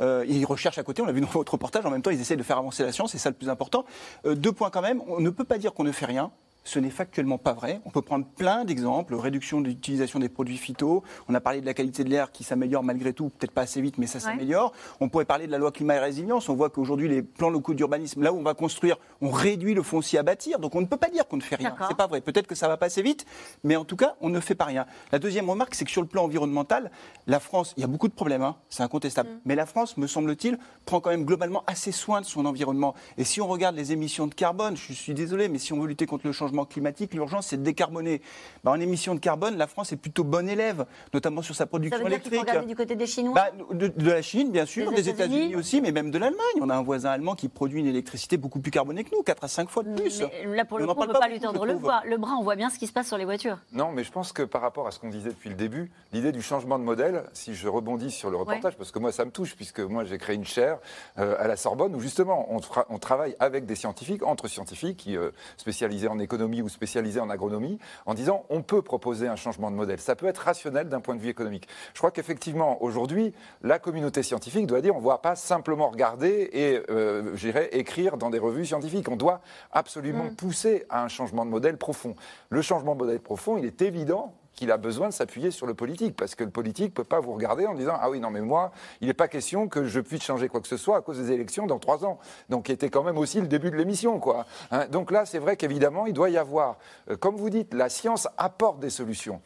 Euh, 0.00 0.24
ils 0.28 0.44
recherchent 0.44 0.78
à 0.78 0.82
côté, 0.82 1.02
on 1.02 1.06
l'a 1.06 1.12
vu 1.12 1.20
dans 1.20 1.26
votre 1.26 1.52
reportage, 1.52 1.84
en 1.86 1.90
même 1.90 2.02
temps, 2.02 2.10
ils 2.10 2.20
essayent 2.20 2.36
de 2.36 2.42
faire 2.42 2.58
avancer 2.58 2.84
la 2.84 2.92
science, 2.92 3.12
c'est 3.12 3.18
ça 3.18 3.30
le 3.30 3.36
plus 3.36 3.48
important. 3.48 3.84
deux 4.24 4.52
points 4.52 4.70
quand 4.70 4.82
même. 4.82 5.02
On 5.08 5.20
ne 5.20 5.30
peut 5.30 5.44
pas 5.44 5.58
dire 5.58 5.72
qu'on 5.74 5.84
ne 5.84 5.92
fait 5.92 6.06
rien. 6.06 6.30
Ce 6.66 6.78
n'est 6.78 6.90
factuellement 6.90 7.36
pas 7.36 7.52
vrai. 7.52 7.80
On 7.84 7.90
peut 7.90 8.00
prendre 8.00 8.24
plein 8.24 8.64
d'exemples. 8.64 9.14
Réduction 9.14 9.60
de 9.60 9.68
l'utilisation 9.68 10.18
des 10.18 10.30
produits 10.30 10.56
phyto. 10.56 11.02
On 11.28 11.34
a 11.34 11.40
parlé 11.40 11.60
de 11.60 11.66
la 11.66 11.74
qualité 11.74 12.04
de 12.04 12.08
l'air 12.08 12.32
qui 12.32 12.42
s'améliore 12.42 12.82
malgré 12.82 13.12
tout, 13.12 13.28
peut-être 13.28 13.52
pas 13.52 13.62
assez 13.62 13.82
vite, 13.82 13.98
mais 13.98 14.06
ça 14.06 14.18
s'améliore. 14.18 14.72
On 15.00 15.10
pourrait 15.10 15.26
parler 15.26 15.46
de 15.46 15.52
la 15.52 15.58
loi 15.58 15.72
climat 15.72 15.96
et 15.96 15.98
résilience. 15.98 16.48
On 16.48 16.54
voit 16.54 16.70
qu'aujourd'hui, 16.70 17.06
les 17.06 17.22
plans 17.22 17.50
locaux 17.50 17.74
d'urbanisme, 17.74 18.22
là 18.22 18.32
où 18.32 18.38
on 18.38 18.42
va 18.42 18.54
construire, 18.54 18.96
on 19.20 19.30
réduit 19.30 19.74
le 19.74 19.82
foncier 19.82 20.18
à 20.18 20.22
bâtir. 20.22 20.58
Donc 20.58 20.74
on 20.74 20.80
ne 20.80 20.86
peut 20.86 20.96
pas 20.96 21.10
dire 21.10 21.28
qu'on 21.28 21.36
ne 21.36 21.42
fait 21.42 21.56
rien. 21.56 21.76
C'est 21.86 21.96
pas 21.96 22.06
vrai. 22.06 22.22
Peut-être 22.22 22.46
que 22.46 22.54
ça 22.54 22.66
va 22.66 22.78
pas 22.78 22.86
assez 22.86 23.02
vite, 23.02 23.26
mais 23.62 23.76
en 23.76 23.84
tout 23.84 23.96
cas, 23.96 24.14
on 24.22 24.30
ne 24.30 24.40
fait 24.40 24.54
pas 24.54 24.64
rien. 24.64 24.86
La 25.12 25.18
deuxième 25.18 25.50
remarque, 25.50 25.74
c'est 25.74 25.84
que 25.84 25.90
sur 25.90 26.02
le 26.02 26.08
plan 26.08 26.24
environnemental, 26.24 26.90
la 27.26 27.40
France, 27.40 27.74
il 27.76 27.82
y 27.82 27.84
a 27.84 27.88
beaucoup 27.88 28.08
de 28.08 28.14
problèmes, 28.14 28.42
hein, 28.42 28.56
c'est 28.70 28.82
incontestable. 28.82 29.28
Mm. 29.28 29.40
Mais 29.44 29.54
la 29.54 29.66
France, 29.66 29.98
me 29.98 30.06
semble-t-il, 30.06 30.58
prend 30.86 31.00
quand 31.00 31.10
même 31.10 31.24
globalement 31.24 31.62
assez 31.66 31.92
soin 31.92 32.22
de 32.22 32.26
son 32.26 32.46
environnement. 32.46 32.94
Et 33.18 33.24
si 33.24 33.42
on 33.42 33.48
regarde 33.48 33.76
les 33.76 33.92
émissions 33.92 34.26
de 34.26 34.34
carbone, 34.34 34.76
je 34.76 34.94
suis 34.94 35.14
désolé, 35.14 35.48
mais 35.48 35.58
si 35.58 35.74
on 35.74 35.80
veut 35.80 35.88
lutter 35.88 36.06
contre 36.06 36.26
le 36.26 36.32
changement 36.32 36.53
climatique, 36.64 37.14
l'urgence 37.14 37.48
c'est 37.48 37.56
de 37.56 37.62
décarboner. 37.62 38.22
Bah, 38.62 38.70
en 38.70 38.80
émissions 38.80 39.16
de 39.16 39.20
carbone, 39.20 39.56
la 39.56 39.66
France 39.66 39.92
est 39.92 39.96
plutôt 39.96 40.22
bonne 40.22 40.48
élève, 40.48 40.86
notamment 41.12 41.42
sur 41.42 41.56
sa 41.56 41.66
production 41.66 41.98
ça 41.98 42.04
veut 42.04 42.10
dire 42.10 42.18
électrique. 42.18 42.40
Regarder 42.40 42.66
du 42.68 42.76
côté 42.76 42.94
des 42.94 43.06
Chinois? 43.06 43.34
Bah, 43.34 43.50
de, 43.72 44.10
la 44.10 44.22
Chine, 44.22 44.52
bien 44.52 44.66
sûr, 44.66 44.92
des, 44.92 45.08
États-Unis 45.08 45.56
aussi, 45.56 45.80
mais 45.80 45.90
même 45.90 46.10
de 46.10 46.18
l'Allemagne. 46.18 46.40
On 46.60 46.70
a 46.70 46.76
un 46.76 46.82
voisin 46.82 47.10
allemand 47.10 47.34
qui 47.34 47.48
produit 47.48 47.80
une 47.80 47.86
électricité 47.86 48.36
beaucoup 48.36 48.60
plus 48.60 48.70
carbonée 48.70 49.02
que 49.02 49.10
nous, 49.14 49.22
4 49.22 49.44
à 49.44 49.48
5 49.48 49.68
fois 49.68 49.82
de 49.82 49.94
plus. 49.94 50.22
là, 50.46 50.64
pour 50.64 50.78
le 50.78 50.86
coup, 50.86 50.94
on 50.96 51.00
ne 51.02 51.06
peut 51.06 51.18
pas, 51.18 51.28
lui 51.28 51.40
tendre 51.40 51.66
le, 51.66 51.74
bras. 51.74 52.02
le 52.06 52.16
bras. 52.16 52.34
On 52.38 52.42
voit 52.42 52.56
bien 52.56 52.70
ce 52.70 52.78
qui 52.78 52.86
se 52.86 52.92
passe 52.92 53.08
sur 53.08 53.18
les 53.18 53.24
voitures. 53.24 53.58
Non, 53.72 53.90
mais 53.92 54.04
je 54.04 54.12
pense 54.12 54.32
que 54.32 54.42
par 54.42 54.60
rapport 54.60 54.86
à 54.86 54.90
ce 54.90 54.98
qu'on 54.98 55.08
disait 55.08 55.30
depuis 55.30 55.48
le 55.48 55.56
début, 55.56 55.90
l'idée 56.12 56.32
du 56.32 56.42
changement 56.42 56.78
de 56.78 56.84
modèle, 56.84 57.24
si 57.32 57.54
je 57.54 57.68
rebondis 57.68 58.10
sur 58.10 58.30
le 58.30 58.36
reportage, 58.36 58.76
parce 58.76 58.92
que 58.92 58.98
moi, 58.98 59.12
ça 59.12 59.24
me 59.24 59.30
touche, 59.30 59.56
puisque 59.56 59.80
moi, 59.80 60.04
j'ai 60.04 60.18
créé 60.18 60.36
une 60.36 60.44
chaire 60.44 60.78
euh, 61.18 61.36
à 61.38 61.48
la 61.48 61.56
Sorbonne 61.56 61.94
où 61.94 62.00
justement, 62.00 62.46
on, 62.50 62.60
on, 62.88 62.98
travaille 62.98 63.36
avec 63.40 63.66
des 63.66 63.74
scientifiques, 63.74 64.22
entre 64.22 64.48
scientifiques, 64.48 64.98
qui, 64.98 65.16
euh, 65.16 65.30
spécialisés 65.56 66.08
en 66.08 66.18
économie 66.18 66.43
agronomie 66.44 66.62
ou 66.62 66.68
spécialisés 66.68 67.20
en 67.20 67.30
agronomie, 67.30 67.78
en 68.06 68.14
disant 68.14 68.44
on 68.50 68.62
peut 68.62 68.82
proposer 68.82 69.28
un 69.28 69.36
changement 69.36 69.70
de 69.70 69.76
modèle. 69.76 70.00
Ça 70.00 70.14
peut 70.14 70.26
être 70.26 70.38
rationnel 70.38 70.88
d'un 70.88 71.00
point 71.00 71.14
de 71.14 71.20
vue 71.20 71.28
économique. 71.30 71.68
Je 71.94 71.98
crois 71.98 72.10
qu'effectivement, 72.10 72.82
aujourd'hui, 72.82 73.32
la 73.62 73.78
communauté 73.78 74.22
scientifique 74.22 74.66
doit 74.66 74.80
dire 74.80 74.94
on 74.94 75.00
ne 75.00 75.06
va 75.06 75.18
pas 75.18 75.36
simplement 75.36 75.88
regarder 75.88 76.50
et, 76.52 76.82
euh, 76.90 77.34
écrire 77.72 78.16
dans 78.16 78.30
des 78.30 78.38
revues 78.38 78.66
scientifiques. 78.66 79.08
On 79.08 79.16
doit 79.16 79.40
absolument 79.72 80.24
Mm. 80.24 80.36
pousser 80.36 80.84
à 80.90 81.02
un 81.02 81.08
changement 81.08 81.44
de 81.44 81.50
modèle 81.50 81.76
profond. 81.76 82.14
Le 82.50 82.62
changement 82.62 82.94
de 82.94 82.98
modèle 83.00 83.20
profond, 83.20 83.56
il 83.56 83.64
est 83.64 83.82
évident 83.82 84.34
qu'il 84.54 84.70
a 84.70 84.76
besoin 84.76 85.08
de 85.08 85.12
s'appuyer 85.12 85.50
sur 85.50 85.66
le 85.66 85.74
politique, 85.74 86.16
parce 86.16 86.34
que 86.34 86.44
le 86.44 86.50
politique 86.50 86.90
ne 86.90 86.94
peut 86.94 87.04
pas 87.04 87.20
vous 87.20 87.32
regarder 87.32 87.66
en 87.66 87.74
disant 87.74 87.94
Ah 88.00 88.10
oui, 88.10 88.20
non, 88.20 88.30
mais 88.30 88.40
moi, 88.40 88.72
il 89.00 89.08
n'est 89.08 89.14
pas 89.14 89.28
question 89.28 89.68
que 89.68 89.84
je 89.84 90.00
puisse 90.00 90.22
changer 90.22 90.48
quoi 90.48 90.60
que 90.60 90.68
ce 90.68 90.76
soit 90.76 90.96
à 90.96 91.00
cause 91.00 91.18
des 91.18 91.32
élections 91.32 91.66
dans 91.66 91.78
trois 91.78 92.04
ans. 92.04 92.18
Donc, 92.48 92.66
qui 92.66 92.72
était 92.72 92.90
quand 92.90 93.02
même 93.02 93.18
aussi 93.18 93.40
le 93.40 93.46
début 93.46 93.70
de 93.70 93.76
l'émission, 93.76 94.18
quoi. 94.18 94.46
Hein, 94.70 94.86
donc 94.90 95.10
là, 95.10 95.26
c'est 95.26 95.38
vrai 95.38 95.56
qu'évidemment, 95.56 96.06
il 96.06 96.12
doit 96.12 96.30
y 96.30 96.38
avoir, 96.38 96.78
euh, 97.10 97.16
comme 97.16 97.36
vous 97.36 97.50
dites, 97.50 97.74
la 97.74 97.88
science 97.88 98.28
apporte 98.36 98.80
des 98.80 98.90
solutions 98.90 99.40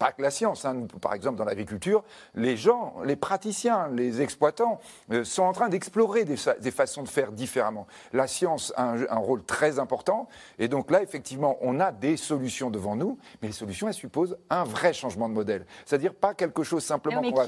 pas 0.00 0.12
que 0.12 0.22
la 0.22 0.30
science. 0.30 0.64
hein. 0.64 0.86
Par 1.00 1.12
exemple, 1.14 1.36
dans 1.36 1.44
l'agriculture, 1.44 2.02
les 2.34 2.56
gens, 2.56 2.94
les 3.04 3.16
praticiens, 3.16 3.88
les 3.88 4.22
exploitants 4.22 4.80
euh, 5.12 5.24
sont 5.24 5.42
en 5.42 5.52
train 5.52 5.68
d'explorer 5.68 6.24
des, 6.24 6.38
fa- 6.38 6.54
des 6.54 6.70
façons 6.70 7.02
de 7.02 7.08
faire 7.08 7.30
différemment. 7.32 7.86
La 8.14 8.26
science 8.26 8.72
a 8.76 8.84
un, 8.92 9.02
un 9.08 9.18
rôle 9.18 9.44
très 9.44 9.78
important. 9.78 10.26
Et 10.58 10.68
donc 10.68 10.90
là, 10.90 11.02
effectivement, 11.02 11.58
on 11.60 11.78
a 11.80 11.92
des 11.92 12.16
solutions 12.16 12.70
devant 12.70 12.96
nous, 12.96 13.18
mais 13.42 13.48
les 13.48 13.54
solutions, 13.54 13.88
elles 13.88 13.94
supposent 13.94 14.38
un 14.48 14.64
vrai 14.64 14.94
changement 14.94 15.28
de 15.28 15.34
modèle. 15.34 15.66
C'est-à-dire 15.84 16.14
pas 16.14 16.32
quelque 16.32 16.62
chose 16.62 16.82
simplement 16.82 17.20
Mais 17.20 17.30
va 17.30 17.44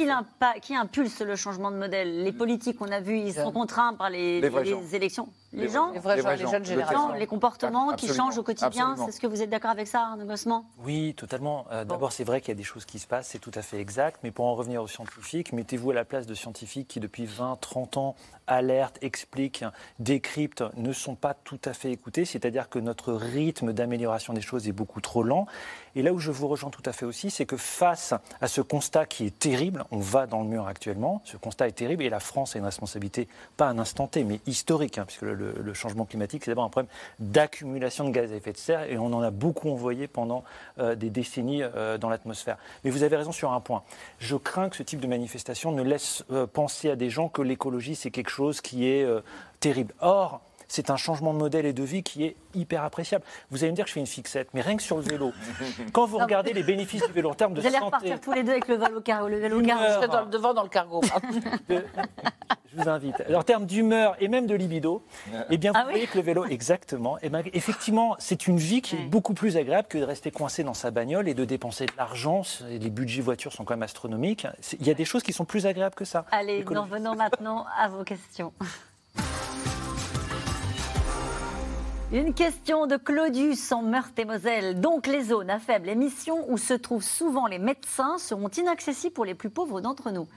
qui, 0.61 0.75
impulse 0.77 1.21
le 1.23 1.37
changement 1.37 1.71
de 1.71 1.77
modèle? 1.79 2.23
Les 2.23 2.33
politiques, 2.33 2.77
on 2.81 2.93
a 2.93 3.01
vu, 3.01 3.17
ils 3.19 3.33
sont 3.33 3.51
contraints 3.51 3.95
par 3.95 4.11
les, 4.11 4.41
élections. 4.93 5.29
Les, 5.53 5.63
Les 5.65 5.69
gens 5.69 5.93
vrais- 5.93 6.17
Les 6.17 6.23
vrais 6.23 6.37
les 6.37 6.43
gens, 6.45 6.51
gens, 6.51 6.59
les 7.13 7.19
jeunes 7.19 7.27
comportements 7.27 7.93
qui 7.95 8.09
changent 8.09 8.39
au 8.39 8.43
quotidien. 8.43 8.69
absolument. 8.93 9.07
C'est 9.07 9.13
ce 9.13 9.21
que 9.21 9.27
vous 9.27 9.43
êtes 9.43 9.51
d'accord 9.51 9.71
avec 9.71 9.87
ça, 9.87 10.01
Arnaud 10.01 10.25
Gossement? 10.25 10.65
Oui, 10.83 11.15
totalement. 11.15 11.67
Euh, 11.71 11.85
D'abord, 11.85 12.11
c'est 12.13 12.25
vrai 12.25 12.41
qu'il 12.41 12.49
y 12.49 12.53
a 12.53 12.57
des 12.57 12.63
choses 12.63 12.85
qui 12.87 12.99
se 12.99 13.07
passent, 13.07 13.29
c'est 13.29 13.39
tout 13.39 13.51
à 13.55 13.61
fait 13.63 13.79
exact. 13.79 14.21
Mais 14.23 14.31
pour 14.31 14.47
en 14.47 14.55
revenir 14.55 14.83
aux 14.83 14.89
scientifiques, 14.89 15.53
mettez-vous 15.53 15.91
à 15.91 15.95
la 15.95 16.05
place 16.07 16.27
de 16.27 16.35
scientifiques 16.35 16.89
qui, 16.89 17.01
depuis 17.01 17.27
20, 17.27 17.59
30 17.61 17.97
ans, 17.99 18.17
alertent, 18.47 18.99
expliquent, 19.03 19.65
décryptent, 19.99 20.65
ne 20.77 20.93
sont 20.93 21.15
pas 21.15 21.35
tout 21.35 21.61
à 21.65 21.73
fait 21.75 21.93
écoutés. 21.93 22.25
C'est-à-dire 22.25 22.69
que 22.69 22.79
notre 22.79 23.13
rythme 23.13 23.73
d'amélioration 23.73 24.33
des 24.33 24.41
choses 24.41 24.69
est 24.69 24.73
beaucoup 24.73 25.01
trop 25.01 25.23
lent. 25.23 25.47
Et 25.95 26.03
là 26.03 26.13
où 26.13 26.19
je 26.19 26.31
vous 26.31 26.49
rejoins 26.49 26.71
tout 26.71 26.83
à 26.87 26.93
fait 26.93 27.05
aussi, 27.05 27.31
c'est 27.31 27.47
que 27.47 27.57
face 27.57 28.15
à 28.41 28.49
ce 28.49 28.61
constat 28.61 29.07
qui 29.07 29.27
est 29.27 29.39
terrible, 29.39 29.85
on 29.91 29.99
va 29.99 30.27
dans 30.27 30.43
le 30.43 30.49
mur 30.49 30.67
actuellement, 30.67 31.21
ce 31.25 31.37
constat 31.37 31.69
est 31.69 31.73
terrible 31.73 32.03
et 32.03 32.11
la 32.11 32.21
France 32.21 32.57
a 32.57 32.59
une 32.59 32.65
responsabilité, 32.65 33.29
pas 33.57 33.67
un 33.67 33.79
instant 33.79 34.07
T, 34.07 34.25
mais 34.25 34.41
historique, 34.47 34.99
hein, 34.99 35.05
puisque 35.07 35.23
le, 35.23 35.75
changement 35.75 36.05
climatique, 36.05 36.45
c'est 36.45 36.51
d'abord 36.51 36.65
un 36.65 36.69
problème 36.69 36.91
d'accumulation 37.19 38.05
de 38.05 38.11
gaz 38.11 38.33
à 38.33 38.37
effet 38.37 38.53
de 38.53 38.59
serre 38.59 38.91
et 38.91 38.99
on 38.99 39.07
en 39.07 39.23
a 39.23 39.31
beaucoup 39.31 39.71
envoyé 39.71 40.07
pendant 40.07 40.45
euh, 40.79 40.95
des 40.95 41.11
décennies 41.11 41.63
euh, 41.63 41.99
dans 41.99 42.09
l'atmosphère. 42.09 42.59
Mais 42.85 42.91
vous 42.91 43.03
avez 43.03 43.17
raison 43.17 43.33
sur 43.33 43.53
un 43.53 43.61
point. 43.61 43.83
Je 44.19 44.37
crains 44.37 44.69
que 44.69 44.77
ce 44.77 44.83
type 44.83 45.01
de 45.01 45.07
manifestation 45.07 45.73
ne 45.73 45.83
laisse 45.83 46.25
euh, 46.31 46.47
penser 46.47 46.91
à 46.91 46.97
des 46.97 47.11
gens 47.11 47.29
que 47.29 47.43
l'écologie, 47.43 47.97
c'est 47.97 48.11
quelque 48.11 48.31
chose 48.31 48.61
qui 48.61 48.87
est 48.87 49.07
terrible. 49.61 49.95
Or, 50.01 50.41
c'est 50.73 50.89
un 50.89 50.97
changement 50.97 51.35
de 51.35 51.39
modèle 51.39 51.67
et 51.67 51.75
de 51.75 51.83
vie 51.83 52.03
qui 52.03 52.25
est 52.25 52.35
hyper 52.55 52.83
appréciable. 52.83 53.25
Vous 53.51 53.63
allez 53.63 53.73
me 53.73 53.77
dire 53.77 53.85
que 53.85 53.91
je 53.91 53.95
fais 53.95 54.01
une 54.01 54.07
fixette, 54.07 54.49
mais 54.55 54.63
rien 54.63 54.75
que 54.79 54.83
sur 54.83 54.97
le 54.97 55.03
vélo. 55.03 55.33
Quand 55.93 56.07
vous 56.07 56.17
regardez 56.17 56.55
les 56.55 56.63
bénéfices 56.63 57.07
du 57.07 57.13
vélo 57.13 57.29
en 57.29 57.35
termes 57.35 57.53
de 57.53 57.61
Vous 57.61 57.67
allez 57.67 57.77
santé, 57.77 57.85
repartir 57.85 58.21
tous 58.21 58.33
les 58.33 58.43
deux 58.43 58.53
avec 58.53 58.69
le 58.69 58.77
vélo 58.77 59.03
cargo. 59.03 59.29
Le 59.29 59.39
vélo 59.39 59.61
cargo. 59.61 59.85
Je 59.87 59.93
serai 59.93 60.09
dans 60.09 60.23
le 60.23 60.29
devant 60.29 60.55
dans 60.55 60.63
le 60.63 60.71
cargo. 60.71 61.03
je 61.69 61.77
vous 62.75 62.89
invite. 62.89 63.21
Alors, 63.21 63.41
en 63.41 63.45
termes 63.45 63.67
d'humeur 63.67 64.17
et 64.19 64.29
même 64.29 64.47
de 64.47 64.55
libido, 64.55 65.05
eh 65.51 65.59
bien, 65.59 65.73
vous 65.73 65.79
Ah 65.79 65.85
oui 65.89 65.93
voyez 65.93 66.07
que 66.07 66.17
le 66.17 66.25
vélo, 66.25 66.47
exactement, 66.47 67.19
eh 67.21 67.29
ben, 67.29 67.43
effectivement, 67.53 68.17
c'est 68.19 68.47
une 68.47 68.57
vie 68.57 68.81
qui 68.81 68.97
est 68.97 69.05
beaucoup 69.05 69.35
plus 69.35 69.59
agréable 69.59 69.89
que 69.89 69.99
de 69.99 70.05
rester 70.05 70.31
coincé 70.31 70.65
dans 70.65 70.73
sa 70.73 70.91
bagnole 70.91 71.29
et 71.29 71.35
de 71.35 71.45
dépenser 71.45 71.85
de 71.85 71.93
l'argent. 71.99 72.43
Les 72.67 72.89
budgets 72.89 73.21
voitures 73.21 73.53
sont 73.53 73.65
quand 73.65 73.75
même 73.75 73.83
astronomiques. 73.83 74.47
Il 74.81 74.87
y 74.87 74.91
a 74.91 74.95
des 74.95 75.05
choses 75.05 75.23
qui 75.23 75.35
sont 75.35 75.45
plus 75.45 75.67
agréables 75.67 75.95
que 75.95 76.07
ça. 76.07 76.25
Allez, 76.31 76.65
nous 76.65 76.81
revenons 76.81 77.15
maintenant 77.15 77.67
à 77.77 77.89
vos 77.89 78.05
questions. 78.05 78.55
Une 82.13 82.35
question 82.35 82.87
de 82.87 82.99
Claudius 82.99 83.73
en 83.73 83.81
Meurthe-et-Moselle. 83.81 84.79
Donc, 84.83 85.07
les 85.07 85.23
zones 85.25 85.49
à 85.49 85.59
faible 85.59 85.89
émission 85.89 86.45
où 86.51 86.59
se 86.59 86.75
trouvent 86.75 87.03
souvent 87.03 87.47
les 87.47 87.59
médecins 87.59 88.19
seront 88.19 88.51
inaccessibles 88.51 89.15
pour 89.15 89.25
les 89.25 89.35
plus 89.35 89.49
pauvres 89.49 89.81
d'entre 89.81 90.11
nous 90.11 90.29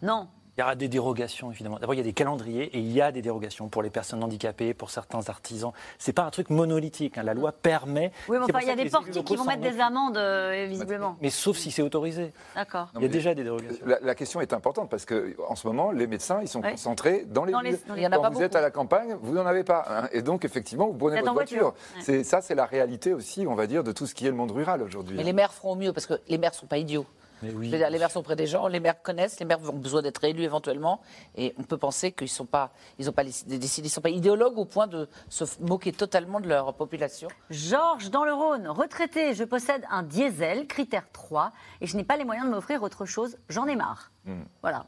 Non. 0.00 0.28
Il 0.56 0.60
y 0.60 0.62
aura 0.62 0.74
des 0.74 0.88
dérogations, 0.88 1.50
évidemment. 1.52 1.78
D'abord, 1.78 1.92
il 1.92 1.98
y 1.98 2.00
a 2.00 2.04
des 2.04 2.14
calendriers 2.14 2.74
et 2.74 2.78
il 2.78 2.90
y 2.90 3.02
a 3.02 3.12
des 3.12 3.20
dérogations 3.20 3.68
pour 3.68 3.82
les 3.82 3.90
personnes 3.90 4.24
handicapées, 4.24 4.72
pour 4.72 4.88
certains 4.88 5.20
artisans. 5.28 5.72
C'est 5.98 6.14
pas 6.14 6.22
un 6.22 6.30
truc 6.30 6.48
monolithique. 6.48 7.18
hein. 7.18 7.24
La 7.24 7.34
loi 7.34 7.52
permet. 7.52 8.10
Oui, 8.26 8.38
mais 8.38 8.44
enfin, 8.44 8.60
il 8.62 8.68
y 8.68 8.70
a 8.70 8.74
des 8.76 8.88
portiques 8.88 9.22
qui 9.22 9.36
vont 9.36 9.44
mettre 9.44 9.60
des 9.60 9.78
amendes, 9.80 10.16
euh, 10.16 10.64
visiblement. 10.66 11.18
Mais 11.20 11.28
sauf 11.28 11.58
si 11.58 11.70
c'est 11.70 11.82
autorisé. 11.82 12.32
D'accord. 12.54 12.88
Il 12.96 13.02
y 13.02 13.04
a 13.04 13.08
déjà 13.08 13.34
des 13.34 13.44
dérogations. 13.44 13.84
La, 13.84 13.98
la 14.00 14.14
question 14.14 14.40
est 14.40 14.54
importante 14.54 14.88
parce 14.88 15.04
que 15.04 15.36
en 15.46 15.56
ce 15.56 15.66
moment, 15.66 15.90
les 15.90 16.06
médecins, 16.06 16.38
ils 16.40 16.48
sont 16.48 16.62
Oui. 16.62 16.70
concentrés 16.70 17.26
dans 17.26 17.44
les 17.44 17.52
Dans 17.52 17.60
les- 17.60 17.72
villes. 17.72 17.80
dans 17.86 17.94
les- 17.94 18.00
Il 18.00 18.04
y 18.04 18.06
en 18.06 18.12
a 18.12 18.16
Quand 18.16 18.22
pas 18.22 18.30
vous 18.30 18.42
êtes 18.42 18.56
à 18.56 18.62
la 18.62 18.70
campagne, 18.70 19.14
vous 19.20 19.34
n'en 19.34 19.44
avez 19.44 19.62
pas. 19.62 19.84
hein. 19.90 20.08
Et 20.12 20.22
donc, 20.22 20.46
effectivement, 20.46 20.86
vous 20.86 20.94
prenez 20.94 21.10
Vous 21.10 21.16
êtes 21.16 21.20
votre 21.20 21.30
en 21.32 21.34
voiture. 21.34 21.74
voiture. 21.96 22.14
Ouais. 22.14 22.24
Ça, 22.24 22.40
c'est 22.40 22.54
la 22.54 22.64
réalité 22.64 23.12
aussi, 23.12 23.46
on 23.46 23.54
va 23.56 23.66
dire, 23.66 23.84
de 23.84 23.92
tout 23.92 24.06
ce 24.06 24.14
qui 24.14 24.26
est 24.26 24.30
le 24.30 24.36
monde 24.36 24.52
rural 24.52 24.80
aujourd'hui. 24.82 25.18
Mais 25.18 25.22
les 25.22 25.34
maires 25.34 25.52
feront 25.52 25.76
mieux 25.76 25.92
parce 25.92 26.06
que 26.06 26.14
les 26.28 26.38
maires 26.38 26.52
ne 26.52 26.56
sont 26.56 26.66
pas 26.66 26.78
idiots. 26.78 27.04
Mais 27.42 27.50
oui. 27.52 27.66
Je 27.66 27.72
veux 27.72 27.78
dire, 27.78 27.90
les 27.90 27.98
maires 27.98 28.10
sont 28.10 28.22
près 28.22 28.36
des 28.36 28.46
gens, 28.46 28.66
les 28.66 28.80
maires 28.80 29.00
connaissent, 29.02 29.38
les 29.40 29.46
maires 29.46 29.60
ont 29.62 29.76
besoin 29.76 30.02
d'être 30.02 30.22
élus 30.24 30.42
éventuellement, 30.42 31.00
et 31.36 31.54
on 31.58 31.62
peut 31.62 31.76
penser 31.76 32.12
qu'ils 32.12 32.28
sont 32.28 32.46
pas, 32.46 32.72
ils 32.98 33.08
ont 33.08 33.12
pas 33.12 33.24
ils 33.24 33.90
sont 33.90 34.00
pas 34.00 34.10
idéologues 34.10 34.58
au 34.58 34.64
point 34.64 34.86
de 34.86 35.08
se 35.28 35.44
moquer 35.60 35.92
totalement 35.92 36.40
de 36.40 36.48
leur 36.48 36.74
population. 36.74 37.28
Georges, 37.50 38.10
dans 38.10 38.24
le 38.24 38.32
Rhône, 38.32 38.68
retraité, 38.68 39.34
je 39.34 39.44
possède 39.44 39.84
un 39.90 40.02
diesel, 40.02 40.66
critère 40.66 41.10
3, 41.12 41.52
et 41.80 41.86
je 41.86 41.96
n'ai 41.96 42.04
pas 42.04 42.16
les 42.16 42.24
moyens 42.24 42.46
de 42.46 42.50
m'offrir 42.50 42.82
autre 42.82 43.04
chose, 43.04 43.36
j'en 43.48 43.66
ai 43.66 43.76
marre. 43.76 44.10
Hmm. 44.24 44.42
Voilà. 44.62 44.86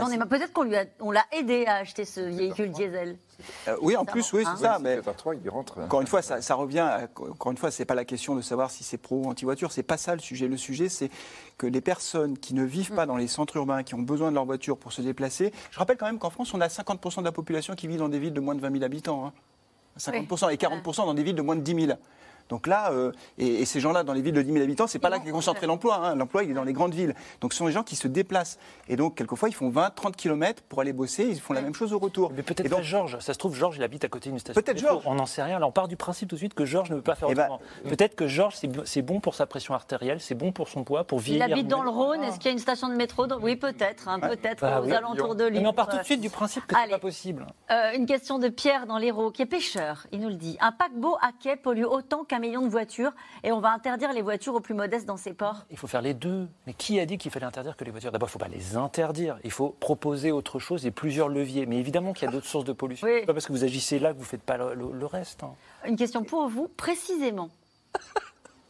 J'en 0.00 0.10
ai 0.10 0.16
marre. 0.16 0.28
Peut-être 0.28 0.52
qu'on 0.52 0.62
lui 0.64 0.76
a, 0.76 0.84
on 1.00 1.10
l'a 1.10 1.24
aidé 1.32 1.64
à 1.66 1.76
acheter 1.76 2.04
ce 2.04 2.20
véhicule 2.20 2.70
diesel. 2.70 3.18
Euh, 3.68 3.76
oui, 3.82 3.96
en 3.96 4.04
plus, 4.04 4.32
oui, 4.32 4.44
hein. 4.46 4.54
c'est 4.56 4.62
ça. 4.62 4.76
Oui, 4.78 4.82
Mais 4.84 5.00
c'est 5.04 5.16
3, 5.16 5.34
il 5.34 5.50
rentre. 5.50 5.78
encore 5.80 6.00
une 6.00 6.06
fois, 6.06 6.22
ça, 6.22 6.40
ça 6.40 6.54
revient. 6.54 6.78
à- 6.80 7.08
encore 7.30 7.52
une 7.52 7.58
fois, 7.58 7.70
c'est 7.70 7.84
pas 7.84 7.94
la 7.94 8.04
question 8.04 8.34
de 8.34 8.40
savoir 8.40 8.70
si 8.70 8.82
c'est 8.84 8.96
pro 8.98 9.16
ou 9.16 9.28
anti-voiture. 9.28 9.72
C'est 9.72 9.82
pas 9.82 9.96
ça 9.98 10.14
le 10.14 10.20
sujet. 10.20 10.48
Le 10.48 10.56
sujet, 10.56 10.88
c'est 10.88 11.10
que 11.58 11.66
les 11.66 11.80
personnes 11.80 12.38
qui 12.38 12.54
ne 12.54 12.64
vivent 12.64 12.92
Mm. 12.92 12.96
pas 12.96 13.06
dans 13.06 13.16
les 13.16 13.28
centres 13.28 13.56
urbains, 13.56 13.82
qui 13.82 13.94
ont 13.94 14.02
besoin 14.02 14.30
de 14.30 14.34
leur 14.34 14.44
voiture 14.46 14.78
pour 14.78 14.92
se 14.92 15.02
déplacer. 15.02 15.52
Je 15.70 15.78
rappelle 15.78 15.96
quand 15.96 16.06
même 16.06 16.18
qu'en 16.18 16.30
France, 16.30 16.52
on 16.54 16.60
a 16.60 16.68
50% 16.68 17.20
de 17.20 17.26
la 17.26 17.32
population 17.32 17.74
qui 17.74 17.86
vit 17.88 17.96
dans 17.96 18.08
des 18.08 18.18
villes 18.18 18.32
de 18.34 18.40
moins 18.40 18.54
de 18.54 18.60
20 18.60 18.70
000 18.72 18.84
habitants. 18.84 19.26
hein. 19.26 19.32
50% 19.98 20.50
et 20.50 20.56
40% 20.56 21.06
dans 21.06 21.14
des 21.14 21.22
villes 21.22 21.34
de 21.36 21.42
moins 21.42 21.56
de 21.56 21.62
10 21.62 21.86
000. 21.86 21.98
Donc 22.48 22.66
là, 22.66 22.90
euh, 22.92 23.12
et, 23.38 23.62
et 23.62 23.64
ces 23.64 23.80
gens-là, 23.80 24.02
dans 24.04 24.12
les 24.12 24.22
villes 24.22 24.34
de 24.34 24.42
10 24.42 24.52
000 24.52 24.62
habitants, 24.64 24.86
c'est 24.86 24.98
pas 24.98 25.08
là 25.10 25.18
qu'est 25.18 25.30
concentré 25.30 25.66
l'emploi. 25.66 25.96
hein. 25.96 26.14
L'emploi, 26.14 26.44
il 26.44 26.50
est 26.50 26.54
dans 26.54 26.64
les 26.64 26.72
grandes 26.72 26.94
villes. 26.94 27.14
Donc 27.40 27.52
ce 27.52 27.58
sont 27.58 27.66
des 27.66 27.72
gens 27.72 27.82
qui 27.82 27.96
se 27.96 28.08
déplacent. 28.08 28.58
Et 28.88 28.96
donc, 28.96 29.16
quelquefois, 29.16 29.48
ils 29.48 29.54
font 29.54 29.68
20, 29.68 29.90
30 29.94 30.16
km 30.16 30.62
pour 30.68 30.80
aller 30.80 30.92
bosser. 30.92 31.24
Ils 31.24 31.40
font 31.40 31.52
la 31.54 31.60
même 31.62 31.74
chose 31.74 31.92
au 31.92 31.98
retour. 31.98 32.32
Mais 32.36 32.42
peut-être 32.42 32.66
Et 32.66 32.68
donc- 32.68 32.82
Georges. 32.82 33.18
Ça 33.20 33.32
se 33.34 33.38
trouve, 33.38 33.54
Georges, 33.56 33.76
il 33.78 33.82
habite 33.82 34.04
à 34.04 34.08
côté 34.08 34.30
d'une 34.30 34.38
station. 34.38 34.60
Peut-être 34.60 34.76
de 34.76 34.82
métro. 34.82 34.94
Georges. 35.00 35.06
On 35.06 35.14
n'en 35.14 35.26
sait 35.26 35.42
rien. 35.42 35.58
Là, 35.58 35.66
on 35.66 35.72
part 35.72 35.88
du 35.88 35.96
principe 35.96 36.28
tout 36.28 36.36
de 36.36 36.38
suite 36.40 36.54
que 36.54 36.64
Georges 36.64 36.90
ne 36.90 36.96
veut 36.96 37.02
pas 37.02 37.14
faire 37.14 37.28
Eh 37.30 37.34
ben, 37.34 37.44
autrement. 37.44 37.60
Peut-être 37.88 38.14
que 38.14 38.26
Georges, 38.28 38.54
c'est 38.84 39.02
bon 39.02 39.20
pour 39.20 39.34
sa 39.34 39.46
pression 39.46 39.74
artérielle, 39.74 40.20
c'est 40.20 40.34
bon 40.34 40.52
pour 40.52 40.68
son 40.68 40.84
poids, 40.84 41.04
pour 41.04 41.18
Il 41.20 41.24
vieillir. 41.24 41.44
habite 41.46 41.66
dans 41.68 41.82
le. 41.82 41.90
Rhône, 41.96 42.22
est-ce 42.24 42.36
qu'il 42.36 42.46
y 42.46 42.48
a 42.48 42.52
une 42.52 42.58
station 42.58 42.88
de 42.88 42.94
métro 42.94 43.26
dans- 43.26 43.40
Oui, 43.40 43.56
peut-être, 43.56 44.08
hein, 44.08 44.20
peut-être 44.20 44.60
Bah 44.60 44.80
aux 44.82 44.84
oui. 44.86 44.92
alentours 44.92 45.34
de 45.34 45.44
Mais 45.44 45.60
Lyon. 45.60 45.70
on 45.70 45.72
part 45.72 45.88
tout 45.88 45.96
de 45.96 46.02
suite 46.02 46.20
du 46.20 46.28
principe 46.30 46.66
que 46.66 46.74
c'est 46.74 46.82
Allez. 46.82 46.90
pas 46.92 46.98
possible. 46.98 47.46
Euh, 47.70 47.92
une 47.94 48.04
question 48.06 48.38
de 48.38 48.48
Pierre 48.48 48.86
dans 48.86 48.98
l'Hérault, 48.98 49.30
qui 49.30 49.40
est 49.42 49.46
pêcheur. 49.46 50.06
Il 50.12 50.20
nous 50.20 50.28
le 50.28 50.34
dit. 50.34 50.58
Un 50.60 50.72
paquebot 50.72 51.16
à 51.22 51.30
quai 51.42 51.56
pollue 51.56 51.84
autant 51.84 52.24
qu'un 52.24 52.35
million 52.38 52.62
de 52.62 52.68
voitures 52.68 53.12
et 53.44 53.52
on 53.52 53.60
va 53.60 53.70
interdire 53.72 54.12
les 54.12 54.22
voitures 54.22 54.54
aux 54.54 54.60
plus 54.60 54.74
modestes 54.74 55.06
dans 55.06 55.16
ces 55.16 55.32
ports. 55.32 55.64
Il 55.70 55.76
faut 55.78 55.86
faire 55.86 56.02
les 56.02 56.14
deux. 56.14 56.48
Mais 56.66 56.72
qui 56.74 56.98
a 57.00 57.06
dit 57.06 57.18
qu'il 57.18 57.30
fallait 57.30 57.46
interdire 57.46 57.76
que 57.76 57.84
les 57.84 57.90
voitures? 57.90 58.12
D'abord, 58.12 58.28
il 58.28 58.30
ne 58.30 58.32
faut 58.32 58.38
pas 58.38 58.48
les 58.48 58.76
interdire. 58.76 59.38
Il 59.44 59.50
faut 59.50 59.70
proposer 59.80 60.32
autre 60.32 60.58
chose 60.58 60.86
et 60.86 60.90
plusieurs 60.90 61.28
leviers. 61.28 61.66
Mais 61.66 61.76
évidemment 61.78 62.12
qu'il 62.12 62.26
y 62.26 62.28
a 62.28 62.32
d'autres 62.32 62.46
sources 62.46 62.64
de 62.64 62.72
pollution. 62.72 63.06
Oui. 63.06 63.24
Pas 63.26 63.32
parce 63.34 63.46
que 63.46 63.52
vous 63.52 63.64
agissez 63.64 63.98
là 63.98 64.10
que 64.12 64.16
vous 64.18 64.22
ne 64.24 64.28
faites 64.28 64.42
pas 64.42 64.56
le, 64.56 64.74
le- 64.74 64.92
le 64.92 65.06
reste. 65.06 65.42
hein. 65.42 65.54
Une 65.86 65.96
question 65.96 66.24
pour 66.24 66.48
vous, 66.48 66.68
précisément. 66.68 67.48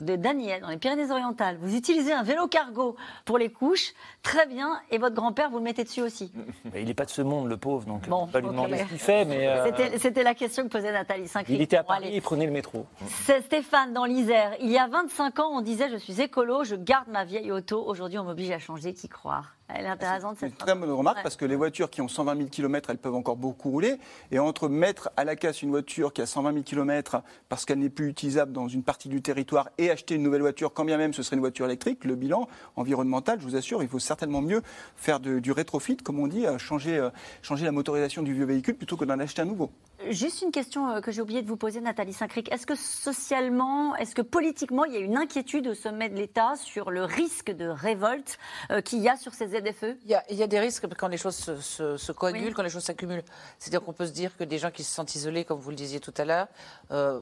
De 0.00 0.14
Daniel, 0.16 0.60
dans 0.60 0.68
les 0.68 0.76
Pyrénées-Orientales. 0.76 1.56
Vous 1.60 1.74
utilisez 1.74 2.12
un 2.12 2.22
vélo 2.22 2.46
cargo 2.48 2.96
pour 3.24 3.38
les 3.38 3.50
couches, 3.50 3.94
très 4.22 4.46
bien, 4.46 4.78
et 4.90 4.98
votre 4.98 5.14
grand-père, 5.14 5.48
vous 5.48 5.56
le 5.56 5.62
mettez 5.64 5.84
dessus 5.84 6.02
aussi. 6.02 6.30
Mais 6.72 6.82
il 6.82 6.86
n'est 6.88 6.92
pas 6.94 7.06
de 7.06 7.10
ce 7.10 7.22
monde, 7.22 7.48
le 7.48 7.56
pauvre, 7.56 7.86
donc 7.86 8.06
Bon, 8.08 8.16
on 8.22 8.26
va 8.26 8.32
pas 8.32 8.40
lui 8.40 8.48
demander 8.48 8.76
ce 8.78 8.84
qu'il 8.84 8.98
fait. 8.98 9.24
Mais 9.24 9.46
euh, 9.48 9.64
C'était- 9.64 9.98
C'était 9.98 10.22
la 10.22 10.34
question 10.34 10.64
que 10.64 10.68
posait 10.68 10.92
Nathalie 10.92 11.28
saint 11.28 11.42
il 11.48 11.62
était 11.62 11.78
à 11.78 11.82
Paris, 11.84 12.10
il 12.12 12.20
prenait 12.20 12.46
le 12.46 12.52
métro. 12.52 12.84
C'est 13.24 13.40
Stéphane 13.42 13.92
dans 13.94 14.04
l'Isère. 14.04 14.52
Il 14.60 14.70
y 14.70 14.78
a 14.78 14.86
25 14.86 15.38
ans, 15.40 15.48
on 15.52 15.62
disait 15.62 15.88
je 15.90 15.96
suis 15.96 16.20
écolo, 16.20 16.62
je 16.64 16.74
garde 16.74 17.08
ma 17.08 17.24
vieille 17.24 17.50
auto. 17.50 17.82
Aujourd'hui, 17.86 18.18
on 18.18 18.24
m'oblige 18.24 18.50
à 18.50 18.58
changer. 18.58 18.92
Qui 18.92 19.08
croire? 19.08 19.55
Elle 19.68 19.84
est 19.86 19.88
intéressante 19.88 20.36
C'est 20.38 20.46
cette 20.46 20.52
une 20.52 20.56
très 20.58 20.74
bonne 20.74 20.90
remarque 20.90 21.16
Ouais. 21.18 21.22
parce 21.22 21.36
que 21.36 21.44
les 21.44 21.56
voitures 21.56 21.90
qui 21.90 22.00
ont 22.02 22.08
120 22.08 22.36
000 22.36 22.48
km, 22.48 22.90
elles 22.90 22.98
peuvent 22.98 23.14
encore 23.14 23.36
beaucoup 23.36 23.70
rouler. 23.70 23.96
Et 24.30 24.38
entre 24.38 24.68
mettre 24.68 25.10
à 25.16 25.24
la 25.24 25.34
casse 25.36 25.62
une 25.62 25.70
voiture 25.70 26.12
qui 26.12 26.20
a 26.22 26.26
120 26.26 26.52
000 26.52 26.62
km 26.64 27.22
parce 27.48 27.64
qu'elle 27.64 27.78
n'est 27.78 27.88
plus 27.88 28.08
utilisable 28.08 28.52
dans 28.52 28.68
une 28.68 28.82
partie 28.82 29.08
du 29.08 29.22
territoire 29.22 29.70
et 29.78 29.86
et 29.86 29.90
acheter 29.92 30.16
une 30.16 30.22
nouvelle 30.24 30.40
voiture, 30.40 30.72
quand 30.72 30.84
bien 30.84 30.96
même 30.96 31.12
ce 31.12 31.22
serait 31.22 31.36
une 31.36 31.40
voiture 31.40 31.64
électrique, 31.64 32.04
le 32.04 32.16
bilan 32.16 32.48
environnemental, 32.74 33.38
je 33.38 33.44
vous 33.44 33.54
assure, 33.54 33.84
il 33.84 33.88
faut 33.88 34.00
certainement 34.00 34.42
mieux 34.42 34.62
faire 34.96 35.20
du 35.20 35.52
rétrofit, 35.52 35.96
comme 35.96 36.18
on 36.18 36.26
dit, 36.26 36.44
changer, 36.58 37.08
changer 37.42 37.64
la 37.64 37.70
motorisation 37.70 38.22
du 38.24 38.34
vieux 38.34 38.46
véhicule 38.46 38.74
plutôt 38.74 38.96
que 38.96 39.04
d'en 39.04 39.20
acheter 39.20 39.42
un 39.42 39.44
nouveau. 39.44 39.70
Juste 40.10 40.42
une 40.42 40.50
question 40.50 41.00
que 41.00 41.10
j'ai 41.10 41.20
oublié 41.20 41.42
de 41.42 41.48
vous 41.48 41.56
poser, 41.56 41.80
Nathalie 41.80 42.12
Saint-Cric. 42.12 42.52
Est-ce 42.52 42.66
que 42.66 42.74
socialement, 42.74 43.96
est-ce 43.96 44.14
que 44.14 44.22
politiquement, 44.22 44.84
il 44.84 44.94
y 44.94 44.96
a 44.96 45.00
une 45.00 45.16
inquiétude 45.16 45.66
au 45.68 45.74
sommet 45.74 46.08
de 46.08 46.16
l'État 46.16 46.54
sur 46.56 46.90
le 46.90 47.04
risque 47.04 47.50
de 47.50 47.66
révolte 47.66 48.38
qu'il 48.84 49.00
y 49.00 49.08
a 49.08 49.16
sur 49.16 49.34
ces 49.34 49.48
ZFE 49.48 49.96
il 50.04 50.10
y, 50.10 50.42
a, 50.42 50.46
des 50.46 50.60
risques 50.60 50.86
quand 50.96 51.08
les 51.08 51.16
choses 51.16 51.36
se, 51.36 52.12
coagulent, 52.12 52.54
quand 52.54 52.62
les 52.62 52.70
choses 52.70 52.84
s'accumulent. 52.84 53.24
C'est-à-dire 53.58 53.82
qu'on 53.82 53.92
peut 53.92 54.06
se 54.06 54.12
dire 54.12 54.36
que 54.36 54.44
des 54.44 54.58
gens 54.58 54.70
qui 54.70 54.84
se 54.84 54.92
sentent 54.92 55.14
isolés, 55.14 55.44
comme 55.44 55.58
vous 55.58 55.70
le 55.70 55.76
disiez 55.76 56.00
tout 56.00 56.14
à 56.16 56.24
l'heure, 56.24 56.48
euh, 56.90 57.20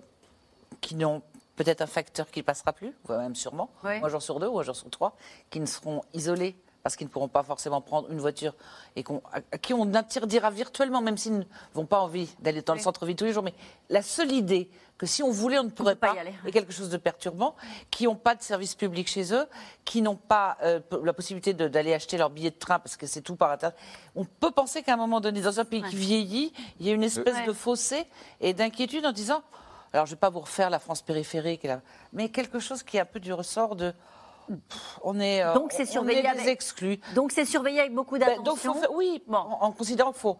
qui 0.80 0.94
n'ont 0.94 1.22
peut-être 1.56 1.80
un 1.82 1.86
facteur 1.86 2.30
qui 2.30 2.40
ne 2.40 2.44
passera 2.44 2.72
plus, 2.72 2.92
voire 3.04 3.20
même 3.20 3.34
sûrement, 3.34 3.70
un 3.82 4.08
jour 4.08 4.22
sur 4.22 4.40
deux 4.40 4.48
ou 4.48 4.58
un 4.58 4.62
jour 4.62 4.76
sur 4.76 4.90
trois, 4.90 5.16
qui 5.50 5.60
ne 5.60 5.66
seront 5.66 6.02
isolés 6.12 6.56
parce 6.84 6.96
qu'ils 6.96 7.06
ne 7.06 7.10
pourront 7.10 7.28
pas 7.28 7.42
forcément 7.42 7.80
prendre 7.80 8.10
une 8.12 8.20
voiture 8.20 8.52
et 8.94 9.02
à 9.32 9.58
qui 9.58 9.72
on 9.72 9.94
interdira 9.94 10.50
virtuellement, 10.50 11.00
même 11.00 11.16
s'ils 11.16 11.38
ne 11.38 11.44
vont 11.72 11.86
pas 11.86 11.98
envie 11.98 12.28
d'aller 12.40 12.60
dans 12.60 12.74
le 12.74 12.78
centre-ville 12.78 13.16
tous 13.16 13.24
les 13.24 13.32
jours. 13.32 13.42
Mais 13.42 13.54
la 13.88 14.02
seule 14.02 14.30
idée 14.30 14.68
que 14.98 15.06
si 15.06 15.22
on 15.22 15.30
voulait, 15.30 15.58
on 15.58 15.64
ne 15.64 15.70
pourrait 15.70 15.96
pas, 15.96 16.14
y 16.14 16.18
aller. 16.18 16.34
est 16.46 16.52
quelque 16.52 16.74
chose 16.74 16.90
de 16.90 16.98
perturbant, 16.98 17.56
qui 17.90 18.04
n'ont 18.04 18.16
pas 18.16 18.34
de 18.34 18.42
service 18.42 18.74
public 18.74 19.08
chez 19.08 19.32
eux, 19.32 19.46
qui 19.86 20.02
n'ont 20.02 20.14
pas 20.14 20.58
euh, 20.62 20.78
la 21.02 21.14
possibilité 21.14 21.54
d'aller 21.54 21.94
acheter 21.94 22.18
leur 22.18 22.28
billet 22.28 22.50
de 22.50 22.58
train 22.58 22.78
parce 22.78 22.98
que 22.98 23.06
c'est 23.06 23.22
tout 23.22 23.34
par 23.34 23.50
Internet. 23.50 23.78
On 24.14 24.26
peut 24.26 24.50
penser 24.50 24.82
qu'à 24.82 24.92
un 24.92 24.98
moment 24.98 25.22
donné, 25.22 25.40
dans 25.40 25.58
un 25.58 25.64
pays 25.64 25.82
qui 25.84 25.96
vieillit, 25.96 26.52
il 26.80 26.86
y 26.86 26.90
a 26.90 26.92
une 26.92 27.02
espèce 27.02 27.46
de 27.46 27.52
fossé 27.54 28.04
et 28.42 28.52
d'inquiétude 28.52 29.06
en 29.06 29.12
disant, 29.12 29.42
alors 29.94 30.04
je 30.04 30.10
ne 30.10 30.16
vais 30.16 30.20
pas 30.20 30.28
vous 30.28 30.40
refaire 30.40 30.68
la 30.68 30.78
France 30.78 31.00
périphérique, 31.00 31.66
mais 32.12 32.28
quelque 32.28 32.58
chose 32.58 32.82
qui 32.82 32.98
a 32.98 33.02
un 33.02 33.06
peu 33.06 33.20
du 33.20 33.32
ressort 33.32 33.74
de 33.74 33.94
on 35.02 35.20
est, 35.20 35.42
euh, 35.42 35.54
donc 35.54 35.72
c'est 35.72 35.86
surveillé 35.86 36.26
avec... 36.26 36.46
exclus. 36.46 36.98
Donc 37.14 37.32
c'est 37.32 37.44
surveillé 37.44 37.80
avec 37.80 37.94
beaucoup 37.94 38.18
ben, 38.18 38.26
d'attention. 38.26 38.74
oui, 38.92 39.22
en, 39.28 39.72
considérant 39.72 40.12
qu'il 40.12 40.20
faut 40.20 40.38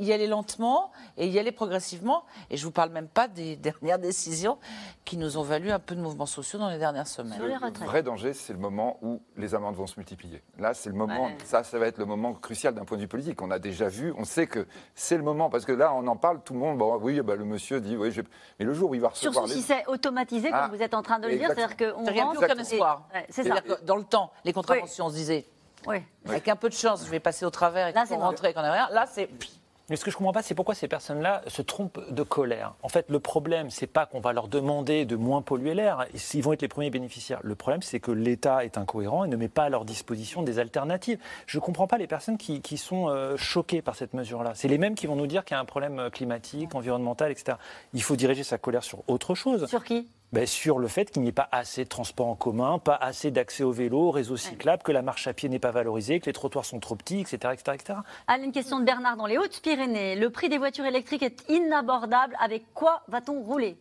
y 0.00 0.12
aller 0.12 0.26
lentement 0.26 0.90
et 1.16 1.28
y 1.28 1.38
aller 1.38 1.52
progressivement. 1.52 2.24
Et 2.50 2.56
je 2.56 2.64
vous 2.64 2.70
parle 2.70 2.90
même 2.90 3.08
pas 3.08 3.28
des 3.28 3.56
dernières 3.56 3.98
décisions 3.98 4.58
qui 5.04 5.16
nous 5.16 5.38
ont 5.38 5.42
valu 5.42 5.70
un 5.70 5.78
peu 5.78 5.94
de 5.94 6.00
mouvements 6.00 6.26
sociaux 6.26 6.58
dans 6.58 6.68
les 6.68 6.78
dernières 6.78 7.06
semaines. 7.06 7.40
Le, 7.40 7.86
vrai 7.86 8.02
danger, 8.02 8.34
c'est 8.34 8.52
le 8.52 8.58
moment 8.58 8.98
où 9.02 9.22
les 9.36 9.54
amendes 9.54 9.74
vont 9.74 9.86
se 9.86 9.98
multiplier. 9.98 10.42
Là, 10.58 10.74
c'est 10.74 10.90
le 10.90 10.96
moment. 10.96 11.30
Ça, 11.44 11.64
ça 11.64 11.78
va 11.78 11.86
être 11.86 11.98
le 11.98 12.04
moment 12.04 12.34
crucial 12.34 12.74
d'un 12.74 12.84
point 12.84 12.96
de 12.96 13.02
vue 13.02 13.08
politique. 13.08 13.40
On 13.42 13.50
a 13.50 13.58
déjà 13.58 13.88
vu, 13.88 14.12
on 14.16 14.24
sait 14.24 14.46
que 14.46 14.66
c'est 14.94 15.16
le 15.16 15.22
moment 15.22 15.50
parce 15.50 15.64
que 15.64 15.72
là, 15.72 15.92
on 15.94 16.06
en 16.06 16.16
parle, 16.16 16.42
tout 16.42 16.52
le 16.52 16.58
monde. 16.58 16.78
Bon, 16.78 16.98
oui, 17.00 17.20
bah, 17.22 17.36
le 17.36 17.44
monsieur 17.44 17.80
dit, 17.80 17.96
oui, 17.96 18.12
mais 18.58 18.64
le 18.64 18.72
jour 18.72 18.90
où 18.90 18.94
il 18.94 19.00
va 19.00 19.08
recevoir. 19.08 19.46
Surtout 19.46 19.60
si 19.60 19.62
c'est 19.62 19.86
automatisé, 19.86 20.50
comme 20.50 20.58
ah, 20.60 20.70
vous 20.72 20.82
êtes 20.82 20.94
en 20.94 21.02
train 21.02 21.18
de 21.18 21.28
le 21.28 21.36
dire, 21.36 21.48
c'est-à-dire 21.48 21.76
qu'on 21.76 22.04
rentre. 22.04 22.38
Plus 22.38 22.44
aucun 22.44 22.58
espoir. 22.58 23.08
C'est 23.28 23.44
ça. 23.44 23.56
dans 23.82 23.96
le 23.96 24.04
temps, 24.04 24.32
les 24.44 24.52
contraventions, 24.52 25.06
on 25.06 25.10
se 25.10 25.14
disait. 25.14 25.44
Oui. 25.86 25.98
Avec 26.26 26.48
un 26.48 26.56
peu 26.56 26.68
de 26.68 26.74
chance, 26.74 27.04
je 27.04 27.10
vais 27.10 27.20
passer 27.20 27.44
au 27.44 27.50
travers 27.50 27.88
et 27.88 27.92
qu'on 27.92 28.18
rentrer, 28.18 28.52
qu'on 28.52 28.60
a 28.60 28.72
rien. 28.72 28.88
Là, 28.90 29.06
c'est. 29.06 29.28
Mais 29.88 29.96
ce 29.96 30.04
que 30.04 30.10
je 30.10 30.16
ne 30.16 30.18
comprends 30.18 30.34
pas, 30.34 30.42
c'est 30.42 30.54
pourquoi 30.54 30.74
ces 30.74 30.86
personnes-là 30.86 31.40
se 31.46 31.62
trompent 31.62 32.10
de 32.10 32.22
colère. 32.22 32.74
En 32.82 32.90
fait, 32.90 33.06
le 33.08 33.20
problème, 33.20 33.70
c'est 33.70 33.86
pas 33.86 34.04
qu'on 34.04 34.20
va 34.20 34.34
leur 34.34 34.46
demander 34.48 35.06
de 35.06 35.16
moins 35.16 35.40
polluer 35.40 35.72
l'air. 35.72 36.04
Ils 36.34 36.42
vont 36.42 36.52
être 36.52 36.60
les 36.60 36.68
premiers 36.68 36.90
bénéficiaires. 36.90 37.40
Le 37.42 37.54
problème, 37.54 37.80
c'est 37.80 37.98
que 37.98 38.10
l'État 38.10 38.66
est 38.66 38.76
incohérent 38.76 39.24
et 39.24 39.28
ne 39.28 39.36
met 39.36 39.48
pas 39.48 39.64
à 39.64 39.68
leur 39.70 39.86
disposition 39.86 40.42
des 40.42 40.58
alternatives. 40.58 41.18
Je 41.46 41.56
ne 41.56 41.62
comprends 41.62 41.86
pas 41.86 41.96
les 41.96 42.06
personnes 42.06 42.36
qui, 42.36 42.76
sont 42.76 43.08
euh, 43.08 43.38
choquées 43.38 43.80
par 43.80 43.96
cette 43.96 44.12
mesure-là. 44.12 44.52
C'est 44.54 44.68
les 44.68 44.76
mêmes 44.76 44.94
qui 44.94 45.06
vont 45.06 45.16
nous 45.16 45.26
dire 45.26 45.46
qu'il 45.46 45.54
y 45.54 45.58
a 45.58 45.60
un 45.60 45.64
problème 45.64 45.98
euh, 45.98 46.10
climatique, 46.10 46.74
environnemental, 46.74 47.30
etc. 47.30 47.56
Il 47.94 48.02
faut 48.02 48.14
diriger 48.14 48.44
sa 48.44 48.58
colère 48.58 48.84
sur 48.84 49.02
autre 49.08 49.34
chose. 49.34 49.66
Sur 49.66 49.84
qui? 49.84 50.06
Ben, 50.32 50.46
sur 50.46 50.78
le 50.78 50.88
fait 50.88 51.10
qu'il 51.10 51.22
n'y 51.22 51.28
ait 51.28 51.32
pas 51.32 51.48
assez 51.52 51.84
de 51.84 51.88
transports 51.88 52.26
en 52.26 52.34
commun, 52.34 52.78
pas 52.78 52.94
assez 52.94 53.30
d'accès 53.30 53.62
au 53.62 53.72
vélo, 53.72 54.08
au 54.08 54.10
réseau 54.10 54.36
cyclable, 54.36 54.82
que 54.82 54.92
la 54.92 55.02
marche 55.02 55.26
à 55.26 55.32
pied 55.32 55.48
n'est 55.48 55.58
pas 55.58 55.70
valorisée, 55.70 56.20
que 56.20 56.26
les 56.26 56.32
trottoirs 56.32 56.64
sont 56.64 56.80
trop 56.80 56.96
petits, 56.96 57.20
etc. 57.20 57.36
etc., 57.52 57.62
etc. 57.74 57.98
Allez, 58.26 58.44
une 58.44 58.52
question 58.52 58.78
de 58.78 58.84
Bernard 58.84 59.16
dans 59.16 59.26
les 59.26 59.38
Hautes-Pyrénées. 59.38 60.16
Le 60.16 60.30
prix 60.30 60.48
des 60.48 60.58
voitures 60.58 60.84
électriques 60.84 61.22
est 61.22 61.44
inabordable. 61.48 62.36
Avec 62.40 62.64
quoi 62.74 63.02
va-t-on 63.08 63.40
rouler? 63.42 63.78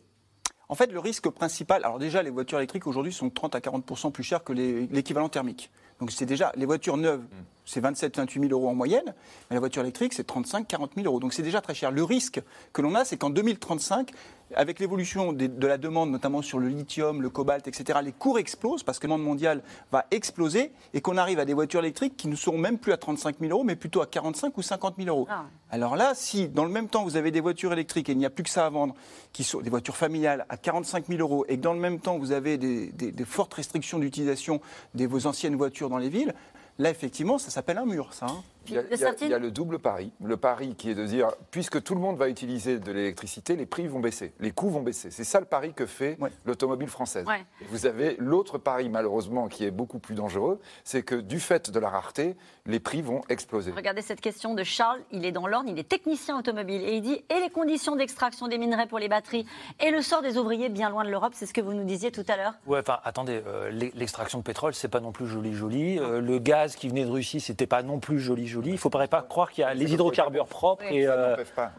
En 0.70 0.76
fait, 0.76 0.91
le 0.91 1.00
risque 1.00 1.30
principal, 1.30 1.84
alors 1.86 1.98
déjà, 1.98 2.22
les 2.22 2.30
voitures 2.30 2.58
électriques 2.58 2.88
aujourd'hui 2.88 3.14
sont 3.14 3.30
30 3.30 3.56
à 3.56 3.60
40% 3.60 4.12
plus 4.12 4.24
chères 4.24 4.43
que 4.43 4.52
l'équivalent 4.52 5.30
thermique. 5.30 5.72
Donc 6.00 6.12
c'est 6.12 6.26
déjà, 6.26 6.52
les 6.56 6.66
voitures 6.66 6.98
neuves, 6.98 7.22
mm. 7.22 7.43
c'est 7.66 7.82
27-28 7.82 8.41
000 8.41 8.45
euros 8.52 8.70
en 8.70 8.76
moyenne, 8.76 9.16
mais 9.50 9.56
la 9.56 9.60
voiture 9.60 9.82
électrique, 9.82 10.14
c'est 10.14 10.28
35-40 10.28 10.89
000 10.95 11.08
euros. 11.08 11.20
Donc 11.20 11.34
c'est 11.34 11.41
déjà 11.41 11.62
très 11.62 11.74
cher. 11.74 11.91
Le 11.91 12.04
risque 12.04 12.41
que 12.74 12.82
l'on 12.82 12.95
a, 12.95 13.06
c'est 13.06 13.18
qu'en 13.18 13.30
2035, 13.30 14.12
avec 14.56 14.80
l'évolution 14.80 15.34
de 15.34 15.68
la 15.68 15.78
demande, 15.78 16.12
notamment 16.12 16.41
sur 16.41 16.60
le 16.60 16.68
lithium, 16.68 17.22
le 17.22 17.30
cobalt, 17.30 17.68
etc., 17.68 18.00
les 18.04 18.12
cours 18.12 18.39
explosent 18.39 18.84
parce 18.84 19.00
que 19.00 19.08
le 19.08 19.12
monde 19.12 19.24
mondial 19.24 19.62
va 19.91 20.06
exploser 20.12 20.72
et 20.93 21.02
qu'on 21.02 21.18
arrive 21.18 21.39
à 21.39 21.45
des 21.45 21.54
voitures 21.54 21.82
électriques 21.82 22.16
qui 22.18 22.28
ne 22.28 22.36
seront 22.36 22.58
même 22.58 22.78
plus 22.78 22.91
à 22.93 22.98
35 22.98 23.38
000 23.39 23.52
euros, 23.52 23.64
mais 23.64 23.76
plutôt 23.76 24.02
à 24.02 24.08
45 24.08 24.58
ou 24.58 24.62
50 24.62 24.95
000 24.98 25.10
euros. 25.10 25.28
Ah. 25.30 25.45
Alors 25.70 25.95
là, 25.95 26.14
si 26.16 26.48
dans 26.48 26.64
le 26.64 26.72
même 26.72 26.88
temps 26.88 27.04
vous 27.04 27.18
avez 27.18 27.32
des 27.32 27.41
voitures 27.41 27.74
électriques 27.74 28.10
et 28.10 28.14
il 28.14 28.18
n'y 28.18 28.26
a 28.26 28.30
plus 28.30 28.43
que 28.43 28.50
ça 28.50 28.66
à 28.66 28.70
vendre, 28.70 28.95
qui 29.34 29.43
sont 29.43 29.62
des 29.62 29.70
voitures 29.70 29.98
familiales 29.98 30.45
à 30.50 30.58
45 30.58 31.08
000 31.08 31.20
euros, 31.20 31.45
et 31.50 31.58
que 31.58 31.62
dans 31.62 31.74
le 31.74 31.80
même 31.80 32.00
temps 32.00 32.18
vous 32.18 32.32
avez 32.32 32.58
des, 32.58 32.91
des 32.91 33.26
fortes 33.26 33.54
restrictions 33.54 34.00
d'utilisation 34.00 34.62
de 34.95 35.06
vos 35.06 35.28
anciennes 35.28 35.56
voitures 35.56 35.89
dans 35.89 35.98
les 35.98 36.10
villes, 36.10 36.34
là 36.80 36.89
effectivement, 36.89 37.38
ça 37.38 37.50
s'appelle 37.50 37.78
un 37.78 37.86
mur, 37.86 38.14
ça. 38.14 38.28
Hein. 38.28 38.43
Il 38.70 39.30
y, 39.30 39.34
a, 39.34 39.39
le 39.39 39.51
double 39.51 39.80
pari. 39.80 40.11
Le 40.22 40.38
pari 40.38 40.76
qui 40.76 40.89
est 40.89 40.95
de 40.95 41.05
dire, 41.05 41.30
puisque 41.51 41.82
tout 41.82 41.95
le 41.95 42.01
monde 42.01 42.18
va 42.18 42.30
utiliser 42.30 42.80
de 42.80 42.91
l'électricité, 42.91 43.55
les 43.55 43.65
prix 43.65 43.88
vont 43.88 43.99
baisser, 43.99 44.34
les 44.39 44.51
coûts 44.51 44.70
vont 44.70 44.82
baisser. 44.82 45.11
C'est 45.11 45.24
ça 45.24 45.39
le 45.39 45.45
pari 45.45 45.74
que 45.74 45.86
fait 45.86 46.18
l'automobile 46.45 46.89
française. 46.89 47.26
Vous 47.70 47.86
avez 47.86 48.15
l'autre 48.20 48.57
pari, 48.57 48.89
malheureusement, 48.89 49.47
qui 49.47 49.65
est 49.65 49.72
beaucoup 49.72 49.99
plus 49.99 50.15
dangereux, 50.15 50.59
c'est 50.84 51.03
que 51.03 51.15
du 51.15 51.39
fait 51.39 51.72
de 51.72 51.80
la 51.80 51.89
rareté, 51.89 52.36
les 52.65 52.80
prix 52.80 53.01
vont 53.01 53.22
exploser. 53.30 53.72
Regardez 53.72 54.01
cette 54.01 54.22
question 54.22 54.53
de 54.53 54.63
Charles, 54.63 54.99
il 55.11 55.26
est 55.26 55.32
dans 55.32 55.47
l'ordre, 55.47 55.70
il 55.70 55.80
est 55.80 55.88
technicien 55.88 56.38
automobile 56.38 56.82
et 56.82 56.95
il 56.95 57.01
dit 57.01 57.24
et 57.30 57.39
les 57.39 57.49
conditions 57.49 57.95
d'extraction 57.95 58.47
des 58.47 58.57
minerais 58.57 58.88
pour 58.88 58.99
les 58.99 59.07
batteries 59.07 59.45
et 59.80 59.91
le 59.91 60.01
sort 60.01 60.22
des 60.22 60.38
ouvriers 60.38 60.70
bien 60.70 60.89
loin 60.89 61.03
de 61.03 61.09
l'Europe, 61.09 61.34
c'est 61.36 61.45
ce 61.45 61.53
que 61.53 61.61
vous 61.61 61.74
nous 61.74 61.86
disiez 61.86 62.11
tout 62.11 62.26
à 62.28 62.38
l'heure. 62.38 62.53
Ouais, 62.65 62.80
enfin 62.80 62.99
attendez, 63.03 63.41
euh, 63.45 63.70
l'extraction 63.72 64.39
de 64.39 64.43
pétrole, 64.43 64.74
c'est 64.74 64.88
pas 64.88 64.99
non 64.99 65.11
plus 65.11 65.28
joli 65.28 65.53
joli. 65.53 65.99
Euh, 65.99 66.22
le 66.22 66.39
gaz 66.39 66.76
qui 66.76 66.89
venait 66.89 67.05
de 67.05 67.11
Russie, 67.11 67.39
c'était 67.39 67.68
pas 67.68 67.84
non 67.84 67.99
plus 67.99 68.20
joli 68.20 68.47
joli. 68.47 68.57
Il 68.66 68.74
ne 68.74 68.78
faut 68.78 68.89
pas 68.89 69.08
croire 69.08 69.51
qu'il 69.51 69.62
y 69.62 69.66
a 69.66 69.74
les 69.74 69.93
hydrocarbures 69.93 70.47
propres 70.47 70.84
et. 70.84 71.08
Euh, 71.08 71.36
pas. 71.55 71.72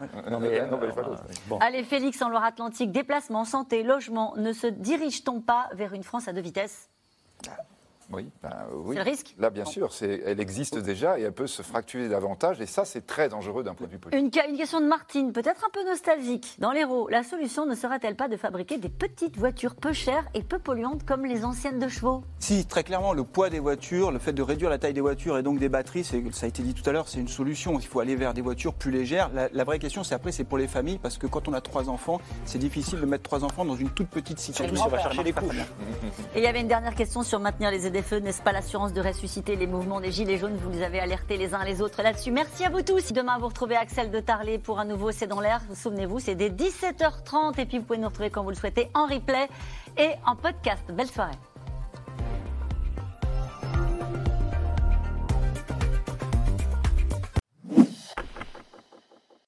Allez, 1.59 1.83
Félix, 1.83 2.21
en 2.21 2.29
Loire-Atlantique, 2.29 2.91
déplacement, 2.91 3.45
santé, 3.45 3.83
logement, 3.83 4.33
ne 4.37 4.53
se 4.53 4.67
dirige-t-on 4.67 5.41
pas 5.41 5.69
vers 5.73 5.93
une 5.93 6.03
France 6.03 6.27
à 6.27 6.33
deux 6.33 6.41
vitesses? 6.41 6.89
Oui, 8.11 8.29
ben, 8.41 8.49
oui. 8.73 8.95
C'est 8.95 9.03
le 9.03 9.09
risque 9.09 9.35
Là, 9.37 9.49
bien 9.49 9.65
sûr, 9.65 9.91
elle 10.01 10.39
existe 10.39 10.77
déjà 10.77 11.19
et 11.19 11.23
elle 11.23 11.33
peut 11.33 11.47
se 11.47 11.61
fracturer 11.61 12.09
davantage. 12.09 12.59
Et 12.59 12.65
ça, 12.65 12.85
c'est 12.85 13.05
très 13.05 13.29
dangereux 13.29 13.63
d'un 13.63 13.73
point 13.73 13.87
de 13.87 13.91
vue 13.91 13.99
politique. 13.99 14.43
Une, 14.45 14.51
une 14.51 14.57
question 14.57 14.81
de 14.81 14.87
Martine, 14.87 15.31
peut-être 15.31 15.63
un 15.65 15.69
peu 15.71 15.87
nostalgique. 15.87 16.55
Dans 16.59 16.71
l'Hérault, 16.71 17.07
la 17.09 17.23
solution 17.23 17.65
ne 17.65 17.75
sera-t-elle 17.75 18.15
pas 18.15 18.27
de 18.27 18.37
fabriquer 18.37 18.77
des 18.77 18.89
petites 18.89 19.37
voitures 19.37 19.75
peu 19.75 19.93
chères 19.93 20.27
et 20.33 20.41
peu 20.41 20.59
polluantes 20.59 21.05
comme 21.05 21.25
les 21.25 21.45
anciennes 21.45 21.79
de 21.79 21.87
chevaux? 21.87 22.23
Si, 22.39 22.65
très 22.65 22.83
clairement, 22.83 23.13
le 23.13 23.23
poids 23.23 23.49
des 23.49 23.59
voitures, 23.59 24.11
le 24.11 24.19
fait 24.19 24.33
de 24.33 24.41
réduire 24.41 24.69
la 24.69 24.79
taille 24.79 24.93
des 24.93 25.01
voitures 25.01 25.37
et 25.37 25.43
donc 25.43 25.59
des 25.59 25.69
batteries, 25.69 26.03
ça 26.03 26.17
a 26.17 26.47
été 26.47 26.63
dit 26.63 26.73
tout 26.73 26.87
à 26.89 26.93
l'heure, 26.93 27.07
c'est 27.07 27.19
une 27.19 27.27
solution. 27.27 27.79
Il 27.79 27.85
faut 27.85 27.99
aller 27.99 28.15
vers 28.15 28.33
des 28.33 28.41
voitures 28.41 28.73
plus 28.73 28.91
légères. 28.91 29.29
La, 29.33 29.63
vraie 29.63 29.79
question, 29.79 30.03
c'est 30.03 30.15
après, 30.15 30.31
c'est 30.31 30.43
pour 30.43 30.57
les 30.57 30.67
familles, 30.67 30.97
parce 30.97 31.17
que 31.17 31.27
quand 31.27 31.47
on 31.47 31.53
a 31.53 31.61
trois 31.61 31.89
enfants, 31.89 32.19
c'est 32.45 32.57
difficile 32.57 32.99
de 32.99 33.05
mettre 33.05 33.23
trois 33.23 33.43
enfants 33.43 33.65
dans 33.65 33.75
une 33.75 33.89
toute 33.89 34.09
petite 34.09 34.39
situation. 34.39 34.75
on 34.83 34.87
va 34.87 34.99
chercher 34.99 35.23
les 35.23 35.33
couches. 35.33 35.55
Et 36.35 36.39
il 36.39 36.43
y 36.43 36.47
avait 36.47 36.61
une 36.61 36.67
dernière 36.67 36.95
question 36.95 37.23
sur 37.23 37.39
maintenir 37.39 37.71
les 37.71 37.85
ZFE, 38.01 38.13
n'est-ce 38.21 38.41
pas 38.41 38.51
l'assurance 38.51 38.93
de 38.93 39.01
ressusciter 39.01 39.55
les 39.55 39.67
mouvements 39.67 39.99
des 39.99 40.11
Gilets 40.11 40.37
jaunes? 40.37 40.55
Vous 40.55 40.69
nous 40.69 40.81
avez 40.81 40.99
alertés 40.99 41.37
les 41.37 41.53
uns 41.53 41.63
les 41.63 41.81
autres 41.81 42.01
là-dessus. 42.01 42.31
Merci 42.31 42.63
à 42.63 42.69
vous 42.69 42.81
tous. 42.81 43.11
Demain, 43.13 43.37
vous 43.37 43.47
retrouvez 43.47 43.75
Axel 43.75 44.11
de 44.11 44.19
Tarlet 44.19 44.57
pour 44.57 44.79
un 44.79 44.85
nouveau 44.85 45.11
C'est 45.11 45.27
dans 45.27 45.41
l'air. 45.41 45.61
Souvenez-vous, 45.73 46.19
c'est 46.19 46.35
dès 46.35 46.49
17h30. 46.49 47.59
Et 47.59 47.65
puis, 47.65 47.79
vous 47.79 47.85
pouvez 47.85 47.99
nous 47.99 48.07
retrouver 48.07 48.29
quand 48.29 48.43
vous 48.43 48.49
le 48.49 48.55
souhaitez 48.55 48.89
en 48.93 49.05
replay 49.05 49.47
et 49.97 50.11
en 50.25 50.35
podcast. 50.35 50.83
Belle 50.91 51.09
soirée. 51.09 51.35